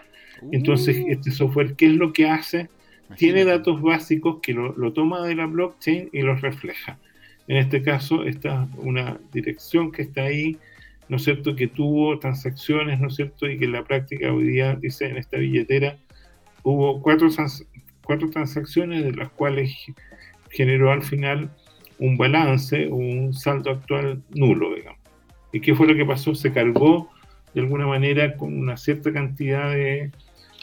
Entonces, 0.51 0.99
uh. 0.99 1.09
este 1.09 1.31
software, 1.31 1.75
¿qué 1.75 1.87
es 1.87 1.93
lo 1.93 2.13
que 2.13 2.29
hace? 2.29 2.69
Tiene 3.17 3.45
datos 3.45 3.81
básicos 3.83 4.39
que 4.43 4.55
lo, 4.55 4.93
toma 4.93 5.27
de 5.27 5.35
la 5.35 5.47
blockchain 5.47 6.09
y 6.13 6.23
los 6.23 6.41
refleja. 6.41 6.99
En 7.47 7.59
este 7.59 7.83
caso, 7.83 8.25
esta 8.25 8.69
una 8.79 9.19
dirección 9.33 9.93
que 9.93 10.03
está 10.03 10.23
ahí, 10.23 10.57
¿no 11.09 11.17
es 11.17 11.25
cierto?, 11.25 11.55
que 11.55 11.67
tuvo 11.69 12.19
transacciones, 12.19 13.01
¿no 13.01 13.09
es 13.09 13.17
cierto?, 13.17 13.49
y 13.49 13.59
que 13.59 13.67
en 13.67 13.73
la 13.73 13.85
práctica 13.85 14.33
hoy 14.33 14.45
día, 14.45 14.77
dice 14.77 15.07
en 15.07 15.19
esta 15.19 15.37
billetera, 15.37 15.99
hubo 16.63 17.03
cuatro, 17.03 17.29
cuatro 18.05 18.31
transacciones 18.31 19.05
de 19.05 19.13
las 19.13 19.29
cuales 19.31 19.75
generó 20.51 20.91
al 20.91 21.03
final 21.03 21.51
un 21.99 22.17
balance 22.17 22.87
o 22.89 22.97
un 22.97 23.35
saldo 23.35 23.71
actual 23.71 24.23
nulo, 24.31 24.75
digamos. 24.75 25.01
¿Y 25.53 25.61
qué 25.61 25.75
fue 25.75 25.87
lo 25.87 25.95
que 25.95 26.05
pasó? 26.05 26.35
Se 26.35 26.53
cargó 26.53 27.11
de 27.55 27.61
alguna 27.61 27.87
manera 27.87 28.37
con 28.37 28.59
una 28.59 28.77
cierta 28.77 29.13
cantidad 29.13 29.71
de, 29.71 30.11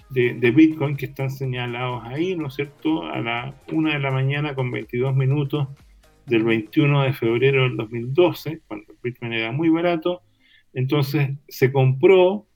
de, 0.09 0.51
Bitcoin 0.51 0.95
que 0.95 1.05
están 1.05 1.29
señalados 1.29 2.03
ahí, 2.05 2.35
¿no 2.35 2.47
es 2.47 2.55
cierto? 2.55 3.03
A 3.03 3.19
la 3.19 3.55
una 3.71 3.93
de 3.93 3.99
la 3.99 4.11
mañana 4.11 4.55
con 4.55 4.71
22 4.71 5.15
minutos 5.15 5.67
del 6.25 6.43
21 6.43 7.03
de 7.03 7.13
febrero 7.13 7.63
del 7.63 7.77
2012, 7.77 8.61
cuando 8.67 8.93
Bitcoin 9.03 9.33
era 9.33 9.51
muy 9.51 9.69
barato. 9.69 10.21
Entonces 10.73 11.31
se 11.47 11.71
compró 11.71 12.47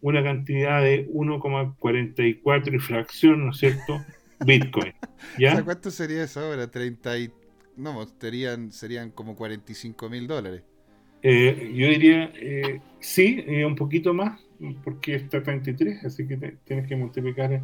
una 0.00 0.22
cantidad 0.22 0.82
de 0.82 1.08
1,44 1.08 2.74
y 2.74 2.78
fracción, 2.78 3.44
¿no 3.44 3.50
es 3.52 3.58
cierto? 3.58 4.04
Bitcoin. 4.44 4.92
¿Ya? 5.38 5.62
¿Cuánto 5.64 5.90
sería 5.90 6.24
eso 6.24 6.40
ahora? 6.40 6.70
30 6.70 7.10
no, 7.76 7.94
pues, 7.94 8.14
serían, 8.20 8.72
serían 8.72 9.10
como 9.10 9.34
45 9.34 10.08
mil 10.08 10.26
dólares. 10.26 10.62
Eh, 11.26 11.72
yo 11.74 11.88
diría, 11.88 12.30
eh, 12.34 12.80
sí, 13.00 13.42
un 13.64 13.74
poquito 13.76 14.12
más, 14.12 14.38
porque 14.84 15.14
está 15.14 15.42
33, 15.42 16.04
así 16.04 16.28
que 16.28 16.36
tienes 16.64 16.86
que 16.86 16.96
multiplicar 16.96 17.62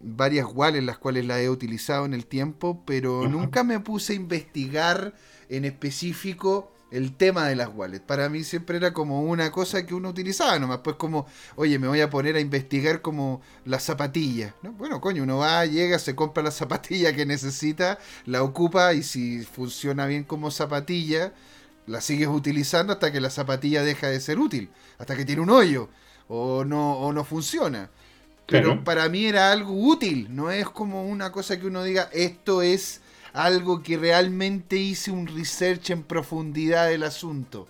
varias 0.02 0.46
wallets 0.52 0.84
las 0.84 0.98
cuales 0.98 1.24
la 1.24 1.40
he 1.40 1.48
utilizado 1.48 2.04
en 2.04 2.14
el 2.14 2.26
tiempo, 2.26 2.82
pero 2.84 3.28
nunca 3.28 3.62
me 3.64 3.80
puse 3.80 4.12
a 4.12 4.16
investigar 4.16 5.14
en 5.48 5.64
específico 5.64 6.72
el 6.92 7.16
tema 7.16 7.48
de 7.48 7.56
las 7.56 7.70
wallets. 7.74 8.04
Para 8.04 8.28
mí 8.28 8.44
siempre 8.44 8.76
era 8.76 8.92
como 8.92 9.22
una 9.22 9.50
cosa 9.50 9.84
que 9.86 9.94
uno 9.94 10.10
utilizaba 10.10 10.58
nomás, 10.58 10.80
pues 10.84 10.96
como, 10.96 11.26
oye, 11.56 11.78
me 11.78 11.88
voy 11.88 12.00
a 12.02 12.10
poner 12.10 12.36
a 12.36 12.40
investigar 12.40 13.00
como 13.00 13.40
las 13.64 13.82
zapatillas. 13.82 14.54
¿no? 14.62 14.72
Bueno, 14.72 15.00
coño, 15.00 15.22
uno 15.22 15.38
va, 15.38 15.64
llega, 15.64 15.98
se 15.98 16.14
compra 16.14 16.42
la 16.42 16.50
zapatilla 16.52 17.14
que 17.14 17.26
necesita, 17.26 17.98
la 18.26 18.42
ocupa 18.42 18.92
y 18.92 19.02
si 19.02 19.42
funciona 19.42 20.06
bien 20.06 20.24
como 20.24 20.50
zapatilla, 20.50 21.32
la 21.86 22.00
sigues 22.00 22.28
utilizando 22.28 22.92
hasta 22.92 23.10
que 23.10 23.20
la 23.20 23.30
zapatilla 23.30 23.82
deja 23.82 24.08
de 24.08 24.20
ser 24.20 24.38
útil, 24.38 24.70
hasta 24.98 25.16
que 25.16 25.24
tiene 25.24 25.42
un 25.42 25.50
hoyo 25.50 25.88
o 26.28 26.64
no, 26.64 26.98
o 26.98 27.12
no 27.12 27.24
funciona. 27.24 27.90
Pero 28.46 28.84
para 28.84 29.08
mí 29.08 29.24
era 29.24 29.50
algo 29.50 29.72
útil, 29.72 30.26
no 30.30 30.50
es 30.50 30.68
como 30.68 31.06
una 31.08 31.32
cosa 31.32 31.58
que 31.58 31.66
uno 31.66 31.82
diga, 31.84 32.10
esto 32.12 32.60
es 32.60 33.00
algo 33.32 33.82
que 33.82 33.96
realmente 33.96 34.76
hice 34.76 35.10
un 35.10 35.26
research 35.26 35.90
en 35.90 36.02
profundidad 36.02 36.88
del 36.88 37.02
asunto. 37.02 37.68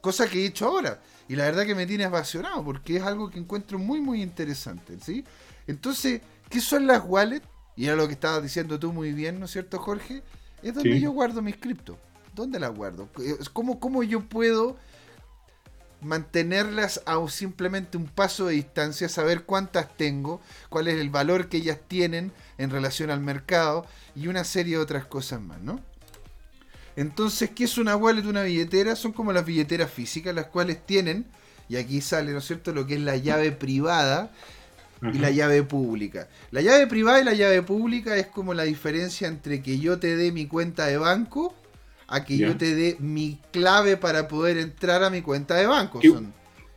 Cosa 0.00 0.28
que 0.28 0.42
he 0.42 0.46
hecho 0.46 0.66
ahora. 0.66 1.00
Y 1.28 1.34
la 1.34 1.44
verdad 1.44 1.66
que 1.66 1.74
me 1.74 1.86
tiene 1.86 2.04
apasionado 2.04 2.64
porque 2.64 2.96
es 2.96 3.02
algo 3.02 3.30
que 3.30 3.38
encuentro 3.38 3.78
muy, 3.78 4.00
muy 4.00 4.22
interesante. 4.22 4.98
¿sí? 5.00 5.24
Entonces, 5.66 6.20
¿qué 6.48 6.60
son 6.60 6.86
las 6.86 7.02
wallets? 7.04 7.46
Y 7.74 7.86
era 7.86 7.96
lo 7.96 8.06
que 8.06 8.14
estabas 8.14 8.42
diciendo 8.42 8.78
tú 8.78 8.92
muy 8.92 9.12
bien, 9.12 9.38
¿no 9.38 9.44
es 9.46 9.50
cierto, 9.50 9.78
Jorge? 9.78 10.22
Es 10.62 10.74
donde 10.74 10.98
yo 10.98 11.10
guardo 11.10 11.42
mis 11.42 11.56
cripto. 11.56 11.98
¿Dónde 12.34 12.58
las 12.58 12.74
guardo? 12.74 13.08
¿Cómo, 13.52 13.80
¿Cómo 13.80 14.02
yo 14.02 14.20
puedo 14.20 14.76
mantenerlas 16.00 17.02
a 17.06 17.26
simplemente 17.28 17.96
un 17.96 18.06
paso 18.06 18.46
de 18.46 18.54
distancia, 18.54 19.08
saber 19.08 19.44
cuántas 19.44 19.94
tengo, 19.96 20.40
cuál 20.68 20.88
es 20.88 21.00
el 21.00 21.10
valor 21.10 21.48
que 21.48 21.58
ellas 21.58 21.78
tienen 21.88 22.32
en 22.58 22.70
relación 22.70 23.10
al 23.10 23.20
mercado 23.20 23.86
y 24.16 24.28
una 24.28 24.44
serie 24.44 24.76
de 24.76 24.82
otras 24.82 25.04
cosas 25.04 25.40
más, 25.40 25.60
¿no? 25.60 25.78
Entonces, 26.96 27.50
¿qué 27.50 27.64
es 27.64 27.76
una 27.76 27.94
wallet, 27.94 28.24
una 28.24 28.42
billetera? 28.42 28.96
Son 28.96 29.12
como 29.12 29.32
las 29.32 29.44
billeteras 29.44 29.90
físicas, 29.90 30.34
las 30.34 30.46
cuales 30.46 30.84
tienen, 30.86 31.26
y 31.68 31.76
aquí 31.76 32.00
sale, 32.00 32.32
¿no 32.32 32.38
es 32.38 32.46
cierto?, 32.46 32.72
lo 32.72 32.86
que 32.86 32.94
es 32.94 33.00
la 33.00 33.16
llave 33.16 33.52
privada 33.52 34.30
y 35.12 35.18
la 35.18 35.30
llave 35.30 35.62
pública. 35.62 36.28
La 36.50 36.62
llave 36.62 36.86
privada 36.86 37.20
y 37.20 37.24
la 37.24 37.34
llave 37.34 37.60
pública 37.62 38.16
es 38.16 38.28
como 38.28 38.54
la 38.54 38.62
diferencia 38.62 39.28
entre 39.28 39.62
que 39.62 39.78
yo 39.78 39.98
te 39.98 40.16
dé 40.16 40.32
mi 40.32 40.46
cuenta 40.46 40.86
de 40.86 40.96
banco 40.96 41.54
a 42.08 42.24
que 42.24 42.38
yo 42.38 42.56
te 42.56 42.74
dé 42.74 42.96
mi 42.98 43.38
clave 43.50 43.98
para 43.98 44.26
poder 44.28 44.56
entrar 44.56 45.04
a 45.04 45.10
mi 45.10 45.20
cuenta 45.20 45.54
de 45.56 45.66
banco. 45.66 46.00
¿Qué, 46.00 46.12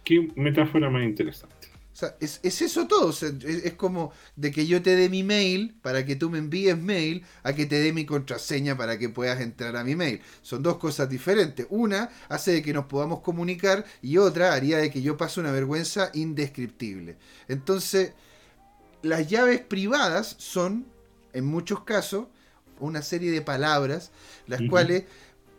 qué 0.04 0.28
metáfora 0.36 0.90
más 0.90 1.04
interesante? 1.04 1.59
Sea, 2.00 2.16
es, 2.22 2.40
eso 2.44 2.88
todo. 2.88 3.10
es, 3.10 3.74
como 3.74 4.14
de 4.38 4.52
que 4.52 4.66
yo 4.66 4.82
te 4.82 4.96
dé 4.96 5.10
mi 5.10 5.22
mail 5.22 5.76
para 5.82 6.06
que 6.06 6.16
tú 6.16 6.30
me 6.30 6.38
envíes 6.38 6.78
mail 6.78 7.26
a 7.44 7.52
que 7.52 7.66
te 7.66 7.78
dé 7.78 7.92
mi 7.92 8.06
contraseña 8.06 8.78
para 8.78 8.98
que 8.98 9.10
puedas 9.10 9.42
entrar 9.42 9.76
a 9.76 9.84
mi 9.84 9.98
mail. 9.98 10.22
Son 10.42 10.64
dos 10.64 10.78
cosas 10.78 11.10
diferentes. 11.10 11.68
Una 11.70 12.10
hace 12.30 12.54
de 12.54 12.62
que 12.62 12.72
nos 12.72 12.86
podamos 12.86 13.20
comunicar 13.20 13.84
y 14.02 14.16
otra 14.16 14.54
haría 14.54 14.78
de 14.78 14.90
que 14.90 15.02
yo 15.02 15.18
pase 15.18 15.42
una 15.42 15.52
vergüenza 15.52 16.10
indescriptible. 16.14 17.18
Entonces, 17.50 18.14
las 19.02 19.28
llaves 19.28 19.60
privadas 19.60 20.36
son, 20.40 20.86
en 21.34 21.46
muchos 21.46 21.84
casos, 21.84 22.28
una 22.80 23.02
serie 23.02 23.30
de 23.30 23.42
palabras, 23.42 24.12
las 24.48 24.62
cuales 24.70 25.04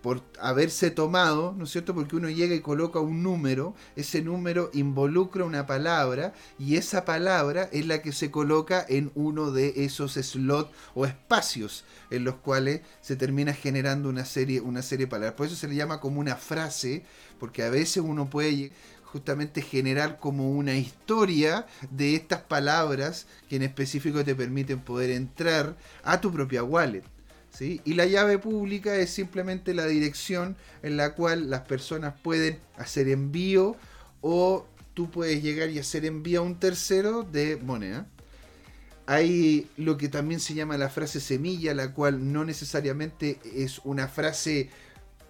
por 0.03 0.23
haberse 0.41 0.91
tomado, 0.91 1.55
¿no 1.57 1.65
es 1.65 1.71
cierto? 1.71 1.95
Porque 1.95 2.17
uno 2.17 2.31
llega 2.31 2.55
y 2.55 2.61
coloca 2.61 3.01
un 3.01 3.23
número, 3.23 3.75
ese 3.97 4.23
número 4.23 4.71
involucra 4.73 5.45
una 5.45 5.67
palabra 5.67 6.33
y 6.59 6.77
esa 6.77 7.05
palabra 7.05 7.69
es 7.73 7.87
la 7.87 8.01
que 8.01 8.13
se 8.13 8.31
coloca 8.31 8.85
en 8.89 9.11
uno 9.15 9.51
de 9.51 9.85
esos 9.85 10.15
slots 10.15 10.71
o 10.95 11.05
espacios 11.05 11.85
en 12.11 12.25
los 12.25 12.37
cuales 12.37 12.81
se 13.01 13.17
termina 13.17 13.53
generando 13.53 14.09
una 14.09 14.25
serie, 14.25 14.61
una 14.61 14.83
serie 14.83 15.07
de 15.07 15.11
palabras. 15.11 15.35
Por 15.35 15.47
eso 15.47 15.57
se 15.57 15.69
le 15.69 15.75
llama 15.75 16.01
como 16.01 16.21
una 16.21 16.37
frase, 16.37 17.05
porque 17.39 17.63
a 17.63 17.71
veces 17.71 18.03
uno 18.05 18.31
puede 18.31 18.73
justamente 19.05 19.61
generar 19.61 20.19
como 20.19 20.51
una 20.51 20.77
historia 20.77 21.67
de 21.91 22.15
estas 22.15 22.43
palabras 22.43 23.27
que 23.49 23.57
en 23.57 23.63
específico 23.63 24.25
te 24.25 24.35
permiten 24.35 24.81
poder 24.81 25.11
entrar 25.11 25.77
a 26.05 26.21
tu 26.21 26.33
propia 26.33 26.63
wallet. 26.63 27.03
Y 27.61 27.93
la 27.93 28.07
llave 28.07 28.39
pública 28.39 28.97
es 28.97 29.11
simplemente 29.11 29.75
la 29.75 29.87
dirección 29.87 30.57
en 30.83 30.97
la 30.97 31.15
cual 31.15 31.51
las 31.51 31.63
personas 31.63 32.15
pueden 32.23 32.59
hacer 32.79 33.09
envío 33.09 33.77
o 34.23 34.67
tú 34.95 35.11
puedes 35.11 35.43
llegar 35.43 35.69
y 35.69 35.79
hacer 35.79 36.07
envío 36.07 36.41
a 36.41 36.45
un 36.45 36.59
tercero 36.59 37.23
de 37.23 37.57
moneda. 37.57 38.07
Hay 39.07 39.69
lo 39.77 39.99
que 39.99 40.09
también 40.09 40.41
se 40.41 40.55
llama 40.55 40.79
la 40.79 40.89
frase 40.89 41.21
semilla, 41.21 41.75
la 41.75 41.93
cual 41.93 42.33
no 42.33 42.45
necesariamente 42.45 43.39
es 43.55 43.81
una 43.85 44.09
frase 44.09 44.71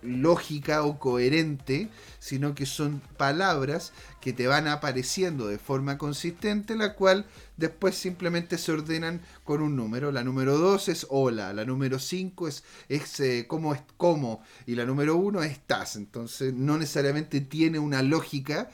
lógica 0.03 0.83
o 0.83 0.99
coherente, 0.99 1.89
sino 2.19 2.55
que 2.55 2.67
son 2.67 3.01
palabras 3.17 3.93
que 4.21 4.33
te 4.33 4.47
van 4.47 4.69
apareciendo 4.69 5.47
de 5.47 5.59
forma 5.59 5.99
consistente, 5.99 6.75
la 6.77 6.95
cual 6.95 7.27
después 7.57 7.95
simplemente 7.95 8.59
se 8.59 8.73
ordenan 8.73 9.23
con 9.45 9.63
un 9.63 9.77
número. 9.77 10.13
La 10.13 10.25
número 10.25 10.59
2 10.59 10.89
es 10.89 11.07
hola, 11.11 11.53
la 11.53 11.65
número 11.65 11.99
5 11.99 12.49
es, 12.49 12.65
es 12.89 13.21
eh, 13.21 13.47
cómo 13.47 13.75
es 13.75 13.83
cómo, 13.97 14.43
y 14.67 14.75
la 14.75 14.85
número 14.85 15.17
1 15.17 15.43
es 15.43 15.53
estás. 15.53 15.97
Entonces 15.97 16.55
no 16.55 16.79
necesariamente 16.79 17.41
tiene 17.41 17.79
una 17.79 18.03
lógica, 18.03 18.71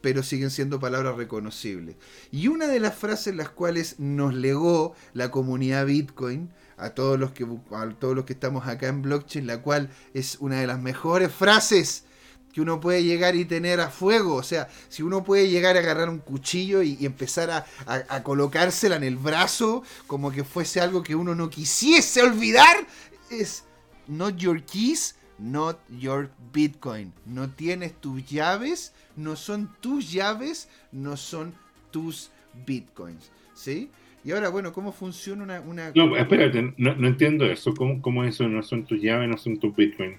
pero 0.00 0.22
siguen 0.22 0.50
siendo 0.50 0.80
palabras 0.80 1.16
reconocibles. 1.16 1.96
Y 2.30 2.48
una 2.48 2.66
de 2.66 2.80
las 2.80 2.94
frases 2.96 3.34
las 3.36 3.48
cuales 3.48 3.98
nos 3.98 4.34
legó 4.34 4.94
la 5.14 5.30
comunidad 5.30 5.86
Bitcoin, 5.86 6.50
a 6.82 6.90
todos 6.90 7.18
los 7.18 7.30
que 7.32 7.44
a 7.44 7.88
todos 7.90 8.16
los 8.16 8.24
que 8.24 8.32
estamos 8.32 8.66
acá 8.66 8.88
en 8.88 9.02
blockchain, 9.02 9.46
la 9.46 9.62
cual 9.62 9.90
es 10.14 10.36
una 10.40 10.60
de 10.60 10.66
las 10.66 10.80
mejores 10.80 11.32
frases 11.32 12.04
que 12.52 12.60
uno 12.60 12.80
puede 12.80 13.02
llegar 13.02 13.34
y 13.34 13.44
tener 13.44 13.80
a 13.80 13.88
fuego. 13.90 14.34
O 14.34 14.42
sea, 14.42 14.68
si 14.88 15.02
uno 15.02 15.24
puede 15.24 15.48
llegar 15.48 15.76
a 15.76 15.80
agarrar 15.80 16.08
un 16.08 16.18
cuchillo 16.18 16.82
y, 16.82 17.04
empezar 17.04 17.50
a, 17.86 18.22
colocársela 18.22 18.96
en 18.96 19.04
el 19.04 19.16
brazo, 19.16 19.82
como 20.06 20.30
que 20.30 20.44
fuese 20.44 20.80
algo 20.80 21.02
que 21.02 21.14
uno 21.14 21.34
no 21.34 21.48
quisiese 21.48 22.22
olvidar, 22.22 22.86
es 23.30 23.64
not 24.06 24.36
your 24.36 24.62
keys, 24.62 25.16
not 25.38 25.78
your 25.88 26.30
Bitcoin. 26.52 27.12
No 27.24 27.50
tienes 27.50 27.98
tus 28.00 28.24
llaves, 28.26 28.92
no 29.16 29.36
son 29.36 29.74
tus 29.80 30.12
llaves, 30.12 30.68
no 30.92 31.16
son 31.16 31.54
tus 31.90 32.30
Bitcoins. 32.66 33.30
¿Sí? 33.54 33.90
Y 34.24 34.30
ahora, 34.30 34.50
bueno, 34.50 34.72
¿cómo 34.72 34.92
funciona 34.92 35.60
una...? 35.60 35.92
No, 35.94 36.16
espérate, 36.16 36.74
no, 36.76 37.06
entiendo 37.06 37.44
eso. 37.46 37.74
¿Cómo, 37.74 38.00
¿Cómo, 38.00 38.24
eso 38.24 38.48
no 38.48 38.62
son 38.62 38.84
tus 38.84 39.00
llaves, 39.00 39.28
no 39.28 39.36
son 39.36 39.58
tus 39.58 39.74
Bitcoin? 39.74 40.12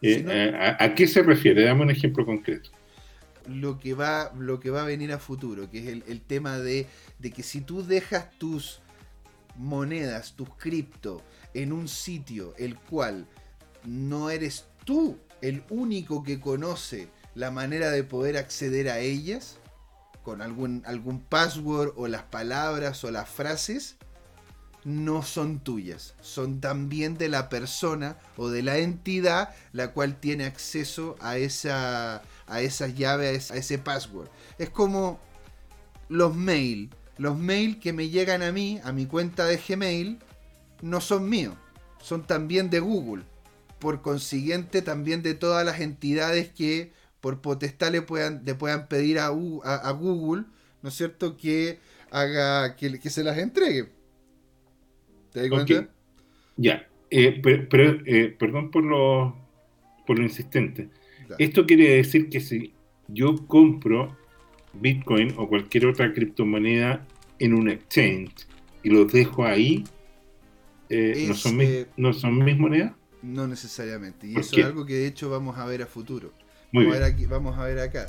Eh, 0.00 0.24
eh, 0.28 0.76
a, 0.78 0.94
qué 0.94 1.08
se 1.08 1.22
refiere? 1.22 1.64
Dame 1.64 1.82
un 1.82 1.90
ejemplo 1.90 2.24
concreto. 2.24 2.70
Lo 3.48 3.80
que 3.80 3.94
va, 3.94 4.32
lo 4.38 4.60
que 4.60 4.70
va 4.70 4.82
a 4.82 4.86
venir 4.86 5.12
a 5.12 5.18
futuro, 5.18 5.70
que 5.70 5.78
es 5.78 6.02
el, 6.06 6.20
tema 6.20 6.58
de, 6.58 6.86
de, 7.18 7.30
que 7.32 7.42
si 7.42 7.62
tú 7.62 7.84
dejas 7.84 8.30
tus 8.38 8.80
monedas, 9.56 10.34
tus 10.36 10.50
cripto, 10.50 11.22
en 11.54 11.72
un 11.72 11.88
sitio 11.88 12.54
el 12.58 12.76
cual 12.76 13.26
no 13.84 14.30
eres 14.30 14.66
tú 14.84 15.18
el 15.40 15.62
único 15.70 16.22
que 16.22 16.38
conoce 16.38 17.08
la 17.34 17.50
manera 17.50 17.90
de 17.90 18.04
poder 18.04 18.36
acceder 18.36 18.88
a 18.88 18.98
ellas, 18.98 19.58
con 20.28 20.42
algún, 20.42 20.82
algún 20.84 21.20
password 21.20 21.94
o 21.96 22.06
las 22.06 22.22
palabras 22.24 23.02
o 23.02 23.10
las 23.10 23.30
frases, 23.30 23.96
no 24.84 25.22
son 25.22 25.60
tuyas, 25.60 26.14
son 26.20 26.60
también 26.60 27.16
de 27.16 27.30
la 27.30 27.48
persona 27.48 28.18
o 28.36 28.50
de 28.50 28.62
la 28.62 28.76
entidad 28.76 29.54
la 29.72 29.92
cual 29.92 30.20
tiene 30.20 30.44
acceso 30.44 31.16
a 31.20 31.38
esa, 31.38 32.20
a 32.46 32.60
esa 32.60 32.88
llave, 32.88 33.28
a 33.28 33.30
ese, 33.32 33.78
password. 33.78 34.28
Es 34.58 34.68
como 34.68 35.18
los 36.10 36.36
mail. 36.36 36.90
Los 37.16 37.38
mail 37.38 37.80
que 37.80 37.94
me 37.94 38.10
llegan 38.10 38.42
a 38.42 38.52
mí, 38.52 38.82
a 38.84 38.92
mi 38.92 39.06
cuenta 39.06 39.46
de 39.46 39.56
Gmail, 39.56 40.18
no 40.82 41.00
son 41.00 41.26
míos, 41.26 41.54
son 42.02 42.26
también 42.26 42.68
de 42.68 42.80
Google. 42.80 43.24
Por 43.78 44.02
consiguiente, 44.02 44.82
también 44.82 45.22
de 45.22 45.32
todas 45.32 45.64
las 45.64 45.80
entidades 45.80 46.50
que 46.50 46.92
por 47.20 47.40
potestad 47.40 47.92
le 47.92 48.02
puedan, 48.02 48.42
le 48.44 48.54
puedan 48.54 48.88
pedir 48.88 49.18
a, 49.18 49.26
a, 49.26 49.90
Google, 49.92 50.44
¿no 50.82 50.88
es 50.88 50.94
cierto?, 50.94 51.36
que 51.36 51.78
haga, 52.10 52.76
que, 52.76 52.98
que 53.00 53.10
se 53.10 53.24
las 53.24 53.38
entregue. 53.38 53.88
¿Te 55.32 55.48
das 55.48 55.66
Ya, 56.56 56.88
eh, 57.10 57.40
pero, 57.42 58.00
eh, 58.06 58.34
perdón 58.38 58.70
por 58.70 58.84
lo, 58.84 59.36
por 60.06 60.18
lo 60.18 60.24
insistente. 60.24 60.88
Esto 61.38 61.66
quiere 61.66 61.96
decir 61.96 62.30
que 62.30 62.40
si 62.40 62.72
yo 63.08 63.46
compro 63.46 64.16
Bitcoin 64.72 65.34
o 65.36 65.48
cualquier 65.48 65.86
otra 65.86 66.12
criptomoneda 66.12 67.06
en 67.38 67.54
un 67.54 67.68
exchange 67.68 68.46
y 68.82 68.90
los 68.90 69.12
dejo 69.12 69.44
ahí, 69.44 69.84
eh, 70.88 71.26
¿no, 71.28 71.34
son 71.34 71.56
mis, 71.56 71.86
¿no 71.96 72.12
son 72.12 72.44
mis 72.44 72.56
monedas? 72.56 72.92
No 73.22 73.46
necesariamente. 73.46 74.26
Y 74.26 74.36
eso 74.36 74.56
es 74.56 74.64
algo 74.64 74.86
que 74.86 74.94
de 74.94 75.06
hecho 75.06 75.28
vamos 75.28 75.58
a 75.58 75.66
ver 75.66 75.82
a 75.82 75.86
futuro. 75.86 76.32
Vamos, 76.72 76.94
A 76.94 76.98
ver 76.98 77.02
aquí, 77.02 77.26
vamos 77.26 77.58
a 77.58 77.64
ver 77.64 77.78
acá. 77.80 78.06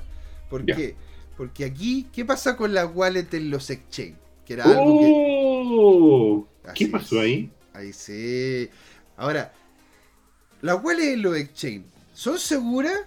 ¿Por 0.49 0.65
qué? 0.65 0.95
Porque 1.37 1.65
aquí, 1.65 2.07
¿qué 2.11 2.25
pasa 2.25 2.57
con 2.57 2.73
la 2.73 2.85
wallet 2.85 3.33
en 3.33 3.49
los 3.49 3.69
exchange? 3.69 4.15
Que 4.45 4.53
era 4.53 4.65
algo 4.65 4.99
que 4.99 5.07
¡Oh! 5.11 6.47
¿Qué 6.73 6.87
pasó 6.87 7.21
ahí? 7.21 7.51
Ahí 7.73 7.93
sí. 7.93 8.69
Ahora, 9.15 9.53
¿las 10.61 10.83
wallets 10.83 11.13
en 11.13 11.21
los 11.21 11.37
exchange 11.37 11.85
son 12.13 12.37
seguras? 12.37 12.99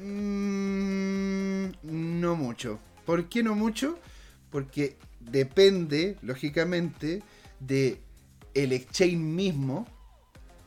Mm, 0.00 1.66
no 1.82 2.36
mucho. 2.36 2.78
¿Por 3.04 3.28
qué 3.28 3.42
no 3.42 3.54
mucho? 3.54 3.98
Porque 4.50 4.96
depende, 5.20 6.16
lógicamente, 6.22 7.22
de 7.60 8.00
el 8.54 8.72
exchange 8.72 9.16
mismo, 9.16 9.86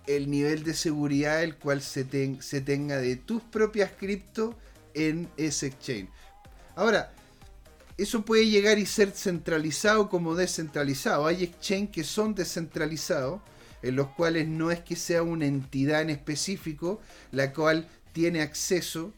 el 0.07 0.29
nivel 0.29 0.63
de 0.63 0.73
seguridad 0.73 1.43
el 1.43 1.55
cual 1.55 1.81
se, 1.81 2.05
se 2.41 2.61
tenga 2.61 2.97
de 2.97 3.15
tus 3.15 3.41
propias 3.41 3.91
cripto 3.91 4.57
en 4.93 5.29
ese 5.37 5.67
exchange. 5.67 6.09
Ahora, 6.75 7.13
eso 7.97 8.23
puede 8.23 8.47
llegar 8.47 8.79
y 8.79 8.85
ser 8.85 9.11
centralizado 9.11 10.09
como 10.09 10.35
descentralizado. 10.35 11.27
Hay 11.27 11.43
exchange 11.43 11.91
que 11.91 12.03
son 12.03 12.33
descentralizados, 12.33 13.41
en 13.83 13.95
los 13.95 14.07
cuales 14.09 14.47
no 14.47 14.71
es 14.71 14.79
que 14.79 14.95
sea 14.95 15.23
una 15.23 15.45
entidad 15.45 16.01
en 16.01 16.09
específico 16.09 17.01
la 17.31 17.53
cual 17.53 17.87
tiene 18.13 18.41
acceso 18.41 19.13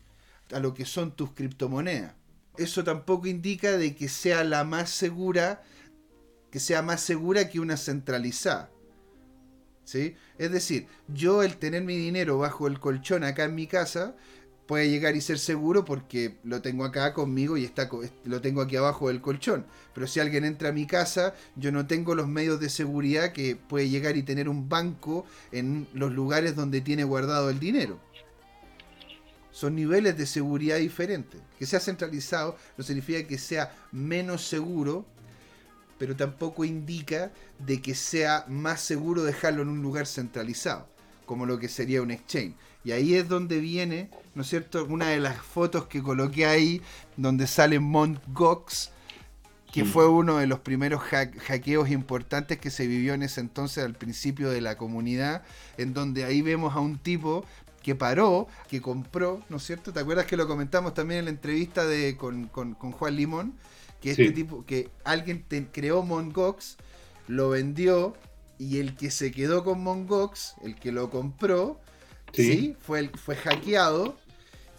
a 0.52 0.60
lo 0.60 0.74
que 0.74 0.86
son 0.86 1.16
tus 1.16 1.32
criptomonedas. 1.32 2.14
Eso 2.58 2.84
tampoco 2.84 3.28
indica 3.28 3.78
de 3.78 3.96
que 3.96 4.08
sea 4.08 4.44
la 4.44 4.64
más 4.64 4.90
segura, 4.90 5.64
que 6.52 6.60
sea 6.60 6.82
más 6.82 7.02
segura 7.02 7.50
que 7.50 7.60
una 7.60 7.78
centralizada. 7.78 8.70
¿Sí? 9.84 10.16
Es 10.38 10.52
decir, 10.52 10.88
yo 11.08 11.44
el 11.44 11.58
tener 11.58 11.84
mi 11.84 11.98
dinero 11.98 12.38
bajo 12.38 12.68
el 12.68 12.80
colchón 12.80 13.24
acá 13.24 13.44
en 13.44 13.56
mi 13.56 13.68
casa, 13.68 14.16
puede 14.66 14.90
llegar 14.90 15.16
y 15.16 15.22
ser 15.22 15.40
seguro 15.40 15.84
porque 15.86 16.38
lo 16.44 16.62
tengo 16.62 16.86
acá 16.86 17.14
conmigo 17.14 17.58
y 17.58 17.66
está, 17.66 17.90
lo 18.24 18.42
tengo 18.42 18.62
aquí 18.62 18.76
abajo 18.76 19.10
del 19.10 19.22
colchón. 19.22 19.66
Pero 19.94 20.08
si 20.08 20.20
alguien 20.20 20.46
entra 20.46 20.70
a 20.70 20.72
mi 20.72 20.88
casa, 20.88 21.36
yo 21.56 21.72
no 21.72 21.86
tengo 21.86 22.16
los 22.16 22.28
medios 22.28 22.60
de 22.60 22.70
seguridad 22.70 23.34
que 23.34 23.56
puede 23.56 23.90
llegar 23.90 24.18
y 24.18 24.24
tener 24.24 24.48
un 24.50 24.70
banco 24.70 25.26
en 25.52 25.88
los 25.94 26.12
lugares 26.14 26.56
donde 26.56 26.82
tiene 26.82 27.04
guardado 27.04 27.50
el 27.50 27.60
dinero. 27.60 28.00
Son 29.52 29.76
niveles 29.76 30.18
de 30.18 30.26
seguridad 30.26 30.78
diferentes. 30.78 31.40
Que 31.60 31.66
sea 31.66 31.80
centralizado 31.80 32.58
no 32.78 32.84
significa 32.84 33.28
que 33.28 33.38
sea 33.38 33.76
menos 33.92 34.48
seguro, 34.48 35.06
pero 35.98 36.16
tampoco 36.16 36.66
indica 36.66 37.32
de 37.60 37.82
que 37.82 37.96
sea 37.96 38.46
más 38.48 38.82
seguro 38.82 39.24
dejarlo 39.24 39.62
en 39.62 39.70
un 39.70 39.82
lugar 39.82 40.08
centralizado, 40.08 40.88
como 41.26 41.46
lo 41.46 41.60
que 41.60 41.70
sería 41.70 42.02
un 42.02 42.12
exchange. 42.12 42.56
Y 42.84 42.92
ahí 42.92 43.16
es 43.16 43.30
donde 43.30 43.60
viene, 43.60 44.10
¿no 44.36 44.42
es 44.42 44.50
cierto? 44.50 44.86
Una 44.86 45.10
de 45.10 45.20
las 45.20 45.38
fotos 45.38 45.88
que 45.88 46.04
coloqué 46.04 46.46
ahí, 46.46 46.82
donde 47.16 47.48
sale 47.48 47.80
Mont 47.80 48.20
Gox, 48.28 48.92
que 49.72 49.84
mm. 49.84 49.88
fue 49.88 50.08
uno 50.08 50.38
de 50.38 50.48
los 50.48 50.60
primeros 50.60 51.02
hackeos 51.02 51.90
importantes 51.90 52.60
que 52.60 52.70
se 52.70 52.86
vivió 52.86 53.14
en 53.14 53.24
ese 53.24 53.42
entonces 53.42 53.84
al 53.84 53.96
principio 53.96 54.52
de 54.52 54.62
la 54.62 54.78
comunidad, 54.78 55.44
en 55.78 55.94
donde 55.94 56.26
ahí 56.26 56.42
vemos 56.42 56.76
a 56.76 56.80
un 56.80 57.00
tipo 57.00 57.46
que 57.82 57.96
paró, 57.96 58.48
que 58.70 58.82
compró, 58.82 59.44
¿no 59.50 59.58
es 59.58 59.64
cierto? 59.64 59.92
¿Te 59.92 60.00
acuerdas 60.00 60.26
que 60.26 60.38
lo 60.38 60.48
comentamos 60.48 60.94
también 60.94 61.20
en 61.20 61.26
la 61.26 61.32
entrevista 61.32 61.86
de, 61.86 62.18
con, 62.18 62.50
Juan 62.50 63.16
Limón? 63.16 63.54
Que 64.04 64.12
este 64.12 64.32
tipo, 64.32 64.66
que 64.66 64.90
alguien 65.04 65.46
creó 65.72 66.04
Mongox, 66.04 66.78
lo 67.28 67.50
vendió 67.50 68.16
y 68.60 68.80
el 68.80 68.96
que 68.96 69.10
se 69.12 69.32
quedó 69.32 69.64
con 69.64 69.82
Mongox, 69.82 70.56
el 70.64 70.76
que 70.76 70.92
lo 70.92 71.10
compró, 71.10 71.80
Sí, 72.34 72.76
fue, 72.80 73.10
fue 73.10 73.36
hackeado 73.36 74.18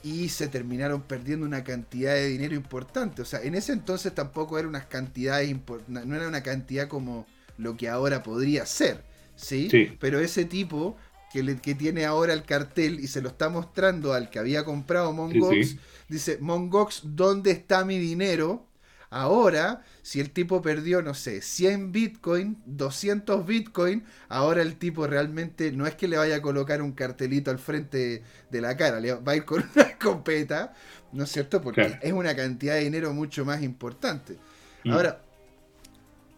y 0.03 0.29
se 0.29 0.49
terminaron 0.49 1.03
perdiendo 1.03 1.47
una 1.47 1.63
cantidad 1.65 2.13
de 2.15 2.27
dinero 2.27 2.55
importante. 2.55 3.23
O 3.23 3.25
sea, 3.25 3.41
en 3.43 3.55
ese 3.55 3.73
entonces 3.73 4.15
tampoco 4.15 4.59
era 4.59 4.69
unas 4.69 4.87
cantidades 4.87 5.55
no 5.87 6.17
era 6.17 6.29
una 6.29 6.43
cantidad 6.43 6.89
como 6.89 7.27
lo 7.57 7.77
que 7.77 7.89
ahora 7.89 8.23
podría 8.23 8.67
ser, 8.67 9.05
¿sí? 9.37 9.69
Pero 10.01 10.19
ese 10.19 10.45
tipo 10.45 10.97
que, 11.33 11.59
que 11.63 11.75
tiene 11.75 12.05
ahora 12.05 12.33
el 12.33 12.43
cartel 12.43 12.99
y 13.01 13.07
se 13.07 13.23
lo 13.23 13.29
está 13.29 13.49
mostrando 13.49 14.13
al 14.13 14.31
que 14.31 14.41
había 14.41 14.65
comprado 14.65 15.13
Mongox, 15.13 15.77
dice, 16.09 16.39
Mongox, 16.41 17.03
¿dónde 17.05 17.53
está 17.53 17.85
mi 17.85 17.99
dinero? 17.99 18.67
Ahora, 19.15 19.85
si 20.03 20.19
el 20.19 20.33
tipo 20.33 20.61
perdió, 20.61 21.01
no 21.01 21.15
sé, 21.15 21.41
100 21.41 21.93
Bitcoin, 21.93 22.61
200 22.67 23.47
Bitcoin, 23.47 24.03
ahora 24.29 24.61
el 24.61 24.77
tipo 24.77 25.07
realmente 25.07 25.71
no 25.71 25.87
es 25.87 25.95
que 25.95 26.09
le 26.09 26.17
vaya 26.17 26.35
a 26.35 26.43
colocar 26.43 26.83
un 26.83 26.91
cartelito 26.91 27.53
al 27.53 27.61
frente 27.61 28.25
de 28.51 28.61
la 28.61 28.77
cara, 28.77 28.99
le 28.99 29.15
va 29.15 29.31
a 29.31 29.37
ir 29.37 29.45
con 29.45 29.65
una 29.75 29.85
escopeta, 29.85 30.75
¿no 31.13 31.23
es 31.23 31.31
cierto? 31.31 31.63
Porque 31.63 31.97
es 32.03 32.13
una 32.13 32.35
cantidad 32.35 32.75
de 32.75 32.81
dinero 32.81 33.13
mucho 33.15 33.45
más 33.45 33.63
importante. 33.63 34.37
Mm. 34.83 34.91
Ahora, 34.91 35.23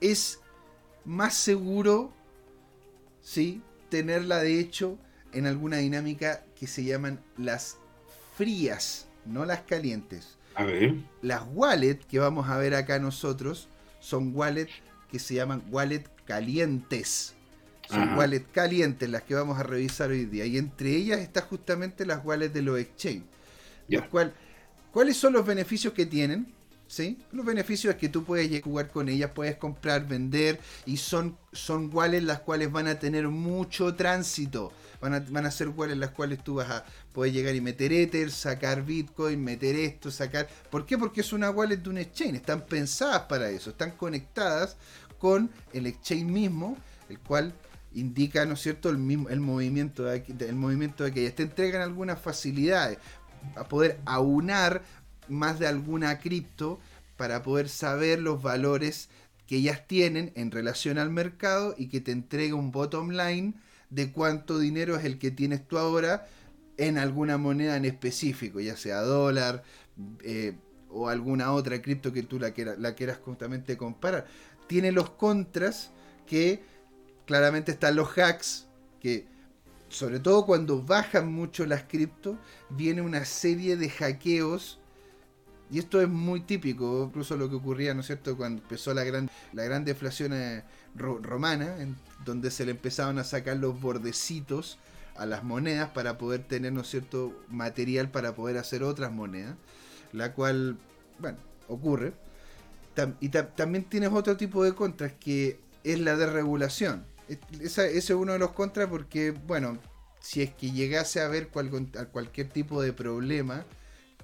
es 0.03 0.41
más 1.07 1.33
seguro, 1.33 2.13
¿sí? 3.23 3.63
Tenerla 3.89 4.41
de 4.41 4.61
hecho 4.61 4.99
en 5.33 5.47
alguna 5.47 5.79
dinámica 5.79 6.45
que 6.55 6.67
se 6.67 6.85
llaman 6.85 7.21
las 7.39 7.79
frías, 8.37 9.07
no 9.25 9.47
las 9.47 9.63
calientes. 9.63 10.36
A 10.57 10.65
ver. 10.65 10.95
Las 11.23 11.43
wallets 11.53 12.05
que 12.07 12.19
vamos 12.19 12.49
a 12.49 12.57
ver 12.57 12.75
acá 12.75 12.99
nosotros 12.99 13.69
son 14.01 14.35
wallets 14.35 14.73
que 15.11 15.19
se 15.19 15.35
llaman 15.35 15.63
wallet 15.71 16.05
calientes. 16.25 17.35
Son 17.89 18.19
wallets 18.19 18.49
calientes 18.53 19.09
las 19.09 19.23
que 19.23 19.35
vamos 19.35 19.59
a 19.61 19.63
revisar 19.63 20.11
hoy 20.11 20.25
día. 20.25 20.45
Y 20.47 20.59
entre 20.59 20.91
ellas 20.91 21.21
están 21.21 21.45
justamente 21.45 22.05
las 22.05 22.25
wallets 22.25 22.53
de 22.53 22.63
los 22.63 22.81
exchange. 22.81 23.23
¿Cuáles 24.91 25.17
son 25.17 25.35
los 25.35 25.47
beneficios 25.47 25.93
que 25.93 26.07
tienen? 26.07 26.57
¿sí? 26.89 27.19
Los 27.33 27.45
beneficios 27.45 27.95
es 27.95 28.01
que 28.01 28.09
tú 28.09 28.25
puedes 28.25 28.63
jugar 28.63 28.91
con 28.91 29.09
ellas, 29.09 29.31
puedes 29.35 29.57
comprar, 29.57 30.07
vender 30.07 30.61
y 30.85 30.97
son, 30.97 31.37
son 31.53 31.91
wallets 31.93 32.25
las 32.25 32.41
cuales 32.41 32.71
van 32.71 32.87
a 32.87 32.99
tener 32.99 33.29
mucho 33.29 33.95
tránsito. 33.95 34.73
Van 35.11 35.47
a, 35.47 35.51
ser 35.51 35.69
wallets 35.69 35.99
las 35.99 36.11
cuales 36.11 36.43
tú 36.43 36.57
vas 36.57 36.71
a 36.71 36.85
poder 37.13 37.33
llegar 37.33 37.55
y 37.55 37.61
meter 37.61 37.93
Ether, 37.93 38.31
sacar 38.31 38.85
Bitcoin, 38.85 39.43
meter 39.43 39.77
esto, 39.77 40.11
sacar... 40.11 40.49
¿Por 40.71 40.85
qué? 40.87 40.99
Porque 40.99 41.21
es 41.21 41.33
una 41.33 41.51
wallet 41.51 41.77
de 41.77 41.91
un 41.91 41.99
exchange. 41.99 42.37
Están 42.37 42.67
pensadas 42.67 43.23
para 43.23 43.49
eso, 43.51 43.71
están 43.71 43.93
conectadas 43.93 44.77
con 45.19 45.51
el 45.73 45.87
exchange 45.87 46.25
mismo, 46.25 46.77
el 47.09 47.19
cual 47.21 47.53
indica, 47.95 48.45
¿no 48.45 48.55
es 48.55 48.61
cierto?, 48.61 48.91
el, 48.91 48.99
mismo, 48.99 49.29
el 49.29 49.41
movimiento 49.41 50.05
de, 50.05 50.25
el 50.41 50.55
movimiento 50.55 51.05
de 51.05 51.11
aquellas. 51.11 51.35
Te 51.35 51.45
entregan 51.45 51.83
algunas 51.83 52.21
facilidades 52.21 52.99
a 53.55 53.65
poder 53.65 53.99
aunar 54.05 54.83
más 55.29 55.59
de 55.59 55.67
alguna 55.67 56.19
cripto 56.19 56.79
para 57.17 57.43
poder 57.43 57.69
saber 57.69 58.21
los 58.21 58.43
valores 58.43 59.09
que 59.47 59.57
ellas 59.57 59.87
tienen 59.87 60.33
en 60.35 60.51
relación 60.51 60.99
al 60.99 61.11
mercado 61.11 61.75
y 61.79 61.89
que 61.89 62.01
te 62.01 62.13
entrega 62.13 62.55
un 62.55 62.73
bottom 62.73 63.11
line 63.11 63.55
de 63.91 64.13
cuánto 64.13 64.59
dinero 64.59 64.97
es 64.97 65.05
el 65.05 65.19
que 65.19 65.31
tienes 65.31 65.67
tú 65.67 65.79
ahora 65.79 66.27
en 66.77 66.99
alguna 66.99 67.39
moneda 67.39 67.77
en 67.77 67.85
específico, 67.85 68.61
ya 68.61 68.77
sea 68.77 69.01
dólar 69.01 69.63
eh, 70.23 70.55
o 70.91 71.09
alguna 71.09 71.53
otra 71.53 71.81
cripto 71.81 72.13
que 72.13 72.23
tú 72.23 72.39
la 72.39 72.53
quieras, 72.53 72.79
la 72.79 72.95
justamente 73.25 73.77
comparar. 73.77 74.27
Tiene 74.67 74.93
los 74.93 75.11
contras 75.11 75.91
que 76.27 76.63
claramente 77.25 77.73
están 77.73 77.97
los 77.97 78.17
hacks 78.19 78.67
que 79.01 79.27
sobre 79.89 80.19
todo 80.21 80.47
cuando 80.47 80.83
bajan 80.83 81.33
mucho 81.33 81.65
las 81.65 81.85
cripto, 81.85 82.39
viene 82.71 83.03
una 83.03 83.25
serie 83.25 83.77
de 83.77 83.89
hackeos 83.89 84.81
y 85.71 85.79
esto 85.79 86.01
es 86.01 86.09
muy 86.09 86.41
típico, 86.41 87.05
incluso 87.09 87.37
lo 87.37 87.51
que 87.51 87.57
ocurría, 87.57 87.95
¿no 87.95 88.01
es 88.01 88.07
cierto?, 88.07 88.37
cuando 88.37 88.63
empezó 88.63 88.95
la 88.95 89.05
gran, 89.05 89.31
la 89.53 89.65
gran 89.65 89.85
deflación 89.85 90.33
eh, 90.33 90.63
romana, 90.95 91.81
en 91.81 91.97
donde 92.25 92.51
se 92.51 92.65
le 92.65 92.73
empezaban 92.73 93.19
a 93.19 93.25
sacar 93.25 93.57
los 93.57 93.81
bordecitos 93.81 94.79
a 95.17 95.27
las 95.27 95.43
monedas 95.43 95.91
para 95.91 96.19
poder 96.19 96.45
tener, 96.45 96.73
¿no 96.73 96.83
es 96.83 96.91
cierto?, 96.91 97.33
material 97.49 98.11
para 98.11 98.35
poder 98.35 98.59
hacer 98.59 98.83
otras 98.83 99.13
monedas, 99.13 99.57
la 100.13 100.33
cual, 100.35 100.79
bueno, 101.19 101.39
ocurre. 101.69 102.13
y 103.21 103.29
también 103.29 103.85
tienes 103.85 104.11
otro 104.13 104.37
tipo 104.37 104.63
de 104.65 104.75
contras 104.75 105.13
que 105.19 105.59
es 105.85 106.01
la 106.01 106.17
desregulación. 106.17 107.05
ese 107.61 107.97
es 107.97 108.11
uno 108.11 108.33
de 108.35 108.39
los 108.39 108.53
contras 108.53 108.89
porque, 108.89 109.33
bueno, 109.33 109.79
si 110.21 110.43
es 110.43 110.55
que 110.55 110.71
llegase 110.71 111.21
a 111.21 111.27
haber 111.27 111.49
cualquier 111.49 112.49
tipo 112.49 112.83
de 112.83 112.93
problema 112.93 113.65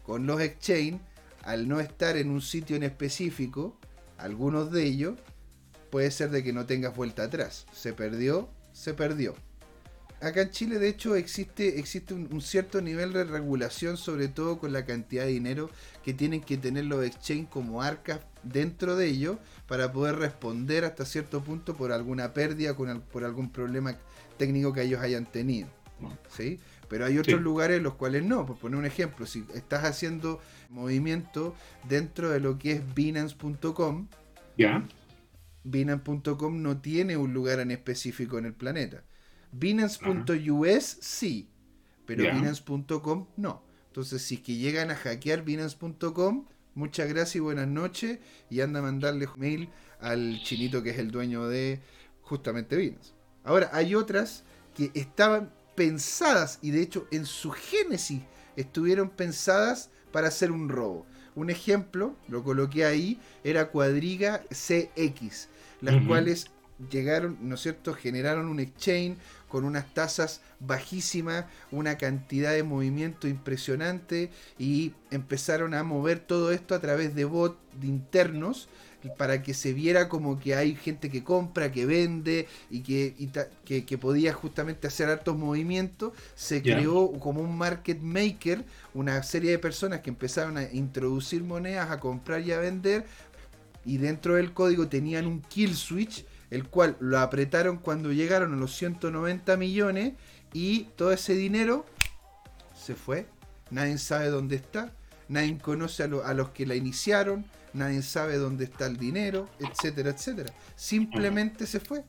con 0.04 0.26
los 0.26 0.40
exchange, 0.40 1.00
al 1.42 1.68
no 1.68 1.80
estar 1.80 2.16
en 2.16 2.30
un 2.30 2.40
sitio 2.40 2.76
en 2.76 2.82
específico, 2.82 3.78
algunos 4.18 4.70
de 4.70 4.84
ellos, 4.84 5.18
puede 5.90 6.10
ser 6.10 6.30
de 6.30 6.42
que 6.42 6.52
no 6.52 6.66
tengas 6.66 6.94
vuelta 6.96 7.24
atrás. 7.24 7.66
Se 7.72 7.92
perdió, 7.92 8.48
se 8.72 8.94
perdió. 8.94 9.34
Acá 10.22 10.42
en 10.42 10.50
Chile, 10.50 10.78
de 10.78 10.88
hecho, 10.88 11.16
existe, 11.16 11.80
existe 11.80 12.14
un, 12.14 12.40
cierto 12.40 12.80
nivel 12.80 13.12
de 13.12 13.24
regulación, 13.24 13.96
sobre 13.96 14.28
todo 14.28 14.60
con 14.60 14.72
la 14.72 14.86
cantidad 14.86 15.24
de 15.24 15.30
dinero 15.30 15.68
que 16.04 16.14
tienen 16.14 16.40
que 16.40 16.56
tener 16.56 16.84
los 16.84 17.04
exchange 17.04 17.48
como 17.48 17.82
arcas 17.82 18.20
dentro 18.44 18.94
de 18.94 19.08
ellos 19.08 19.38
para 19.66 19.90
poder 19.90 20.16
responder 20.16 20.84
hasta 20.84 21.04
cierto 21.04 21.42
punto 21.42 21.76
por 21.76 21.90
alguna 21.90 22.32
pérdida, 22.34 22.74
con, 22.74 23.00
por 23.00 23.24
algún 23.24 23.50
problema 23.50 23.96
técnico 24.38 24.72
que 24.72 24.82
ellos 24.82 25.00
hayan 25.00 25.26
tenido. 25.26 25.68
¿sí? 26.28 26.60
Pero 26.88 27.06
hay 27.06 27.18
otros 27.18 27.40
lugares 27.40 27.78
en 27.78 27.82
los 27.82 27.94
cuales 27.94 28.22
no. 28.22 28.46
Por 28.46 28.58
poner 28.58 28.78
un 28.78 28.86
ejemplo, 28.86 29.26
si 29.26 29.44
estás 29.54 29.84
haciendo 29.84 30.40
movimiento 30.72 31.54
dentro 31.88 32.30
de 32.30 32.40
lo 32.40 32.58
que 32.58 32.72
es 32.72 32.94
Binance.com, 32.94 34.08
¿Ya? 34.56 34.86
Binance.com 35.64 36.62
no 36.62 36.80
tiene 36.80 37.16
un 37.16 37.32
lugar 37.32 37.60
en 37.60 37.70
específico 37.70 38.38
en 38.38 38.46
el 38.46 38.54
planeta. 38.54 39.04
Binance.us 39.52 40.98
sí, 41.00 41.48
pero 42.06 42.24
Binance.com 42.24 43.26
no. 43.36 43.62
Entonces, 43.86 44.22
si 44.22 44.36
es 44.36 44.40
que 44.40 44.56
llegan 44.56 44.90
a 44.90 44.96
hackear 44.96 45.44
Binance.com, 45.44 46.46
muchas 46.74 47.08
gracias 47.08 47.36
y 47.36 47.40
buenas 47.40 47.68
noches. 47.68 48.18
Y 48.50 48.60
anda 48.60 48.80
a 48.80 48.82
mandarle 48.82 49.28
mail 49.36 49.68
al 50.00 50.40
chinito 50.42 50.82
que 50.82 50.90
es 50.90 50.98
el 50.98 51.10
dueño 51.10 51.46
de 51.46 51.80
justamente 52.22 52.76
Binance. 52.76 53.12
Ahora, 53.44 53.70
hay 53.72 53.94
otras 53.94 54.44
que 54.74 54.90
estaban 54.94 55.52
pensadas 55.74 56.58
y 56.62 56.70
de 56.70 56.82
hecho 56.82 57.06
en 57.10 57.26
su 57.26 57.50
génesis 57.50 58.22
estuvieron 58.56 59.10
pensadas 59.10 59.90
para 60.12 60.28
hacer 60.28 60.52
un 60.52 60.68
robo. 60.68 61.06
Un 61.34 61.50
ejemplo, 61.50 62.14
lo 62.28 62.44
coloqué 62.44 62.84
ahí, 62.84 63.18
era 63.42 63.68
Cuadriga 63.68 64.42
CX, 64.50 65.48
las 65.80 66.06
cuales 66.06 66.50
llegaron, 66.90 67.38
¿no 67.40 67.54
es 67.54 67.62
cierto?, 67.62 67.94
generaron 67.94 68.48
un 68.48 68.60
exchange 68.60 69.16
con 69.48 69.64
unas 69.64 69.92
tasas 69.94 70.40
bajísimas, 70.60 71.46
una 71.70 71.98
cantidad 71.98 72.52
de 72.52 72.62
movimiento 72.62 73.28
impresionante 73.28 74.30
y 74.58 74.92
empezaron 75.10 75.74
a 75.74 75.82
mover 75.82 76.20
todo 76.20 76.52
esto 76.52 76.74
a 76.74 76.80
través 76.80 77.14
de 77.14 77.24
bots 77.24 77.56
internos 77.82 78.68
para 79.10 79.42
que 79.42 79.54
se 79.54 79.72
viera 79.72 80.08
como 80.08 80.38
que 80.38 80.54
hay 80.54 80.74
gente 80.74 81.10
que 81.10 81.24
compra, 81.24 81.72
que 81.72 81.86
vende 81.86 82.46
y 82.70 82.80
que, 82.80 83.14
que, 83.64 83.98
podía 83.98 84.32
justamente 84.32 84.86
hacer 84.86 85.08
hartos 85.08 85.36
movimientos, 85.36 86.12
se 86.34 86.62
creó 86.62 87.12
como 87.18 87.40
un 87.40 87.56
market 87.56 88.00
maker, 88.00 88.64
una 88.94 89.22
serie 89.22 89.50
de 89.50 89.58
personas 89.58 90.00
que 90.00 90.10
empezaron 90.10 90.56
a 90.56 90.64
introducir 90.72 91.42
monedas, 91.42 91.90
a 91.90 92.00
comprar 92.00 92.40
y 92.42 92.52
a 92.52 92.58
vender, 92.58 93.04
y 93.84 93.98
dentro 93.98 94.36
del 94.36 94.52
código 94.52 94.88
tenían 94.88 95.26
un 95.26 95.40
kill 95.42 95.74
switch, 95.74 96.24
el 96.50 96.68
cual 96.68 96.96
lo 97.00 97.18
apretaron 97.18 97.78
cuando 97.78 98.12
llegaron 98.12 98.52
a 98.54 98.56
los 98.56 98.76
190 98.76 99.56
millones 99.56 100.14
y 100.52 100.84
todo 100.96 101.12
ese 101.12 101.34
dinero 101.34 101.86
se 102.76 102.94
fue, 102.94 103.26
nadie 103.70 103.96
sabe 103.98 104.28
dónde 104.28 104.56
está, 104.56 104.92
nadie 105.28 105.56
conoce 105.58 106.02
a 106.02 106.34
los 106.34 106.50
que 106.50 106.66
la 106.66 106.74
iniciaron, 106.74 107.44
nadie 107.74 108.02
sabe 108.02 108.36
dónde 108.36 108.64
está 108.64 108.86
el 108.86 108.96
dinero, 108.96 109.48
etcétera, 109.58 110.10
etcétera. 110.10 110.52
Simplemente 110.76 111.66
se 111.66 111.80
fue. 111.80 112.04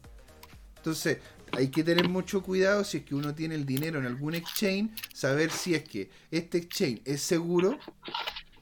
Entonces, 0.77 1.19
hay 1.52 1.69
que 1.69 1.84
tener 1.84 2.10
mucho 2.10 2.41
cuidado 2.41 2.84
si 2.84 2.98
es 2.98 3.03
que 3.03 3.15
uno 3.15 3.34
tiene 3.35 3.56
el 3.56 3.65
dinero 3.65 3.99
en 3.99 4.06
algún 4.06 4.35
exchange, 4.35 4.91
saber 5.14 5.52
si 5.52 5.76
es 5.76 5.84
que 5.84 6.10
este 6.31 6.57
exchange 6.57 7.02
es 7.06 7.22
seguro, 7.22 7.77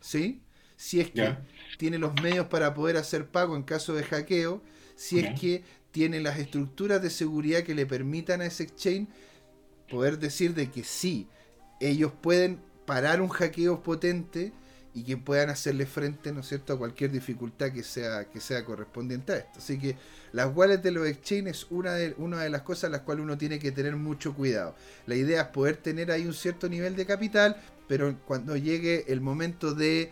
¿sí? 0.01 0.41
Si 0.75 0.99
es 0.99 1.11
que 1.11 1.37
tiene 1.77 1.97
los 1.97 2.13
medios 2.21 2.47
para 2.47 2.73
poder 2.73 2.97
hacer 2.97 3.27
pago 3.27 3.55
en 3.55 3.63
caso 3.63 3.93
de 3.93 4.03
hackeo, 4.03 4.61
si 4.95 5.19
es 5.19 5.39
que 5.39 5.63
tiene 5.91 6.19
las 6.19 6.37
estructuras 6.37 7.01
de 7.01 7.09
seguridad 7.09 7.63
que 7.63 7.75
le 7.75 7.85
permitan 7.85 8.41
a 8.41 8.45
ese 8.45 8.63
exchange 8.63 9.07
poder 9.89 10.19
decir 10.19 10.53
de 10.53 10.69
que 10.69 10.83
sí, 10.83 11.27
ellos 11.79 12.11
pueden 12.21 12.61
parar 12.85 13.21
un 13.21 13.29
hackeo 13.29 13.83
potente 13.83 14.53
y 14.93 15.03
que 15.03 15.17
puedan 15.17 15.49
hacerle 15.49 15.85
frente, 15.85 16.31
¿no 16.31 16.41
es 16.41 16.47
cierto?, 16.47 16.73
a 16.73 16.77
cualquier 16.77 17.11
dificultad 17.11 17.71
que 17.71 17.83
sea, 17.83 18.25
que 18.25 18.41
sea 18.41 18.65
correspondiente 18.65 19.31
a 19.31 19.37
esto. 19.37 19.59
Así 19.59 19.79
que 19.79 19.95
las 20.33 20.53
wallets 20.53 20.83
de 20.83 20.91
los 20.91 21.07
exchanges 21.07 21.59
es 21.59 21.67
una 21.69 21.93
de, 21.93 22.13
una 22.17 22.41
de 22.41 22.49
las 22.49 22.63
cosas 22.63 22.85
a 22.85 22.89
las 22.89 23.01
cuales 23.01 23.23
uno 23.23 23.37
tiene 23.37 23.57
que 23.59 23.71
tener 23.71 23.95
mucho 23.95 24.33
cuidado. 24.33 24.75
La 25.07 25.15
idea 25.15 25.43
es 25.43 25.47
poder 25.47 25.77
tener 25.77 26.11
ahí 26.11 26.25
un 26.25 26.33
cierto 26.33 26.67
nivel 26.67 26.95
de 26.95 27.05
capital, 27.05 27.55
pero 27.87 28.17
cuando 28.25 28.57
llegue 28.57 29.05
el 29.07 29.21
momento 29.21 29.73
de 29.73 30.11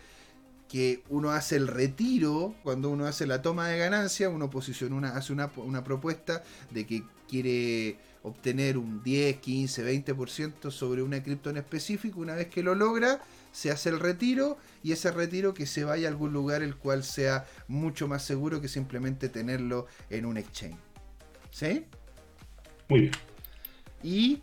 que 0.68 1.02
uno 1.08 1.30
hace 1.30 1.56
el 1.56 1.66
retiro, 1.66 2.54
cuando 2.62 2.90
uno 2.90 3.06
hace 3.06 3.26
la 3.26 3.42
toma 3.42 3.68
de 3.68 3.78
ganancia, 3.78 4.28
uno 4.30 4.48
posiciona 4.50 4.94
una, 4.94 5.16
hace 5.16 5.32
una, 5.32 5.50
una 5.56 5.82
propuesta 5.82 6.44
de 6.70 6.86
que 6.86 7.02
quiere 7.28 7.98
obtener 8.22 8.78
un 8.78 9.02
10, 9.02 9.38
15, 9.38 10.04
20% 10.04 10.70
sobre 10.70 11.02
una 11.02 11.22
cripto 11.22 11.50
en 11.50 11.56
específico, 11.56 12.20
una 12.20 12.34
vez 12.34 12.48
que 12.48 12.62
lo 12.62 12.74
logra, 12.74 13.20
se 13.52 13.70
hace 13.70 13.88
el 13.88 14.00
retiro 14.00 14.58
y 14.82 14.92
ese 14.92 15.10
retiro 15.10 15.54
que 15.54 15.66
se 15.66 15.84
vaya 15.84 16.08
a 16.08 16.10
algún 16.10 16.32
lugar 16.32 16.62
el 16.62 16.76
cual 16.76 17.04
sea 17.04 17.46
mucho 17.68 18.08
más 18.08 18.24
seguro 18.24 18.60
que 18.60 18.68
simplemente 18.68 19.28
tenerlo 19.28 19.86
en 20.08 20.26
un 20.26 20.36
exchange. 20.36 20.78
¿Sí? 21.50 21.86
Muy 22.88 23.00
bien. 23.00 23.12
Y 24.02 24.42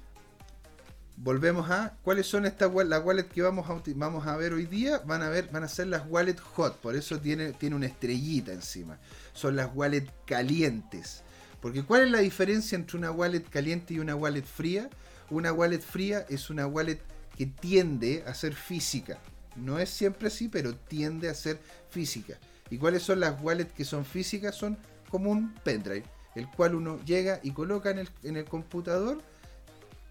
volvemos 1.18 1.70
a 1.72 1.98
cuáles 2.04 2.28
son 2.28 2.46
estas 2.46 2.72
las 2.86 3.04
wallets 3.04 3.34
que 3.34 3.42
vamos 3.42 3.68
a 3.70 3.82
vamos 3.96 4.28
a 4.28 4.38
ver 4.38 4.54
hoy 4.54 4.68
día 4.68 5.00
van 5.00 5.24
a 5.24 5.30
ver 5.30 5.50
van 5.52 5.64
a 5.64 5.68
ser 5.68 5.88
las 5.88 6.04
wallets 6.08 6.42
hot 6.42 6.78
por 6.78 6.96
eso 6.96 7.20
tiene 7.20 7.54
tiene 7.54 7.76
una 7.76 7.88
estrellita 7.88 8.54
encima 8.54 9.00
son 9.34 9.56
las 9.56 9.72
wallets 9.74 10.12
calientes 10.28 11.24
porque 11.60 11.84
cuál 11.84 12.04
es 12.04 12.12
la 12.12 12.20
diferencia 12.20 12.76
entre 12.76 13.00
una 13.00 13.10
wallet 13.10 13.50
caliente 13.50 13.96
y 13.96 14.00
una 14.00 14.16
wallet 14.16 14.46
fría 14.46 14.92
una 15.32 15.52
wallet 15.52 15.82
fría 15.82 16.24
es 16.30 16.52
una 16.52 16.68
wallet 16.68 17.00
que 17.38 17.46
tiende 17.46 18.24
a 18.26 18.34
ser 18.34 18.54
física. 18.54 19.20
No 19.56 19.80
es 19.80 19.90
siempre 19.90 20.28
así, 20.28 20.50
pero 20.50 20.76
tiende 20.76 21.30
a 21.30 21.34
ser 21.34 21.60
física. 21.90 22.38
¿Y 22.70 22.78
cuáles 22.78 23.04
son 23.04 23.20
las 23.20 23.42
wallets 23.42 23.74
que 23.74 23.86
son 23.86 24.06
físicas? 24.06 24.56
Son 24.56 24.78
como 25.10 25.32
un 25.32 25.54
pendrive, 25.64 26.04
el 26.36 26.50
cual 26.50 26.76
uno 26.76 27.00
llega 27.06 27.40
y 27.44 27.52
coloca 27.52 27.92
en 27.92 28.00
el, 28.00 28.10
en 28.24 28.38
el 28.38 28.46
computador 28.46 29.22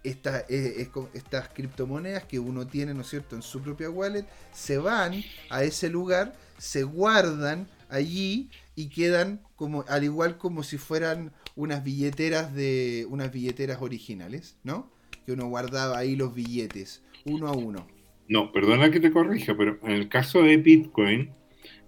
estas, 0.04 0.44
eh, 0.48 0.88
estas 1.14 1.48
criptomonedas 1.48 2.24
que 2.24 2.38
uno 2.38 2.66
tiene, 2.66 2.94
¿no 2.94 3.00
es 3.00 3.08
cierto?, 3.08 3.34
en 3.34 3.42
su 3.42 3.60
propia 3.60 3.90
wallet, 3.90 4.26
se 4.52 4.78
van 4.78 5.22
a 5.50 5.64
ese 5.64 5.88
lugar, 5.90 6.34
se 6.58 6.84
guardan 6.84 7.68
allí 7.88 8.50
y 8.76 8.88
quedan 8.88 9.40
como 9.56 9.84
al 9.88 10.04
igual 10.04 10.38
como 10.38 10.62
si 10.62 10.78
fueran 10.78 11.32
unas 11.56 11.82
billeteras 11.82 12.54
de 12.54 13.06
unas 13.10 13.32
billeteras 13.32 13.82
originales, 13.82 14.56
¿no? 14.62 14.90
Que 15.24 15.32
uno 15.32 15.48
guardaba 15.48 15.98
ahí 15.98 16.14
los 16.14 16.34
billetes 16.34 17.02
uno 17.26 17.48
a 17.48 17.52
uno. 17.52 17.86
No, 18.28 18.52
perdona 18.52 18.90
que 18.90 19.00
te 19.00 19.12
corrija, 19.12 19.56
pero 19.56 19.78
en 19.82 19.92
el 19.92 20.08
caso 20.08 20.42
de 20.42 20.56
Bitcoin 20.56 21.30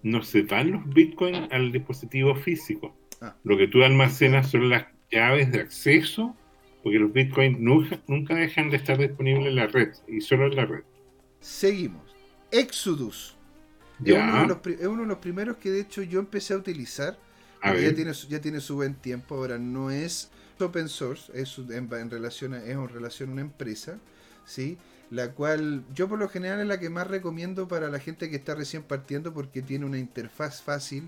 no 0.03 0.21
se 0.21 0.43
dan 0.43 0.71
los 0.71 0.87
Bitcoin 0.93 1.47
al 1.51 1.71
dispositivo 1.71 2.35
físico. 2.35 2.95
Ah. 3.21 3.35
Lo 3.43 3.57
que 3.57 3.67
tú 3.67 3.83
almacenas 3.83 4.49
son 4.49 4.69
las 4.69 4.85
llaves 5.11 5.51
de 5.51 5.61
acceso, 5.61 6.35
porque 6.83 6.99
los 6.99 7.11
Bitcoin 7.11 7.63
nunca, 7.63 7.99
nunca 8.07 8.35
dejan 8.35 8.69
de 8.69 8.77
estar 8.77 8.97
disponibles 8.97 9.47
en 9.47 9.55
la 9.55 9.67
red 9.67 9.89
y 10.07 10.21
solo 10.21 10.47
en 10.47 10.55
la 10.55 10.65
red. 10.65 10.83
Seguimos. 11.41 12.15
Exodus. 12.51 13.35
Es 14.03 14.13
uno, 14.13 14.41
de 15.01 15.05
los, 15.07 15.17
primeros 15.17 15.57
que 15.57 15.71
de 15.71 15.81
hecho 15.81 16.01
yo 16.01 16.19
empecé 16.19 16.53
a 16.53 16.57
utilizar. 16.57 17.17
ya, 17.61 17.93
tiene, 17.93 18.13
ya 18.29 18.39
tiene 18.39 18.61
su 18.61 18.75
buen 18.75 18.95
tiempo. 18.95 19.35
Ahora 19.35 19.57
no 19.57 19.91
es 19.91 20.31
open 20.57 20.87
source, 20.87 21.31
es 21.33 21.57
en, 21.57 21.89
relación 22.09 22.53
es 22.53 22.69
en 22.69 22.87
relación 22.87 23.29
a 23.29 23.33
una 23.33 23.41
empresa. 23.41 23.99
¿sí? 24.45 24.77
La 25.09 25.31
cual 25.31 25.83
yo 25.93 26.07
por 26.07 26.19
lo 26.19 26.29
general 26.29 26.59
es 26.59 26.67
la 26.67 26.79
que 26.79 26.89
más 26.89 27.07
recomiendo 27.07 27.67
para 27.67 27.89
la 27.89 27.99
gente 27.99 28.29
que 28.29 28.35
está 28.35 28.55
recién 28.55 28.83
partiendo 28.83 29.33
porque 29.33 29.61
tiene 29.61 29.85
una 29.85 29.97
interfaz 29.97 30.61
fácil. 30.61 31.07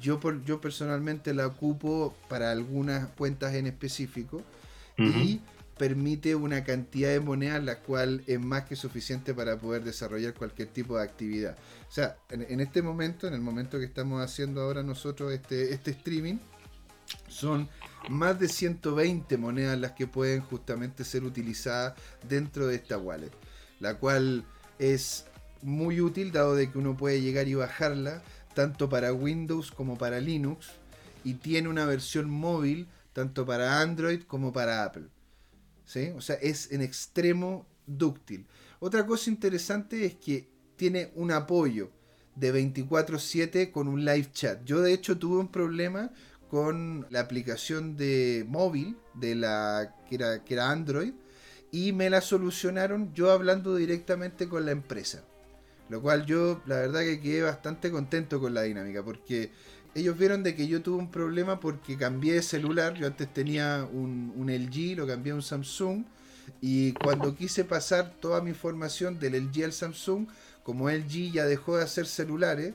Yo, 0.00 0.20
por, 0.20 0.44
yo 0.44 0.60
personalmente 0.60 1.32
la 1.32 1.46
ocupo 1.46 2.14
para 2.28 2.50
algunas 2.50 3.08
cuentas 3.12 3.54
en 3.54 3.66
específico 3.66 4.42
y 4.98 5.40
permite 5.78 6.34
una 6.34 6.64
cantidad 6.64 7.10
de 7.10 7.20
monedas 7.20 7.62
la 7.62 7.80
cual 7.80 8.22
es 8.26 8.40
más 8.40 8.64
que 8.64 8.76
suficiente 8.76 9.34
para 9.34 9.58
poder 9.58 9.84
desarrollar 9.84 10.34
cualquier 10.34 10.68
tipo 10.68 10.96
de 10.96 11.04
actividad. 11.04 11.56
O 11.88 11.92
sea, 11.92 12.16
en, 12.30 12.60
este 12.60 12.82
momento, 12.82 13.26
en 13.26 13.34
el 13.34 13.40
momento 13.40 13.78
que 13.78 13.84
estamos 13.84 14.22
haciendo 14.22 14.62
ahora 14.62 14.82
nosotros 14.82 15.32
este, 15.32 15.72
este 15.72 15.92
streaming, 15.92 16.36
son 17.28 17.68
más 18.08 18.38
de 18.38 18.48
120 18.48 19.36
monedas 19.36 19.78
las 19.78 19.92
que 19.92 20.06
pueden 20.06 20.40
justamente 20.40 21.04
ser 21.04 21.24
utilizadas 21.24 21.94
dentro 22.28 22.66
de 22.66 22.76
esta 22.76 22.98
wallet, 22.98 23.32
la 23.80 23.98
cual 23.98 24.44
es 24.78 25.26
muy 25.62 26.00
útil 26.00 26.32
dado 26.32 26.54
de 26.54 26.70
que 26.70 26.78
uno 26.78 26.96
puede 26.96 27.20
llegar 27.20 27.48
y 27.48 27.54
bajarla 27.54 28.22
tanto 28.54 28.88
para 28.88 29.12
Windows 29.12 29.70
como 29.70 29.98
para 29.98 30.20
Linux 30.20 30.68
y 31.24 31.34
tiene 31.34 31.68
una 31.68 31.84
versión 31.84 32.30
móvil 32.30 32.88
tanto 33.12 33.44
para 33.44 33.80
Android 33.80 34.22
como 34.22 34.52
para 34.52 34.84
Apple. 34.84 35.08
¿Sí? 35.84 36.10
O 36.16 36.20
sea, 36.20 36.36
es 36.36 36.72
en 36.72 36.82
extremo 36.82 37.66
dúctil. 37.86 38.46
Otra 38.80 39.06
cosa 39.06 39.30
interesante 39.30 40.04
es 40.04 40.14
que 40.16 40.48
tiene 40.76 41.12
un 41.14 41.32
apoyo 41.32 41.90
de 42.34 42.52
24/7 42.52 43.70
con 43.70 43.88
un 43.88 44.04
live 44.04 44.30
chat. 44.32 44.64
Yo 44.64 44.80
de 44.80 44.92
hecho 44.92 45.18
tuve 45.18 45.38
un 45.38 45.48
problema 45.48 46.12
con 46.50 47.06
la 47.10 47.20
aplicación 47.20 47.96
de 47.96 48.44
móvil 48.48 48.96
de 49.14 49.34
la 49.34 49.94
que 50.08 50.16
era, 50.16 50.44
que 50.44 50.54
era 50.54 50.70
Android 50.70 51.12
y 51.72 51.92
me 51.92 52.10
la 52.10 52.20
solucionaron 52.20 53.12
yo 53.14 53.30
hablando 53.30 53.76
directamente 53.76 54.48
con 54.48 54.64
la 54.64 54.72
empresa. 54.72 55.24
Lo 55.88 56.00
cual 56.02 56.26
yo 56.26 56.62
la 56.66 56.76
verdad 56.76 57.00
que 57.00 57.20
quedé 57.20 57.42
bastante 57.42 57.90
contento 57.90 58.40
con 58.40 58.54
la 58.54 58.62
dinámica 58.62 59.04
porque 59.04 59.50
ellos 59.94 60.18
vieron 60.18 60.42
de 60.42 60.54
que 60.54 60.66
yo 60.66 60.82
tuve 60.82 60.98
un 60.98 61.10
problema 61.10 61.60
porque 61.60 61.96
cambié 61.96 62.34
de 62.34 62.42
celular. 62.42 62.94
Yo 62.94 63.06
antes 63.06 63.32
tenía 63.32 63.88
un, 63.90 64.32
un 64.36 64.50
LG, 64.50 64.96
lo 64.96 65.06
cambié 65.06 65.32
a 65.32 65.36
un 65.36 65.42
Samsung 65.42 66.04
y 66.60 66.92
cuando 66.92 67.34
quise 67.34 67.64
pasar 67.64 68.14
toda 68.20 68.40
mi 68.40 68.50
información 68.50 69.18
del 69.18 69.34
LG 69.34 69.64
al 69.64 69.72
Samsung, 69.72 70.26
como 70.62 70.90
LG 70.90 71.32
ya 71.32 71.44
dejó 71.44 71.76
de 71.76 71.84
hacer 71.84 72.06
celulares, 72.06 72.74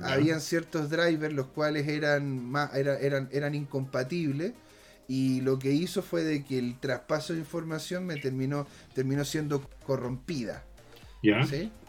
habían 0.00 0.40
ciertos 0.40 0.90
drivers 0.90 1.34
los 1.34 1.46
cuales 1.48 1.86
eran, 1.88 2.50
más, 2.50 2.74
eran, 2.74 3.28
eran 3.32 3.54
incompatibles 3.54 4.52
y 5.08 5.40
lo 5.42 5.58
que 5.58 5.72
hizo 5.72 6.02
fue 6.02 6.24
de 6.24 6.44
que 6.44 6.58
el 6.58 6.78
traspaso 6.78 7.32
de 7.32 7.40
información 7.40 8.06
me 8.06 8.16
terminó, 8.16 8.66
terminó 8.94 9.24
siendo 9.24 9.68
corrompida. 9.84 10.64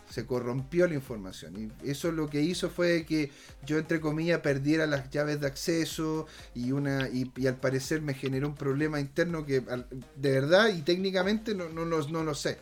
Se 0.09 0.25
corrompió 0.27 0.87
la 0.87 0.93
información. 0.93 1.71
Y 1.83 1.89
eso 1.89 2.11
lo 2.11 2.29
que 2.29 2.41
hizo 2.41 2.69
fue 2.69 3.05
que 3.05 3.31
yo, 3.65 3.79
entre 3.79 3.99
comillas, 3.99 4.41
perdiera 4.41 4.85
las 4.85 5.09
llaves 5.09 5.39
de 5.39 5.47
acceso 5.47 6.27
y, 6.53 6.71
una, 6.71 7.07
y, 7.09 7.31
al 7.47 7.55
parecer 7.55 8.01
me 8.01 8.13
generó 8.13 8.49
un 8.49 8.55
problema 8.55 8.99
interno 8.99 9.45
que 9.45 9.61
de 9.61 10.31
verdad 10.31 10.69
y 10.69 10.81
técnicamente 10.81 11.55
no, 11.55 11.69
no, 11.69 11.85
no, 11.85 12.01
no 12.07 12.23
lo 12.23 12.35
sé. 12.35 12.57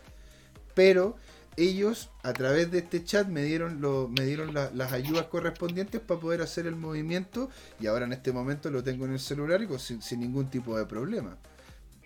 Pero 0.74 1.16
ellos 1.56 2.10
a 2.22 2.32
través 2.32 2.70
de 2.70 2.78
este 2.78 3.04
chat 3.04 3.28
me 3.28 3.42
dieron, 3.42 3.82
las 3.82 4.92
ayudas 4.92 5.26
correspondientes 5.26 6.00
para 6.00 6.20
poder 6.20 6.42
hacer 6.42 6.66
el 6.66 6.76
movimiento 6.76 7.50
y 7.78 7.86
ahora 7.86 8.06
en 8.06 8.12
este 8.12 8.32
momento 8.32 8.70
lo 8.70 8.82
tengo 8.82 9.04
en 9.04 9.12
el 9.12 9.20
celular 9.20 9.62
y 9.62 9.78
sin, 9.78 10.20
ningún 10.20 10.50
tipo 10.50 10.76
de 10.78 10.86
problema. 10.86 11.36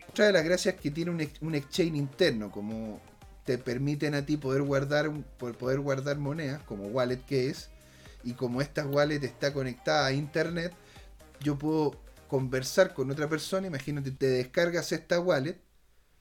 Otra 0.08 0.26
de 0.26 0.32
las 0.32 0.44
gracias 0.44 0.74
es 0.74 0.80
que 0.80 0.90
tiene 0.90 1.10
un, 1.10 1.28
un, 1.40 1.54
exchange 1.54 1.96
interno, 1.96 2.50
como 2.50 3.00
te 3.44 3.58
permiten 3.58 4.14
a 4.14 4.24
ti 4.24 4.36
poder 4.36 4.62
guardar, 4.62 5.10
poder 5.38 5.80
guardar 5.80 6.18
monedas, 6.18 6.62
como 6.62 6.86
wallet 6.86 7.24
que 7.24 7.48
es, 7.48 7.68
y 8.24 8.32
como 8.32 8.60
esta 8.60 8.86
wallet 8.86 9.22
está 9.22 9.52
conectada 9.52 10.06
a 10.06 10.12
internet, 10.12 10.72
yo 11.40 11.56
puedo 11.56 12.00
conversar 12.28 12.92
con 12.94 13.10
otra 13.10 13.28
persona, 13.28 13.66
imagínate, 13.68 14.10
te 14.10 14.26
descargas 14.26 14.90
esta 14.90 15.20
wallet, 15.20 15.60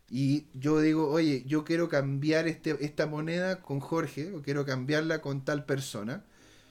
y 0.10 0.45
yo 0.53 0.80
digo, 0.80 1.10
oye, 1.10 1.44
yo 1.45 1.64
quiero 1.64 1.90
cambiar 1.90 2.48
este, 2.48 2.77
esta 2.86 3.07
moneda 3.07 3.61
con 3.61 3.80
Jorge, 3.80 4.34
o 4.34 4.41
quiero 4.41 4.65
cambiarla 4.65 5.22
con 5.22 5.44
tal 5.44 5.65
persona. 5.65 6.23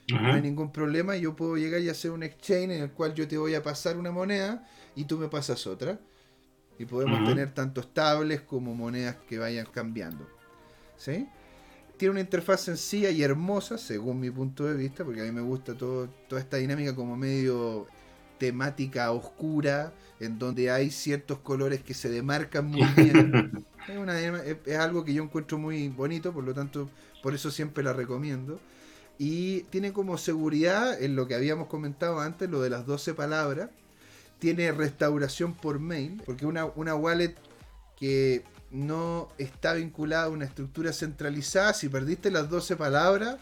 No 0.07 0.33
hay 0.33 0.41
ningún 0.41 0.71
problema, 0.71 1.17
yo 1.17 1.35
puedo 1.35 1.57
llegar 1.57 1.81
y 1.81 1.89
hacer 1.89 2.11
un 2.11 2.21
exchange 2.21 2.75
en 2.75 2.83
el 2.83 2.91
cual 2.91 3.15
yo 3.15 3.27
te 3.27 3.39
voy 3.39 3.55
a 3.55 3.63
pasar 3.63 3.97
una 3.97 4.11
moneda 4.11 4.67
y 4.95 5.05
tú 5.05 5.17
me 5.17 5.29
pasas 5.29 5.65
otra. 5.65 5.99
Y 6.77 6.85
podemos 6.85 7.27
tener 7.27 7.53
tanto 7.53 7.81
estables 7.81 8.41
como 8.41 8.75
monedas 8.75 9.15
que 9.27 9.39
vayan 9.39 9.65
cambiando. 9.65 10.27
¿Sí? 10.95 11.27
Tiene 11.97 12.11
una 12.11 12.19
interfaz 12.19 12.61
sencilla 12.61 13.09
y 13.09 13.23
hermosa, 13.23 13.77
según 13.77 14.19
mi 14.19 14.29
punto 14.29 14.65
de 14.65 14.75
vista, 14.75 15.03
porque 15.03 15.21
a 15.21 15.23
mí 15.23 15.31
me 15.31 15.41
gusta 15.41 15.75
todo, 15.75 16.07
toda 16.27 16.39
esta 16.39 16.57
dinámica 16.57 16.93
como 16.93 17.17
medio 17.17 17.87
temática 18.37 19.11
oscura, 19.11 19.93
en 20.19 20.39
donde 20.39 20.71
hay 20.71 20.91
ciertos 20.91 21.39
colores 21.39 21.81
que 21.81 21.93
se 21.93 22.09
demarcan 22.09 22.67
muy 22.67 22.87
bien. 22.95 23.65
es, 24.65 24.77
algo 24.77 25.03
que 25.03 25.13
yo 25.13 25.23
encuentro 25.23 25.57
muy 25.57 25.89
bonito, 25.89 26.33
por 26.33 26.43
lo 26.43 26.53
tanto, 26.53 26.89
por 27.21 27.33
eso 27.33 27.51
siempre 27.51 27.83
la 27.83 27.93
recomiendo. 27.93 28.59
Y 29.17 29.61
tiene 29.63 29.93
como 29.93 30.17
seguridad, 30.17 31.01
en 31.01 31.15
lo 31.15 31.27
que 31.27 31.35
habíamos 31.35 31.67
comentado 31.67 32.19
antes, 32.19 32.49
lo 32.49 32.61
de 32.61 32.69
las 32.69 32.85
12 32.85 33.13
palabras, 33.13 33.69
tiene 34.39 34.71
restauración 34.71 35.53
por 35.53 35.79
mail, 35.79 36.21
porque 36.25 36.45
una, 36.45 36.65
una 36.65 36.95
wallet 36.95 37.35
que 37.97 38.43
no 38.71 39.29
está 39.37 39.73
vinculada 39.73 40.25
a 40.25 40.29
una 40.29 40.45
estructura 40.45 40.91
centralizada, 40.91 41.73
si 41.73 41.87
perdiste 41.87 42.29
las 42.29 42.49
12 42.49 42.75
palabras, 42.75 43.37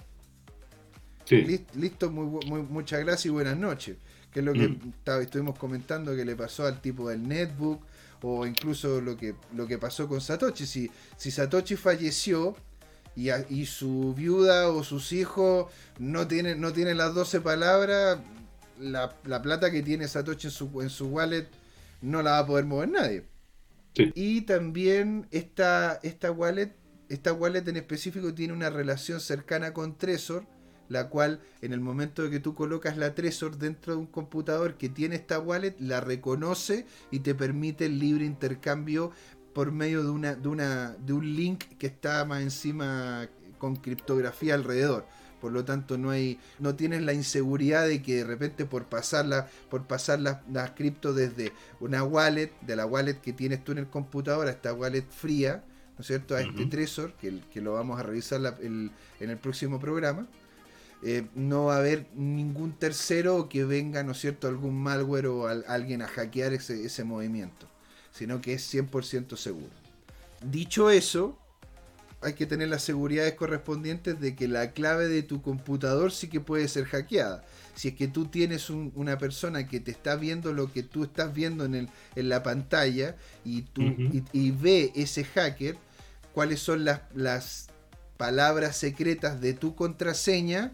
listo, 1.74 2.11
muy, 2.11 2.45
muy, 2.45 2.61
muchas 2.61 2.99
gracias 2.99 3.26
y 3.26 3.30
buenas 3.30 3.57
noches 3.57 3.98
que 4.34 4.40
es 4.40 4.46
lo 4.46 4.54
que 4.54 4.68
mm. 4.68 5.22
estuvimos 5.22 5.58
comentando 5.58 6.16
que 6.16 6.26
le 6.26 6.36
pasó 6.36 6.66
al 6.66 6.82
tipo 6.82 7.10
del 7.10 7.28
netbook, 7.28 7.82
o 8.22 8.48
incluso 8.48 9.02
lo 9.02 9.16
que, 9.18 9.36
lo 9.54 9.68
que 9.68 9.78
pasó 9.78 10.08
con 10.08 10.22
Satoshi. 10.22 10.66
Si, 10.66 10.92
si 11.18 11.30
Satoshi 11.30 11.76
falleció 11.76 12.56
y, 13.16 13.30
y 13.50 13.66
su 13.66 14.14
viuda 14.16 14.70
o 14.70 14.84
sus 14.84 15.12
hijos 15.12 15.72
no 16.00 16.28
tienen, 16.28 16.60
no 16.60 16.74
tienen 16.74 16.98
las 16.98 17.14
12 17.14 17.42
palabras, 17.42 18.20
la, 18.80 19.42
plata 19.42 19.72
que 19.72 19.84
tiene 19.84 20.08
Satoshi 20.08 20.48
en 20.48 20.52
su, 20.52 20.82
en 20.82 20.90
su 20.90 21.08
wallet 21.08 21.48
no 22.02 22.22
la 22.22 22.32
va 22.32 22.40
a 22.40 22.46
poder 22.48 22.66
mover 22.66 22.90
nadie. 22.90 23.26
Y 23.96 24.42
también 24.42 25.28
esta, 25.30 26.00
esta 26.02 26.32
wallet, 26.32 26.76
esta 27.10 27.32
wallet 27.32 27.68
en 27.68 27.78
específico 27.78 28.34
tiene 28.34 28.54
una 28.54 28.72
relación 28.72 29.20
cercana 29.20 29.74
con 29.74 29.98
Trezor 29.98 30.46
la 30.90 31.10
cual 31.10 31.42
en 31.62 31.74
el 31.74 31.80
momento 31.80 32.24
de 32.24 32.30
que 32.30 32.40
tú 32.40 32.54
colocas 32.54 32.98
la 32.98 33.16
Trezor 33.16 33.58
dentro 33.58 33.94
de 33.94 34.00
un 34.00 34.08
computador 34.08 34.76
que 34.76 34.90
tiene 34.90 35.16
esta 35.16 35.40
wallet, 35.40 35.76
la 35.80 36.02
reconoce 36.02 36.86
y 37.12 37.20
te 37.20 37.36
permite 37.36 37.86
el 37.86 38.00
libre 38.00 38.26
intercambio 38.26 39.12
por 39.54 39.72
medio 39.72 40.04
de, 40.04 40.10
una, 40.10 40.36
de, 40.36 40.48
una, 40.48 40.96
de 41.00 41.14
un 41.14 41.36
link 41.36 41.64
que 41.78 41.88
está 41.88 42.26
más 42.26 42.42
encima 42.42 43.30
con 43.58 43.76
criptografía 43.76 44.56
alrededor. 44.56 45.06
Por 45.40 45.52
lo 45.52 45.66
tanto, 45.66 45.98
no 45.98 46.10
hay, 46.10 46.40
no 46.60 46.76
tienes 46.76 47.02
la 47.02 47.14
inseguridad 47.14 47.86
de 47.88 48.02
que 48.02 48.18
de 48.18 48.24
repente 48.24 48.66
por 48.66 48.86
pasarla, 48.86 49.50
por 49.70 49.86
pasar 49.88 50.20
las, 50.22 50.38
las 50.50 50.72
cripto 50.72 51.14
desde 51.14 51.52
una 51.82 52.04
wallet, 52.04 52.52
de 52.62 52.76
la 52.78 52.86
wallet 52.86 53.16
que 53.16 53.34
tienes 53.34 53.64
tú 53.64 53.74
en 53.74 53.80
el 53.80 53.88
computador 53.88 54.48
a 54.48 54.52
esta 54.52 54.74
wallet 54.74 55.06
fría, 55.10 55.64
¿no 55.98 56.02
es 56.02 56.08
cierto? 56.08 56.36
A 56.36 56.42
este 56.42 56.66
Trezor, 56.66 57.14
que, 57.14 57.42
que, 57.52 57.60
lo 57.60 57.74
vamos 57.74 58.00
a 58.00 58.04
revisar 58.04 58.58
en 58.62 58.92
el 59.20 59.38
próximo 59.38 59.80
programa. 59.80 60.28
Eh, 61.06 61.28
no 61.36 61.66
va 61.66 61.76
a 61.76 61.80
haber 61.80 62.08
ningún 62.16 62.74
tercero 62.74 63.50
que 63.50 63.66
venga, 63.66 64.04
¿no 64.04 64.14
es 64.14 64.20
cierto?, 64.20 64.48
algún 64.48 64.82
malware 64.82 65.28
o 65.28 65.48
alguien 65.48 66.02
a 66.02 66.08
hackear 66.08 66.54
ese, 66.54 66.86
ese 66.86 67.04
movimiento, 67.04 67.68
sino 68.12 68.40
que 68.40 68.54
es 68.54 68.74
100% 68.74 69.36
seguro. 69.36 69.72
Dicho 70.42 70.90
eso, 70.90 71.38
hay 72.24 72.34
que 72.34 72.46
tener 72.46 72.70
las 72.70 72.84
seguridades 72.84 73.34
correspondientes 73.34 74.20
de 74.20 74.36
que 74.36 74.48
la 74.48 74.72
clave 74.72 75.08
de 75.08 75.24
tu 75.24 75.42
computador 75.42 76.12
sí 76.12 76.30
que 76.30 76.40
puede 76.40 76.68
ser 76.68 76.86
hackeada. 76.86 77.44
Si 77.76 77.90
es 77.90 77.96
que 77.96 78.08
tú 78.08 78.26
tienes 78.26 78.70
una 78.70 79.18
persona 79.18 79.68
que 79.68 79.80
te 79.80 79.92
está 79.92 80.16
viendo 80.16 80.54
lo 80.54 80.72
que 80.72 80.84
tú 80.84 81.04
estás 81.04 81.34
viendo 81.34 81.66
en, 81.66 81.76
el, 81.76 81.90
en 82.16 82.30
la 82.30 82.44
pantalla 82.44 83.16
y, 83.44 83.64
tú, 83.64 83.82
y, 84.32 84.52
ve 84.52 84.92
ese 84.96 85.24
hacker, 85.24 85.76
cuáles 86.34 86.60
son 86.60 86.86
las, 86.86 87.02
las 87.16 87.68
palabras 88.18 88.78
secretas 88.78 89.42
de 89.42 89.54
tu 89.54 89.76
contraseña, 89.76 90.74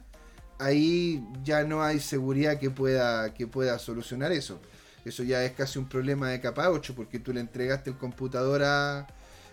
ahí 0.59 1.25
ya 1.43 1.63
no 1.63 1.81
hay 1.81 1.99
seguridad 1.99 2.59
que 2.59 2.69
pueda, 2.69 3.33
que 3.33 3.47
pueda 3.47 3.79
solucionar 3.79 4.31
eso. 4.31 4.59
Eso 5.05 5.23
ya 5.23 5.43
es 5.43 5.53
casi 5.53 5.79
un 5.79 5.87
problema 5.89 6.29
de 6.29 6.41
capa 6.41 6.69
8 6.69 6.93
porque 6.95 7.19
tú 7.19 7.33
le 7.33 7.39
entregaste 7.39 7.89
el 7.89 7.97
computador 7.97 8.63
a 8.63 9.07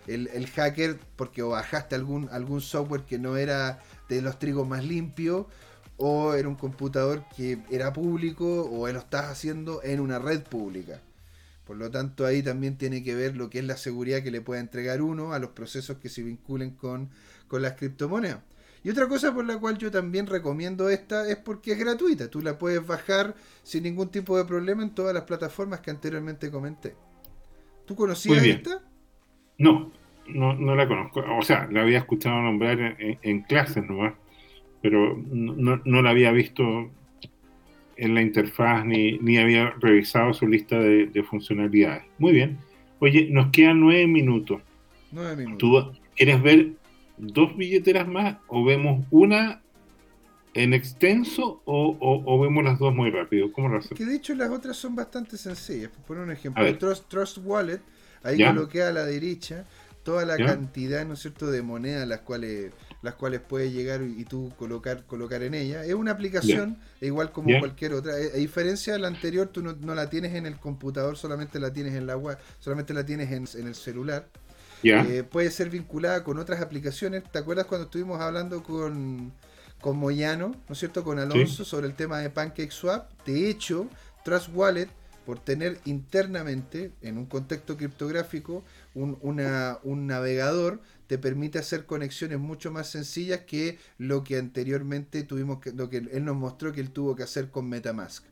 el, 0.05 0.47
hacker 0.47 0.99
porque 1.15 1.41
o 1.41 1.49
bajaste 1.49 1.95
algún, 1.95 2.29
algún 2.31 2.61
software 2.61 3.03
que 3.03 3.17
no 3.19 3.37
era 3.37 3.81
de 4.07 4.21
los 4.21 4.39
trigos 4.39 4.67
más 4.67 4.85
limpios 4.85 5.45
o 5.97 6.33
era 6.33 6.47
un 6.47 6.55
computador 6.55 7.23
que 7.35 7.59
era 7.71 7.91
público 7.93 8.69
o 8.71 8.87
lo 8.87 8.99
estás 8.99 9.25
haciendo 9.25 9.81
en 9.83 9.99
una 9.99 10.19
red 10.19 10.43
pública. 10.43 11.01
Por 11.65 11.77
lo 11.77 11.91
tanto, 11.91 12.25
ahí 12.25 12.41
también 12.41 12.77
tiene 12.77 13.03
que 13.03 13.15
ver 13.15 13.35
lo 13.35 13.49
que 13.49 13.59
es 13.59 13.65
la 13.65 13.75
seguridad 13.75 14.23
que 14.23 14.31
le 14.31 14.39
puede 14.39 14.61
entregar 14.61 15.01
uno 15.01 15.33
a 15.33 15.39
los 15.39 15.49
procesos 15.49 15.97
que 15.97 16.07
se 16.07 16.23
vinculen 16.23 16.71
con, 16.71 17.09
con 17.47 17.61
las 17.61 17.73
criptomonedas. 17.73 18.39
Y 18.87 18.89
otra 18.89 19.09
cosa 19.09 19.33
por 19.33 19.43
la 19.43 19.59
cual 19.59 19.77
yo 19.77 19.91
también 19.91 20.27
recomiendo 20.27 20.87
esta 20.87 21.29
es 21.29 21.35
porque 21.35 21.73
es 21.73 21.77
gratuita. 21.77 22.31
Tú 22.31 22.39
la 22.39 22.57
puedes 22.57 22.87
bajar 22.87 23.35
sin 23.61 23.83
ningún 23.83 24.09
tipo 24.09 24.37
de 24.37 24.45
problema 24.45 24.81
en 24.81 24.95
todas 24.95 25.13
las 25.13 25.25
plataformas 25.25 25.81
que 25.81 25.91
anteriormente 25.91 26.49
comenté. 26.49 26.95
¿Tú 27.85 27.97
conocías 27.97 28.41
esta? 28.45 28.81
No, 29.57 29.91
no, 30.29 30.53
no 30.53 30.73
la 30.73 30.87
conozco. 30.87 31.21
O 31.37 31.41
sea, 31.41 31.67
la 31.69 31.81
había 31.81 31.97
escuchado 31.97 32.41
nombrar 32.41 32.95
en, 32.97 33.41
clases 33.41 33.83
nomás, 33.85 34.13
pero 34.81 35.17
no, 35.17 35.81
no, 35.83 36.01
la 36.01 36.11
había 36.11 36.31
visto 36.31 36.89
en 37.97 38.15
la 38.15 38.21
interfaz 38.21 38.85
ni, 38.85 39.17
ni 39.17 39.37
había 39.37 39.71
revisado 39.81 40.33
su 40.33 40.47
lista 40.47 40.79
de, 40.79 41.25
funcionalidades. 41.29 42.05
Muy 42.19 42.31
bien. 42.31 42.57
Oye, 42.99 43.27
nos 43.31 43.51
quedan 43.51 43.81
nueve 43.81 44.07
minutos. 44.07 44.61
Nueve 45.11 45.35
minutos. 45.43 45.59
¿Tú 45.59 45.99
quieres 46.15 46.41
ver 46.41 46.69
dos 47.17 47.55
billeteras 47.55 48.07
más 48.07 48.37
o 48.47 48.63
vemos 48.63 49.05
una 49.11 49.61
en 50.53 50.73
extenso 50.73 51.61
o, 51.65 52.39
vemos 52.41 52.63
las 52.63 52.79
dos 52.79 52.93
muy 52.93 53.11
rápido? 53.11 53.51
¿Cómo 53.51 53.69
lo? 53.69 53.79
Que 53.81 54.05
de 54.05 54.15
hecho 54.15 54.33
las 54.35 54.49
otras 54.49 54.77
son 54.77 54.95
bastante 54.95 55.37
sencillas. 55.37 55.91
Por 56.07 56.17
un 56.17 56.31
ejemplo, 56.31 56.77
Trust, 56.77 57.07
Trust 57.07 57.37
Wallet, 57.43 57.81
ahí 58.23 58.43
coloqué 58.43 58.83
a 58.83 58.91
la 58.91 59.05
derecha 59.05 59.65
toda 60.03 60.25
la 60.25 60.37
cantidad, 60.37 61.05
¿no 61.05 61.15
es 61.15 61.19
cierto?, 61.19 61.51
de 61.51 61.61
monedas 61.61 62.07
las 62.07 62.21
cuales 62.21 62.71
las 63.01 63.15
cuales 63.15 63.41
puedes 63.41 63.73
llegar 63.73 64.01
y 64.01 64.23
tú 64.23 64.51
colocar 64.57 65.05
colocar 65.05 65.43
en 65.43 65.53
ella. 65.53 65.83
Es 65.83 65.93
una 65.93 66.11
aplicación 66.11 66.77
igual 67.01 67.31
como 67.31 67.59
cualquier 67.59 67.93
otra. 67.93 68.17
Eh, 68.17 68.31
a, 68.33 68.37
diferencia 68.37 68.93
de 68.93 68.99
la 68.99 69.07
anterior, 69.07 69.47
tú 69.47 69.61
no, 69.61 69.95
la 69.95 70.09
tienes 70.09 70.33
en 70.33 70.45
el 70.45 70.57
computador, 70.57 71.17
solamente 71.17 71.59
la 71.59 71.71
tienes 71.73 71.93
en 71.93 72.07
la 72.07 72.17
web, 72.17 72.37
solamente 72.59 72.93
la 72.93 73.05
tienes 73.05 73.31
en, 73.31 73.67
el 73.67 73.75
celular. 73.75 74.27
Eh, 74.83 75.23
puede 75.23 75.51
ser 75.51 75.69
vinculada 75.69 76.23
con 76.23 76.37
otras 76.39 76.61
aplicaciones. 76.61 77.23
¿Te 77.31 77.39
acuerdas 77.39 77.65
cuando 77.65 77.85
estuvimos 77.85 78.21
hablando 78.21 78.63
con, 78.63 79.33
con 79.81 79.97
Moyano, 79.97 80.55
¿no 80.67 80.73
es 80.73 80.79
cierto?, 80.79 81.03
con 81.03 81.19
Alonso 81.19 81.65
sobre 81.65 81.87
el 81.87 81.93
tema 81.93 82.19
de 82.19 82.29
PancakeSwap. 82.29 83.09
De 83.25 83.49
hecho, 83.49 83.87
Trust 84.23 84.49
Wallet 84.53 84.89
por 85.27 85.39
tener 85.39 85.77
internamente, 85.83 86.93
en 87.01 87.17
un 87.17 87.25
contexto 87.25 87.75
criptográfico, 87.75 88.63
un, 88.95 89.17
un, 89.21 90.07
navegador, 90.07 90.79
te 91.07 91.17
permite 91.17 91.59
hacer 91.59 91.85
conexiones 91.85 92.39
mucho 92.39 92.71
más 92.71 92.89
sencillas 92.89 93.41
que 93.41 93.77
lo 93.97 94.23
que 94.23 94.37
anteriormente 94.37 95.23
tuvimos 95.23 95.59
que, 95.59 95.73
lo 95.73 95.89
que 95.89 95.97
él 95.97 96.23
nos 96.23 96.37
mostró 96.37 96.71
que 96.71 96.79
él 96.79 96.91
tuvo 96.91 97.17
que 97.17 97.23
hacer 97.23 97.51
con 97.51 97.67
Metamask. 97.67 98.23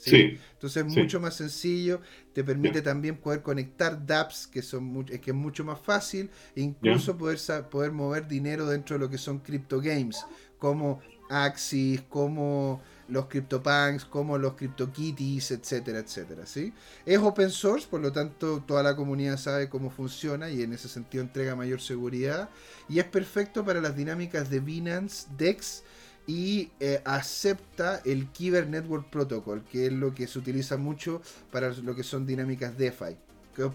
¿Sí? 0.00 0.38
Entonces 0.52 0.84
es 0.86 0.96
mucho 0.96 1.20
más 1.20 1.36
sencillo, 1.36 2.00
te 2.32 2.44
permite 2.44 2.82
también 2.82 3.16
poder 3.16 3.42
conectar 3.42 4.04
dApps, 4.06 4.46
que, 4.46 4.62
son 4.62 5.04
que 5.04 5.30
es 5.30 5.36
mucho 5.36 5.64
más 5.64 5.80
fácil, 5.80 6.30
e 6.54 6.62
incluso 6.62 7.16
poder, 7.16 7.38
poder 7.70 7.92
mover 7.92 8.26
dinero 8.26 8.66
dentro 8.66 8.96
de 8.96 9.00
lo 9.00 9.10
que 9.10 9.18
son 9.18 9.40
crypto 9.40 9.80
games, 9.80 10.24
como 10.58 11.00
Axis, 11.28 12.02
como 12.08 12.82
los 13.08 13.26
CryptoPunks, 13.26 14.04
como 14.04 14.38
los 14.38 14.54
CryptoKitties, 14.54 15.50
etcétera, 15.52 15.98
etcétera. 15.98 16.46
¿sí? 16.46 16.72
Es 17.04 17.18
open 17.18 17.50
source, 17.50 17.86
por 17.88 18.00
lo 18.00 18.12
tanto 18.12 18.62
toda 18.66 18.82
la 18.82 18.96
comunidad 18.96 19.36
sabe 19.36 19.68
cómo 19.68 19.90
funciona 19.90 20.50
y 20.50 20.62
en 20.62 20.72
ese 20.72 20.88
sentido 20.88 21.22
entrega 21.22 21.56
mayor 21.56 21.80
seguridad. 21.80 22.50
Y 22.88 22.98
es 22.98 23.04
perfecto 23.04 23.64
para 23.64 23.80
las 23.80 23.96
dinámicas 23.96 24.50
de 24.50 24.60
Binance, 24.60 25.26
DEX 25.36 25.82
y 26.30 26.70
eh, 26.78 27.02
acepta 27.04 28.00
el 28.04 28.28
Kyber 28.28 28.68
Network 28.68 29.10
Protocol, 29.10 29.64
que 29.64 29.86
es 29.86 29.92
lo 29.92 30.14
que 30.14 30.28
se 30.28 30.38
utiliza 30.38 30.76
mucho 30.76 31.20
para 31.50 31.70
lo 31.70 31.96
que 31.96 32.04
son 32.04 32.24
dinámicas 32.24 32.78
DeFi, 32.78 33.16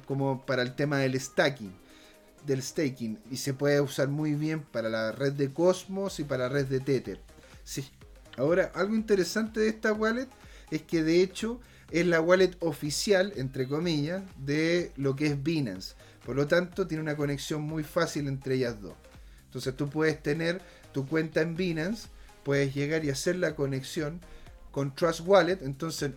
como 0.08 0.46
para 0.46 0.62
el 0.62 0.74
tema 0.74 1.00
del 1.00 1.20
stacking 1.20 1.74
del 2.46 2.62
staking 2.62 3.20
y 3.32 3.38
se 3.38 3.56
puede 3.56 3.82
usar 3.82 4.08
muy 4.08 4.36
bien 4.36 4.62
para 4.62 4.88
la 4.88 5.12
red 5.12 5.34
de 5.34 5.52
Cosmos 5.52 6.20
y 6.20 6.24
para 6.24 6.44
la 6.48 6.50
red 6.50 6.68
de 6.68 6.80
Tether. 6.80 7.20
Sí, 7.64 7.84
Ahora, 8.38 8.72
algo 8.76 8.96
interesante 8.96 9.60
de 9.60 9.70
esta 9.70 9.94
wallet 9.94 10.28
es 10.72 10.82
que 10.82 11.04
de 11.04 11.22
hecho 11.22 11.60
es 11.92 12.06
la 12.06 12.20
wallet 12.20 12.52
oficial, 12.60 13.34
entre 13.36 13.68
comillas, 13.68 14.24
de 14.38 14.92
lo 14.98 15.16
que 15.16 15.28
es 15.28 15.44
Binance. 15.44 15.96
Por 16.26 16.36
lo 16.36 16.48
tanto, 16.48 16.88
tiene 16.88 17.04
una 17.04 17.16
conexión 17.16 17.62
muy 17.62 17.84
fácil 17.84 18.28
entre 18.28 18.56
ellas 18.56 18.82
dos. 18.82 18.96
Entonces 19.46 19.76
tú 19.76 19.90
puedes 19.90 20.22
tener 20.22 20.62
tu 20.92 21.08
cuenta 21.08 21.42
en 21.42 21.56
Binance, 21.56 22.10
puedes 22.46 22.76
llegar 22.76 23.04
y 23.04 23.10
hacer 23.10 23.38
la 23.38 23.56
conexión 23.56 24.22
con 24.72 24.94
Trust 24.94 25.22
Wallet, 25.26 25.64
entonces 25.64 26.12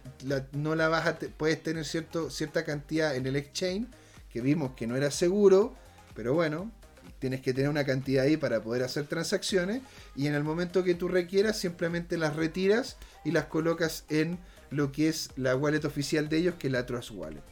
no 0.53 0.75
la 0.75 0.89
vas 0.89 1.07
a 1.07 1.19
puedes 1.19 1.63
tener 1.63 1.87
cierto, 1.87 2.29
cierta 2.29 2.65
cantidad 2.65 3.17
en 3.17 3.27
el 3.27 3.35
exchange, 3.35 3.89
que 4.31 4.43
vimos 4.43 4.73
que 4.77 4.87
no 4.87 4.95
era 4.95 5.11
seguro, 5.11 5.75
pero 6.15 6.35
bueno, 6.35 6.71
tienes 7.19 7.41
que 7.41 7.55
tener 7.55 7.71
una 7.71 7.85
cantidad 7.85 8.25
ahí 8.25 8.37
para 8.37 8.61
poder 8.63 8.83
hacer 8.83 9.07
transacciones 9.07 9.81
y 10.15 10.27
en 10.27 10.35
el 10.35 10.45
momento 10.45 10.85
que 10.85 10.95
tú 10.95 11.09
requieras 11.09 11.59
simplemente 11.59 12.19
las 12.19 12.37
retiras 12.37 12.99
y 13.25 13.31
las 13.31 13.47
colocas 13.47 14.05
en 14.11 14.39
lo 14.71 14.93
que 14.93 15.09
es 15.09 15.31
la 15.37 15.57
wallet 15.57 15.85
oficial 15.87 16.29
de 16.29 16.37
ellos 16.37 16.57
que 16.59 16.67
es 16.67 16.73
la 16.75 16.85
Trust 16.85 17.13
Wallet. 17.13 17.43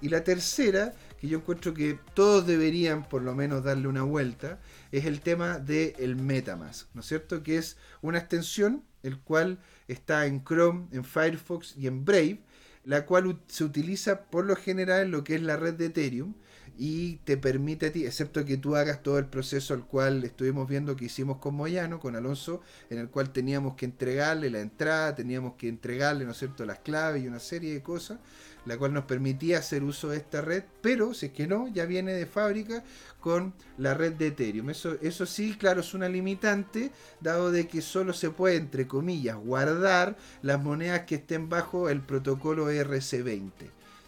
Y 0.00 0.10
la 0.10 0.22
tercera, 0.22 0.94
que 1.22 1.28
yo 1.28 1.38
encuentro 1.38 1.72
que 1.72 2.00
todos 2.14 2.48
deberían 2.48 3.08
por 3.08 3.22
lo 3.22 3.32
menos 3.32 3.62
darle 3.62 3.86
una 3.86 4.02
vuelta, 4.02 4.58
es 4.90 5.04
el 5.04 5.20
tema 5.20 5.60
del 5.60 5.94
el 6.00 6.16
Metamask, 6.16 6.88
¿no 6.94 7.00
es 7.00 7.06
cierto? 7.06 7.44
Que 7.44 7.58
es 7.58 7.76
una 8.00 8.18
extensión, 8.18 8.82
el 9.04 9.20
cual 9.20 9.60
está 9.86 10.26
en 10.26 10.42
Chrome, 10.42 10.88
en 10.90 11.04
Firefox 11.04 11.76
y 11.76 11.86
en 11.86 12.04
Brave, 12.04 12.40
la 12.84 13.06
cual 13.06 13.40
se 13.46 13.62
utiliza 13.62 14.24
por 14.24 14.46
lo 14.46 14.56
general 14.56 15.02
en 15.02 15.10
lo 15.12 15.22
que 15.22 15.36
es 15.36 15.42
la 15.42 15.56
red 15.56 15.74
de 15.74 15.86
Ethereum 15.86 16.34
y 16.76 17.18
te 17.18 17.36
permite 17.36 17.86
a 17.86 17.92
ti, 17.92 18.04
excepto 18.04 18.44
que 18.44 18.56
tú 18.56 18.74
hagas 18.74 19.04
todo 19.04 19.18
el 19.18 19.26
proceso 19.26 19.74
al 19.74 19.86
cual 19.86 20.24
estuvimos 20.24 20.68
viendo 20.68 20.96
que 20.96 21.04
hicimos 21.04 21.38
con 21.38 21.54
Moyano, 21.54 22.00
con 22.00 22.16
Alonso, 22.16 22.62
en 22.90 22.98
el 22.98 23.08
cual 23.10 23.30
teníamos 23.30 23.76
que 23.76 23.84
entregarle 23.84 24.50
la 24.50 24.58
entrada, 24.58 25.14
teníamos 25.14 25.54
que 25.54 25.68
entregarle, 25.68 26.24
¿no 26.24 26.32
es 26.32 26.38
cierto?, 26.38 26.66
las 26.66 26.80
claves 26.80 27.22
y 27.22 27.28
una 27.28 27.38
serie 27.38 27.72
de 27.74 27.82
cosas, 27.82 28.18
la 28.64 28.76
cual 28.76 28.92
nos 28.92 29.04
permitía 29.04 29.58
hacer 29.58 29.82
uso 29.82 30.08
de 30.10 30.18
esta 30.18 30.40
red, 30.40 30.64
pero 30.80 31.14
si 31.14 31.26
es 31.26 31.32
que 31.32 31.46
no, 31.46 31.68
ya 31.68 31.84
viene 31.84 32.12
de 32.12 32.26
fábrica 32.26 32.84
con 33.20 33.54
la 33.78 33.94
red 33.94 34.12
de 34.12 34.28
Ethereum. 34.28 34.70
Eso, 34.70 34.96
eso 35.00 35.26
sí, 35.26 35.56
claro, 35.58 35.80
es 35.80 35.94
una 35.94 36.08
limitante, 36.08 36.90
dado 37.20 37.50
de 37.50 37.66
que 37.66 37.82
solo 37.82 38.12
se 38.12 38.30
puede, 38.30 38.56
entre 38.56 38.86
comillas, 38.86 39.36
guardar 39.36 40.16
las 40.42 40.62
monedas 40.62 41.02
que 41.02 41.16
estén 41.16 41.48
bajo 41.48 41.88
el 41.88 42.00
protocolo 42.00 42.70
RC20, 42.70 43.50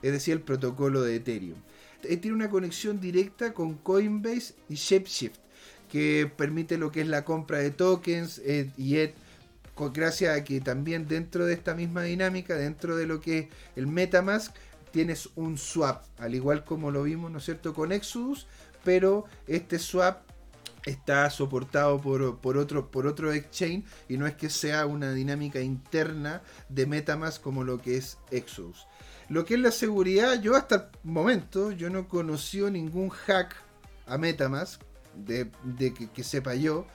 es 0.02 0.12
decir, 0.12 0.34
el 0.34 0.42
protocolo 0.42 1.02
de 1.02 1.16
Ethereum. 1.16 1.58
Eh, 2.02 2.16
tiene 2.16 2.36
una 2.36 2.50
conexión 2.50 3.00
directa 3.00 3.54
con 3.54 3.74
Coinbase 3.74 4.54
y 4.68 4.74
ShapeShift, 4.74 5.38
que 5.90 6.30
permite 6.36 6.76
lo 6.76 6.90
que 6.90 7.02
es 7.02 7.06
la 7.06 7.24
compra 7.24 7.58
de 7.58 7.70
tokens 7.70 8.40
eh, 8.44 8.70
y 8.76 8.96
gracias 9.76 10.36
a 10.36 10.44
que 10.44 10.60
también 10.60 11.06
dentro 11.08 11.46
de 11.46 11.54
esta 11.54 11.74
misma 11.74 12.02
dinámica, 12.02 12.54
dentro 12.54 12.96
de 12.96 13.06
lo 13.06 13.20
que 13.20 13.38
es 13.38 13.48
el 13.76 13.86
Metamask, 13.86 14.54
tienes 14.90 15.28
un 15.34 15.58
swap, 15.58 16.04
al 16.18 16.34
igual 16.34 16.64
como 16.64 16.90
lo 16.90 17.02
vimos, 17.02 17.30
¿no 17.30 17.38
es 17.38 17.44
cierto?, 17.44 17.74
con 17.74 17.92
Exodus, 17.92 18.46
pero 18.84 19.24
este 19.46 19.78
swap 19.78 20.22
está 20.84 21.28
soportado 21.30 22.00
por, 22.00 22.38
por, 22.38 22.56
otro, 22.56 22.90
por 22.90 23.06
otro 23.06 23.32
exchange 23.32 23.84
y 24.08 24.18
no 24.18 24.26
es 24.26 24.34
que 24.34 24.50
sea 24.50 24.86
una 24.86 25.12
dinámica 25.12 25.60
interna 25.60 26.42
de 26.68 26.86
Metamask 26.86 27.42
como 27.42 27.64
lo 27.64 27.80
que 27.80 27.96
es 27.96 28.18
Exodus. 28.30 28.86
Lo 29.28 29.44
que 29.44 29.54
es 29.54 29.60
la 29.60 29.70
seguridad, 29.70 30.40
yo 30.40 30.54
hasta 30.54 30.74
el 30.74 30.82
momento, 31.02 31.72
yo 31.72 31.88
no 31.88 32.00
he 32.00 32.06
conocido 32.06 32.70
ningún 32.70 33.08
hack 33.08 33.56
a 34.06 34.18
Metamask, 34.18 34.82
de, 35.16 35.50
que, 36.12 36.24
sepa 36.24 36.54
yo. 36.54 36.86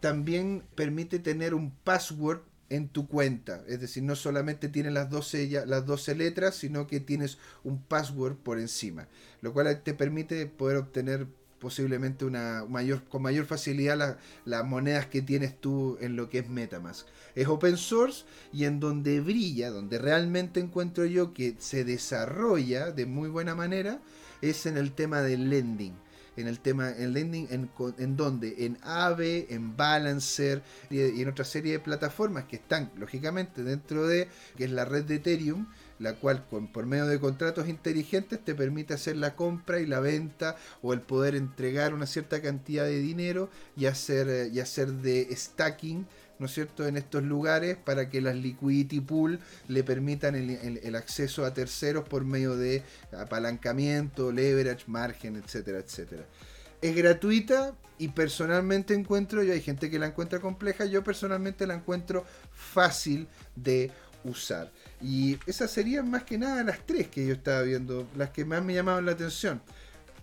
También 0.00 0.64
permite 0.74 1.18
tener 1.18 1.54
un 1.54 1.70
password 1.70 2.40
en 2.70 2.88
tu 2.88 3.06
cuenta. 3.08 3.62
Es 3.66 3.80
decir, 3.80 4.02
no 4.02 4.16
solamente 4.16 4.68
tienes 4.68 4.92
las 4.92 5.10
12, 5.10 5.66
las 5.66 5.84
12 5.84 6.14
letras, 6.14 6.54
sino 6.54 6.86
que 6.86 7.00
tienes 7.00 7.36
un 7.64 7.82
password 7.82 8.36
por 8.36 8.58
encima. 8.58 9.08
Lo 9.42 9.52
cual 9.52 9.82
te 9.82 9.92
permite 9.92 10.46
poder 10.46 10.78
obtener 10.78 11.26
posiblemente 11.58 12.24
una 12.24 12.64
mayor, 12.66 13.04
con 13.04 13.22
mayor 13.22 13.44
facilidad 13.44 14.18
las 14.46 14.64
monedas 14.64 15.06
que 15.06 15.20
tienes 15.20 15.60
tú 15.60 15.98
en 16.00 16.16
lo 16.16 16.30
que 16.30 16.38
es 16.38 16.48
Metamask. 16.48 17.06
Es 17.34 17.48
open 17.48 17.76
source 17.76 18.24
y 18.52 18.64
en 18.64 18.80
donde 18.80 19.20
brilla, 19.20 19.70
donde 19.70 19.98
realmente 19.98 20.60
encuentro 20.60 21.04
yo 21.04 21.34
que 21.34 21.56
se 21.58 21.84
desarrolla 21.84 22.92
de 22.92 23.04
muy 23.04 23.28
buena 23.28 23.54
manera, 23.54 24.00
es 24.40 24.64
en 24.64 24.78
el 24.78 24.92
tema 24.92 25.20
del 25.20 25.50
lending 25.50 25.94
en 26.36 26.48
el 26.48 26.60
tema 26.60 26.90
en 26.90 27.12
lending 27.12 27.48
en, 27.50 27.70
en 27.98 28.16
donde 28.16 28.66
en 28.66 28.78
Aave, 28.82 29.46
en 29.50 29.76
Balancer 29.76 30.62
y, 30.90 31.00
en 31.00 31.28
otra 31.28 31.44
serie 31.44 31.72
de 31.72 31.80
plataformas 31.80 32.44
que 32.44 32.56
están 32.56 32.90
lógicamente 32.96 33.62
dentro 33.62 34.06
de 34.06 34.28
que 34.56 34.64
es 34.64 34.70
la 34.70 34.84
red 34.84 35.04
de 35.04 35.16
Ethereum 35.16 35.66
la 36.00 36.14
cual 36.14 36.46
con, 36.48 36.66
por 36.66 36.86
medio 36.86 37.06
de 37.06 37.20
contratos 37.20 37.68
inteligentes 37.68 38.42
te 38.42 38.54
permite 38.54 38.94
hacer 38.94 39.16
la 39.16 39.36
compra 39.36 39.80
y 39.80 39.86
la 39.86 40.00
venta 40.00 40.56
o 40.82 40.94
el 40.94 41.02
poder 41.02 41.34
entregar 41.34 41.94
una 41.94 42.06
cierta 42.06 42.40
cantidad 42.40 42.84
de 42.84 42.98
dinero 42.98 43.50
y 43.76 43.86
hacer, 43.86 44.28
eh, 44.28 44.48
y 44.52 44.60
hacer 44.60 44.88
de 44.92 45.28
stacking 45.36 46.06
¿no 46.40 46.46
es 46.46 46.54
cierto?, 46.54 46.86
en 46.86 46.96
estos 46.96 47.22
lugares 47.22 47.76
para 47.76 48.08
que 48.08 48.20
las 48.22 48.34
liquidity 48.34 49.00
pool 49.00 49.38
le 49.68 49.84
permitan 49.84 50.34
el, 50.34 50.96
acceso 50.96 51.44
a 51.44 51.52
terceros 51.54 52.08
por 52.08 52.24
medio 52.24 52.56
de 52.56 52.82
apalancamiento, 53.12 54.32
leverage, 54.32 54.84
margen, 54.86 55.36
etcétera, 55.36 55.78
etcétera. 55.78 56.24
Es 56.80 56.96
gratuita 56.96 57.74
y 57.98 58.08
personalmente 58.08 58.94
encuentro, 58.94 59.44
y 59.44 59.50
hay 59.50 59.60
gente 59.60 59.90
que 59.90 59.98
la 59.98 60.06
encuentra 60.06 60.40
compleja, 60.40 60.86
yo 60.86 61.04
personalmente 61.04 61.66
la 61.66 61.74
encuentro 61.74 62.24
fácil 62.54 63.28
de 63.54 63.90
usar. 64.24 64.72
Y 65.02 65.38
esas 65.46 65.70
serían 65.70 66.10
más 66.10 66.24
que 66.24 66.38
nada 66.38 66.64
las 66.64 66.86
tres 66.86 67.08
que 67.08 67.26
yo 67.26 67.34
estaba 67.34 67.60
viendo, 67.62 68.08
las 68.16 68.30
que 68.30 68.46
más 68.46 68.64
me 68.64 68.72
llamaban 68.72 69.04
la 69.04 69.12
atención. 69.12 69.60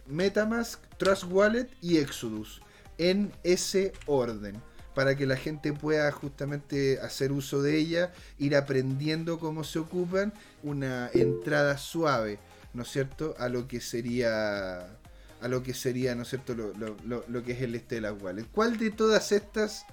Metamask, 0.07 0.81
Trust 0.97 1.25
Wallet 1.25 1.69
y 1.79 1.97
Exodus, 1.97 2.61
en 2.97 3.31
ese 3.43 3.93
orden, 4.07 4.59
para 4.97 5.15
que 5.15 5.27
la 5.27 5.37
gente 5.37 5.73
pueda 5.73 6.11
justamente 6.11 6.97
hacer 7.01 7.31
uso 7.31 7.61
de 7.61 7.77
ella, 7.77 8.11
ir 8.39 8.55
aprendiendo 8.55 9.37
cómo 9.37 9.63
se 9.63 9.77
ocupan, 9.77 10.33
una 10.63 11.11
entrada 11.13 11.77
suave, 11.77 12.39
¿no 12.73 12.81
es 12.81 12.87
cierto?, 12.87 13.35
a 13.37 13.47
lo 13.47 13.67
que 13.67 13.79
sería 13.79 14.97
a 15.39 15.47
lo 15.47 15.61
que 15.61 15.75
sería, 15.75 16.15
¿no 16.15 16.23
es 16.23 16.29
cierto?, 16.29 16.55
lo, 16.55 17.43
que 17.43 17.51
es 17.51 17.61
el 17.61 17.79
Stella 17.79 18.11
Wallet. 18.11 18.45
¿Cuál 18.51 18.79
de 18.79 18.89
todas 18.89 19.31
estas 19.31 19.85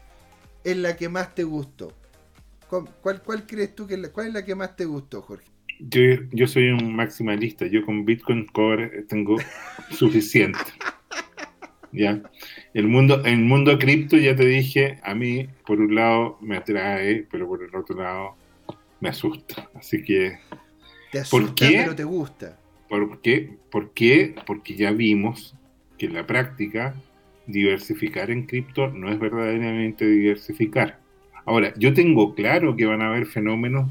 es 0.65 0.77
la 0.79 0.97
que 0.97 1.11
más 1.11 1.35
te 1.35 1.45
gustó? 1.45 1.93
¿Cuál, 3.03 3.21
cuál 3.23 3.47
crees 3.47 3.75
tú 3.75 3.87
que 3.87 3.97
es 3.97 4.01
la, 4.01 4.09
cuál 4.09 4.29
es 4.29 4.33
la 4.33 4.43
que 4.43 4.55
más 4.55 4.75
te 4.75 4.87
gustó, 4.87 5.21
Jorge? 5.21 5.45
Yo, 5.81 6.01
yo 6.33 6.47
soy 6.47 6.71
un 6.71 6.97
maximalista. 6.97 7.67
Yo 7.67 7.85
con 7.85 8.07
Bitcoin 8.07 8.47
Core 8.47 9.03
tengo 9.03 9.37
suficiente. 9.91 10.61
¿Ya? 11.93 12.23
El 12.75 12.89
mundo, 12.89 13.25
el 13.25 13.39
mundo 13.39 13.79
cripto, 13.79 14.17
ya 14.17 14.35
te 14.35 14.45
dije, 14.45 14.99
a 15.05 15.15
mí, 15.15 15.47
por 15.65 15.81
un 15.81 15.95
lado, 15.95 16.39
me 16.41 16.57
atrae, 16.57 17.25
pero 17.31 17.47
por 17.47 17.63
el 17.63 17.75
otro 17.75 17.97
lado, 17.97 18.35
me 19.01 19.11
asusta. 19.11 19.71
Así 19.75 20.03
que. 20.03 20.39
Te 21.13 21.21
asusta, 21.21 21.67
pero 21.69 21.95
te 21.95 22.03
gusta. 22.03 22.59
¿Por 22.89 23.21
qué? 23.21 23.57
¿Por 23.71 23.93
qué? 23.93 24.35
Porque 24.45 24.75
ya 24.75 24.91
vimos 24.91 25.55
que 25.97 26.07
en 26.07 26.15
la 26.15 26.27
práctica, 26.27 26.97
diversificar 27.47 28.33
en 28.33 28.47
cripto 28.47 28.89
no 28.89 29.09
es 29.11 29.21
verdaderamente 29.21 30.05
diversificar. 30.07 30.99
Ahora, 31.45 31.73
yo 31.77 31.95
tengo 31.95 32.35
claro 32.35 32.75
que 32.75 32.87
van 32.87 33.03
a 33.03 33.09
haber 33.09 33.27
fenómenos 33.27 33.91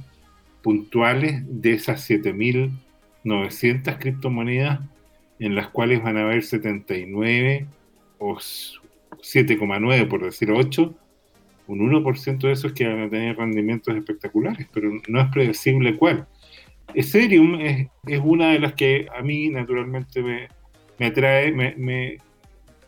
puntuales 0.61 1.43
de 1.47 1.73
esas 1.73 2.10
7.900 2.10 3.97
criptomonedas 3.97 4.81
en 5.39 5.55
las 5.55 5.68
cuales 5.69 6.03
van 6.03 6.18
a 6.18 6.23
haber 6.23 6.43
79 6.43 7.65
o 8.23 8.37
7,9 8.37 10.07
por 10.07 10.23
decir 10.23 10.51
8, 10.51 10.93
un 11.67 11.79
1% 11.79 12.37
de 12.39 12.51
esos 12.51 12.73
que 12.73 12.87
van 12.87 13.01
a 13.01 13.09
tener 13.09 13.37
rendimientos 13.37 13.95
espectaculares, 13.95 14.67
pero 14.73 14.91
no 15.07 15.21
es 15.21 15.27
predecible 15.31 15.97
cuál. 15.97 16.27
Ethereum 16.93 17.59
es, 17.61 17.87
una 18.23 18.51
de 18.51 18.59
las 18.59 18.73
que 18.73 19.07
a 19.15 19.21
mí 19.21 19.49
naturalmente 19.49 20.21
me, 20.21 20.47
me 20.99 21.05
atrae, 21.07 21.51
me, 21.51 22.17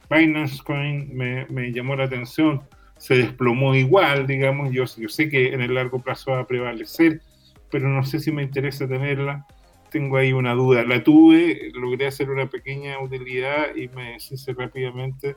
Binance 0.09 0.61
Coin 0.63 1.15
me, 1.15 1.45
me 1.47 1.71
llamó 1.71 1.95
la 1.95 2.03
atención 2.03 2.61
se 2.97 3.15
desplomó 3.15 3.75
igual, 3.75 4.25
digamos, 4.25 4.71
yo, 4.71 4.85
yo 4.97 5.09
sé 5.09 5.29
que 5.29 5.53
en 5.53 5.61
el 5.61 5.73
largo 5.73 5.99
plazo 5.99 6.31
va 6.31 6.39
a 6.39 6.47
prevalecer, 6.47 7.21
pero 7.69 7.89
no 7.89 8.03
sé 8.03 8.19
si 8.19 8.31
me 8.31 8.43
interesa 8.43 8.87
tenerla, 8.87 9.45
tengo 9.89 10.17
ahí 10.17 10.33
una 10.33 10.53
duda, 10.53 10.83
la 10.83 11.03
tuve, 11.03 11.71
logré 11.73 12.07
hacer 12.07 12.29
una 12.29 12.47
pequeña 12.47 12.99
utilidad 12.99 13.75
y 13.75 13.87
me 13.89 14.13
deshice 14.13 14.53
rápidamente 14.53 15.35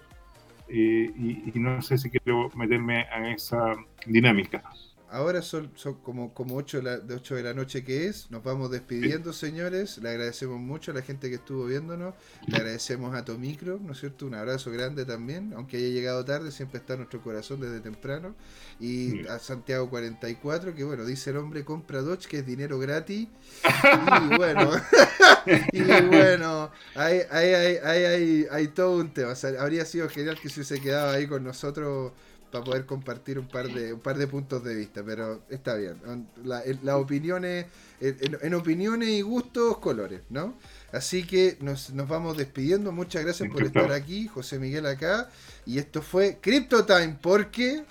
eh, 0.68 1.10
y, 1.16 1.58
no 1.58 1.80
sé 1.80 1.96
si 1.96 2.10
quiero 2.10 2.50
meterme 2.54 3.06
en 3.14 3.26
esa 3.26 3.74
dinámica. 4.06 4.62
Ahora 5.10 5.40
son, 5.40 5.70
son 5.74 5.94
como, 5.94 6.34
como 6.34 6.56
8, 6.56 6.82
de 6.82 7.14
8 7.14 7.36
de 7.36 7.42
la 7.42 7.54
noche 7.54 7.82
que 7.82 8.06
es. 8.06 8.30
Nos 8.30 8.44
vamos 8.44 8.70
despidiendo, 8.70 9.32
señores. 9.32 9.98
Le 9.98 10.10
agradecemos 10.10 10.60
mucho 10.60 10.90
a 10.90 10.94
la 10.94 11.02
gente 11.02 11.30
que 11.30 11.36
estuvo 11.36 11.64
viéndonos. 11.64 12.14
Le 12.46 12.56
agradecemos 12.56 13.14
a 13.14 13.24
Tomicro, 13.24 13.78
¿no 13.82 13.92
es 13.92 14.00
cierto? 14.00 14.26
Un 14.26 14.34
abrazo 14.34 14.70
grande 14.70 15.06
también. 15.06 15.52
Aunque 15.56 15.78
haya 15.78 15.88
llegado 15.88 16.24
tarde, 16.24 16.52
siempre 16.52 16.78
está 16.78 16.92
en 16.94 17.00
nuestro 17.00 17.22
corazón 17.22 17.60
desde 17.60 17.80
temprano. 17.80 18.34
Y 18.80 19.26
a 19.28 19.38
Santiago 19.38 19.88
44, 19.88 20.74
que 20.74 20.84
bueno, 20.84 21.04
dice 21.06 21.30
el 21.30 21.38
hombre, 21.38 21.64
compra 21.64 22.02
Dodge, 22.02 22.26
que 22.26 22.38
es 22.38 22.46
dinero 22.46 22.78
gratis. 22.78 23.28
Y 24.28 24.36
bueno, 24.36 24.70
y 25.72 25.82
bueno, 25.82 26.70
hay, 26.94 27.20
hay, 27.30 27.54
hay, 27.54 28.04
hay, 28.04 28.46
hay 28.50 28.68
todo 28.68 28.98
un 28.98 29.12
tema. 29.12 29.34
habría 29.58 29.84
sido 29.84 30.08
genial 30.08 30.38
que 30.40 30.48
se 30.48 30.60
hubiese 30.60 30.80
quedado 30.80 31.10
ahí 31.10 31.26
con 31.26 31.44
nosotros 31.44 32.12
para 32.50 32.64
poder 32.64 32.86
compartir 32.86 33.38
un 33.38 33.46
par 33.46 33.68
de 33.68 33.92
un 33.92 34.00
par 34.00 34.16
de 34.16 34.26
puntos 34.26 34.62
de 34.64 34.74
vista, 34.74 35.02
pero 35.04 35.42
está 35.50 35.74
bien. 35.74 35.96
Las 36.44 36.94
opiniones, 36.96 37.66
en, 38.00 38.54
opiniones 38.54 39.08
y 39.08 39.22
gustos, 39.22 39.78
colores, 39.78 40.22
¿no? 40.30 40.54
Así 40.92 41.24
que 41.24 41.56
nos, 41.60 41.94
vamos 42.06 42.36
despidiendo. 42.36 42.92
Muchas 42.92 43.24
gracias 43.24 43.50
por 43.50 43.62
estar 43.62 43.92
aquí, 43.92 44.28
José 44.28 44.58
Miguel 44.58 44.86
acá. 44.86 45.30
Y 45.66 45.78
esto 45.78 46.02
fue 46.02 46.38
Crypto 46.40 46.84
Time, 46.84 47.18
porque... 47.20 47.84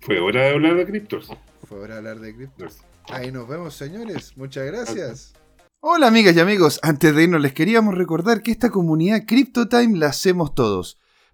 Fue 0.00 0.18
hora 0.20 0.42
de 0.42 0.50
hablar 0.50 0.76
de 0.76 0.86
criptos. 0.86 1.30
Fue 1.66 1.78
hora 1.78 1.94
de 1.94 1.98
hablar 1.98 2.20
de 2.20 2.34
criptos. 2.34 2.78
Ahí 3.08 3.32
nos 3.32 3.48
vemos, 3.48 3.74
señores. 3.74 4.36
Muchas 4.36 4.66
gracias. 4.66 5.32
Hola 5.80 6.08
amigas 6.08 6.34
y 6.34 6.40
amigos, 6.40 6.80
antes 6.82 7.14
de 7.14 7.22
irnos 7.22 7.40
les 7.40 7.52
queríamos 7.52 7.96
recordar 7.96 8.42
que 8.42 8.50
esta 8.50 8.68
comunidad 8.68 9.22
CryptoTime 9.24 9.96
la 9.96 10.08
hacemos 10.08 10.52
todos. 10.52 10.98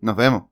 Nos 0.00 0.16
vemos. 0.16 0.49